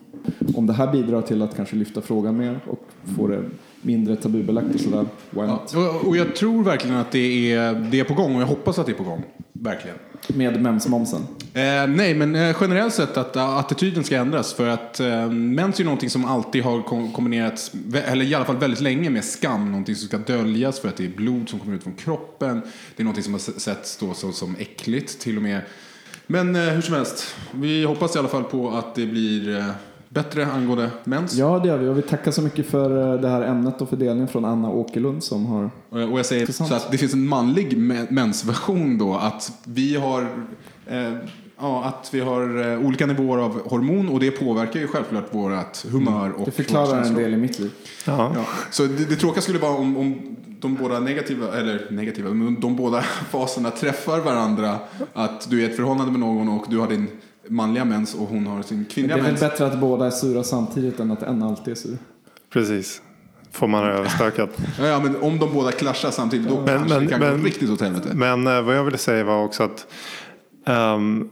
om 0.56 0.68
det 0.68 0.74
här 0.74 0.92
bidrar 0.92 1.22
till 1.22 1.42
att 1.42 1.56
kanske 1.56 1.76
lyfta 1.76 2.02
frågan 2.02 2.38
mer 2.38 2.60
och 2.68 2.80
få 3.18 3.28
det 3.28 3.42
mindre 3.86 4.16
tabubelagt 4.16 4.76
och 4.76 4.80
sådär, 4.82 5.06
why 5.30 5.42
Ja, 5.42 5.46
not? 5.48 5.74
och, 5.76 6.08
och 6.08 6.18
jag 6.18 6.36
tror 6.36 6.64
verkligen 6.64 6.96
att 6.98 7.12
det 7.12 7.52
är, 7.54 7.74
det 7.92 8.00
är 8.00 8.04
på 8.04 8.14
gång 8.14 8.36
och 8.36 8.42
jag 8.42 8.48
hoppas 8.48 8.80
att 8.80 8.86
det 8.86 8.92
är 8.92 8.96
på 8.98 9.04
gång. 9.04 9.24
Verkligen. 9.54 9.98
Med 10.28 10.62
mensmomsen. 10.62 11.22
Eh, 11.54 11.88
nej, 11.88 12.14
men 12.14 12.36
eh, 12.36 12.56
generellt 12.62 12.94
sett 12.94 13.18
att 13.18 13.36
eh, 13.36 13.58
attityden 13.58 14.04
ska 14.04 14.16
ändras. 14.18 14.54
För 14.54 14.68
att 14.68 15.00
eh, 15.00 15.30
mens 15.32 15.76
är 15.76 15.80
ju 15.80 15.86
någonting 15.86 16.10
som 16.10 16.26
alltid 16.26 16.64
har 16.64 16.82
kom- 16.82 17.12
kombinerats, 17.12 17.72
eller 18.06 18.26
i 18.26 18.36
alla 18.36 18.46
fall 18.46 18.58
väldigt 18.58 18.82
länge, 18.82 19.10
med 19.10 19.24
skam. 19.24 19.72
Någonting 19.72 19.96
som 19.96 20.08
ska 20.08 20.18
döljas 20.18 20.80
för 20.80 20.88
att 20.90 20.98
det 20.98 21.06
är 21.06 21.10
blod 21.10 21.50
som 21.50 21.60
kommer 21.60 21.76
ut 21.76 21.84
från 21.84 21.94
kroppen. 21.94 22.62
Det 22.96 23.02
är 23.02 23.04
någonting 23.04 23.24
som 23.24 23.34
har 23.34 23.40
se- 23.40 23.60
setts 23.60 23.98
då 23.98 24.14
som, 24.14 24.34
som 24.34 24.56
äckligt 24.60 25.20
till 25.20 25.38
och 25.38 25.44
med. 25.44 25.62
Men 26.28 26.56
eh, 26.56 26.62
hur 26.62 26.82
som 26.82 26.96
helst, 26.96 27.36
vi 27.52 27.84
hoppas 27.84 28.16
i 28.16 28.20
alla 28.20 28.28
fall 28.28 28.44
på 28.44 28.70
att 28.72 28.96
det 28.96 29.06
blir 29.06 29.58
eh, 29.58 29.66
bättre 30.16 30.46
angående 30.46 30.90
mens. 31.04 31.34
Ja, 31.34 31.60
det 31.60 31.68
gör 31.68 31.78
vi. 31.78 31.88
Och 31.88 31.98
vi 31.98 32.02
tackar 32.02 32.32
så 32.32 32.42
mycket 32.42 32.66
för 32.66 33.14
eh, 33.14 33.22
det 33.22 33.28
här 33.30 33.42
ämnet 33.42 33.82
och 33.82 33.90
fördelningen 33.90 34.28
från 34.28 34.46
Anna 34.46 34.70
Åkerlund 34.70 35.24
som 35.24 35.46
har... 35.46 35.70
Och 35.90 36.20
jag 36.20 36.26
säger 36.26 36.46
så 36.52 36.74
att 36.76 36.92
det 36.92 36.98
finns 36.98 37.14
en 37.14 37.28
manlig 37.28 37.78
me- 37.78 38.08
mensversion 38.10 38.98
då. 38.98 39.14
Att 39.16 39.52
vi 39.64 39.96
har, 39.96 40.22
eh, 40.88 41.14
ja, 41.60 41.84
att 41.84 42.14
vi 42.14 42.20
har 42.20 42.72
eh, 42.72 42.86
olika 42.86 43.06
nivåer 43.06 43.38
av 43.38 43.70
hormon 43.70 44.10
och 44.10 44.20
det 44.20 44.32
påverkar 44.32 44.80
ju 44.80 44.88
självklart 44.88 45.26
vårt 45.36 45.86
humör 45.92 46.32
och 46.38 46.46
Det 46.46 46.52
förklarar 46.52 47.02
en 47.02 47.14
del 47.16 47.34
i 47.34 47.38
mitt 47.38 47.60
liv. 47.60 47.72
Ja. 48.08 48.32
Ja, 48.36 48.46
så 48.72 48.84
det, 48.84 49.10
det 49.10 49.16
tråkiga 49.16 49.42
skulle 49.42 49.60
vara 49.60 49.72
om, 49.78 49.98
om 49.98 50.36
de 50.60 50.76
båda 50.76 51.00
negativa, 51.00 51.58
eller 51.58 51.88
negativa, 51.92 52.30
men 52.30 52.60
de 52.60 52.76
båda 52.76 53.02
faserna 53.30 53.72
träffar 53.72 54.20
varandra. 54.20 54.80
Att 55.14 55.50
du 55.50 55.60
är 55.64 55.68
i 55.68 55.72
ett 55.72 55.76
förhållande 55.76 56.12
med 56.12 56.20
någon 56.20 56.50
och 56.50 56.66
du 56.70 56.78
har 56.78 56.88
din 56.88 57.08
manliga 57.50 57.86
mens 57.86 58.16
och 58.16 58.28
hon 58.28 58.48
har 58.48 58.62
sin 58.62 58.84
Det 58.84 58.94
kvinnliga 58.94 59.18
är 59.18 59.22
väl 59.22 59.32
mens. 59.32 59.40
bättre 59.42 59.66
att 59.66 59.80
båda 59.80 60.06
är 60.06 60.10
sura 60.12 60.44
samtidigt 60.44 61.00
än 61.00 61.12
att 61.12 61.24
en 61.24 61.44
alltid 61.44 61.72
är 61.72 61.76
sur. 61.76 61.98
Precis. 62.54 63.02
Får 63.52 63.68
man 63.68 63.86
det 63.86 63.92
överstökat. 63.94 64.50
Ja, 64.80 64.86
ja, 64.88 65.00
men 65.04 65.16
om 65.22 65.40
de 65.40 65.54
båda 65.54 65.72
klaschar 65.72 66.12
samtidigt 66.12 66.48
då 66.50 66.56
Men- 66.56 66.68
kanske 66.68 66.90
men- 66.96 67.04
det 67.06 67.12
kan 67.12 67.20
men- 67.20 67.40
gå 67.40 67.46
riktigt 67.46 67.70
åt 67.70 67.82
helvete. 67.82 68.10
Men 68.14 68.48
eh, 68.48 68.62
vad 68.62 68.76
jag 68.78 68.84
ville 68.84 68.98
säga 68.98 69.24
var 69.24 69.44
också 69.44 69.64
att 69.64 69.88
ehm, 70.66 71.30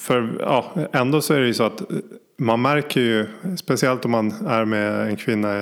för 0.00 0.36
ja, 0.40 0.72
ändå 0.92 1.20
så 1.20 1.34
är 1.34 1.40
det 1.40 1.46
ju 1.46 1.54
så 1.54 1.64
att 1.64 1.80
eh, 1.80 1.96
man 2.38 2.62
märker 2.62 3.00
ju, 3.00 3.26
speciellt 3.56 4.04
om 4.04 4.10
man 4.10 4.32
är 4.46 4.64
med 4.64 5.08
en 5.08 5.16
kvinna 5.16 5.54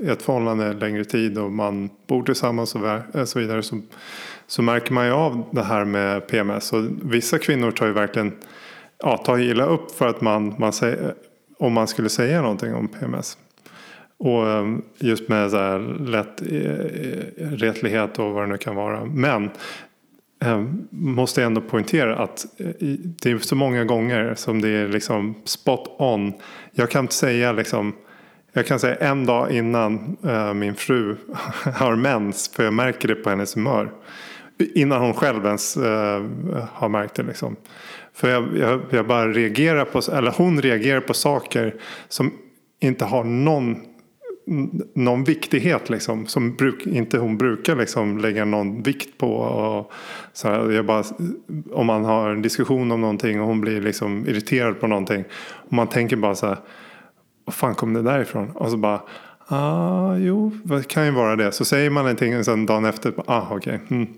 i 0.00 0.08
ett 0.08 0.22
förhållande 0.22 0.72
längre 0.72 1.04
tid 1.04 1.38
och 1.38 1.52
man 1.52 1.90
bor 2.06 2.22
tillsammans 2.22 2.74
och 2.74 2.88
eh, 2.88 3.24
så 3.24 3.38
vidare 3.38 3.62
så, 3.62 3.80
så 4.46 4.62
märker 4.62 4.92
man 4.92 5.06
ju 5.06 5.12
av 5.12 5.44
det 5.52 5.62
här 5.62 5.84
med 5.84 6.26
PMS. 6.26 6.72
Och 6.72 6.82
vissa 7.02 7.38
kvinnor 7.38 7.70
tar 7.70 7.86
ju 7.86 7.92
verkligen 7.92 8.32
ja, 9.02 9.16
ta 9.16 9.38
illa 9.38 9.64
upp 9.64 9.90
för 9.90 10.06
att 10.06 10.20
man, 10.20 10.54
man 10.58 10.72
säger, 10.72 11.14
om 11.58 11.72
man 11.72 11.88
skulle 11.88 12.08
säga 12.08 12.42
någonting 12.42 12.74
om 12.74 12.88
PMS. 12.88 13.38
Och 14.24 14.50
ehm, 14.50 14.82
just 14.98 15.28
med 15.28 15.50
så 15.50 15.56
här 15.56 15.78
lätt 16.06 16.42
eh, 16.42 16.70
eh, 16.70 17.50
retlighet 17.50 18.18
och 18.18 18.32
vad 18.32 18.42
det 18.42 18.46
nu 18.46 18.58
kan 18.58 18.76
vara. 18.76 19.04
Men 19.04 19.50
ehm, 20.44 20.88
måste 20.90 21.40
jag 21.40 21.46
ändå 21.46 21.60
poängtera 21.60 22.16
att 22.16 22.46
eh, 22.58 22.68
det 23.22 23.30
är 23.30 23.38
så 23.38 23.56
många 23.56 23.84
gånger 23.84 24.34
som 24.34 24.60
det 24.60 24.68
är 24.68 24.88
liksom 24.88 25.34
spot 25.44 25.96
on. 25.98 26.32
Jag 26.72 26.90
kan 26.90 27.04
inte 27.04 27.14
säga 27.14 27.52
liksom 27.52 27.94
jag 28.52 28.66
kan 28.66 28.80
säga 28.80 28.94
en 28.94 29.26
dag 29.26 29.50
innan 29.50 30.16
min 30.54 30.74
fru 30.74 31.16
har 31.74 31.96
mens 31.96 32.50
för 32.54 32.64
jag 32.64 32.74
märker 32.74 33.08
det 33.08 33.14
på 33.14 33.30
hennes 33.30 33.56
humör. 33.56 33.92
innan 34.74 35.00
hon 35.00 35.14
själv 35.14 35.46
ens 35.46 35.76
har 36.72 36.88
märkt 36.88 37.14
det. 37.14 37.22
Liksom. 37.22 37.56
För 38.14 38.30
jag, 38.30 38.56
jag, 38.56 38.80
jag 38.90 39.06
bara 39.06 39.28
reagerar 39.28 39.84
på, 39.84 40.12
eller 40.12 40.30
hon 40.30 40.62
reagerar 40.62 41.00
på 41.00 41.14
saker 41.14 41.74
som 42.08 42.32
inte 42.80 43.04
har 43.04 43.24
någon 43.24 43.76
någon 44.94 45.24
viktighet 45.24 45.90
liksom, 45.90 46.26
som 46.26 46.56
bruk, 46.56 46.86
inte 46.86 47.18
hon 47.18 47.38
brukar 47.38 47.76
liksom 47.76 48.18
lägga 48.18 48.44
någon 48.44 48.82
vikt 48.82 49.18
på. 49.18 49.34
Och 49.34 49.92
så 50.32 50.48
här, 50.48 50.70
jag 50.70 50.86
bara, 50.86 51.04
om 51.72 51.86
man 51.86 52.04
har 52.04 52.30
en 52.30 52.42
diskussion 52.42 52.92
om 52.92 53.00
någonting 53.00 53.40
och 53.40 53.46
hon 53.46 53.60
blir 53.60 53.80
liksom 53.80 54.28
irriterad 54.28 54.80
på 54.80 54.86
någonting. 54.86 55.24
Och 55.50 55.72
man 55.72 55.86
tänker 55.86 56.16
bara 56.16 56.34
så 56.34 56.46
här, 56.46 56.56
vad 57.44 57.54
fan 57.54 57.74
kom 57.74 57.92
det 57.92 58.02
därifrån? 58.02 58.50
Och 58.50 58.70
så 58.70 58.76
bara, 58.76 59.00
ah, 59.46 60.16
jo, 60.16 60.52
det 60.64 60.88
kan 60.88 61.04
ju 61.04 61.10
vara 61.10 61.36
det. 61.36 61.52
Så 61.52 61.64
säger 61.64 61.90
man 61.90 62.04
någonting 62.04 62.38
och 62.38 62.44
sen 62.44 62.66
dagen 62.66 62.84
efter, 62.84 63.12
ah, 63.26 63.46
okej. 63.50 63.56
Okay. 63.56 63.96
Mm. 63.96 64.08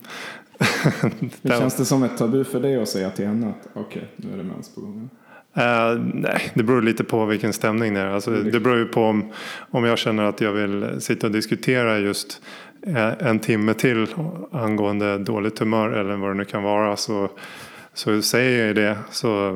Känns 1.43 1.75
det 1.75 1.85
som 1.85 2.03
ett 2.03 2.17
tabu 2.17 2.43
för 2.43 2.59
dig 2.59 2.81
att 2.81 2.89
säga 2.89 3.09
till 3.09 3.27
henne 3.27 3.47
att 3.49 3.67
okej, 3.73 3.83
okay, 3.83 4.01
nu 4.15 4.33
är 4.33 4.37
det 4.37 4.43
mens 4.43 4.75
på 4.75 4.81
gång? 4.81 5.09
Uh, 5.57 6.01
nej, 6.13 6.51
det 6.53 6.63
beror 6.63 6.81
lite 6.81 7.03
på 7.03 7.25
vilken 7.25 7.53
stämning 7.53 7.93
det 7.93 7.99
är. 7.99 8.07
Alltså, 8.07 8.31
det 8.31 8.59
beror 8.59 8.77
ju 8.77 8.85
på 8.85 9.03
om, 9.03 9.31
om 9.71 9.83
jag 9.83 9.97
känner 9.97 10.23
att 10.23 10.41
jag 10.41 10.51
vill 10.51 11.01
sitta 11.01 11.27
och 11.27 11.33
diskutera 11.33 11.99
just 11.99 12.41
eh, 12.87 13.27
en 13.27 13.39
timme 13.39 13.73
till 13.73 14.07
angående 14.51 15.17
dåligt 15.17 15.59
humör 15.59 15.89
eller 15.89 16.15
vad 16.15 16.29
det 16.29 16.33
nu 16.33 16.45
kan 16.45 16.63
vara. 16.63 16.97
Så, 16.97 17.29
så 17.93 18.21
säger 18.21 18.67
jag 18.67 18.75
det. 18.75 18.97
Så, 19.11 19.49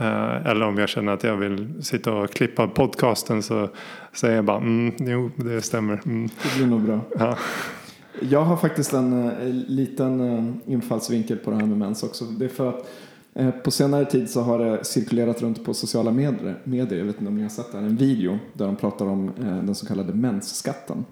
uh, 0.00 0.46
eller 0.46 0.66
om 0.66 0.78
jag 0.78 0.88
känner 0.88 1.12
att 1.12 1.24
jag 1.24 1.36
vill 1.36 1.84
sitta 1.84 2.12
och 2.12 2.30
klippa 2.30 2.68
podcasten 2.68 3.42
så 3.42 3.68
säger 4.12 4.36
jag 4.36 4.44
bara 4.44 4.58
mm, 4.58 4.94
jo, 4.98 5.30
det 5.36 5.62
stämmer. 5.62 6.00
Mm. 6.04 6.28
Det 6.42 6.56
blir 6.56 6.66
nog 6.66 6.80
bra. 6.80 7.00
Ja. 7.18 7.38
Jag 8.20 8.44
har 8.44 8.56
faktiskt 8.56 8.92
en, 8.92 9.12
en 9.12 9.60
liten 9.60 10.60
infallsvinkel 10.66 11.36
på 11.36 11.50
det 11.50 11.56
här 11.56 11.66
med 11.66 11.78
mens 11.78 12.02
också. 12.02 12.24
Det 12.24 12.44
är 12.44 12.48
för 12.48 12.68
att 12.68 12.88
Eh, 13.38 13.50
på 13.50 13.70
senare 13.70 14.04
tid 14.04 14.30
så 14.30 14.40
har 14.40 14.58
det 14.58 14.84
cirkulerat 14.84 15.42
runt 15.42 15.64
på 15.64 15.74
sociala 15.74 16.10
medier, 16.10 16.58
medier 16.64 16.98
jag 16.98 17.06
vet 17.06 17.16
inte 17.18 17.28
om 17.28 17.36
ni 17.36 17.42
har 17.42 17.48
sett 17.48 17.72
det 17.72 17.78
här, 17.78 17.84
en 17.84 17.96
video 17.96 18.38
där 18.52 18.66
de 18.66 18.76
pratar 18.76 19.06
om 19.06 19.28
eh, 19.28 19.44
den 19.44 19.74
så 19.74 19.86
kallade 19.86 20.14
mensskatten. 20.14 21.04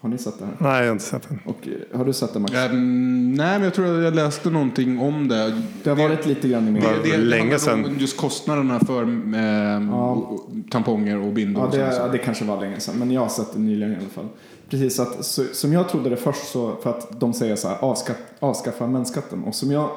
Har 0.00 0.08
ni 0.08 0.18
sett 0.18 0.38
det 0.38 0.44
här? 0.44 0.54
Nej, 0.58 0.78
jag 0.78 0.86
har 0.86 0.92
inte 0.92 1.04
sett 1.04 1.28
den. 1.28 1.40
Och, 1.44 1.68
eh, 1.68 1.98
har 1.98 2.04
du 2.04 2.12
sett 2.12 2.32
det 2.32 2.38
Max? 2.38 2.52
Um, 2.54 3.34
nej, 3.34 3.52
men 3.58 3.62
jag 3.62 3.74
tror 3.74 3.98
att 3.98 4.04
jag 4.04 4.14
läste 4.14 4.50
någonting 4.50 4.98
om 4.98 5.28
det. 5.28 5.62
Det 5.82 5.90
har 5.90 5.96
varit 5.96 6.26
lite 6.26 6.48
grann 6.48 6.68
i 6.68 6.70
media. 6.70 6.90
Det, 6.90 7.10
det, 7.10 7.16
det 7.16 7.22
länge 7.22 7.58
sedan. 7.58 7.96
Just 7.98 8.16
kostnaderna 8.16 8.80
för 8.80 9.02
eh, 9.02 9.88
ja. 9.90 10.38
tamponger 10.70 11.18
och 11.18 11.32
bindor. 11.32 11.64
Ja, 11.72 11.78
det, 11.78 11.96
ja, 11.96 12.08
det 12.08 12.18
kanske 12.18 12.44
var 12.44 12.60
länge 12.60 12.80
sedan, 12.80 12.98
men 12.98 13.10
jag 13.10 13.20
har 13.20 13.28
sett 13.28 13.52
det 13.52 13.60
nyligen 13.60 13.92
i 13.92 13.96
alla 13.96 14.08
fall. 14.08 14.28
Precis, 14.68 15.00
att, 15.00 15.24
så, 15.24 15.44
som 15.52 15.72
jag 15.72 15.88
trodde 15.88 16.10
det 16.10 16.16
först 16.16 16.48
så, 16.48 16.76
för 16.76 16.90
att 16.90 17.20
de 17.20 17.32
säger 17.32 17.56
så 17.56 17.68
här, 17.68 17.76
avskaffa, 17.80 18.20
avskaffa 18.40 18.86
mensskatten. 18.86 19.44
Och 19.44 19.54
som 19.54 19.70
jag 19.70 19.90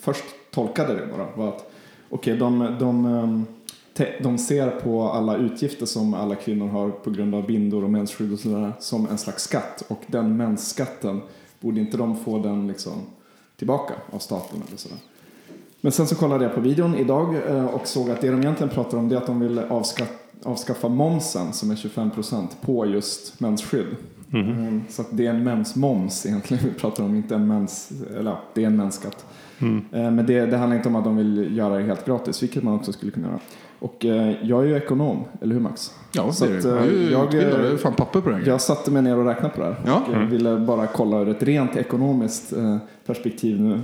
först 0.00 0.24
tolkade 0.50 0.94
det 0.94 1.06
bara 1.06 1.26
var 1.34 1.48
att 1.48 1.70
okej, 2.10 2.34
okay, 2.34 2.36
de, 2.36 2.76
de, 2.78 3.04
ehm, 3.04 3.46
de, 3.92 4.06
de 4.22 4.38
ser 4.38 4.70
på 4.70 5.02
alla 5.02 5.36
utgifter 5.36 5.86
som 5.86 6.14
alla 6.14 6.34
kvinnor 6.34 6.68
har 6.68 6.90
på 6.90 7.10
grund 7.10 7.34
av 7.34 7.46
bindor 7.46 7.84
och 7.84 7.90
mensskydd 7.90 8.32
och 8.32 8.38
sådär 8.38 8.72
som 8.80 9.06
en 9.06 9.18
slags 9.18 9.42
skatt. 9.42 9.84
Och 9.88 10.02
den 10.06 10.36
mensskatten, 10.36 11.20
borde 11.60 11.80
inte 11.80 11.96
de 11.96 12.16
få 12.16 12.38
den 12.38 12.68
liksom 12.68 12.92
tillbaka 13.56 13.94
av 14.12 14.18
staten 14.18 14.62
eller 14.68 14.76
sådär? 14.76 14.98
Men 15.80 15.92
sen 15.92 16.06
så 16.06 16.14
kollade 16.14 16.44
jag 16.44 16.54
på 16.54 16.60
videon 16.60 16.94
idag 16.94 17.34
eh, 17.48 17.66
och 17.66 17.86
såg 17.86 18.10
att 18.10 18.20
det 18.20 18.30
de 18.30 18.40
egentligen 18.40 18.70
pratar 18.70 18.98
om 18.98 19.08
det 19.08 19.14
är 19.14 19.18
att 19.18 19.26
de 19.26 19.40
vill 19.40 19.58
avskaffa, 19.58 20.12
avskaffa 20.42 20.88
momsen 20.88 21.52
som 21.52 21.70
är 21.70 21.74
25% 21.74 22.46
på 22.60 22.86
just 22.86 23.40
mensskydd. 23.40 23.86
Mm. 24.32 24.82
Så 24.88 25.02
att 25.02 25.08
det 25.10 25.26
är 25.26 25.30
en 25.30 25.44
mensmoms 25.44 26.26
egentligen 26.26 26.64
vi 26.64 26.70
pratar 26.80 27.04
om, 27.04 27.16
inte 27.16 27.34
en 27.34 27.46
mens, 27.46 27.92
eller 28.18 28.30
ja, 28.30 28.40
det 28.54 28.62
är 28.62 28.66
en 28.66 28.76
mensskatt. 28.76 29.26
Mm. 29.58 29.84
Men 29.90 30.26
det, 30.26 30.46
det, 30.46 30.56
handlar 30.56 30.76
inte 30.76 30.88
om 30.88 30.96
att 30.96 31.04
de 31.04 31.16
vill 31.16 31.56
göra 31.56 31.76
det 31.76 31.82
helt 31.82 32.06
gratis, 32.06 32.42
vilket 32.42 32.62
man 32.62 32.74
också 32.74 32.92
skulle 32.92 33.12
kunna 33.12 33.28
göra. 33.28 33.38
Och 33.78 34.04
jag 34.42 34.62
är 34.62 34.66
ju 34.66 34.76
ekonom, 34.76 35.24
eller 35.40 35.54
hur 35.54 35.60
Max? 35.60 35.90
Ja, 36.12 36.32
så 36.32 36.46
det 36.46 36.68
är 36.68 36.82
du. 36.82 37.10
Jag, 37.10 37.34
jag, 37.34 37.42
jag 37.42 37.66
är 37.66 37.76
fan 37.76 37.94
papper 37.94 38.20
på 38.20 38.30
det 38.30 38.40
Jag 38.46 38.60
satte 38.60 38.90
mig 38.90 39.02
ner 39.02 39.18
och 39.18 39.24
räknade 39.24 39.54
på 39.54 39.60
det 39.60 39.66
här. 39.66 39.76
Ja. 39.86 40.02
Och 40.08 40.14
mm. 40.14 40.30
ville 40.30 40.56
bara 40.58 40.86
kolla 40.86 41.20
ur 41.20 41.28
ett 41.28 41.42
rent 41.42 41.76
ekonomiskt 41.76 42.52
perspektiv 43.06 43.60
nu 43.60 43.80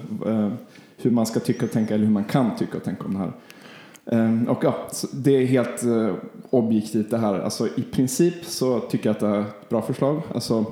hur 1.03 1.11
man 1.11 1.27
ska 1.27 1.41
tycka 1.41 1.65
och 1.65 1.73
tänka, 1.73 1.95
eller 1.95 2.05
hur 2.05 2.13
man 2.13 2.25
kan 2.25 2.57
tycka 2.57 2.77
och 2.77 2.85
tänka 2.85 3.05
om 3.05 3.13
det 3.13 3.19
här. 3.19 3.33
Ehm, 4.07 4.49
och 4.49 4.65
ja, 4.65 4.75
det 5.13 5.31
är 5.31 5.47
helt 5.47 5.85
eh, 5.85 6.15
objektivt 6.51 7.11
det 7.11 7.19
här. 7.19 7.41
Alltså 7.41 7.69
i 7.77 7.83
princip 7.83 8.45
så 8.45 8.81
tycker 8.81 9.09
jag 9.09 9.15
att 9.15 9.21
det 9.21 9.27
är 9.27 9.41
ett 9.41 9.69
bra 9.69 9.83
förslag. 9.83 10.23
Alltså 10.35 10.65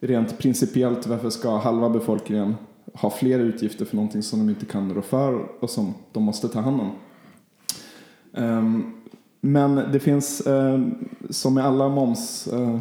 rent 0.00 0.38
principiellt, 0.38 1.06
varför 1.06 1.30
ska 1.30 1.56
halva 1.56 1.88
befolkningen 1.90 2.54
ha 2.94 3.10
fler 3.10 3.38
utgifter 3.38 3.84
för 3.84 3.96
någonting 3.96 4.22
som 4.22 4.38
de 4.38 4.48
inte 4.48 4.66
kan 4.66 4.94
rå 4.94 5.02
för 5.02 5.48
och 5.60 5.70
som 5.70 5.94
de 6.12 6.22
måste 6.22 6.48
ta 6.48 6.60
hand 6.60 6.80
om? 6.80 6.90
Ehm, 8.34 8.92
men 9.40 9.74
det 9.92 10.00
finns, 10.00 10.40
eh, 10.40 10.80
som 11.30 11.54
med 11.54 11.66
alla 11.66 11.88
moms 11.88 12.48
eh, 12.48 12.78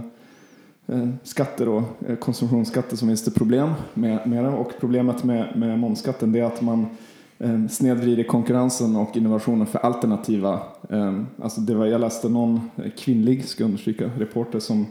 skatter 1.23 1.69
och 1.69 1.83
konsumtionsskatter 2.19 2.97
så 2.97 3.05
finns 3.05 3.23
det 3.23 3.31
problem 3.31 3.69
med, 3.93 4.27
med 4.27 4.43
det. 4.43 4.49
Och 4.49 4.71
problemet 4.79 5.23
med, 5.23 5.57
med 5.57 5.79
momsskatten 5.79 6.35
är 6.35 6.43
att 6.43 6.61
man 6.61 6.87
Ehm, 7.43 7.69
snedvrider 7.69 8.23
konkurrensen 8.23 8.95
och 8.95 9.17
innovationen 9.17 9.67
för 9.67 9.79
alternativa. 9.79 10.59
Ehm, 10.89 11.27
alltså 11.41 11.61
det 11.61 11.75
var, 11.75 11.85
jag 11.85 12.01
läste 12.01 12.29
någon 12.29 12.69
kvinnlig, 12.97 13.45
ska 13.45 13.63
understryka, 13.63 14.09
reporter 14.17 14.59
som 14.59 14.85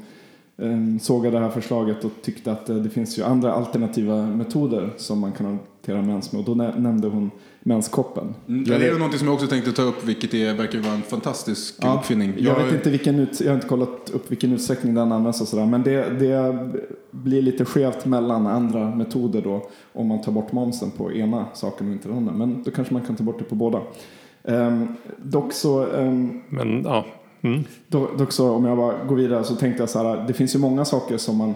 ehm, 0.58 0.98
sågade 0.98 1.36
det 1.36 1.42
här 1.42 1.50
förslaget 1.50 2.04
och 2.04 2.10
tyckte 2.22 2.52
att 2.52 2.68
eh, 2.68 2.76
det 2.76 2.90
finns 2.90 3.18
ju 3.18 3.22
andra 3.22 3.52
alternativa 3.52 4.26
metoder 4.26 4.92
som 4.96 5.18
man 5.18 5.32
kan 5.32 5.46
hantera 5.46 6.02
mens 6.02 6.32
med. 6.32 6.38
Och 6.38 6.56
då 6.56 6.64
nämnde 6.64 7.08
hon 7.08 7.30
menskoppen. 7.62 8.34
Mm, 8.48 8.64
det 8.64 8.88
är 8.88 8.98
något 8.98 9.18
som 9.18 9.26
jag 9.26 9.34
också 9.34 9.46
tänkte 9.46 9.72
ta 9.72 9.82
upp, 9.82 10.04
vilket 10.04 10.34
är, 10.34 10.54
verkar 10.54 10.78
vara 10.78 10.94
en 10.94 11.02
fantastisk 11.02 11.74
ja, 11.80 11.98
uppfinning. 11.98 12.34
Jag, 12.38 12.58
jag, 12.58 12.64
vet 12.64 12.74
inte 12.74 12.90
vilken 12.90 13.18
ut, 13.18 13.40
jag 13.40 13.48
har 13.48 13.54
inte 13.54 13.68
kollat 13.68 14.10
upp 14.12 14.30
vilken 14.30 14.52
utsträckning 14.52 14.94
den 14.94 15.12
används 15.12 15.40
och 15.40 15.48
sådär, 15.48 15.66
men 15.66 15.82
det, 15.82 16.18
det 16.18 16.68
blir 17.10 17.42
lite 17.42 17.64
skevt 17.64 18.06
mellan 18.06 18.46
andra 18.46 18.94
metoder 18.94 19.42
då 19.42 19.68
om 19.92 20.06
man 20.06 20.22
tar 20.22 20.32
bort 20.32 20.52
momsen 20.52 20.90
på 20.90 21.12
ena 21.12 21.46
saken 21.54 21.86
och 21.86 21.92
inte 21.92 22.08
den 22.08 22.16
andra. 22.16 22.32
Men 22.32 22.62
då 22.62 22.70
kanske 22.70 22.94
man 22.94 23.02
kan 23.02 23.16
ta 23.16 23.24
bort 23.24 23.38
det 23.38 23.44
på 23.44 23.54
båda. 23.54 23.80
Um, 24.42 24.96
dock 25.16 25.52
så... 25.52 25.86
Um, 25.86 26.42
men 26.48 26.82
ja. 26.84 27.06
Mm. 27.42 27.64
Dock, 27.88 28.18
dock 28.18 28.32
så 28.32 28.50
om 28.50 28.64
jag 28.64 28.76
bara 28.76 29.04
går 29.04 29.16
vidare 29.16 29.44
så 29.44 29.56
tänkte 29.56 29.82
jag 29.82 29.90
så 29.90 29.98
här, 29.98 30.24
det 30.26 30.32
finns 30.32 30.54
ju 30.54 30.58
många 30.58 30.84
saker 30.84 31.16
som 31.16 31.36
man 31.36 31.54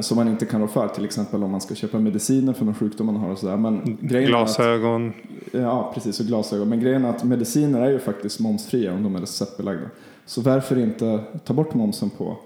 som 0.00 0.16
man 0.16 0.28
inte 0.28 0.46
kan 0.46 0.60
rå 0.60 0.66
för. 0.66 0.88
Till 0.88 1.04
exempel 1.04 1.44
om 1.44 1.50
man 1.50 1.60
ska 1.60 1.74
köpa 1.74 1.98
mediciner 1.98 2.52
för 2.52 2.64
någon 2.64 2.74
sjukdom 2.74 3.06
man 3.06 3.16
har 3.16 3.30
och 3.30 3.38
sådär. 3.38 3.56
Men 3.56 3.98
glasögon. 4.00 5.08
Att, 5.08 5.14
ja, 5.52 5.92
precis. 5.94 6.20
Och 6.20 6.26
glasögon. 6.26 6.68
Men 6.68 6.80
grejen 6.80 7.04
är 7.04 7.10
att 7.10 7.24
mediciner 7.24 7.80
är 7.80 7.90
ju 7.90 7.98
faktiskt 7.98 8.40
momsfria 8.40 8.94
om 8.94 9.02
de 9.02 9.16
är 9.16 9.20
receptbelagda. 9.20 9.86
Så 10.26 10.40
varför 10.40 10.78
inte 10.78 11.24
ta 11.44 11.54
bort 11.54 11.74
momsen 11.74 12.10
på, 12.10 12.36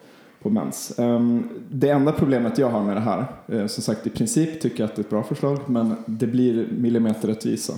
på 0.42 0.50
mens? 0.50 0.94
Um, 0.98 1.48
det 1.70 1.90
enda 1.90 2.12
problemet 2.12 2.58
jag 2.58 2.70
har 2.70 2.84
med 2.84 2.96
det 2.96 3.00
här, 3.00 3.26
uh, 3.52 3.66
som 3.66 3.82
sagt 3.82 4.06
i 4.06 4.10
princip 4.10 4.60
tycker 4.60 4.82
jag 4.82 4.90
att 4.90 4.96
det 4.96 5.00
är 5.00 5.04
ett 5.04 5.10
bra 5.10 5.22
förslag, 5.22 5.58
men 5.66 5.94
det 6.06 6.26
blir 6.26 6.68
millimeterrättvisa. 6.78 7.72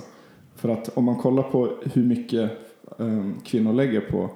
För 0.54 0.68
att 0.68 0.96
om 0.96 1.04
man 1.04 1.16
kollar 1.16 1.42
på 1.42 1.70
hur 1.92 2.04
mycket 2.04 2.50
um, 2.96 3.34
kvinnor 3.44 3.72
lägger 3.72 4.00
på, 4.00 4.30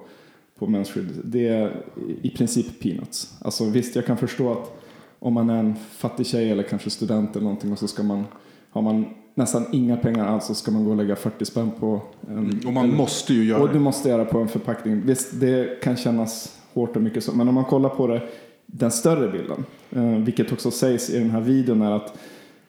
på 0.59 0.67
mensskydd, 0.67 1.09
det 1.23 1.47
är 1.47 1.83
i 2.21 2.29
princip 2.29 2.79
peanuts. 2.81 3.37
Alltså 3.41 3.65
visst, 3.65 3.95
jag 3.95 4.05
kan 4.05 4.17
förstå 4.17 4.51
att 4.51 4.80
om 5.23 5.33
man 5.33 5.49
är 5.49 5.59
en 5.59 5.75
fattig 5.75 6.27
tjej 6.27 6.51
eller 6.51 6.63
kanske 6.63 6.89
student 6.89 7.35
eller 7.35 7.43
någonting 7.43 7.71
och 7.71 7.79
så 7.79 7.87
ska 7.87 8.03
man, 8.03 8.23
har 8.69 8.81
man 8.81 9.05
nästan 9.35 9.65
inga 9.71 9.97
pengar 9.97 10.25
alls 10.25 10.45
så 10.45 10.55
ska 10.55 10.71
man 10.71 10.83
gå 10.83 10.91
och 10.91 10.97
lägga 10.97 11.15
40 11.15 11.45
spänn 11.45 11.71
på 11.79 12.01
en, 12.27 12.37
mm, 12.37 12.59
Och 12.65 12.73
man 12.73 12.89
en, 12.89 12.97
måste 12.97 13.33
ju 13.33 13.43
göra 13.43 13.63
Och 13.63 13.69
du 13.73 13.79
måste 13.79 14.09
göra 14.09 14.25
på 14.25 14.39
en 14.39 14.47
förpackning. 14.47 15.01
Visst, 15.05 15.39
det 15.39 15.81
kan 15.83 15.97
kännas 15.97 16.59
hårt 16.73 16.95
och 16.95 17.01
mycket 17.01 17.23
så, 17.23 17.31
men 17.31 17.47
om 17.47 17.55
man 17.55 17.65
kollar 17.65 17.89
på 17.89 18.07
det, 18.07 18.21
den 18.65 18.91
större 18.91 19.31
bilden, 19.31 19.65
eh, 19.91 20.23
vilket 20.23 20.51
också 20.51 20.71
sägs 20.71 21.09
i 21.09 21.19
den 21.19 21.29
här 21.29 21.41
videon 21.41 21.81
är 21.81 21.91
att 21.91 22.17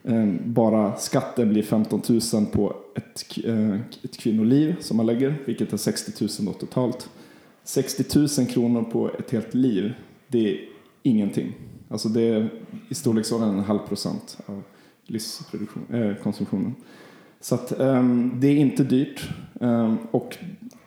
eh, 0.03 0.25
bara 0.45 0.95
skatten 0.95 1.49
blir 1.49 1.63
15 1.63 2.01
000 2.09 2.45
på 2.45 2.75
ett, 2.95 3.45
eh, 3.45 3.75
ett 4.03 4.17
kvinnoliv 4.17 4.75
som 4.79 4.97
man 4.97 5.05
lägger, 5.05 5.35
vilket 5.45 5.73
är 5.73 5.77
60 5.77 6.11
000 6.21 6.29
då 6.39 6.53
totalt. 6.53 7.09
60 7.63 8.19
000 8.19 8.47
kronor 8.47 8.83
på 8.83 9.09
ett 9.19 9.31
helt 9.31 9.53
liv, 9.53 9.93
det 10.27 10.49
är 10.49 10.59
ingenting. 11.03 11.53
Alltså 11.93 12.09
det 12.09 12.21
är 12.21 12.49
i 12.89 12.95
storleksordningen 12.95 13.57
en 13.57 13.63
halv 13.63 13.79
procent 13.79 14.37
av 14.45 14.63
livskonsumtionen. 15.05 16.65
Eh, 16.65 16.71
äh, 16.71 16.85
så 17.39 17.55
att, 17.55 17.79
um, 17.79 18.33
det 18.35 18.47
är 18.47 18.55
inte 18.55 18.83
dyrt 18.83 19.29
um, 19.59 19.97
och 20.11 20.37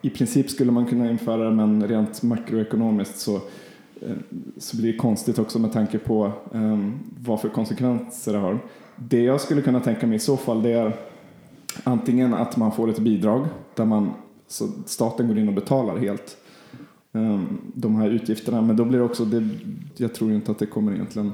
i 0.01 0.09
princip 0.09 0.49
skulle 0.49 0.71
man 0.71 0.85
kunna 0.85 1.11
införa 1.11 1.43
det 1.43 1.55
men 1.55 1.87
rent 1.87 2.23
makroekonomiskt 2.23 3.19
så, 3.19 3.35
uh, 3.35 4.17
så 4.57 4.77
blir 4.77 4.91
det 4.91 4.97
konstigt 4.97 5.39
också 5.39 5.59
med 5.59 5.73
tanke 5.73 5.97
på 5.97 6.31
um, 6.51 6.99
vad 7.19 7.41
för 7.41 7.49
konsekvenser 7.49 8.33
det 8.33 8.39
har. 8.39 8.59
Det 8.95 9.23
jag 9.23 9.41
skulle 9.41 9.61
kunna 9.61 9.79
tänka 9.79 10.07
mig 10.07 10.15
i 10.15 10.19
så 10.19 10.37
fall 10.37 10.63
det 10.63 10.71
är 10.71 10.95
antingen 11.83 12.33
att 12.33 12.57
man 12.57 12.71
får 12.71 12.89
ett 12.89 12.99
bidrag 12.99 13.47
där 13.75 13.85
man, 13.85 14.13
så 14.47 14.67
staten 14.85 15.27
går 15.27 15.37
in 15.37 15.47
och 15.47 15.53
betalar 15.53 15.97
helt 15.97 16.37
Ehm, 17.13 17.57
de 17.73 17.95
här 17.95 18.09
utgifterna. 18.09 18.61
Men 18.61 18.75
då 18.75 18.85
blir 18.85 18.99
det 18.99 19.05
också, 19.05 19.25
det, 19.25 19.49
jag 19.97 20.15
tror 20.15 20.31
inte 20.31 20.51
att 20.51 20.59
det 20.59 20.65
kommer 20.65 20.93
egentligen 20.93 21.33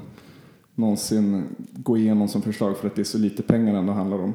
någonsin 0.74 1.44
gå 1.72 1.96
igenom 1.96 2.28
som 2.28 2.42
förslag 2.42 2.76
för 2.76 2.86
att 2.86 2.94
det 2.94 3.02
är 3.02 3.04
så 3.04 3.18
lite 3.18 3.42
pengar 3.42 3.74
ändå 3.74 3.92
handlar 3.92 4.18
om. 4.18 4.34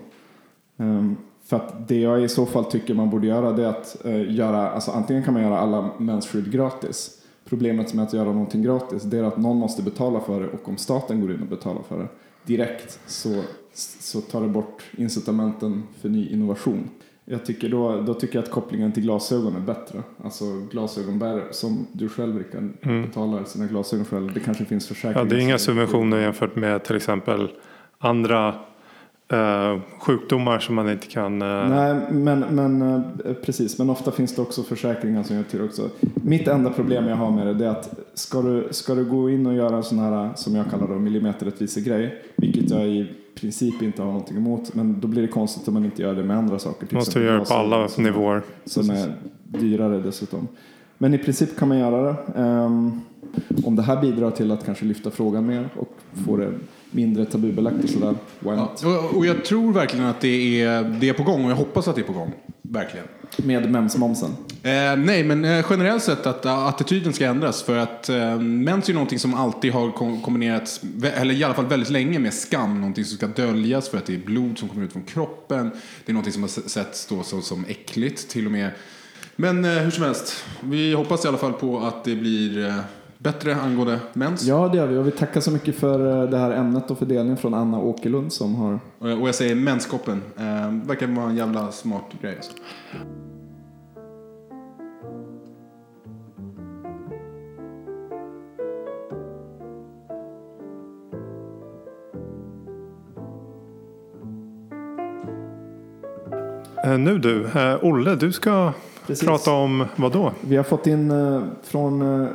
Ehm, 0.77 1.15
för 1.43 1.57
att 1.57 1.87
det 1.87 1.99
jag 1.99 2.23
i 2.23 2.29
så 2.29 2.45
fall 2.45 2.65
tycker 2.65 2.93
man 2.93 3.09
borde 3.09 3.27
göra 3.27 3.51
det 3.51 3.63
är 3.63 3.69
att 3.69 4.05
eh, 4.05 4.35
göra, 4.35 4.69
alltså 4.69 4.91
antingen 4.91 5.23
kan 5.23 5.33
man 5.33 5.43
göra 5.43 5.59
alla 5.59 5.89
mensskydd 5.97 6.51
gratis. 6.51 7.15
Problemet 7.45 7.93
med 7.93 8.05
att 8.05 8.13
göra 8.13 8.31
någonting 8.31 8.63
gratis 8.63 9.03
det 9.03 9.17
är 9.17 9.23
att 9.23 9.37
någon 9.37 9.57
måste 9.57 9.83
betala 9.83 10.19
för 10.19 10.41
det 10.41 10.47
och 10.47 10.69
om 10.69 10.77
staten 10.77 11.21
går 11.21 11.31
in 11.33 11.41
och 11.41 11.47
betalar 11.47 11.81
för 11.81 11.99
det 11.99 12.07
direkt 12.45 12.99
så, 13.05 13.43
så 13.73 14.21
tar 14.21 14.41
det 14.41 14.47
bort 14.47 14.83
incitamenten 14.97 15.83
för 16.01 16.09
ny 16.09 16.29
innovation. 16.29 16.89
Jag 17.31 17.45
tycker 17.45 17.69
då, 17.69 18.01
då 18.01 18.13
tycker 18.13 18.35
jag 18.35 18.43
att 18.43 18.51
kopplingen 18.51 18.91
till 18.91 19.03
glasögon 19.03 19.55
är 19.55 19.59
bättre. 19.59 20.03
Alltså 20.23 20.45
glasögonbärare, 20.71 21.43
som 21.51 21.87
du 21.91 22.09
själv 22.09 22.37
Rickard, 22.37 22.69
mm. 22.81 23.01
betalar 23.05 23.43
sina 23.43 23.65
glasögon 23.65 24.05
själv. 24.05 24.33
Det 24.33 24.39
kanske 24.39 24.65
finns 24.65 24.87
försäkringar. 24.87 25.19
Ja, 25.19 25.23
det 25.23 25.35
är 25.35 25.39
inga 25.39 25.57
subventioner 25.57 26.17
jämfört 26.17 26.55
med 26.55 26.83
till 26.83 26.95
exempel 26.95 27.49
andra 27.97 28.55
Uh, 29.33 29.79
sjukdomar 29.99 30.59
som 30.59 30.75
man 30.75 30.89
inte 30.89 31.07
kan... 31.07 31.41
Uh... 31.41 31.69
Nej, 31.69 31.95
men, 32.11 32.39
men 32.39 32.81
uh, 32.81 33.33
precis. 33.45 33.77
Men 33.77 33.89
ofta 33.89 34.11
finns 34.11 34.35
det 34.35 34.41
också 34.41 34.63
försäkringar 34.63 35.23
som 35.23 35.35
gör 35.35 35.43
till 35.43 35.61
också. 35.61 35.89
Mitt 36.13 36.47
enda 36.47 36.69
problem 36.69 37.07
jag 37.07 37.15
har 37.15 37.31
med 37.31 37.55
det 37.55 37.65
är 37.65 37.69
att 37.69 37.99
ska 38.13 38.41
du, 38.41 38.67
ska 38.71 38.95
du 38.95 39.05
gå 39.05 39.29
in 39.29 39.47
och 39.47 39.53
göra 39.53 39.75
en 39.75 39.83
sån 39.83 39.99
här, 39.99 40.29
som 40.35 40.55
jag 40.55 40.69
kallar 40.71 40.87
det, 40.87 40.99
millimeterrättvise-grej, 40.99 42.23
vilket 42.35 42.69
jag 42.69 42.87
i 42.87 43.11
princip 43.35 43.81
inte 43.81 44.01
har 44.01 44.07
någonting 44.07 44.37
emot, 44.37 44.73
men 44.73 44.99
då 44.99 45.07
blir 45.07 45.21
det 45.21 45.27
konstigt 45.27 45.67
om 45.67 45.73
man 45.73 45.85
inte 45.85 46.01
gör 46.01 46.15
det 46.15 46.23
med 46.23 46.37
andra 46.37 46.59
saker. 46.59 46.87
Till 46.87 46.97
Måste 46.97 47.19
göra 47.19 47.39
det 47.39 47.45
på 47.45 47.53
alla 47.53 47.89
nivåer. 47.97 48.41
Som 48.65 48.89
är 48.89 49.13
dyrare 49.43 49.99
dessutom. 49.99 50.47
Men 50.97 51.13
i 51.13 51.17
princip 51.17 51.57
kan 51.57 51.67
man 51.67 51.77
göra 51.77 52.03
det. 52.03 52.41
Um, 52.41 53.01
om 53.63 53.75
det 53.75 53.81
här 53.81 54.01
bidrar 54.01 54.31
till 54.31 54.51
att 54.51 54.65
kanske 54.65 54.85
lyfta 54.85 55.11
frågan 55.11 55.45
mer 55.45 55.69
och 55.75 55.95
få 56.25 56.37
det 56.37 56.53
mindre 56.91 57.25
tabubelagt 57.25 57.83
och 57.83 57.89
sådär. 57.89 58.15
Ja, 58.39 58.75
och 59.15 59.25
jag 59.25 59.45
tror 59.45 59.73
verkligen 59.73 60.05
att 60.05 60.21
det 60.21 60.61
är, 60.61 60.83
det 60.99 61.09
är 61.09 61.13
på 61.13 61.23
gång 61.23 61.45
och 61.45 61.51
jag 61.51 61.55
hoppas 61.55 61.87
att 61.87 61.95
det 61.95 62.01
är 62.01 62.05
på 62.05 62.13
gång. 62.13 62.33
Verkligen. 62.61 63.05
Med 63.37 63.71
mensmomsen? 63.71 64.29
Eh, 64.63 64.95
nej, 64.97 65.23
men 65.23 65.45
eh, 65.45 65.65
generellt 65.69 66.03
sett 66.03 66.25
att 66.25 66.45
eh, 66.45 66.67
attityden 66.67 67.13
ska 67.13 67.25
ändras. 67.25 67.63
För 67.63 67.77
att 67.77 68.09
eh, 68.09 68.39
mens 68.39 68.85
är 68.85 68.89
ju 68.89 68.93
någonting 68.93 69.19
som 69.19 69.33
alltid 69.33 69.73
har 69.73 69.91
kom 69.91 70.21
kombinerats, 70.21 70.81
eller 71.15 71.33
i 71.33 71.43
alla 71.43 71.53
fall 71.53 71.67
väldigt 71.67 71.89
länge, 71.89 72.19
med 72.19 72.33
skam. 72.33 72.79
Någonting 72.79 73.05
som 73.05 73.17
ska 73.17 73.27
döljas 73.27 73.89
för 73.89 73.97
att 73.97 74.05
det 74.05 74.13
är 74.13 74.19
blod 74.19 74.57
som 74.57 74.69
kommer 74.69 74.85
ut 74.85 74.93
från 74.93 75.03
kroppen. 75.03 75.71
Det 76.05 76.11
är 76.11 76.13
någonting 76.13 76.33
som 76.33 76.41
har 76.41 76.49
setts 76.49 77.05
då 77.05 77.23
så, 77.23 77.41
som 77.41 77.65
äckligt 77.67 78.29
till 78.29 78.45
och 78.45 78.51
med. 78.51 78.71
Men 79.35 79.65
eh, 79.65 79.71
hur 79.71 79.91
som 79.91 80.03
helst, 80.03 80.45
vi 80.61 80.93
hoppas 80.93 81.25
i 81.25 81.27
alla 81.27 81.37
fall 81.37 81.53
på 81.53 81.79
att 81.79 82.03
det 82.03 82.15
blir 82.15 82.67
eh, 82.67 82.75
bättre 83.19 83.55
angående 83.55 83.99
mens. 84.13 84.43
Ja, 84.43 84.67
det 84.67 84.77
gör 84.77 84.87
vi. 84.87 84.97
Och 84.97 85.07
vi 85.07 85.11
tackar 85.11 85.41
så 85.41 85.51
mycket 85.51 85.75
för 85.75 86.27
det 86.27 86.37
här 86.37 86.51
ämnet 86.51 86.91
och 86.91 86.97
fördelningen 86.97 87.37
från 87.37 87.53
Anna 87.53 87.79
Åkerlund 87.79 88.33
som 88.33 88.55
har... 88.55 88.79
Och 88.99 89.27
jag 89.27 89.35
säger 89.35 89.55
menskoppen. 89.55 90.21
Eh, 90.37 90.87
verkar 90.87 91.07
vara 91.07 91.29
en 91.29 91.37
jävla 91.37 91.71
smart 91.71 92.05
grej. 92.21 92.35
Alltså. 92.35 92.51
Nu 106.97 107.17
du, 107.19 107.49
Olle, 107.81 108.15
du 108.15 108.31
ska 108.31 108.73
Precis. 109.09 109.27
Prata 109.27 109.51
om 109.51 109.85
vad 109.95 110.11
då? 110.11 110.31
Vi 110.41 110.55
har 110.57 110.63
fått 110.63 110.87
in 110.87 111.11
uh, 111.11 111.43
från 111.63 112.01
uh, 112.01 112.27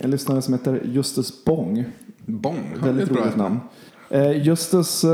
en 0.00 0.10
lyssnare 0.10 0.42
som 0.42 0.54
heter 0.54 0.82
Justus 0.84 1.44
Bong. 1.44 1.84
Bong? 2.26 2.74
Väldigt 2.82 3.10
roligt 3.10 3.36
namn. 3.36 3.60
Uh, 4.14 4.42
Justus 4.42 5.04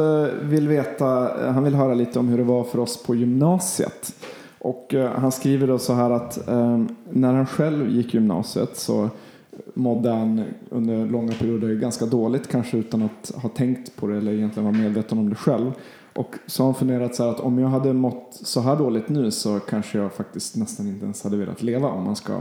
vill 0.42 0.68
veta, 0.68 1.06
han 1.52 1.64
vill 1.64 1.74
höra 1.74 1.94
lite 1.94 2.18
om 2.18 2.28
hur 2.28 2.38
det 2.38 2.44
var 2.44 2.64
för 2.64 2.78
oss 2.78 3.02
på 3.02 3.14
gymnasiet. 3.14 4.14
Och 4.58 4.94
han 5.16 5.32
skriver 5.32 5.66
då 5.66 5.78
så 5.78 5.94
här 5.94 6.10
att 6.10 6.46
när 7.10 7.32
han 7.32 7.46
själv 7.46 7.90
gick 7.90 8.14
gymnasiet 8.14 8.76
så 8.76 9.10
mådde 9.74 10.10
han 10.10 10.44
under 10.70 11.06
långa 11.06 11.32
perioder 11.32 11.74
ganska 11.74 12.06
dåligt, 12.06 12.48
kanske 12.48 12.76
utan 12.76 13.02
att 13.02 13.32
ha 13.34 13.48
tänkt 13.48 13.96
på 13.96 14.06
det 14.06 14.16
eller 14.16 14.32
egentligen 14.32 14.64
vara 14.64 14.82
medveten 14.82 15.18
om 15.18 15.28
det 15.28 15.36
själv. 15.36 15.72
Och 16.14 16.34
så 16.46 16.62
har 16.62 16.66
han 16.66 16.74
funderat 16.74 17.14
så 17.14 17.22
här 17.22 17.30
att 17.30 17.40
om 17.40 17.58
jag 17.58 17.68
hade 17.68 17.92
mått 17.92 18.40
så 18.42 18.60
här 18.60 18.76
dåligt 18.76 19.08
nu 19.08 19.30
så 19.30 19.60
kanske 19.60 19.98
jag 19.98 20.12
faktiskt 20.12 20.56
nästan 20.56 20.88
inte 20.88 21.04
ens 21.04 21.24
hade 21.24 21.36
velat 21.36 21.62
leva 21.62 21.88
om 21.88 22.04
man 22.04 22.16
ska 22.16 22.40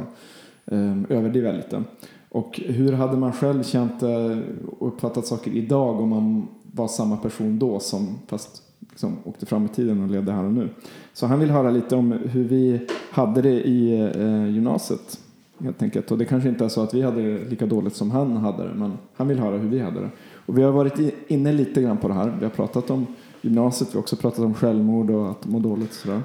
um, 0.65 1.05
överdriva 1.09 1.51
lite. 1.51 1.83
Och 2.29 2.61
hur 2.65 2.93
hade 2.93 3.17
man 3.17 3.33
själv 3.33 3.63
känt 3.63 4.03
och 4.03 4.87
uppfattat 4.87 5.25
saker 5.25 5.51
idag 5.51 5.99
om 5.99 6.09
man 6.09 6.47
var 6.61 6.87
samma 6.87 7.17
person 7.17 7.59
då 7.59 7.79
som 7.79 8.19
fast 8.27 8.63
liksom, 8.89 9.17
åkte 9.23 9.45
fram 9.45 9.65
i 9.65 9.67
tiden 9.67 10.03
och 10.03 10.09
levde 10.09 10.31
här 10.31 10.43
och 10.43 10.53
nu. 10.53 10.69
Så 11.13 11.25
han 11.25 11.39
vill 11.39 11.51
höra 11.51 11.71
lite 11.71 11.95
om 11.95 12.11
hur 12.11 12.43
vi 12.43 12.87
hade 13.11 13.41
det 13.41 13.67
i 13.67 13.99
eh, 14.15 14.49
gymnasiet 14.49 15.19
helt 15.59 15.81
enkelt. 15.81 16.11
Och 16.11 16.17
det 16.17 16.25
kanske 16.25 16.49
inte 16.49 16.65
är 16.65 16.69
så 16.69 16.81
att 16.81 16.93
vi 16.93 17.01
hade 17.01 17.21
det 17.21 17.49
lika 17.49 17.65
dåligt 17.65 17.95
som 17.95 18.11
han 18.11 18.37
hade 18.37 18.67
det 18.67 18.73
men 18.73 18.97
han 19.15 19.27
vill 19.27 19.39
höra 19.39 19.57
hur 19.57 19.69
vi 19.69 19.79
hade 19.79 19.99
det. 19.99 20.09
Och 20.45 20.57
vi 20.57 20.63
har 20.63 20.71
varit 20.71 21.13
inne 21.27 21.51
lite 21.51 21.81
grann 21.81 21.97
på 21.97 22.07
det 22.07 22.13
här. 22.13 22.35
Vi 22.39 22.45
har 22.45 22.51
pratat 22.51 22.89
om 22.89 23.07
gymnasiet. 23.41 23.89
Vi 23.89 23.93
har 23.93 24.01
också 24.01 24.15
pratat 24.15 24.39
om 24.39 24.53
självmord 24.53 25.09
och 25.09 25.29
att 25.29 25.45
må 25.45 25.59
dåligt 25.59 25.89
och 25.89 25.95
sådär. 25.95 26.21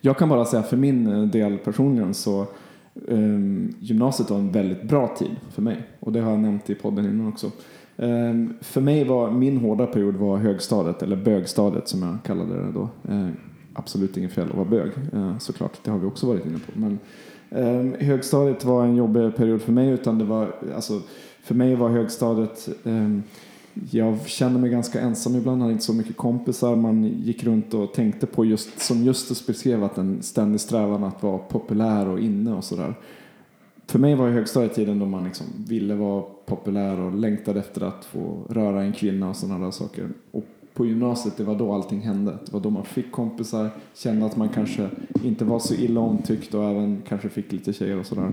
Jag 0.00 0.18
kan 0.18 0.28
bara 0.28 0.44
säga 0.44 0.62
för 0.62 0.76
min 0.76 1.06
eh, 1.06 1.22
del 1.22 1.58
personligen 1.58 2.14
så 2.14 2.46
um, 2.94 3.74
gymnasiet 3.80 4.30
var 4.30 4.38
en 4.38 4.52
väldigt 4.52 4.82
bra 4.82 5.14
tid 5.18 5.36
för 5.50 5.62
mig. 5.62 5.82
Och 6.00 6.12
det 6.12 6.20
har 6.20 6.30
jag 6.30 6.40
nämnt 6.40 6.70
i 6.70 6.74
podden 6.74 7.04
innan 7.04 7.28
också. 7.28 7.50
Um, 7.96 8.54
för 8.60 8.80
mig 8.80 9.04
var 9.04 9.30
min 9.30 9.56
hårda 9.56 9.86
period 9.86 10.16
var 10.16 10.36
högstadiet, 10.36 11.02
eller 11.02 11.16
bögstadiet 11.16 11.88
som 11.88 12.02
jag 12.02 12.16
kallade 12.24 12.54
det 12.54 12.72
då. 12.72 12.88
Uh, 13.12 13.28
absolut 13.74 14.16
inget 14.16 14.32
fel 14.32 14.48
att 14.50 14.56
vara 14.56 14.68
bög, 14.68 14.90
uh, 15.14 15.38
såklart. 15.38 15.78
Det 15.84 15.90
har 15.90 15.98
vi 15.98 16.06
också 16.06 16.26
varit 16.26 16.46
inne 16.46 16.58
på. 16.58 16.78
Men 16.78 16.98
um, 17.50 17.94
högstadiet 18.00 18.64
var 18.64 18.84
en 18.84 18.96
jobbig 18.96 19.36
period 19.36 19.62
för 19.62 19.72
mig. 19.72 19.88
Utan 19.88 20.18
det 20.18 20.24
var, 20.24 20.54
alltså, 20.74 21.00
för 21.42 21.54
mig 21.54 21.74
var 21.74 21.88
högstadiet 21.88 22.68
jag 23.90 24.26
kände 24.26 24.60
mig 24.60 24.70
ganska 24.70 25.00
ensam 25.00 25.36
ibland, 25.36 25.60
hade 25.60 25.72
inte 25.72 25.84
så 25.84 25.94
mycket 25.94 26.16
kompisar. 26.16 26.76
Man 26.76 27.04
gick 27.04 27.44
runt 27.44 27.74
och 27.74 27.92
tänkte 27.92 28.26
på 28.26 28.44
just, 28.44 28.80
som 28.80 29.04
Justus 29.04 29.46
beskrev, 29.46 29.84
att 29.84 29.98
en 29.98 30.22
ständig 30.22 30.60
strävan 30.60 31.04
att 31.04 31.22
vara 31.22 31.38
populär 31.38 32.08
och 32.08 32.20
inne 32.20 32.52
och 32.52 32.64
sådär. 32.64 32.94
För 33.86 33.98
mig 33.98 34.14
var 34.14 34.28
högstadietiden 34.28 34.98
då 34.98 35.06
man 35.06 35.24
liksom 35.24 35.46
ville 35.68 35.94
vara 35.94 36.22
populär 36.46 37.00
och 37.00 37.12
längtade 37.12 37.60
efter 37.60 37.80
att 37.80 38.04
få 38.04 38.46
röra 38.48 38.82
en 38.82 38.92
kvinna 38.92 39.28
och 39.28 39.36
sådana 39.36 39.64
där 39.64 39.70
saker. 39.70 40.08
Och 40.30 40.44
på 40.74 40.86
gymnasiet, 40.86 41.36
det 41.36 41.44
var 41.44 41.54
då 41.54 41.72
allting 41.72 42.00
hände. 42.00 42.38
Det 42.46 42.52
var 42.52 42.60
då 42.60 42.70
man 42.70 42.84
fick 42.84 43.12
kompisar, 43.12 43.70
kände 43.94 44.26
att 44.26 44.36
man 44.36 44.48
kanske 44.48 44.88
inte 45.24 45.44
var 45.44 45.58
så 45.58 45.74
illa 45.74 46.00
omtyckt 46.00 46.54
och 46.54 46.64
även 46.64 47.02
kanske 47.08 47.28
fick 47.28 47.52
lite 47.52 47.72
tjejer 47.72 47.98
och 47.98 48.06
sådär. 48.06 48.30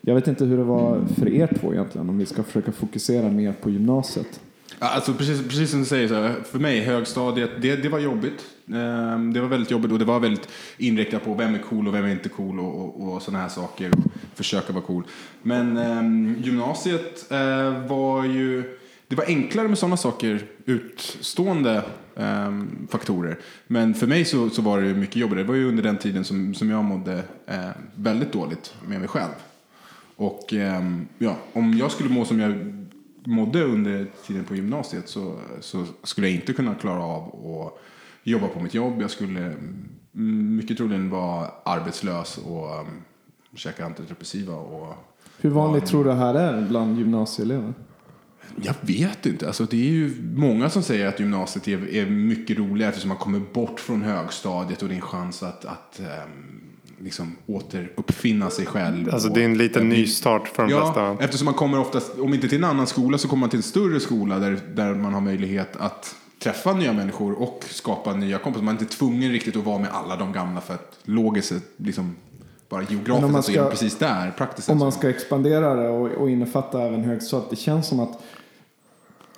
Jag 0.00 0.14
vet 0.14 0.28
inte 0.28 0.44
hur 0.44 0.56
det 0.56 0.64
var 0.64 1.00
för 1.06 1.28
er 1.28 1.56
två 1.60 1.72
egentligen, 1.74 2.08
om 2.08 2.18
vi 2.18 2.26
ska 2.26 2.42
försöka 2.42 2.72
fokusera 2.72 3.30
mer 3.30 3.52
på 3.52 3.70
gymnasiet. 3.70 4.40
Alltså 4.78 5.14
precis, 5.14 5.42
precis 5.42 5.70
som 5.70 5.80
du 5.80 5.86
säger, 5.86 6.08
så 6.08 6.44
för 6.44 6.58
mig 6.58 6.80
högstadiet, 6.80 7.50
det, 7.60 7.76
det 7.76 7.88
var 7.88 7.98
jobbigt. 7.98 8.44
Ehm, 8.74 9.32
det 9.32 9.40
var 9.40 9.48
väldigt 9.48 9.70
jobbigt 9.70 9.92
och 9.92 9.98
det 9.98 10.04
var 10.04 10.20
väldigt 10.20 10.48
inriktat 10.78 11.24
på 11.24 11.34
vem 11.34 11.54
är 11.54 11.58
cool 11.58 11.88
och 11.88 11.94
vem 11.94 12.04
är 12.04 12.10
inte 12.10 12.28
cool 12.28 12.60
och, 12.60 12.84
och, 12.84 13.14
och 13.14 13.22
sådana 13.22 13.42
här 13.42 13.48
saker. 13.48 13.92
Försöka 14.34 14.72
vara 14.72 14.84
cool. 14.84 15.04
Men 15.42 15.76
ehm, 15.76 16.36
gymnasiet 16.42 17.30
eh, 17.30 17.86
var 17.86 18.24
ju, 18.24 18.78
det 19.08 19.16
var 19.16 19.24
enklare 19.24 19.68
med 19.68 19.78
sådana 19.78 19.96
saker, 19.96 20.46
utstående 20.64 21.82
ehm, 22.16 22.88
faktorer. 22.90 23.38
Men 23.66 23.94
för 23.94 24.06
mig 24.06 24.24
så, 24.24 24.50
så 24.50 24.62
var 24.62 24.80
det 24.80 24.94
mycket 24.94 25.16
jobbigare. 25.16 25.42
Det 25.42 25.48
var 25.48 25.54
ju 25.54 25.68
under 25.68 25.82
den 25.82 25.96
tiden 25.96 26.24
som, 26.24 26.54
som 26.54 26.70
jag 26.70 26.84
mådde 26.84 27.22
eh, 27.46 27.68
väldigt 27.94 28.32
dåligt 28.32 28.74
med 28.88 28.98
mig 29.00 29.08
själv. 29.08 29.32
Och 30.18 30.52
ja, 31.18 31.36
om 31.52 31.74
jag 31.78 31.90
skulle 31.90 32.08
må 32.08 32.24
som 32.24 32.40
jag 32.40 32.76
mådde 33.26 33.64
under 33.64 34.06
tiden 34.26 34.44
på 34.44 34.54
gymnasiet 34.54 35.08
så, 35.08 35.38
så 35.60 35.84
skulle 36.02 36.26
jag 36.28 36.36
inte 36.36 36.52
kunna 36.52 36.74
klara 36.74 37.02
av 37.02 37.22
att 37.22 37.78
jobba 38.22 38.48
på 38.48 38.60
mitt 38.60 38.74
jobb. 38.74 39.02
Jag 39.02 39.10
skulle 39.10 39.40
mm, 39.40 40.56
mycket 40.56 40.76
troligen 40.76 41.10
vara 41.10 41.50
arbetslös 41.64 42.38
och 42.38 42.80
um, 42.80 42.86
käka 43.54 43.86
antidepressiva. 43.86 44.54
Och, 44.54 44.94
Hur 45.40 45.50
vanligt 45.50 45.82
och, 45.82 45.88
tror 45.88 46.04
du 46.04 46.10
det 46.10 46.16
här 46.16 46.34
är 46.34 46.68
bland 46.68 46.98
gymnasieelever? 46.98 47.74
Jag 48.62 48.74
vet 48.80 49.26
inte. 49.26 49.46
Alltså, 49.46 49.64
det 49.64 49.76
är 49.76 49.90
ju 49.90 50.32
många 50.34 50.70
som 50.70 50.82
säger 50.82 51.06
att 51.06 51.20
gymnasiet 51.20 51.68
är, 51.68 51.94
är 51.94 52.06
mycket 52.06 52.58
roligare 52.58 52.88
eftersom 52.88 53.08
man 53.08 53.18
kommer 53.18 53.40
bort 53.40 53.80
från 53.80 54.02
högstadiet 54.02 54.82
och 54.82 54.88
det 54.88 54.94
är 54.94 54.96
en 54.96 55.02
chans 55.02 55.42
att, 55.42 55.64
att 55.64 56.00
um, 56.00 56.65
liksom 56.98 57.36
återuppfinna 57.46 58.50
sig 58.50 58.66
själv. 58.66 59.14
Alltså 59.14 59.28
det 59.28 59.40
är 59.40 59.44
en 59.44 59.58
liten 59.58 59.88
nystart 59.88 60.48
för 60.48 60.62
de 60.62 60.72
ja, 60.72 60.92
flesta. 60.92 61.24
eftersom 61.24 61.44
man 61.44 61.54
kommer 61.54 61.78
oftast, 61.78 62.18
om 62.18 62.34
inte 62.34 62.48
till 62.48 62.58
en 62.58 62.64
annan 62.64 62.86
skola 62.86 63.18
så 63.18 63.28
kommer 63.28 63.40
man 63.40 63.50
till 63.50 63.58
en 63.58 63.62
större 63.62 64.00
skola 64.00 64.38
där, 64.38 64.60
där 64.74 64.94
man 64.94 65.14
har 65.14 65.20
möjlighet 65.20 65.76
att 65.76 66.14
träffa 66.42 66.72
nya 66.72 66.92
människor 66.92 67.42
och 67.42 67.64
skapa 67.68 68.14
nya 68.14 68.38
kompisar. 68.38 68.64
Man 68.64 68.76
är 68.76 68.80
inte 68.80 68.96
tvungen 68.96 69.32
riktigt 69.32 69.56
att 69.56 69.64
vara 69.64 69.78
med 69.78 69.90
alla 69.92 70.16
de 70.16 70.32
gamla 70.32 70.60
för 70.60 70.74
att 70.74 70.98
logiskt 71.02 71.52
liksom 71.76 72.16
bara 72.68 72.82
geografiskt 72.82 73.44
så 73.46 73.52
är 73.52 73.60
man 73.60 73.70
precis 73.70 73.98
där. 73.98 74.30
Praktiskt 74.30 74.68
om 74.68 74.78
man 74.78 74.92
ska 74.92 75.10
expandera 75.10 75.74
det 75.74 75.88
och, 75.88 76.10
och 76.10 76.30
innefatta 76.30 76.82
även 76.82 77.04
högstadiet. 77.04 77.50
Det 77.50 77.56
känns 77.56 77.86
som 77.86 78.00
att 78.00 78.22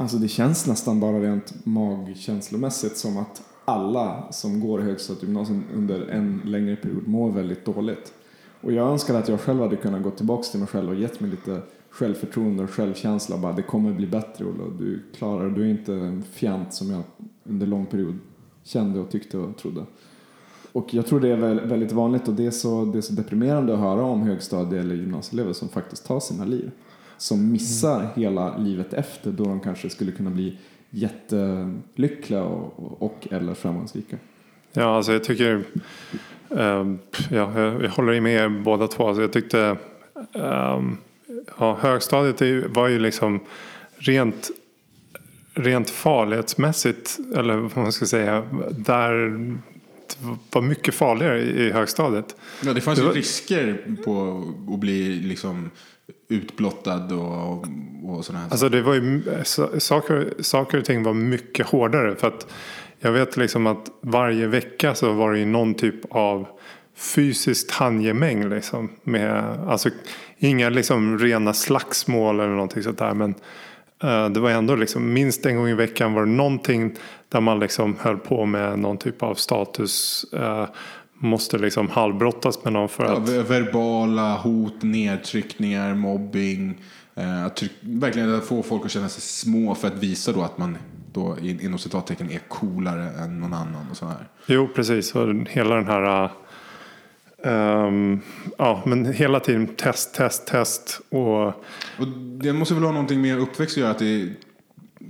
Alltså 0.01 0.17
det 0.17 0.29
känns 0.29 0.67
nästan 0.67 1.01
bara 1.01 1.19
rent 1.19 1.67
magkänslomässigt 1.67 2.97
som 2.97 3.17
att 3.17 3.43
alla 3.69 4.33
som 4.33 4.61
går 4.61 4.81
i 4.81 4.85
högstadiegymnasium 4.85 5.65
under 5.75 6.07
en 6.09 6.43
längre 6.45 6.77
period 6.77 7.09
mår 7.09 7.31
väldigt 7.31 7.65
dåligt. 7.65 8.13
Och 8.61 8.73
jag 8.73 8.89
önskar 8.89 9.15
att 9.15 9.29
jag 9.29 9.41
själv 9.41 9.61
hade 9.61 9.77
kunnat 9.77 10.03
gå 10.03 10.11
tillbaka 10.11 10.43
till 10.43 10.59
mig 10.59 10.69
själv 10.69 10.89
och 10.89 10.95
gett 10.95 11.21
mig 11.21 11.31
lite 11.31 11.61
självförtroende 11.91 12.63
och 12.63 12.71
självkänsla. 12.71 13.39
Bara, 13.39 13.53
det 13.53 13.63
kommer 13.63 13.93
bli 13.93 14.07
bättre 14.07 14.45
Ola, 14.45 14.65
du 14.79 15.03
klarar. 15.17 15.51
Du 15.51 15.63
är 15.63 15.69
inte 15.69 15.95
en 15.95 16.23
fjant 16.23 16.75
som 16.75 16.91
jag 16.91 17.03
under 17.45 17.67
lång 17.67 17.87
period 17.87 18.19
kände 18.65 19.01
och 19.01 19.11
tyckte 19.11 19.39
och 19.39 19.57
trodde. 19.57 19.85
Och 20.73 20.95
jag 20.95 21.07
tror 21.07 21.21
det 21.21 21.29
är 21.29 21.37
väldigt 21.67 21.93
vanligt 21.93 22.29
och 22.29 22.35
det 22.35 22.47
är 22.47 22.51
så, 22.51 22.85
det 22.85 22.99
är 22.99 23.03
så 23.03 23.13
deprimerande 23.13 23.75
att 23.75 23.81
höra 23.81 24.03
om 24.03 24.23
högstadie 24.23 24.81
eller 24.81 24.95
gymnasieelever 24.95 25.53
som 25.53 25.69
faktiskt 25.69 26.07
tar 26.07 26.21
sina 26.21 26.45
liv. 26.45 26.71
Som 27.19 27.53
missar 27.53 28.01
mm. 28.01 28.11
hela 28.15 28.57
livet 28.57 28.95
efter 28.95 29.33
då 29.33 29.45
de 29.45 29.61
kanske 29.61 29.91
skulle 29.91 30.13
kunna 30.13 30.31
bli 30.31 30.59
jättelyckliga 30.91 32.43
och, 32.43 33.03
och 33.03 33.29
eller 33.31 33.55
framgångsrika. 33.55 34.17
Ja, 34.73 34.97
alltså 34.97 35.13
jag 35.13 35.25
tycker, 35.25 35.65
um, 36.49 36.99
ja, 37.31 37.61
jag 37.61 37.91
håller 37.91 38.21
med 38.21 38.45
er 38.45 38.49
båda 38.49 38.87
två. 38.89 39.09
Alltså 39.09 39.23
jag 39.23 39.33
tyckte 39.33 39.77
um, 40.33 40.99
ja, 41.59 41.79
högstadiet 41.81 42.67
var 42.69 42.89
ju 42.89 42.99
liksom 42.99 43.41
rent 43.99 44.51
rent 45.55 45.91
farlighetsmässigt, 45.91 47.19
eller 47.35 47.57
vad 47.57 47.77
man 47.77 47.93
ska 47.93 48.07
säga, 48.07 48.43
där 48.71 49.37
var 50.51 50.63
mycket 50.63 50.95
farligare 50.95 51.41
i 51.41 51.71
högstadiet. 51.71 52.37
Ja, 52.65 52.73
det 52.73 52.81
fanns 52.81 52.99
det 52.99 53.05
ju 53.05 53.13
risker 53.13 53.97
på 54.05 54.45
att 54.75 54.81
bli 54.81 55.21
liksom 55.21 55.71
utblottad 56.29 57.13
och, 57.13 57.67
och 58.05 58.25
sådana 58.25 58.45
här 58.45 58.51
alltså 58.51 58.69
det 58.69 58.83
var 58.83 58.95
ju, 58.95 59.23
saker, 59.79 60.35
saker 60.43 60.79
och 60.79 60.85
ting 60.85 61.03
var 61.03 61.15
mycket 61.15 61.67
hårdare. 61.67 62.17
För 62.17 62.29
att 62.29 62.47
jag 63.01 63.13
vet 63.13 63.37
liksom 63.37 63.67
att 63.67 63.91
varje 64.01 64.47
vecka 64.47 64.95
så 64.95 65.13
var 65.13 65.33
det 65.33 65.39
ju 65.39 65.45
någon 65.45 65.75
typ 65.75 65.95
av 66.11 66.47
fysiskt 66.97 67.71
handgemäng. 67.71 68.49
Liksom, 68.49 68.91
med, 69.03 69.45
alltså, 69.69 69.91
inga 70.39 70.69
liksom 70.69 71.19
rena 71.19 71.55
slagsmål 71.55 72.41
eller 72.41 72.53
någonting 72.53 72.83
sånt 72.83 72.99
där. 72.99 73.15
Men 73.15 73.35
uh, 74.05 74.29
det 74.29 74.41
var 74.41 74.51
ändå 74.51 74.75
liksom, 74.77 75.13
minst 75.13 75.47
en 75.47 75.57
gång 75.57 75.69
i 75.69 75.75
veckan 75.75 76.15
var 76.15 76.25
det 76.25 76.33
någonting 76.33 76.97
där 77.29 77.41
man 77.41 77.61
liksom 77.61 77.97
höll 78.01 78.19
på 78.19 78.47
med 78.47 78.79
någon 78.79 78.99
typ 78.99 79.23
av 79.23 79.35
status. 79.35 80.25
Uh, 80.35 80.67
måste 81.19 81.59
liksom 81.59 81.89
halvbrottas 81.89 82.65
med 82.65 82.73
någon 82.73 82.89
för 82.89 83.05
ja, 83.05 83.13
att... 83.13 83.29
Verbala 83.29 84.37
hot, 84.37 84.83
nedtryckningar, 84.83 85.95
mobbing. 85.95 86.81
Eh, 87.15 87.45
att 87.45 87.57
tryck, 87.57 87.73
verkligen 87.81 88.41
få 88.41 88.63
folk 88.63 88.85
att 88.85 88.91
känna 88.91 89.09
sig 89.09 89.23
små 89.23 89.75
för 89.75 89.89
att 89.89 89.99
visa 90.03 90.33
då 90.33 90.43
att 90.43 90.59
man 90.59 90.79
då 91.13 91.37
inom 91.41 91.79
citattecken 91.79 92.31
är 92.31 92.41
coolare 92.49 93.11
än 93.11 93.41
någon 93.41 93.55
annan 93.55 93.87
och 93.91 93.97
så 93.97 94.07
här. 94.07 94.29
Jo, 94.47 94.69
precis. 94.75 95.15
Och 95.15 95.35
hela 95.49 95.75
den 95.75 95.87
här... 95.87 96.31
Um, 97.43 98.21
ja, 98.59 98.83
men 98.87 99.13
hela 99.13 99.41
tiden 99.41 99.67
test, 99.67 100.15
test, 100.15 100.47
test. 100.47 101.01
Och, 101.09 101.47
och 101.99 102.09
det 102.43 102.53
måste 102.53 102.75
väl 102.75 102.83
ha 102.83 102.93
någonting 102.93 103.21
med 103.23 103.39
uppväxt 103.39 103.77
att 103.77 103.81
göra. 103.81 103.91
Att 103.91 103.99
det, 103.99 104.29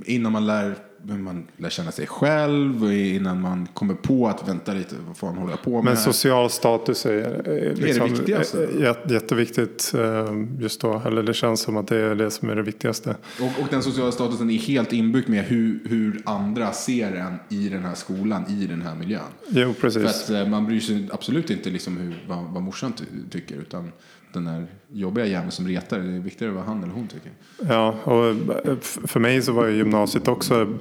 innan 0.04 0.32
man 0.32 0.46
lär 0.46 0.76
man 1.02 1.46
lär 1.56 1.70
känna 1.70 1.92
sig 1.92 2.06
själv 2.06 2.92
innan 2.92 3.40
man 3.40 3.68
kommer 3.74 3.94
på 3.94 4.28
att 4.28 4.48
vänta 4.48 4.72
lite, 4.72 4.94
vad 5.06 5.16
fan 5.16 5.36
håller 5.36 5.52
jag 5.52 5.62
på 5.62 5.70
med? 5.70 5.84
Men 5.84 5.96
social 5.96 6.50
status 6.50 7.06
är, 7.06 7.74
liksom, 7.74 8.04
är 8.04 8.08
det 8.08 8.14
viktigaste? 8.14 8.64
Är 8.64 9.12
jätteviktigt 9.12 9.92
eh, 9.94 10.26
just 10.58 10.80
då. 10.80 11.02
Eller 11.06 11.22
det 11.22 11.34
känns 11.34 11.60
som 11.60 11.76
att 11.76 11.88
det 11.88 11.96
är 11.96 12.14
det 12.14 12.30
som 12.30 12.50
är 12.50 12.56
det 12.56 12.62
viktigaste. 12.62 13.16
Och, 13.40 13.62
och 13.62 13.68
den 13.70 13.82
sociala 13.82 14.12
statusen 14.12 14.50
är 14.50 14.58
helt 14.58 14.92
inbyggd 14.92 15.28
med 15.28 15.44
hur, 15.44 15.80
hur 15.84 16.22
andra 16.24 16.72
ser 16.72 17.12
en 17.12 17.38
i 17.48 17.68
den 17.68 17.84
här 17.84 17.94
skolan, 17.94 18.44
i 18.48 18.66
den 18.66 18.82
här 18.82 18.94
miljön. 18.94 19.22
Jo, 19.48 19.74
precis. 19.80 20.02
För 20.02 20.08
att 20.08 20.30
eh, 20.30 20.50
man 20.50 20.66
bryr 20.66 20.80
sig 20.80 21.08
absolut 21.12 21.50
inte 21.50 21.70
liksom 21.70 21.96
hur, 21.96 22.24
vad, 22.28 22.44
vad 22.44 22.62
morsan 22.62 22.92
tycker. 23.30 23.56
Utan 23.56 23.92
den 24.32 24.44
där 24.44 24.66
jobbiga 24.92 25.26
jäveln 25.26 25.50
som 25.50 25.68
retar. 25.68 25.98
Det 25.98 26.16
är 26.16 26.20
viktigare 26.20 26.52
vad 26.52 26.64
han 26.64 26.82
eller 26.82 26.92
hon 26.92 27.08
tycker. 27.08 27.32
Ja, 27.68 27.94
och 28.04 28.26
eh, 28.66 28.78
för 28.80 29.20
mig 29.20 29.42
så 29.42 29.52
var 29.52 29.66
ju 29.66 29.76
gymnasiet 29.76 30.28
också 30.28 30.78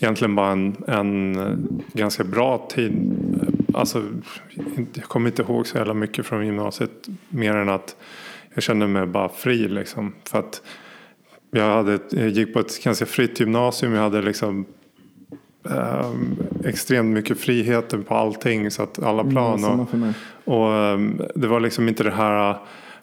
egentligen 0.00 0.34
bara 0.34 0.52
en, 0.52 0.76
en 0.86 1.38
eh, 1.38 1.56
ganska 1.92 2.24
bra 2.24 2.68
tid. 2.70 3.12
Alltså, 3.74 4.04
jag 4.94 5.04
kommer 5.04 5.30
inte 5.30 5.42
ihåg 5.42 5.66
så 5.66 5.78
jävla 5.78 5.94
mycket 5.94 6.26
från 6.26 6.46
gymnasiet 6.46 7.08
mer 7.28 7.56
än 7.56 7.68
att 7.68 7.96
jag 8.54 8.62
kände 8.62 8.86
mig 8.86 9.06
bara 9.06 9.28
fri 9.28 9.68
liksom. 9.68 10.14
För 10.24 10.38
att 10.38 10.62
jag, 11.50 11.74
hade, 11.74 11.98
jag 12.10 12.28
gick 12.28 12.52
på 12.52 12.60
ett 12.60 12.84
ganska 12.84 13.06
fritt 13.06 13.40
gymnasium. 13.40 13.92
Jag 13.92 14.02
hade 14.02 14.22
liksom 14.22 14.66
Um, 15.62 16.36
extremt 16.64 17.14
mycket 17.14 17.40
friheter 17.40 17.98
på 17.98 18.14
allting, 18.14 18.70
så 18.70 18.82
att 18.82 19.02
alla 19.02 19.20
mm, 19.20 19.32
plan. 19.32 19.64
Mm, 19.64 20.14
och, 20.44 20.58
och 20.58 20.94
um, 20.94 21.22
det 21.34 21.46
var 21.46 21.60
liksom 21.60 21.88
inte 21.88 22.04
det 22.04 22.10
här 22.10 22.56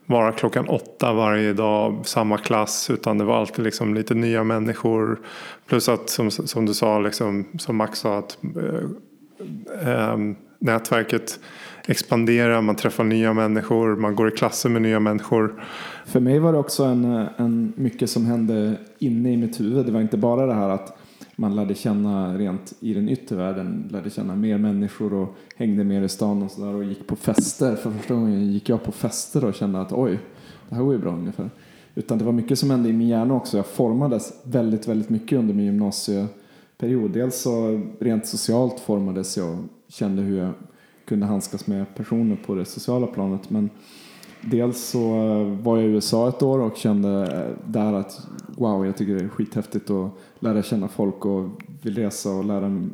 vara 0.06 0.32
klockan 0.32 0.68
åtta 0.68 1.14
varje 1.14 1.54
dag, 1.54 2.02
samma 2.06 2.38
klass, 2.38 2.90
utan 2.90 3.18
det 3.18 3.24
var 3.24 3.38
alltid 3.38 3.66
liksom 3.66 3.94
lite 3.94 4.14
nya 4.14 4.44
människor. 4.44 5.20
Plus 5.68 5.90
att 5.90 6.10
som, 6.10 6.32
som 6.32 6.66
du 6.66 6.74
sa, 6.74 7.00
liksom, 7.00 7.46
som 7.60 7.76
Max 7.76 8.00
sa, 8.00 8.18
att 8.18 8.38
äh, 9.84 9.94
äh, 9.94 10.18
nätverket 10.60 11.40
expanderar, 11.88 12.62
man 12.62 12.76
träffar 12.76 13.04
nya 13.04 13.34
människor, 13.34 13.96
man 13.96 14.16
går 14.16 14.28
i 14.28 14.32
klasser 14.32 14.70
med 14.70 14.82
nya 14.82 15.00
människor. 15.00 15.64
För 16.06 16.20
mig 16.20 16.40
var 16.40 16.54
det 16.54 16.60
också 16.60 16.84
en, 16.84 17.28
en 17.38 17.74
mycket 17.76 18.10
som 18.10 18.26
hände 18.26 18.76
inne 19.00 19.34
i 19.34 19.38
mitt 19.38 19.60
huvud. 19.60 19.86
Det 19.86 19.92
var 19.92 20.02
inte 20.02 20.18
bara 20.18 20.46
det 20.46 20.54
här 20.54 20.70
att 20.70 20.98
man 21.40 21.56
lärde 21.56 21.76
känna 21.76 22.38
rent 22.38 22.74
i 22.80 22.94
den 22.94 23.10
yttre 23.10 23.36
världen, 23.36 23.90
lärde 23.92 24.10
känna 24.10 24.36
mer 24.36 24.58
människor 24.58 25.14
och 25.14 25.36
hängde 25.56 25.84
mer 25.84 26.02
i 26.02 26.10
stan 26.10 26.44
och 26.44 26.52
sådär 26.52 26.74
och 26.74 26.84
gick 26.84 27.08
på 27.08 27.16
fester. 27.16 27.76
För 27.76 27.92
första 27.92 28.14
gången 28.14 28.52
gick 28.54 28.70
jag 28.70 28.84
på 28.84 28.92
fester 28.92 29.46
och 29.46 29.54
kände 29.54 29.82
att 29.82 29.94
oj, 29.94 30.20
det 30.70 30.76
här 30.76 30.84
går 30.84 30.94
ju 30.94 31.00
bra 31.00 31.12
ungefär. 31.12 31.50
Utan 31.96 32.18
det 32.18 32.26
var 32.26 32.32
mycket 32.32 32.60
som 32.60 32.70
hände 32.70 32.90
i 32.90 32.94
min 32.94 33.08
hjärna 33.08 33.34
också. 33.34 33.58
Jag 33.58 33.66
formades 33.66 34.34
väldigt, 34.44 34.88
väldigt 34.88 35.10
mycket 35.10 35.40
under 35.40 35.54
min 35.54 35.66
gymnasieperiod. 35.66 37.12
Dels 37.12 37.42
så 37.42 37.82
rent 38.00 38.28
socialt 38.28 38.80
formades 38.80 39.38
jag 39.38 39.50
och 39.50 39.66
kände 39.88 40.22
hur 40.22 40.38
jag 40.38 40.54
kunde 41.06 41.26
handskas 41.26 41.68
med 41.68 41.96
personer 41.96 42.36
på 42.46 42.56
det 42.56 42.66
sociala 42.66 43.08
planet. 43.08 43.50
Men 43.50 43.70
dels 44.42 44.90
så 44.90 45.10
var 45.62 45.78
jag 45.78 45.86
i 45.86 45.90
USA 45.90 46.30
ett 46.30 46.44
år 46.44 46.60
och 46.60 46.78
kände 46.78 47.46
där 47.66 47.94
att 47.94 48.28
wow, 48.48 48.86
jag 48.86 48.98
tycker 48.98 49.16
det 49.16 49.24
är 49.24 49.28
skithäftigt 49.28 49.90
att 49.90 50.12
lära 50.40 50.64
känna 50.64 50.88
folk 50.88 51.26
och 51.26 51.50
vill 51.82 51.96
resa 51.96 52.30
och 52.30 52.46
lära 52.46 52.88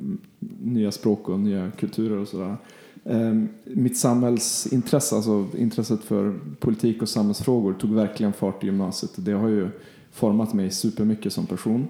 nya 0.59 0.91
språk 0.91 1.29
och 1.29 1.39
nya 1.39 1.71
kulturer 1.71 2.17
och 2.17 2.27
sådär. 2.27 2.57
Ehm, 3.05 3.47
mitt 3.63 3.97
samhällsintresse, 3.97 5.15
alltså 5.15 5.45
intresset 5.57 6.03
för 6.03 6.39
politik 6.59 7.01
och 7.01 7.09
samhällsfrågor 7.09 7.73
tog 7.73 7.93
verkligen 7.93 8.33
fart 8.33 8.63
i 8.63 8.65
gymnasiet. 8.65 9.11
Det 9.15 9.31
har 9.31 9.47
ju 9.47 9.69
format 10.11 10.53
mig 10.53 10.71
supermycket 10.71 11.33
som 11.33 11.45
person. 11.45 11.87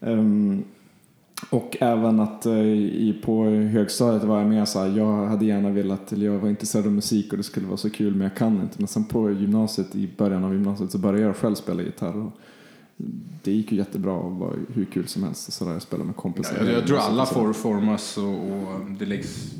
Ehm, 0.00 0.64
och 1.50 1.76
även 1.80 2.20
att 2.20 2.46
eh, 2.46 2.52
på 3.22 3.44
högstadiet 3.44 4.24
var 4.24 4.38
jag 4.38 4.48
mer 4.48 4.64
så 4.64 4.78
här, 4.78 4.96
jag 4.98 5.26
hade 5.26 5.44
gärna 5.44 5.70
velat, 5.70 6.12
eller 6.12 6.26
jag 6.26 6.38
var 6.38 6.48
intresserad 6.48 6.86
av 6.86 6.92
musik 6.92 7.32
och 7.32 7.36
det 7.36 7.42
skulle 7.42 7.66
vara 7.66 7.76
så 7.76 7.90
kul 7.90 8.12
men 8.14 8.22
jag 8.22 8.36
kan 8.36 8.62
inte. 8.62 8.74
Men 8.78 8.88
sen 8.88 9.04
på 9.04 9.30
gymnasiet, 9.30 9.94
i 9.94 10.08
början 10.16 10.44
av 10.44 10.52
gymnasiet 10.52 10.90
så 10.90 10.98
började 10.98 11.26
jag 11.26 11.36
själv 11.36 11.54
spela 11.54 11.82
gitarr. 11.82 12.30
Och 13.00 13.10
det 13.42 13.50
gick 13.50 13.72
ju 13.72 13.78
jättebra 13.78 14.12
och 14.12 14.32
var 14.32 14.54
hur 14.74 14.84
kul 14.84 15.08
som 15.08 15.22
helst. 15.22 15.52
Så 15.52 15.64
där, 15.64 15.72
jag 15.72 15.82
spelade 15.82 16.06
med 16.06 16.16
kompisar. 16.16 16.56
Ja, 16.60 16.70
jag, 16.70 16.86
tror 16.86 16.98
alla 16.98 17.26
får 17.26 17.52
formas 17.52 18.18
och, 18.18 18.24
och, 18.24 18.80
det 18.98 19.06
läggs 19.06 19.54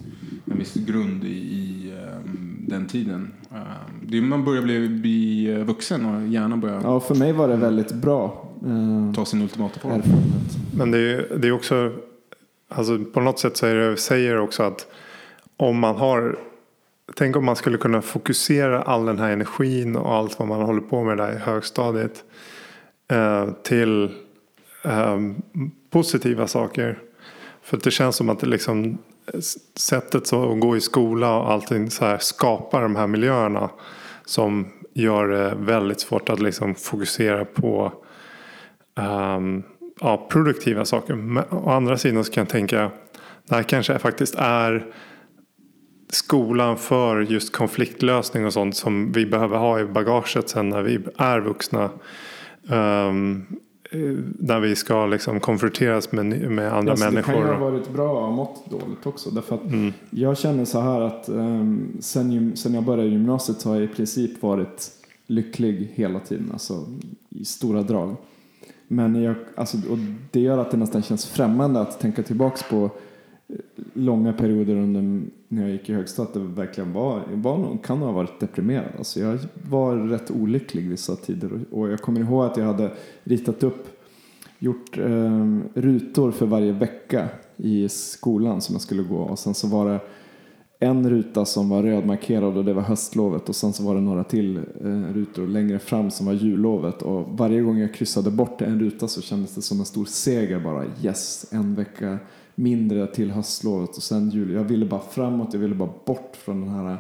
en 0.45 0.59
viss 0.59 0.75
grund 0.75 1.25
i, 1.25 1.29
i 1.29 1.93
um, 2.25 2.65
den 2.69 2.87
tiden. 2.87 3.33
Um, 3.51 3.59
det, 4.03 4.21
man 4.21 4.45
börjar 4.45 4.63
bli, 4.63 4.89
bli 4.89 5.55
vuxen 5.67 6.07
och 6.07 6.29
gärna 6.29 6.57
börjar... 6.57 6.81
Ja, 6.83 7.01
för 7.01 7.15
mig 7.15 7.33
var 7.33 7.49
det 7.49 7.57
väldigt 7.57 7.93
bra. 7.93 8.49
Uh, 8.67 9.15
ta 9.15 9.25
sin 9.25 9.43
ultimata 9.43 9.81
form. 9.81 10.03
Men 10.77 10.91
det 10.91 10.99
är, 10.99 11.39
det 11.39 11.49
är 11.49 11.53
också, 11.53 11.93
alltså 12.69 12.99
på 12.99 13.21
något 13.21 13.39
sätt 13.39 13.57
så 13.57 13.67
är 13.67 13.75
det, 13.75 13.97
säger 13.97 14.35
det 14.35 14.41
också 14.41 14.63
att 14.63 14.87
om 15.57 15.79
man 15.79 15.97
har 15.97 16.39
Tänk 17.17 17.37
om 17.37 17.45
man 17.45 17.57
skulle 17.57 17.79
kunna 17.79 18.03
fokusera 18.03 18.83
all 18.83 19.05
den 19.05 19.19
här 19.19 19.31
energin 19.31 19.97
och 19.97 20.15
allt 20.15 20.39
vad 20.39 20.49
man 20.49 20.63
håller 20.63 20.81
på 20.81 21.05
med 21.05 21.17
där 21.17 21.33
i 21.33 21.37
högstadiet 21.37 22.25
Eh, 23.11 23.49
till 23.63 24.05
eh, 24.85 25.19
positiva 25.91 26.47
saker. 26.47 26.99
För 27.63 27.77
det 27.85 27.91
känns 27.91 28.17
som 28.17 28.29
att 28.29 28.41
det 28.41 28.47
liksom 28.47 28.99
sättet 29.77 30.27
så 30.27 30.53
att 30.53 30.61
gå 30.61 30.77
i 30.77 30.81
skola 30.81 31.39
och 31.39 31.51
allting 31.51 31.91
så 31.91 32.05
här 32.05 32.19
skapar 32.19 32.83
de 32.83 32.97
här 32.97 33.07
miljöerna 33.07 33.71
som 34.25 34.69
gör 34.95 35.29
det 35.29 35.55
väldigt 35.59 36.01
svårt 36.01 36.29
att 36.29 36.41
liksom 36.41 36.75
fokusera 36.75 37.45
på 37.45 37.93
um, 39.37 39.63
ja, 40.01 40.27
produktiva 40.31 40.85
saker. 40.85 41.15
Men 41.15 41.45
å 41.51 41.71
andra 41.71 41.99
sidan 41.99 42.25
så 42.25 42.33
kan 42.33 42.41
jag 42.41 42.49
tänka 42.49 42.91
det 43.49 43.55
här 43.55 43.63
kanske 43.63 43.99
faktiskt 43.99 44.35
är 44.39 44.87
skolan 46.09 46.77
för 46.77 47.21
just 47.21 47.57
konfliktlösning 47.57 48.47
och 48.47 48.53
sånt 48.53 48.77
som 48.77 49.13
vi 49.13 49.27
behöver 49.27 49.59
ha 49.59 49.81
i 49.81 49.85
bagaget 49.85 50.49
sen 50.49 50.69
när 50.69 50.83
vi 50.83 50.99
är 51.17 51.41
vuxna. 51.41 51.91
Um, 52.69 53.47
när 54.39 54.61
vi 54.61 54.77
ska 54.77 55.07
liksom 55.07 55.41
konfronteras 55.41 56.13
med, 56.13 56.27
med 56.27 56.73
andra 56.73 56.93
Alltså, 56.93 57.05
människor. 57.05 57.33
Det 57.33 57.39
kan 57.39 57.49
ju 57.49 57.55
ha 57.55 57.71
varit 57.71 57.93
bra 57.93 58.27
och 58.27 58.33
mått 58.33 58.71
dåligt 58.71 59.07
också. 59.07 59.31
Därför 59.31 59.59
Mm. 59.67 59.93
Jag 60.11 60.39
känner 60.39 60.65
så 60.65 60.81
här 60.81 61.01
att 61.01 61.29
um, 61.29 61.97
sen, 62.01 62.57
sen 62.57 62.75
jag 62.75 62.85
började 62.85 63.11
gymnasiet 63.11 63.61
så 63.61 63.69
har 63.69 63.77
jag 63.77 63.85
i 63.85 63.89
princip 63.89 64.43
varit 64.43 64.91
lycklig 65.27 65.93
hela 65.95 66.21
tiden. 66.21 66.51
Alltså 66.53 66.87
i 67.29 67.45
stora 67.45 67.83
drag. 67.83 68.17
Men 68.89 69.23
jag, 69.23 69.35
alltså, 69.55 69.77
och 69.77 69.99
det 70.31 70.41
gör 70.41 70.59
att 70.59 70.71
det 70.71 70.77
nästan 70.77 71.03
känns 71.03 71.27
främmande 71.27 71.81
att 71.81 72.01
tänka 72.01 72.23
tillbaks 72.23 72.63
på 72.63 72.85
eh, 72.85 72.91
långa 73.93 74.33
perioder 74.33 74.77
under 74.77 75.23
när 75.49 75.63
jag 75.63 75.71
gick 75.71 75.89
i 75.89 75.95
högstadiet 75.95 76.35
där 76.35 76.41
jag 76.41 76.49
verkligen 76.49 76.93
var, 76.93 77.23
var 77.33 77.59
någon, 77.59 77.79
kan 77.79 77.99
ha 77.99 78.13
varit 78.13 78.41
deprimerad. 78.41 78.93
Alltså 78.99 79.21
jag 79.21 79.39
var 79.71 79.97
rätt 79.97 80.31
olycklig 80.31 80.89
vissa 80.89 81.17
tider. 81.17 81.53
Och, 81.53 81.79
och 81.79 81.89
jag 81.89 82.01
kommer 82.01 82.21
ihåg 82.21 82.45
att 82.45 82.57
jag 82.57 82.65
hade 82.65 82.93
ritat 83.25 83.63
upp 83.63 84.01
gjort 84.59 84.99
eh, 84.99 85.59
rutor 85.75 86.31
för 86.31 86.47
varje 86.47 86.73
vecka 86.73 87.29
i 87.57 87.89
skolan 87.89 88.61
som 88.61 88.75
jag 88.75 88.83
skulle 88.83 89.03
gå. 89.03 89.19
Och 89.19 89.39
sen 89.39 89.55
så 89.55 89.69
var 89.69 89.89
det 89.89 90.01
en 90.83 91.11
ruta 91.11 91.45
som 91.45 91.69
var 91.69 91.83
rödmarkerad 91.83 92.57
och 92.57 92.65
det 92.65 92.73
var 92.73 92.83
höstlovet. 92.83 93.49
Och 93.49 93.57
sen 93.57 93.73
så 93.73 93.83
var 93.83 93.95
det 93.95 94.01
några 94.01 94.25
till 94.25 94.57
eh, 94.57 95.15
rutor 95.15 95.47
längre 95.47 95.79
fram 95.79 96.11
som 96.11 96.27
var 96.27 96.33
jullovet. 96.33 97.03
Och 97.03 97.39
varje 97.39 97.61
gång 97.61 97.79
jag 97.79 97.95
kryssade 97.95 98.31
bort 98.31 98.63
en 98.63 98.81
ruta 98.81 99.09
så 99.09 99.23
kändes 99.23 99.55
det 99.55 99.63
som 99.63 99.81
en 99.81 99.87
stor 99.87 100.05
seger 100.05 100.61
bara. 100.61 100.85
Yes, 101.03 101.47
en 101.53 101.75
vecka 101.75 102.19
mindre 102.61 103.07
till 103.07 103.31
höstlovet 103.31 103.97
och 103.97 104.03
sen 104.03 104.31
jul. 104.31 104.51
Jag 104.51 104.65
ville 104.65 104.87
bara 104.87 105.01
framåt, 105.01 105.53
jag 105.53 105.61
ville 105.61 105.75
bara 105.75 105.93
bort 106.05 106.37
från 106.45 106.61
den 106.61 106.71
här 106.71 106.99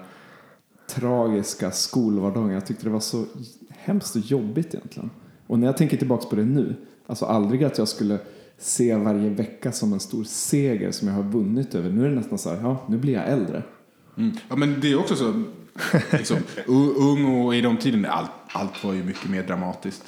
tragiska 0.90 1.70
skolvardagen. 1.70 2.50
Jag 2.50 2.66
tyckte 2.66 2.84
det 2.84 2.90
var 2.90 3.00
så 3.00 3.24
hemskt 3.68 4.16
och 4.16 4.22
jobbigt 4.22 4.74
egentligen. 4.74 5.10
Och 5.46 5.58
när 5.58 5.66
jag 5.66 5.76
tänker 5.76 5.96
tillbaka 5.96 6.28
på 6.28 6.36
det 6.36 6.44
nu, 6.44 6.76
alltså 7.06 7.24
aldrig 7.24 7.64
att 7.64 7.78
jag 7.78 7.88
skulle 7.88 8.18
se 8.58 8.94
varje 8.94 9.30
vecka 9.30 9.72
som 9.72 9.92
en 9.92 10.00
stor 10.00 10.24
seger 10.24 10.90
som 10.90 11.08
jag 11.08 11.14
har 11.14 11.22
vunnit 11.22 11.74
över. 11.74 11.90
Nu 11.90 12.04
är 12.04 12.08
det 12.08 12.14
nästan 12.14 12.38
så 12.38 12.50
här, 12.50 12.62
ja, 12.62 12.86
nu 12.88 12.98
blir 12.98 13.12
jag 13.12 13.28
äldre. 13.28 13.62
Mm. 14.16 14.36
Ja, 14.48 14.56
men 14.56 14.80
det 14.80 14.92
är 14.92 14.98
också 14.98 15.16
så, 15.16 15.42
liksom, 16.12 16.36
ung 16.96 17.44
och 17.44 17.54
i 17.54 17.60
de 17.60 17.76
tiden, 17.76 18.04
allt, 18.04 18.30
allt 18.48 18.84
var 18.84 18.92
ju 18.92 19.04
mycket 19.04 19.30
mer 19.30 19.42
dramatiskt. 19.42 20.04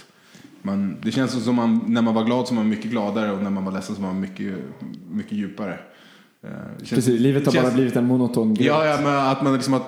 Man, 0.62 0.96
det 1.02 1.12
känns 1.12 1.44
som 1.44 1.54
man, 1.54 1.80
när 1.86 2.02
man 2.02 2.14
var 2.14 2.24
glad 2.24 2.48
så 2.48 2.54
var 2.54 2.62
man 2.62 2.70
mycket 2.70 2.90
gladare 2.90 3.32
och 3.32 3.42
när 3.42 3.50
man 3.50 3.64
var 3.64 3.72
ledsen 3.72 3.94
så 3.96 4.02
var 4.02 4.08
man 4.08 4.20
mycket, 4.20 4.54
mycket 5.10 5.32
djupare. 5.32 5.78
Eh, 6.44 6.50
känns- 6.78 6.90
Precis, 6.90 7.20
livet 7.20 7.46
har 7.46 7.52
det 7.52 7.58
bara 7.58 7.62
känns- 7.62 7.74
blivit 7.74 7.96
en 7.96 8.06
monoton 8.06 8.54
grej. 8.54 8.66
Ja, 8.66 8.86
ja 8.86 8.98
men 9.02 9.14
att 9.16 9.42
man 9.42 9.54
liksom 9.54 9.72
har 9.72 9.82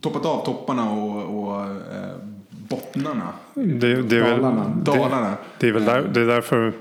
toppat 0.00 0.26
av 0.26 0.44
topparna 0.44 0.90
och, 0.90 1.38
och 1.48 1.64
eh, 1.64 1.70
bottnarna. 2.68 3.28
Det, 3.54 3.62
det, 4.02 4.16
är 4.16 4.22
väl, 4.22 4.40
Dalarna. 4.40 4.68
det, 4.84 4.92
Dalarna. 4.92 5.34
det 5.60 5.68
är 5.68 5.72
väl 5.72 5.84
där, 5.84 6.10
det 6.14 6.20
är 6.20 6.26
därför 6.26 6.72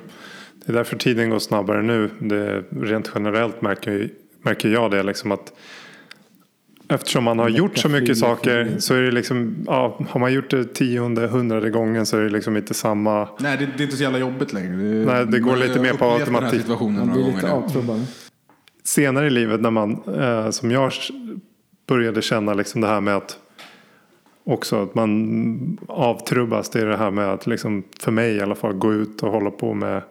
det 0.65 0.71
är 0.71 0.73
därför 0.73 0.97
tiden 0.97 1.29
går 1.29 1.39
snabbare 1.39 1.81
nu. 1.81 2.09
Det, 2.19 2.63
rent 2.69 3.11
generellt 3.15 3.61
märker, 3.61 4.09
märker 4.41 4.69
jag 4.69 4.91
det 4.91 5.03
liksom 5.03 5.31
att 5.31 5.53
Eftersom 6.89 7.23
man 7.23 7.39
har 7.39 7.49
gjort 7.49 7.77
så 7.77 7.89
mycket 7.89 8.17
saker 8.17 8.75
så 8.79 8.93
är 8.93 9.01
det 9.01 9.11
liksom, 9.11 9.55
ja, 9.67 9.99
har 10.09 10.19
man 10.19 10.33
gjort 10.33 10.49
det 10.49 10.73
tionde, 10.73 11.27
hundrade 11.27 11.69
gången 11.69 12.05
så 12.05 12.17
är 12.17 12.21
det 12.21 12.29
liksom 12.29 12.57
inte 12.57 12.73
samma. 12.73 13.29
Nej, 13.39 13.57
det, 13.57 13.65
det 13.65 13.81
är 13.81 13.83
inte 13.83 13.97
så 13.97 14.03
jävla 14.03 14.19
jobbigt 14.19 14.53
längre. 14.53 14.75
Det, 14.75 15.05
Nej, 15.05 15.25
det 15.25 15.39
går 15.39 15.55
lite 15.55 15.79
mer 15.79 15.93
på 15.93 16.05
automatik. 16.05 16.61
situationen 16.61 17.07
Man 17.07 17.11
blir 17.11 17.33
lite 17.33 17.51
avtrubbad. 17.51 18.05
senare 18.83 19.27
i 19.27 19.29
livet 19.29 19.61
när 19.61 19.71
man, 19.71 20.01
eh, 20.19 20.49
som 20.49 20.71
jag 20.71 20.91
började 21.87 22.21
känna 22.21 22.53
liksom 22.53 22.81
det 22.81 22.87
här 22.87 23.01
med 23.01 23.15
att 23.15 23.37
också 24.43 24.83
att 24.83 24.95
man 24.95 25.77
avtrubbas. 25.87 26.69
Det 26.69 26.81
är 26.81 26.85
det 26.85 26.97
här 26.97 27.11
med 27.11 27.33
att 27.33 27.47
liksom, 27.47 27.83
för 27.99 28.11
mig 28.11 28.35
i 28.35 28.41
alla 28.41 28.55
fall 28.55 28.73
gå 28.73 28.93
ut 28.93 29.23
och 29.23 29.31
hålla 29.31 29.51
på 29.51 29.73
med 29.73 29.97
eh, 29.97 30.03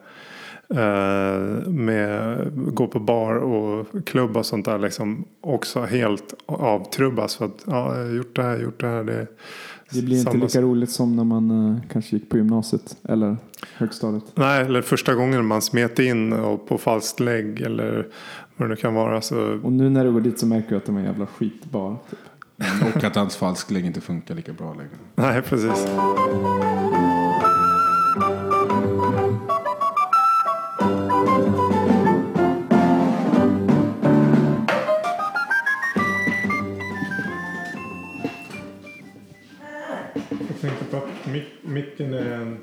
med 1.67 2.51
gå 2.75 2.87
på 2.87 3.01
bar 3.01 3.35
och 3.35 3.87
klubb 4.07 4.37
och 4.37 4.47
sånt 4.47 4.65
där 4.65 4.79
liksom 4.79 5.25
också 5.41 5.83
helt 5.83 6.35
avtrubbas 6.47 7.37
för 7.37 7.45
att 7.45 7.65
ja, 7.67 7.97
jag 7.97 8.05
har 8.05 8.15
gjort 8.15 8.37
det 8.37 8.43
här, 8.43 8.59
gjort 8.59 8.81
det 8.81 8.87
här. 8.87 9.05
Det, 9.05 9.27
Det 9.91 10.03
blir 10.03 10.19
inte 10.19 10.37
lika 10.37 10.61
roligt 10.61 10.91
som 10.91 11.17
när 11.17 11.25
man 11.25 11.71
eh, 11.75 11.81
kanske 11.93 12.17
gick 12.17 12.29
på 12.29 12.37
gymnasiet 12.37 12.97
eller 13.09 13.37
högstadiet. 13.75 14.25
Nej, 14.35 14.65
eller 14.65 14.83
första 14.83 15.15
gången 15.15 15.47
man 15.47 15.63
smet 15.63 15.99
in 15.99 16.33
och 16.33 16.69
på 16.69 16.79
falskt 16.79 17.21
lägg 17.21 17.61
eller 17.61 18.07
vad 18.57 18.69
det 18.69 18.75
nu 18.75 18.77
kan 18.77 18.95
vara. 18.95 19.21
Så, 19.21 19.61
Och 19.63 19.73
nu 19.73 19.91
när 19.91 20.05
du 20.05 20.13
går 20.13 20.21
dit 20.21 20.39
så 20.39 20.47
märker 20.47 20.71
du 20.71 20.77
att 20.77 20.85
det 20.85 20.93
var 20.93 20.99
en 20.99 21.05
jävla 21.07 21.27
skitbar. 21.27 21.97
Typ. 22.11 22.19
Och 22.97 23.05
att 23.05 23.17
hans 23.17 23.37
falsklägg 23.37 23.87
inte 23.87 24.01
funkar 24.01 24.35
lika 24.35 24.53
bra 24.53 24.75
längre. 24.75 24.91
nej, 25.15 25.43
precis. 25.43 25.87
Micken 41.63 42.15
är 42.15 42.33
en... 42.33 42.59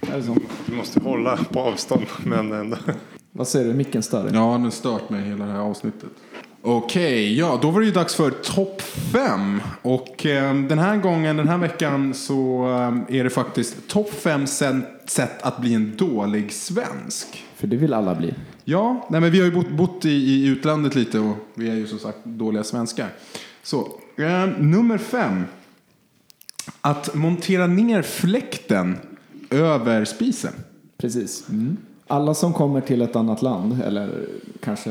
Är 0.00 0.16
det 0.16 0.22
så? 0.22 0.36
Du 0.66 0.76
måste 0.76 1.00
hålla 1.00 1.36
på 1.36 1.60
avstånd 1.60 2.06
men 2.24 2.52
ändå. 2.52 2.76
Vad 3.32 3.48
säger 3.48 3.66
du? 3.68 3.74
Micken 3.74 4.02
stör 4.02 4.24
dig? 4.24 4.32
Ja, 4.34 4.52
den 4.52 4.62
har 4.62 4.70
stört 4.70 5.10
mig 5.10 5.22
hela 5.22 5.44
det 5.44 5.52
här 5.52 5.60
avsnittet. 5.60 6.10
Okej, 6.64 7.38
ja, 7.38 7.58
då 7.62 7.70
var 7.70 7.80
det 7.80 7.86
ju 7.86 7.92
dags 7.92 8.14
för 8.14 8.30
topp 8.30 8.82
fem. 8.82 9.60
Och 9.82 10.26
eh, 10.26 10.54
den 10.54 10.78
här 10.78 10.96
gången, 10.96 11.36
den 11.36 11.48
här 11.48 11.58
veckan, 11.58 12.14
så 12.14 12.64
eh, 13.08 13.16
är 13.18 13.24
det 13.24 13.30
faktiskt 13.30 13.88
topp 13.88 14.10
fem 14.10 14.46
sen- 14.46 14.84
sätt 15.06 15.42
att 15.42 15.60
bli 15.60 15.74
en 15.74 15.96
dålig 15.96 16.52
svensk. 16.52 17.44
För 17.56 17.66
det 17.66 17.76
vill 17.76 17.94
alla 17.94 18.14
bli. 18.14 18.34
Ja, 18.64 19.06
nej, 19.10 19.20
men 19.20 19.30
vi 19.30 19.38
har 19.38 19.44
ju 19.46 19.52
bott, 19.52 19.70
bott 19.70 20.04
i, 20.04 20.10
i 20.10 20.46
utlandet 20.46 20.94
lite 20.94 21.18
och 21.18 21.36
vi 21.54 21.70
är 21.70 21.74
ju 21.74 21.86
som 21.86 21.98
sagt 21.98 22.18
dåliga 22.24 22.64
svenskar. 22.64 23.08
Så, 23.62 23.88
eh, 24.16 24.46
nummer 24.58 24.98
fem. 24.98 25.44
Att 26.80 27.14
montera 27.14 27.66
ner 27.66 28.02
fläkten 28.02 28.98
över 29.50 30.04
spisen. 30.04 30.52
Precis. 30.96 31.46
Alla 32.06 32.34
som 32.34 32.52
kommer 32.52 32.80
till 32.80 33.02
ett 33.02 33.16
annat 33.16 33.42
land, 33.42 33.82
eller 33.82 34.26
kanske 34.60 34.90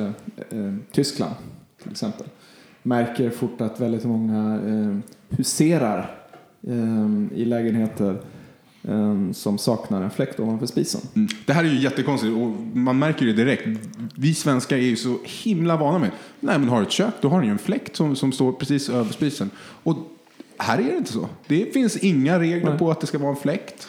eh, 0.49 0.73
Tyskland 0.91 1.35
till 1.84 1.91
exempel, 1.91 2.27
märker 2.84 3.30
fort 3.30 3.61
att 3.61 3.80
väldigt 3.80 4.03
många 4.03 4.60
eh, 4.68 4.98
huserar 5.38 6.15
eh, 6.68 7.39
i 7.39 7.45
lägenheter 7.45 8.22
eh, 8.84 9.31
som 9.31 9.57
saknar 9.57 10.02
en 10.02 10.10
fläkt 10.10 10.39
ovanför 10.39 10.65
spisen. 10.65 11.02
Mm. 11.15 11.27
Det 11.45 11.53
här 11.53 11.64
är 11.64 11.68
ju 11.68 11.80
jättekonstigt 11.80 12.34
och 12.34 12.77
man 12.77 12.99
märker 12.99 13.26
det 13.26 13.34
direkt. 13.34 13.68
Vi 14.15 14.34
svenskar 14.34 14.77
är 14.77 14.81
ju 14.81 14.95
så 14.95 15.18
himla 15.43 15.77
vana 15.77 15.99
med. 15.99 16.11
Nej 16.39 16.60
men 16.60 16.69
har 16.69 16.77
du 16.77 16.85
ett 16.85 16.91
kök 16.91 17.14
då 17.22 17.30
har 17.30 17.39
du 17.39 17.45
ju 17.45 17.52
en 17.52 17.57
fläkt 17.57 17.95
som, 17.95 18.15
som 18.15 18.31
står 18.31 18.52
precis 18.52 18.89
över 18.89 19.11
spisen. 19.14 19.49
Och 19.84 19.98
här 20.61 20.77
är 20.79 20.83
det 20.83 20.97
inte 20.97 21.13
så. 21.13 21.29
Det 21.47 21.73
finns 21.73 21.97
inga 21.97 22.39
regler 22.39 22.77
på 22.77 22.91
att 22.91 23.01
det 23.01 23.07
ska 23.07 23.17
vara 23.17 23.29
en 23.29 23.35
fläkt. 23.35 23.88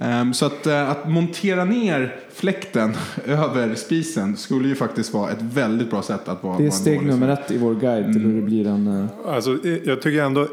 Ehm, 0.00 0.34
så 0.34 0.46
att, 0.46 0.66
eh, 0.66 0.90
att 0.90 1.08
montera 1.08 1.64
ner 1.64 2.16
fläkten 2.34 2.94
över 3.26 3.74
spisen 3.74 4.36
skulle 4.36 4.68
ju 4.68 4.74
faktiskt 4.74 5.14
vara 5.14 5.30
ett 5.30 5.42
väldigt 5.42 5.90
bra 5.90 6.02
sätt 6.02 6.28
att 6.28 6.42
vara 6.42 6.58
Det 6.58 6.66
är 6.66 6.70
steg 6.70 7.06
nummer 7.06 7.28
ett 7.28 7.50
i 7.50 7.58
vår 7.58 7.74
guide 7.74 8.12
till 8.12 8.22
hur 8.22 8.34
det 8.40 8.42
blir 8.42 8.66
en... 8.66 8.86
eh, 8.86 9.34
Alltså, 9.34 9.66
eh, 9.66 9.78
jag 9.84 10.02
tycker 10.02 10.22
ändå, 10.22 10.48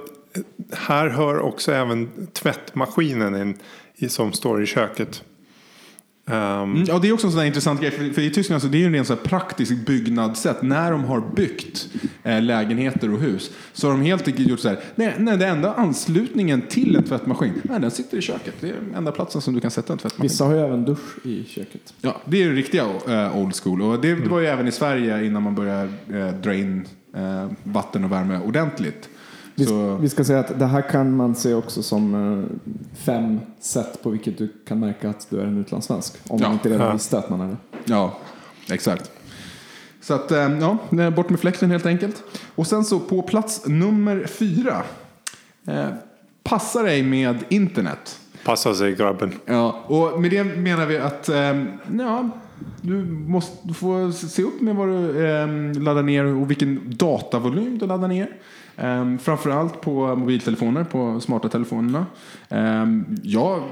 här 0.73 1.09
hör 1.09 1.39
också 1.39 1.71
även 1.71 2.09
tvättmaskinen 2.33 3.55
in, 3.95 4.09
som 4.09 4.33
står 4.33 4.63
i 4.63 4.65
köket. 4.65 5.23
Mm, 6.29 6.83
ja, 6.87 6.99
det 6.99 7.07
är 7.07 7.13
också 7.13 7.27
en 7.27 7.31
sån 7.31 7.39
där 7.39 7.47
intressant 7.47 7.81
grej. 7.81 7.91
För, 7.91 8.09
för 8.09 8.21
i 8.21 8.29
Tyskland 8.29 8.61
så 8.61 8.67
det 8.67 8.77
är 8.77 8.79
ju 8.79 8.85
en 8.85 8.93
ren 8.93 9.05
så 9.05 9.13
här 9.13 9.21
praktisk 9.21 9.85
byggnadssätt. 9.85 10.61
När 10.61 10.91
de 10.91 11.03
har 11.03 11.21
byggt 11.35 11.87
eh, 12.23 12.41
lägenheter 12.41 13.13
och 13.13 13.19
hus 13.19 13.51
så 13.73 13.87
har 13.87 13.91
de 13.91 14.01
helt 14.01 14.27
enkelt 14.27 14.47
gjort 14.47 14.59
så 14.59 14.69
här. 14.69 14.79
Nej, 14.95 15.15
nej, 15.17 15.37
det 15.37 15.45
enda 15.45 15.73
anslutningen 15.73 16.61
till 16.61 16.95
en 16.95 17.03
tvättmaskin, 17.03 17.53
nej, 17.63 17.79
den 17.79 17.91
sitter 17.91 18.17
i 18.17 18.21
köket. 18.21 18.53
Det 18.59 18.69
är 18.69 18.73
den 18.73 18.95
enda 18.95 19.11
platsen 19.11 19.41
som 19.41 19.53
du 19.53 19.59
kan 19.59 19.71
sätta 19.71 19.93
en 19.93 19.99
tvättmaskin. 19.99 20.29
Vissa 20.29 20.45
har 20.45 20.53
ju 20.53 20.59
även 20.59 20.85
dusch 20.85 21.25
i 21.25 21.43
köket. 21.43 21.93
Ja, 22.01 22.21
det 22.25 22.43
är 22.43 22.49
det 22.49 22.55
riktiga 22.55 22.83
eh, 23.07 23.37
old 23.37 23.55
school. 23.55 23.81
Och 23.81 24.01
det 24.01 24.15
var 24.15 24.39
ju 24.39 24.45
även 24.45 24.67
i 24.67 24.71
Sverige 24.71 25.25
innan 25.25 25.43
man 25.43 25.55
började 25.55 25.89
eh, 26.13 26.33
dra 26.41 26.53
in 26.53 26.87
eh, 27.15 27.47
vatten 27.63 28.03
och 28.03 28.11
värme 28.11 28.39
ordentligt. 28.39 29.09
Vi, 29.59 29.65
Så, 29.65 29.95
vi 29.95 30.09
ska 30.09 30.23
säga 30.23 30.39
att 30.39 30.59
det 30.59 30.65
här 30.65 30.81
kan 30.89 31.15
man 31.15 31.35
se 31.35 31.53
också 31.53 31.83
som 31.83 32.13
eh, 32.15 32.57
fem 32.97 33.39
sätt 33.59 34.03
på 34.03 34.09
vilket 34.09 34.37
du 34.37 34.53
kan 34.67 34.79
märka 34.79 35.09
att 35.09 35.27
du 35.29 35.39
är 35.39 35.43
en 35.45 35.57
utlandssvensk. 35.57 36.15
Om 36.27 36.39
Ja. 36.41 36.45
man 36.47 36.53
inte 36.53 36.69
redan 36.69 36.93
visste 36.93 37.17
att 37.17 37.29
man 37.29 37.41
är 37.41 37.47
det. 37.47 37.57
Ja, 37.85 38.17
exakt. 38.71 39.11
Så 40.01 40.13
att, 40.13 40.31
eh, 40.31 40.59
ja, 40.59 41.09
bort 41.11 41.29
med 41.29 41.39
fläkten 41.39 41.71
helt 41.71 41.85
enkelt. 41.85 42.23
Och 42.55 42.67
sen 42.67 42.83
så 42.85 42.99
på 42.99 43.21
plats 43.21 43.67
nummer 43.67 44.25
fyra. 44.27 44.83
Eh, 45.67 45.87
passa 46.43 46.83
dig 46.83 47.03
med 47.03 47.37
internet. 47.49 48.19
passa 48.45 48.73
sig 48.75 48.95
grabben. 48.95 49.33
Ja, 49.45 49.71
och 49.87 50.21
med 50.21 50.31
det 50.31 50.43
menar 50.43 50.85
vi 50.85 50.97
att 50.97 51.29
eh, 51.29 51.63
ja, 51.99 52.29
du 52.81 52.95
måste 53.05 53.73
får 53.73 54.11
se 54.11 54.43
upp 54.43 54.61
med 54.61 54.75
vad 54.75 54.87
du 54.87 55.25
eh, 55.27 55.47
laddar 55.81 56.03
ner 56.03 56.25
och 56.25 56.49
vilken 56.49 56.81
datavolym 56.97 57.77
du 57.77 57.87
laddar 57.87 58.07
ner. 58.07 58.29
Eh, 58.77 59.17
framförallt 59.17 59.81
på 59.81 60.15
mobiltelefoner, 60.15 60.83
på 60.83 61.19
smarta 61.19 61.49
telefonerna. 61.49 62.05
Eh, 62.49 62.85
jag 63.23 63.63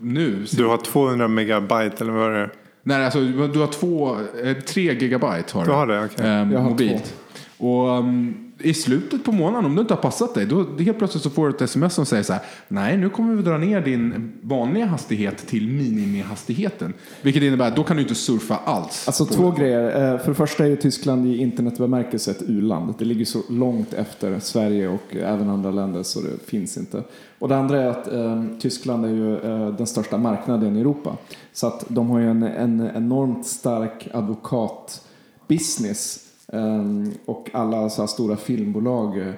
nu. 0.00 0.44
Du 0.52 0.66
har 0.66 0.76
200 0.76 1.28
megabyte 1.28 1.96
eller 2.00 2.12
vad 2.12 2.34
är 2.34 2.38
det 2.40 2.50
Nej, 2.86 3.04
alltså 3.04 3.20
du 3.20 3.58
har 3.60 3.66
två, 3.66 4.16
eh, 4.44 4.56
tre 4.56 4.94
gigabyte 4.94 5.58
har 5.58 5.64
Du 5.64 5.70
har 5.70 5.86
det, 5.86 6.04
okej. 6.04 6.26
eh, 6.26 6.52
Jag 6.52 6.60
har 6.60 6.70
mobilt. 6.70 7.14
Och 7.58 7.88
um, 7.98 8.43
i 8.58 8.74
slutet 8.74 9.24
på 9.24 9.32
månaden, 9.32 9.64
om 9.64 9.74
det 9.74 9.80
inte 9.80 9.94
har 9.94 10.02
passat 10.02 10.34
dig, 10.34 10.46
då 10.46 10.66
helt 10.78 10.98
plötsligt 10.98 11.22
så 11.22 11.30
får 11.30 11.48
du 11.48 11.54
ett 11.54 11.62
sms 11.62 11.94
som 11.94 12.06
säger 12.06 12.22
så 12.22 12.32
här. 12.32 12.42
Nej, 12.68 12.96
nu 12.96 13.10
kommer 13.10 13.34
vi 13.34 13.42
dra 13.42 13.58
ner 13.58 13.80
din 13.80 14.32
vanliga 14.42 14.86
hastighet 14.86 15.46
till 15.46 15.68
minimihastigheten. 15.68 16.92
Vilket 17.22 17.42
innebär 17.42 17.68
att 17.68 17.76
då 17.76 17.84
kan 17.84 17.96
du 17.96 18.02
inte 18.02 18.14
surfa 18.14 18.56
alls. 18.64 19.04
Alltså 19.06 19.26
två 19.26 19.50
grejer. 19.50 20.12
Eh, 20.12 20.18
För 20.18 20.28
det 20.28 20.34
första 20.34 20.64
är 20.64 20.68
ju 20.68 20.76
Tyskland 20.76 21.26
i 21.26 21.36
internetbemärkelse 21.36 22.30
ett 22.30 22.42
u-land. 22.42 22.94
Det 22.98 23.04
ligger 23.04 23.24
så 23.24 23.42
långt 23.48 23.92
efter 23.94 24.40
Sverige 24.40 24.88
och 24.88 25.16
även 25.16 25.50
andra 25.50 25.70
länder 25.70 26.02
så 26.02 26.20
det 26.20 26.46
finns 26.46 26.76
inte. 26.76 27.02
Och 27.38 27.48
det 27.48 27.56
andra 27.56 27.82
är 27.82 27.86
att 27.86 28.12
eh, 28.12 28.44
Tyskland 28.60 29.04
är 29.04 29.08
ju 29.08 29.36
eh, 29.36 29.68
den 29.68 29.86
största 29.86 30.18
marknaden 30.18 30.76
i 30.76 30.80
Europa. 30.80 31.16
Så 31.52 31.66
att 31.66 31.84
de 31.88 32.10
har 32.10 32.18
ju 32.18 32.30
en, 32.30 32.42
en 32.42 32.90
enormt 32.94 33.46
stark 33.46 34.08
advokatbusiness. 34.12 36.23
Ehm, 36.52 37.12
och 37.24 37.50
alla 37.52 37.90
så 37.90 38.02
här 38.02 38.06
stora 38.06 38.36
filmbolag 38.36 39.34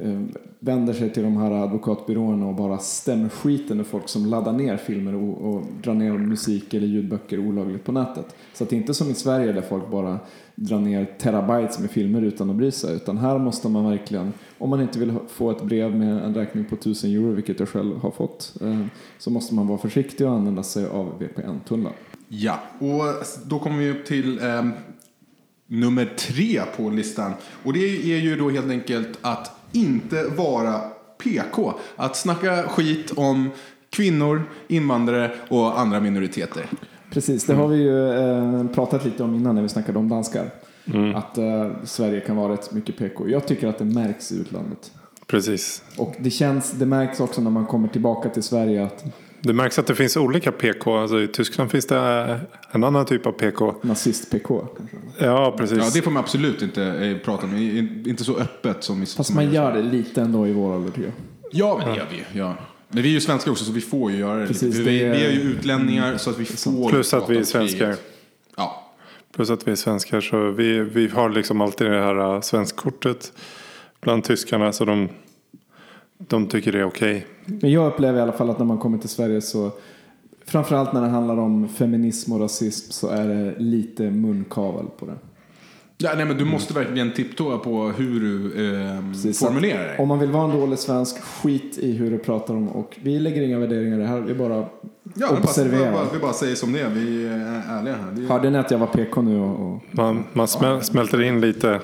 ehm, 0.00 0.32
vänder 0.58 0.92
sig 0.92 1.12
till 1.12 1.22
de 1.22 1.36
här 1.36 1.50
advokatbyråerna 1.50 2.46
och 2.46 2.54
bara 2.54 2.78
stämmer 2.78 3.28
skiten 3.28 3.80
ur 3.80 3.84
folk 3.84 4.08
som 4.08 4.26
laddar 4.26 4.52
ner 4.52 4.76
filmer 4.76 5.14
och, 5.14 5.54
och 5.54 5.62
drar 5.82 5.94
ner 5.94 6.12
musik 6.12 6.74
eller 6.74 6.86
ljudböcker 6.86 7.38
olagligt 7.38 7.84
på 7.84 7.92
nätet. 7.92 8.34
Så 8.54 8.64
att 8.64 8.70
det 8.70 8.76
är 8.76 8.80
inte 8.80 8.94
som 8.94 9.10
i 9.10 9.14
Sverige 9.14 9.52
där 9.52 9.62
folk 9.62 9.90
bara 9.90 10.18
drar 10.54 10.78
ner 10.78 11.04
terabytes 11.04 11.78
med 11.78 11.90
filmer 11.90 12.22
utan 12.22 12.50
att 12.50 12.56
bry 12.56 12.70
sig. 12.70 12.96
Utan 12.96 13.18
här 13.18 13.38
måste 13.38 13.68
man 13.68 13.90
verkligen, 13.90 14.32
om 14.58 14.70
man 14.70 14.80
inte 14.80 14.98
vill 14.98 15.14
få 15.28 15.50
ett 15.50 15.62
brev 15.62 15.96
med 15.96 16.24
en 16.24 16.34
räkning 16.34 16.64
på 16.64 16.74
1000 16.74 17.10
euro, 17.10 17.32
vilket 17.32 17.60
jag 17.60 17.68
själv 17.68 17.96
har 17.96 18.10
fått, 18.10 18.54
ehm, 18.60 18.90
så 19.18 19.30
måste 19.30 19.54
man 19.54 19.66
vara 19.66 19.78
försiktig 19.78 20.26
och 20.26 20.32
använda 20.32 20.62
sig 20.62 20.86
av 20.86 21.18
VPN-tunnlar. 21.18 21.92
Ja, 22.28 22.60
och 22.78 23.02
då 23.44 23.58
kommer 23.58 23.78
vi 23.78 23.90
upp 23.90 24.06
till 24.06 24.40
nummer 25.70 26.04
tre 26.04 26.62
på 26.76 26.90
listan. 26.90 27.32
Och 27.62 27.72
det 27.72 28.12
är 28.14 28.18
ju 28.18 28.36
då 28.36 28.50
helt 28.50 28.70
enkelt 28.70 29.18
att 29.20 29.50
inte 29.72 30.24
vara 30.24 30.80
PK. 31.22 31.74
Att 31.96 32.16
snacka 32.16 32.62
skit 32.62 33.12
om 33.16 33.50
kvinnor, 33.90 34.42
invandrare 34.68 35.30
och 35.48 35.80
andra 35.80 36.00
minoriteter. 36.00 36.66
Precis, 37.10 37.44
det 37.44 37.54
har 37.54 37.68
vi 37.68 37.76
ju 37.76 38.10
eh, 38.10 38.66
pratat 38.66 39.04
lite 39.04 39.22
om 39.22 39.34
innan 39.34 39.54
när 39.54 39.62
vi 39.62 39.68
snackade 39.68 39.98
om 39.98 40.08
danskar. 40.08 40.50
Att 41.14 41.38
eh, 41.38 41.70
Sverige 41.84 42.20
kan 42.20 42.36
vara 42.36 42.52
rätt 42.52 42.72
mycket 42.72 42.96
PK. 42.96 43.28
Jag 43.28 43.46
tycker 43.46 43.68
att 43.68 43.78
det 43.78 43.84
märks 43.84 44.32
i 44.32 44.40
utlandet. 44.40 44.92
Precis. 45.26 45.82
Och 45.98 46.14
det 46.18 46.30
känns, 46.30 46.72
det 46.72 46.86
märks 46.86 47.20
också 47.20 47.40
när 47.40 47.50
man 47.50 47.66
kommer 47.66 47.88
tillbaka 47.88 48.28
till 48.28 48.42
Sverige 48.42 48.84
att 48.84 49.04
Det 49.42 49.52
märks 49.52 49.78
att 49.78 49.86
det 49.86 49.94
finns 49.94 50.16
olika 50.16 50.52
PK. 50.52 50.96
Alltså 50.98 51.20
I 51.20 51.28
Tyskland 51.28 51.70
finns 51.70 51.86
det 51.86 52.40
en 52.70 52.84
annan 52.84 53.06
typ 53.06 53.26
av 53.26 53.32
PK. 53.32 53.74
nazist-PK. 53.82 54.66
kanske. 54.76 54.96
Ja, 55.26 55.54
precis. 55.58 55.78
Ja, 55.78 55.90
det 55.94 56.02
får 56.02 56.10
man 56.10 56.20
absolut 56.24 56.62
inte 56.62 56.84
eh, 56.84 57.16
prata 57.18 57.46
om. 57.46 57.56
Inte 58.06 58.24
så 58.24 58.36
öppet 58.36 58.84
som 58.84 59.02
i 59.02 59.06
Fast 59.06 59.34
man 59.34 59.52
gör 59.52 59.72
det 59.72 59.82
lite 59.82 60.20
ändå 60.22 60.46
i 60.46 60.52
vår 60.52 60.74
ålder 60.74 60.90
tycker 60.90 61.02
jag. 61.02 61.12
Ja, 61.52 61.76
men 61.78 61.88
det 61.88 61.96
gör 61.96 62.06
vi. 62.10 62.38
Ja. 62.38 62.54
Men 62.88 63.02
vi 63.02 63.08
är 63.08 63.12
ju 63.12 63.20
svenskar 63.20 63.50
också 63.50 63.64
så 63.64 63.72
vi 63.72 63.80
får 63.80 64.10
ju 64.10 64.18
göra 64.18 64.38
det. 64.40 64.46
Precis, 64.46 64.76
vi, 64.76 64.84
det 64.84 65.04
är- 65.06 65.14
vi 65.14 65.24
är 65.24 65.30
ju 65.30 65.40
utlänningar 65.40 66.16
så 66.16 66.30
att 66.30 66.38
vi 66.38 66.44
får 66.44 66.90
Plus 66.90 67.14
att 67.14 67.30
vi 67.30 67.38
är 67.38 67.44
svenskar. 67.44 67.96
Ja. 68.56 68.92
Plus 69.34 69.50
att 69.50 69.68
vi 69.68 69.72
är 69.72 69.76
svenskar 69.76 70.20
så 70.20 70.50
vi, 70.50 70.78
vi 70.80 71.08
har 71.08 71.30
liksom 71.30 71.60
alltid 71.60 71.86
det 71.90 72.02
här 72.02 72.34
uh, 72.34 72.40
svenskkortet 72.40 73.32
bland 74.00 74.24
tyskarna 74.24 74.72
så 74.72 74.84
de, 74.84 75.08
de 76.28 76.46
tycker 76.46 76.72
det 76.72 76.78
är 76.78 76.84
okej. 76.84 77.26
Men 77.44 77.72
jag 77.72 77.86
upplever 77.86 78.18
i 78.18 78.22
alla 78.22 78.32
fall 78.32 78.50
att 78.50 78.58
när 78.58 78.66
man 78.66 78.78
kommer 78.78 78.98
till 78.98 79.08
Sverige 79.08 79.40
så 79.40 79.70
Framförallt 80.50 80.92
när 80.92 81.00
det 81.00 81.08
handlar 81.08 81.36
om 81.36 81.68
feminism 81.68 82.32
och 82.32 82.40
rasism 82.40 82.92
så 82.92 83.08
är 83.08 83.28
det 83.28 83.54
lite 83.58 84.10
munkavel 84.10 84.86
på 84.98 85.06
det. 85.06 85.16
Ja, 85.98 86.10
nej, 86.16 86.24
men 86.24 86.36
du 86.36 86.44
måste 86.44 86.74
verkligen 86.74 87.12
tipptoa 87.12 87.58
på 87.58 87.88
hur 87.88 88.20
du 88.20 88.66
ehm, 88.66 89.12
Precis, 89.12 89.38
formulerar 89.40 89.84
dig. 89.88 89.98
Om 89.98 90.08
man 90.08 90.18
vill 90.18 90.30
vara 90.30 90.44
en 90.52 90.60
dålig 90.60 90.78
svensk, 90.78 91.22
skit 91.22 91.78
i 91.78 91.92
hur 91.92 92.10
du 92.10 92.18
pratar 92.18 92.54
om 92.54 92.68
och 92.68 92.96
vi 93.02 93.18
lägger 93.18 93.42
inga 93.42 93.58
värderingar 93.58 93.96
i 93.96 94.00
det 94.00 94.06
här, 94.06 94.20
vi 94.20 94.34
bara 94.34 94.64
Ja, 95.14 95.28
observerar. 95.30 95.92
bara, 95.92 96.04
vi 96.12 96.18
bara 96.18 96.32
säger 96.32 96.54
som 96.54 96.72
det 96.72 96.80
är. 96.80 96.88
Vi 96.88 97.26
är 97.26 97.62
ärliga 97.68 97.94
här. 97.94 98.12
Det 98.12 98.22
är... 98.22 98.28
Hörde 98.28 98.50
ni 98.50 98.58
att 98.58 98.70
jag 98.70 98.78
var 98.78 98.86
PK 98.86 99.22
nu 99.22 99.40
och, 99.40 99.74
och 99.74 99.82
Man, 99.90 100.24
man 100.32 100.48
smäl, 100.48 100.82
smälter 100.82 101.22
in 101.22 101.40
lite 101.40 101.80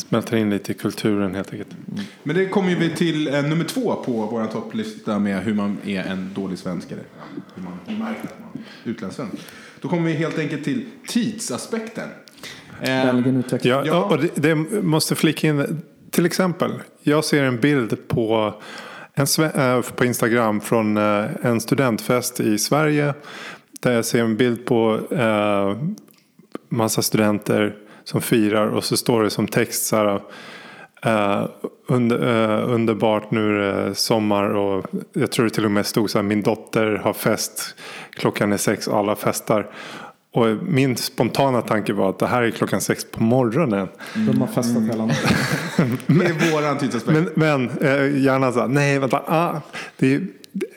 smälter 0.00 0.36
in 0.36 0.50
lite 0.50 0.72
i 0.72 0.74
kulturen 0.74 1.34
helt 1.34 1.52
enkelt. 1.52 1.68
Men 2.22 2.36
det 2.36 2.46
kommer 2.46 2.74
vi 2.74 2.90
till 2.90 3.34
eh, 3.34 3.42
nummer 3.42 3.64
två 3.64 3.94
på 3.94 4.12
vår 4.12 4.46
topplista 4.46 5.18
med 5.18 5.42
hur 5.42 5.54
man 5.54 5.78
är 5.84 6.02
en 6.04 6.30
dålig 6.34 6.58
svensk. 6.58 6.90
Eller 6.92 7.04
hur 7.54 7.62
man 7.62 7.72
märker 7.98 8.24
att 8.24 8.40
man 8.40 8.64
är 8.84 8.90
utlandssvensk. 8.90 9.36
Då 9.80 9.88
kommer 9.88 10.02
vi 10.02 10.12
helt 10.12 10.38
enkelt 10.38 10.64
till 10.64 10.86
tidsaspekten. 11.08 12.08
Eh, 12.80 13.28
utveckla. 13.28 13.70
Ja, 13.70 13.82
Ja. 13.86 14.04
och 14.04 14.18
det, 14.18 14.36
det 14.36 14.54
måste 14.82 15.14
flika 15.14 15.46
in. 15.46 15.82
Till 16.10 16.26
exempel, 16.26 16.72
jag 17.02 17.24
ser 17.24 17.44
en 17.44 17.60
bild 17.60 18.08
på, 18.08 18.54
en, 19.14 19.26
eh, 19.54 19.80
på 19.80 20.04
Instagram 20.04 20.60
från 20.60 20.96
eh, 20.96 21.24
en 21.42 21.60
studentfest 21.60 22.40
i 22.40 22.58
Sverige. 22.58 23.14
Där 23.80 23.92
jag 23.92 24.04
ser 24.04 24.20
en 24.24 24.36
bild 24.36 24.64
på 24.64 25.00
eh, 25.10 25.76
massa 26.68 27.02
studenter 27.02 27.76
som 28.10 28.20
firar 28.20 28.66
och 28.66 28.84
så 28.84 28.96
står 28.96 29.22
det 29.22 29.30
som 29.30 29.48
text 29.48 29.86
så 29.86 29.96
här. 29.96 30.20
Eh, 31.02 31.48
under, 31.88 32.18
eh, 32.18 32.74
underbart 32.74 33.30
nu 33.30 33.62
är 33.62 33.88
det 33.88 33.94
sommar 33.94 34.44
och 34.44 34.86
jag 35.12 35.32
tror 35.32 35.44
det 35.44 35.50
till 35.50 35.64
och 35.64 35.70
med 35.70 35.86
stod 35.86 36.10
så 36.10 36.18
här 36.18 36.22
min 36.22 36.42
dotter 36.42 37.00
har 37.04 37.12
fest 37.12 37.74
klockan 38.10 38.52
är 38.52 38.56
sex 38.56 38.86
och 38.86 38.98
alla 38.98 39.16
festar. 39.16 39.70
Och 40.32 40.46
min 40.62 40.96
spontana 40.96 41.62
tanke 41.62 41.92
var 41.92 42.10
att 42.10 42.18
det 42.18 42.26
här 42.26 42.42
är 42.42 42.50
klockan 42.50 42.80
sex 42.80 43.04
på 43.10 43.22
morgonen. 43.22 43.88
De 44.14 44.40
har 44.40 44.46
festat 44.46 44.82
hela 44.82 45.06
natten. 45.06 45.36
det 46.06 46.24
är 46.24 46.52
våran 46.52 46.78
tidsaspekt. 46.78 47.18
Men, 47.18 47.28
men 47.34 47.78
eh, 47.78 48.22
gärna 48.22 48.52
så 48.52 48.60
här, 48.60 48.68
nej 48.68 48.98
vänta, 48.98 49.22
ah, 49.26 49.60
det 49.96 50.14
är 50.14 50.26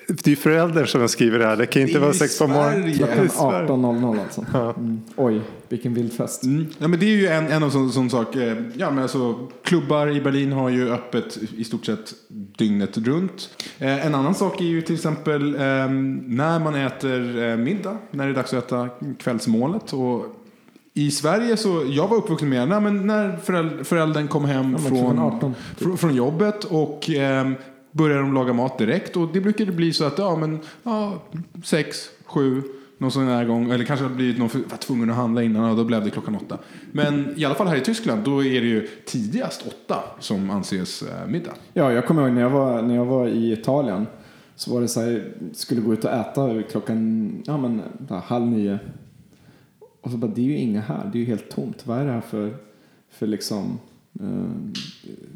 det 0.07 0.31
är 0.31 0.35
föräldern 0.35 0.87
som 0.87 1.09
skriver 1.09 1.39
det 1.39 1.45
här. 1.45 1.55
Det 1.55 1.65
kan 1.65 1.81
inte 1.81 1.93
Det 1.93 1.99
vara 1.99 2.13
sex 2.13 2.39
på 2.39 2.47
morgonen. 2.47 2.81
Det 2.81 2.89
är 2.89 2.93
Klockan 2.93 3.29
Sverige. 3.29 3.67
18.00 3.67 4.19
alltså. 4.21 4.45
Mm. 4.53 5.01
Oj, 5.15 5.41
vilken 5.73 5.93
vild 5.93 6.13
fest. 6.13 6.43
Mm. 6.43 6.65
Ja, 6.77 6.87
men 6.87 6.99
det 6.99 7.05
är 7.05 7.17
ju 7.17 7.27
en, 7.27 7.47
en 7.47 7.63
av 7.63 7.69
sån, 7.69 7.91
sån 7.91 8.09
sak. 8.09 8.35
eh, 8.35 8.57
Ja, 8.75 8.91
men 8.91 8.99
alltså, 9.03 9.47
klubbar 9.63 10.07
i 10.07 10.21
Berlin 10.21 10.51
har 10.51 10.69
ju 10.69 10.89
öppet 10.93 11.37
i 11.57 11.63
stort 11.63 11.85
sett 11.85 12.13
dygnet 12.57 12.97
runt. 12.97 13.49
Eh, 13.79 14.05
en 14.05 14.15
annan 14.15 14.35
sak 14.35 14.61
är 14.61 14.65
ju 14.65 14.81
till 14.81 14.95
exempel 14.95 15.55
eh, 15.55 15.59
när 16.27 16.59
man 16.59 16.75
äter 16.75 17.43
eh, 17.43 17.57
middag, 17.57 17.97
när 18.11 18.25
det 18.25 18.31
är 18.31 18.35
dags 18.35 18.53
att 18.53 18.65
äta 18.65 18.89
kvällsmålet. 19.19 19.93
Och 19.93 20.25
i 20.93 21.11
Sverige 21.11 21.57
så, 21.57 21.83
jag 21.89 22.07
var 22.07 22.17
uppvuxen 22.17 22.49
med 22.49 22.67
nej, 22.69 22.81
men 22.81 23.07
när 23.07 23.37
föräld, 23.37 23.87
föräldern 23.87 24.27
kom 24.27 24.45
hem 24.45 24.75
klockan 24.77 24.97
från, 24.97 25.19
18, 25.19 25.53
från, 25.77 25.97
från 25.97 26.15
jobbet 26.15 26.63
och 26.63 27.09
eh, 27.09 27.51
började 27.91 28.21
de 28.21 28.33
laga 28.33 28.53
mat 28.53 28.77
direkt. 28.77 29.17
Och 29.17 29.29
det 29.33 29.41
brukade 29.41 29.71
bli 29.71 29.93
så 29.93 30.05
att, 30.05 30.17
ja 30.17 30.35
men, 30.35 30.59
ja, 30.83 31.23
sex, 31.63 31.97
sju, 32.25 32.61
någon 33.03 33.11
sån 33.11 33.27
här 33.27 33.45
gång. 33.45 33.71
Eller 33.71 33.85
kanske 33.85 34.03
hade 34.03 34.15
blivit 34.15 34.37
någon 34.37 34.49
för, 34.49 34.59
var 34.59 34.77
tvungen 34.77 35.09
att 35.09 35.15
handla 35.15 35.43
innan 35.43 35.69
och 35.69 35.77
då 35.77 35.83
blev 35.83 36.03
det 36.03 36.09
klockan 36.09 36.35
åtta. 36.35 36.57
Men 36.91 37.33
i 37.37 37.45
alla 37.45 37.55
fall 37.55 37.67
här 37.67 37.75
i 37.75 37.81
Tyskland, 37.81 38.23
då 38.23 38.43
är 38.43 38.61
det 38.61 38.67
ju 38.67 38.87
tidigast 39.05 39.67
åtta 39.67 40.03
som 40.19 40.49
anses 40.49 41.03
eh, 41.03 41.27
middag. 41.27 41.53
Ja, 41.73 41.91
jag 41.91 42.07
kommer 42.07 42.21
ihåg 42.21 42.31
när 42.31 42.41
jag 42.41 42.49
var, 42.49 42.81
när 42.81 42.95
jag 42.95 43.05
var 43.05 43.27
i 43.27 43.53
Italien. 43.53 44.07
Så 44.55 44.73
var 44.73 44.81
det 44.81 44.87
så 44.87 45.01
här, 45.01 45.33
skulle 45.53 45.81
gå 45.81 45.93
ut 45.93 46.05
och 46.05 46.11
äta 46.11 46.63
klockan 46.63 47.31
ja, 47.45 47.57
men, 47.57 47.81
där, 47.97 48.15
halv 48.15 48.45
nio. 48.45 48.79
Och 50.01 50.11
så 50.11 50.17
bara, 50.17 50.31
det 50.31 50.41
är 50.41 50.45
ju 50.45 50.57
inga 50.57 50.81
här. 50.81 51.09
Det 51.13 51.17
är 51.17 51.19
ju 51.19 51.25
helt 51.25 51.49
tomt. 51.49 51.87
Vad 51.87 51.99
är 51.99 52.05
det 52.05 52.11
här 52.11 52.21
för, 52.21 52.55
för 53.09 53.27
liksom 53.27 53.79
eh, 54.19 54.73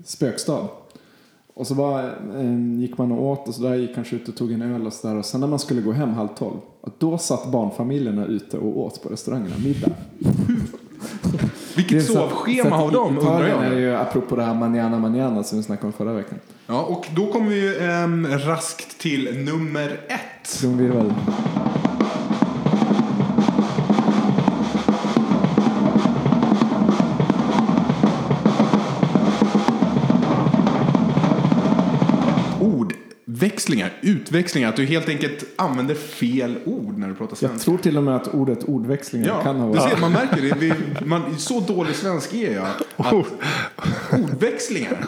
spökstad? 0.03 0.67
Och 1.57 1.67
så 1.67 1.75
bara, 1.75 2.05
eh, 2.39 2.79
gick 2.79 2.97
man 2.97 3.11
och 3.11 3.25
åt 3.25 3.47
och 3.47 3.55
så 3.55 3.61
där 3.61 3.75
gick 3.75 3.95
kanske 3.95 4.15
ut 4.15 4.27
och 4.27 4.35
tog 4.35 4.51
en 4.51 4.61
öl 4.61 4.87
och 4.87 4.93
så 4.93 5.07
där. 5.07 5.15
Och 5.15 5.25
sen 5.25 5.41
när 5.41 5.47
man 5.47 5.59
skulle 5.59 5.81
gå 5.81 5.91
hem 5.91 6.13
halv 6.13 6.27
tolv. 6.27 6.57
Då 6.97 7.17
satt 7.17 7.51
barnfamiljerna 7.51 8.25
ute 8.25 8.57
och 8.57 8.79
åt 8.79 9.03
på 9.03 9.09
restaurangerna 9.09 9.55
middag. 9.63 9.91
Vilket 11.75 12.05
sovschema 12.05 12.75
har 12.75 12.91
de 12.91 13.17
undrar 13.17 13.23
Italien 13.23 13.59
är 13.59 13.71
jag. 13.71 13.79
ju, 13.79 13.95
apropå 13.95 14.35
det 14.35 14.43
här 14.43 14.53
manana 14.53 14.99
manana 14.99 15.43
som 15.43 15.57
vi 15.57 15.63
snackade 15.63 15.87
om 15.87 15.93
förra 15.93 16.13
veckan. 16.13 16.39
Ja, 16.67 16.83
och 16.83 17.07
då 17.15 17.31
kommer 17.31 17.49
vi 17.49 17.61
ju 17.61 17.77
ehm, 17.77 18.27
raskt 18.27 18.99
till 18.99 19.45
nummer 19.45 19.99
ett. 20.07 20.59
Trumvirvel. 20.59 21.13
Ordväxlingar, 33.57 33.93
utväxlingar. 34.01 34.69
Att 34.69 34.75
du 34.75 34.85
helt 34.85 35.09
enkelt 35.09 35.45
använder 35.55 35.95
fel 35.95 36.55
ord 36.65 36.97
när 36.97 37.07
du 37.07 37.13
pratar 37.15 37.31
Jag 37.31 37.37
svenska. 37.49 37.65
tror 37.65 37.77
till 37.77 37.97
och 37.97 38.03
med 38.03 38.15
att 38.15 38.27
ordet 38.27 38.63
ordväxlingar 38.63 39.27
Ja, 39.27 39.41
kan 39.43 39.55
ha 39.59 39.67
varit... 39.67 39.81
ser, 39.81 40.01
man 40.01 40.11
märker 40.11 40.41
det. 40.41 40.55
Vi, 40.59 40.73
man, 41.05 41.37
så 41.37 41.59
dålig 41.59 41.95
svensk 41.95 42.33
är 42.33 42.55
jag. 42.55 42.67
Att, 42.97 43.13
Ordväxlingar. 44.13 45.07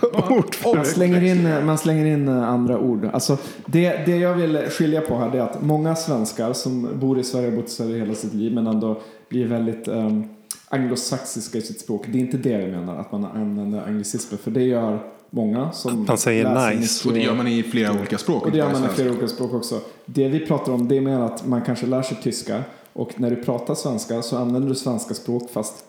Man 0.76 0.86
slänger 0.86 1.24
in, 1.24 1.66
man 1.66 1.78
slänger 1.78 2.06
in 2.06 2.28
eh, 2.28 2.50
andra 2.50 2.80
ord. 2.80 3.10
Alltså, 3.14 3.38
det, 3.66 4.06
det 4.06 4.18
jag 4.18 4.34
vill 4.34 4.58
skilja 4.58 5.02
på 5.02 5.18
här 5.18 5.36
är 5.36 5.42
att 5.42 5.62
många 5.62 5.96
svenskar 5.96 6.54
som 6.54 6.90
bor 7.00 7.20
i 7.20 7.24
Sverige 7.24 7.48
och 7.48 7.54
bott 7.54 7.68
i 7.68 7.72
Sverige 7.72 7.98
hela 8.00 8.16
sitt 8.16 8.34
liv 8.34 8.54
men 8.54 8.68
ändå 8.68 9.02
blir 9.30 9.48
väldigt 9.48 9.88
um, 9.88 10.24
anglosaxiska 10.70 11.58
i 11.58 11.62
sitt 11.62 11.80
språk. 11.80 12.06
Det 12.08 12.18
är 12.18 12.22
inte 12.22 12.38
det 12.38 12.50
jag 12.50 12.70
menar, 12.70 12.96
att 13.00 13.12
man 13.12 13.26
använder 13.26 13.88
anglicismer. 13.88 14.38
För 14.38 14.52
det 14.52 14.64
gör 14.64 15.00
många 15.30 15.72
som 15.72 16.06
Man 16.08 16.18
säger 16.18 16.72
nice. 16.72 17.08
Och 17.08 17.14
det 17.14 17.20
gör 17.20 17.36
man 17.36 17.48
i 17.48 17.64
flera 17.64 17.94
olika 17.94 18.18
språk. 18.18 18.46
Och 18.46 18.52
det 18.52 18.58
gör 18.58 18.72
man 18.72 18.86
i 18.86 18.88
flera 18.88 19.12
olika 19.12 19.28
språk 19.28 19.54
också. 19.54 19.80
Det 20.06 20.28
vi 20.28 20.40
pratar 20.40 20.74
om 20.74 20.88
det 20.88 20.98
är 20.98 21.02
mer 21.02 21.20
att 21.20 21.48
man 21.48 21.62
kanske 21.62 21.86
lär 21.86 22.02
sig 22.02 22.18
tyska 22.24 22.64
och 22.94 23.20
när 23.20 23.30
du 23.30 23.36
pratar 23.36 23.76
svenska 23.76 24.22
så 24.22 24.38
använder 24.38 24.70
du 24.70 24.76
svenska 24.76 25.14
språk 25.14 25.50
fast 25.52 25.86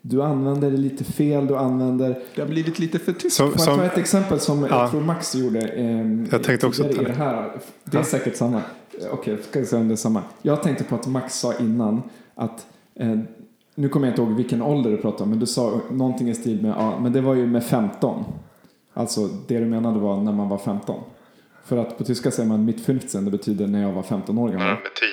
du 0.00 0.22
använder 0.22 0.70
det 0.70 0.76
lite 0.76 1.04
fel, 1.04 1.46
du 1.46 1.56
använder... 1.56 2.22
Det 2.34 2.40
har 2.40 2.48
blivit 2.48 2.78
lite 2.78 2.98
för 2.98 3.12
tyst. 3.12 3.36
Som, 3.36 3.52
Får 3.52 3.66
jag 3.66 3.76
ta 3.76 3.84
ett 3.84 3.98
exempel 3.98 4.40
som 4.40 4.62
Ja. 4.62 4.80
jag 4.80 4.90
tror 4.90 5.00
Max 5.00 5.34
gjorde 5.34 5.60
ehm, 5.60 6.26
Jag 6.30 6.42
tänkte 6.42 6.66
också 6.66 6.88
i 6.88 7.04
det 7.04 7.12
här. 7.12 7.52
Det 7.84 7.98
är 7.98 8.02
säkert 8.02 8.36
samma. 8.36 8.56
Eh, 8.56 9.12
Okej, 9.12 9.38
ska 9.50 9.60
vi 9.60 9.66
se 9.66 9.76
om 9.76 9.88
det 9.88 9.94
är 9.94 9.96
samma. 9.96 10.22
Jag 10.42 10.62
tänkte 10.62 10.84
på 10.84 10.94
att 10.94 11.06
Max 11.06 11.34
sa 11.40 11.54
innan 11.60 12.02
att 12.34 12.66
eh, 12.94 13.18
nu 13.74 13.88
kommer 13.88 14.06
jag 14.06 14.12
inte 14.12 14.22
ihåg 14.22 14.32
vilken 14.32 14.62
ålder 14.62 14.90
du 14.90 14.96
pratade 14.96 15.22
om, 15.22 15.30
men 15.30 15.38
du 15.38 15.46
sa 15.46 15.80
någonting 15.90 16.30
i 16.30 16.34
stil 16.34 16.62
med, 16.62 16.74
ja, 16.78 17.00
men 17.00 17.12
det 17.12 17.20
var 17.20 17.34
ju 17.34 17.46
med 17.46 17.64
15. 17.64 18.24
Alltså 18.98 19.20
det 19.48 19.58
du 19.58 19.66
menade 19.66 19.98
var 19.98 20.16
när 20.16 20.32
man 20.32 20.48
var 20.48 20.58
15. 20.58 21.04
För 21.68 21.76
att 21.76 21.98
på 21.98 22.04
tyska 22.04 22.30
säger 22.30 22.48
man 22.48 22.64
mitt 22.64 22.86
15, 22.86 23.24
det 23.24 23.30
betyder 23.30 23.66
när 23.66 23.82
jag 23.82 23.92
var 23.92 24.02
15 24.02 24.38
år 24.38 24.48
gammal. 24.48 24.66
med 24.66 24.94
10. 24.94 25.08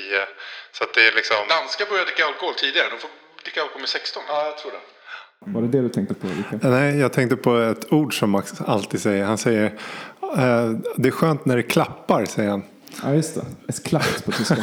Så 0.78 0.84
att 0.84 0.94
det 0.96 1.02
är 1.08 1.16
liksom... 1.16 1.38
Danskar 1.50 1.86
började 1.90 2.06
dricka 2.10 2.26
alkohol 2.26 2.54
tidigare. 2.54 2.88
De 2.94 2.98
får 3.04 3.10
dricka 3.44 3.62
alkohol 3.62 3.82
med 3.82 3.90
16. 3.90 4.24
Ja, 4.28 4.46
jag 4.46 4.58
tror 4.58 4.72
det. 4.72 4.84
Var 5.54 5.62
det 5.62 5.68
det 5.68 5.82
du 5.82 5.90
tänkte 5.90 6.14
på, 6.14 6.28
Rickard? 6.28 6.72
Nej, 6.72 6.98
jag 7.00 7.14
tänkte 7.14 7.36
på 7.36 7.58
ett 7.58 7.94
ord 7.94 8.20
som 8.20 8.30
Max 8.30 8.62
alltid 8.62 9.02
säger. 9.02 9.26
Han 9.26 9.38
säger 9.38 9.66
eh, 10.22 10.70
det 10.96 11.08
är 11.08 11.12
skönt 11.12 11.46
när 11.46 11.56
det 11.58 11.64
klappar, 11.64 12.26
säger 12.26 12.50
han. 12.50 12.64
Ja, 13.04 13.14
just 13.14 13.36
det. 13.36 13.46
Es 13.68 13.80
klappt 13.80 14.26
på 14.26 14.32
tyska. 14.32 14.56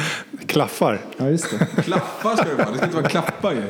Klaffar. 0.46 1.00
Ja, 1.16 1.28
just 1.28 1.50
det. 1.50 1.82
Klappar 1.82 2.36
ska 2.36 2.48
det 2.48 2.54
vara. 2.54 2.70
Det 2.70 2.76
ska 2.76 2.84
inte 2.86 2.96
vara 2.96 3.08
klappar 3.08 3.52
ju. 3.52 3.62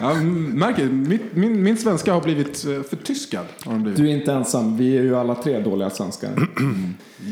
Ja, 0.00 0.14
märker, 0.54 0.84
mitt, 0.86 1.22
min, 1.36 1.62
min 1.62 1.76
svenska 1.76 2.12
har 2.14 2.20
blivit 2.20 2.66
eh, 2.66 2.82
förtyskad. 2.82 3.44
Har 3.64 3.78
blivit. 3.78 3.96
Du 3.98 4.10
är 4.10 4.16
inte 4.16 4.32
ensam. 4.32 4.76
Vi 4.76 4.98
är 4.98 5.02
ju 5.02 5.16
alla 5.16 5.34
tre 5.34 5.60
dåliga 5.60 5.90
svenskar. 5.90 6.30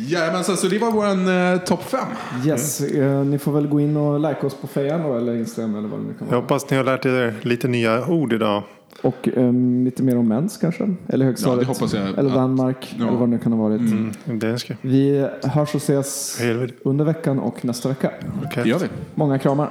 Jajamensan, 0.08 0.56
så 0.56 0.68
det 0.68 0.78
var 0.78 0.90
våran 0.92 1.52
eh, 1.54 1.58
topp 1.60 1.82
fem. 1.82 2.08
Yes, 2.46 2.80
eh, 2.80 3.24
ni 3.24 3.38
får 3.38 3.52
väl 3.52 3.66
gå 3.66 3.80
in 3.80 3.96
och 3.96 4.20
like 4.20 4.46
oss 4.46 4.54
på 4.54 4.66
Fejan 4.66 5.02
då, 5.02 5.14
eller 5.16 5.34
Instagram 5.36 5.74
eller 5.76 5.88
vad 5.88 6.00
det 6.00 6.04
nu 6.04 6.12
kan 6.18 6.26
Jag 6.26 6.26
vara. 6.32 6.40
hoppas 6.40 6.70
ni 6.70 6.76
har 6.76 6.84
lärt 6.84 7.06
er 7.06 7.34
lite 7.42 7.68
nya 7.68 8.06
ord 8.06 8.32
idag. 8.32 8.62
Och 9.02 9.28
ehm, 9.36 9.84
lite 9.84 10.02
mer 10.02 10.16
om 10.18 10.28
mens 10.28 10.56
kanske? 10.56 10.94
Eller 11.08 11.24
högstadiet? 11.24 11.68
Ja, 11.80 11.88
jag 11.92 12.18
Eller 12.18 12.30
Danmark, 12.34 12.94
Ja. 12.98 13.08
eller 13.08 13.16
vad 13.18 13.28
det 13.28 13.32
nu 13.32 13.38
kan 13.38 13.52
ha 13.52 13.68
varit. 13.68 13.80
Mm, 13.80 14.12
det 14.24 14.58
ska 14.58 14.74
Vi 14.80 15.28
hörs 15.42 15.74
och 15.74 15.80
ses 15.80 16.40
under 16.82 17.04
veckan 17.04 17.38
och 17.38 17.64
nästa 17.64 17.88
vecka. 17.88 18.10
Okej. 18.44 18.62
Det 18.62 18.68
gör 18.68 18.78
vi. 18.78 18.86
Många 19.14 19.38
kramar. 19.38 19.68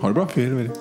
Ha 0.00 0.08
det 0.08 0.14
bra. 0.14 0.28
Helvete. 0.34 0.80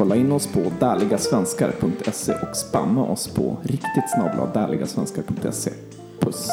Kolla 0.00 0.16
in 0.16 0.32
oss 0.32 0.46
på 0.46 0.72
därligasvenskar.se 0.80 2.32
och 2.32 2.56
spamma 2.56 3.04
oss 3.04 3.28
på 3.28 3.56
riktigt 3.62 4.10
snabla 4.14 4.42
därligasvenskar.se. 4.54 5.70
Puss! 6.20 6.48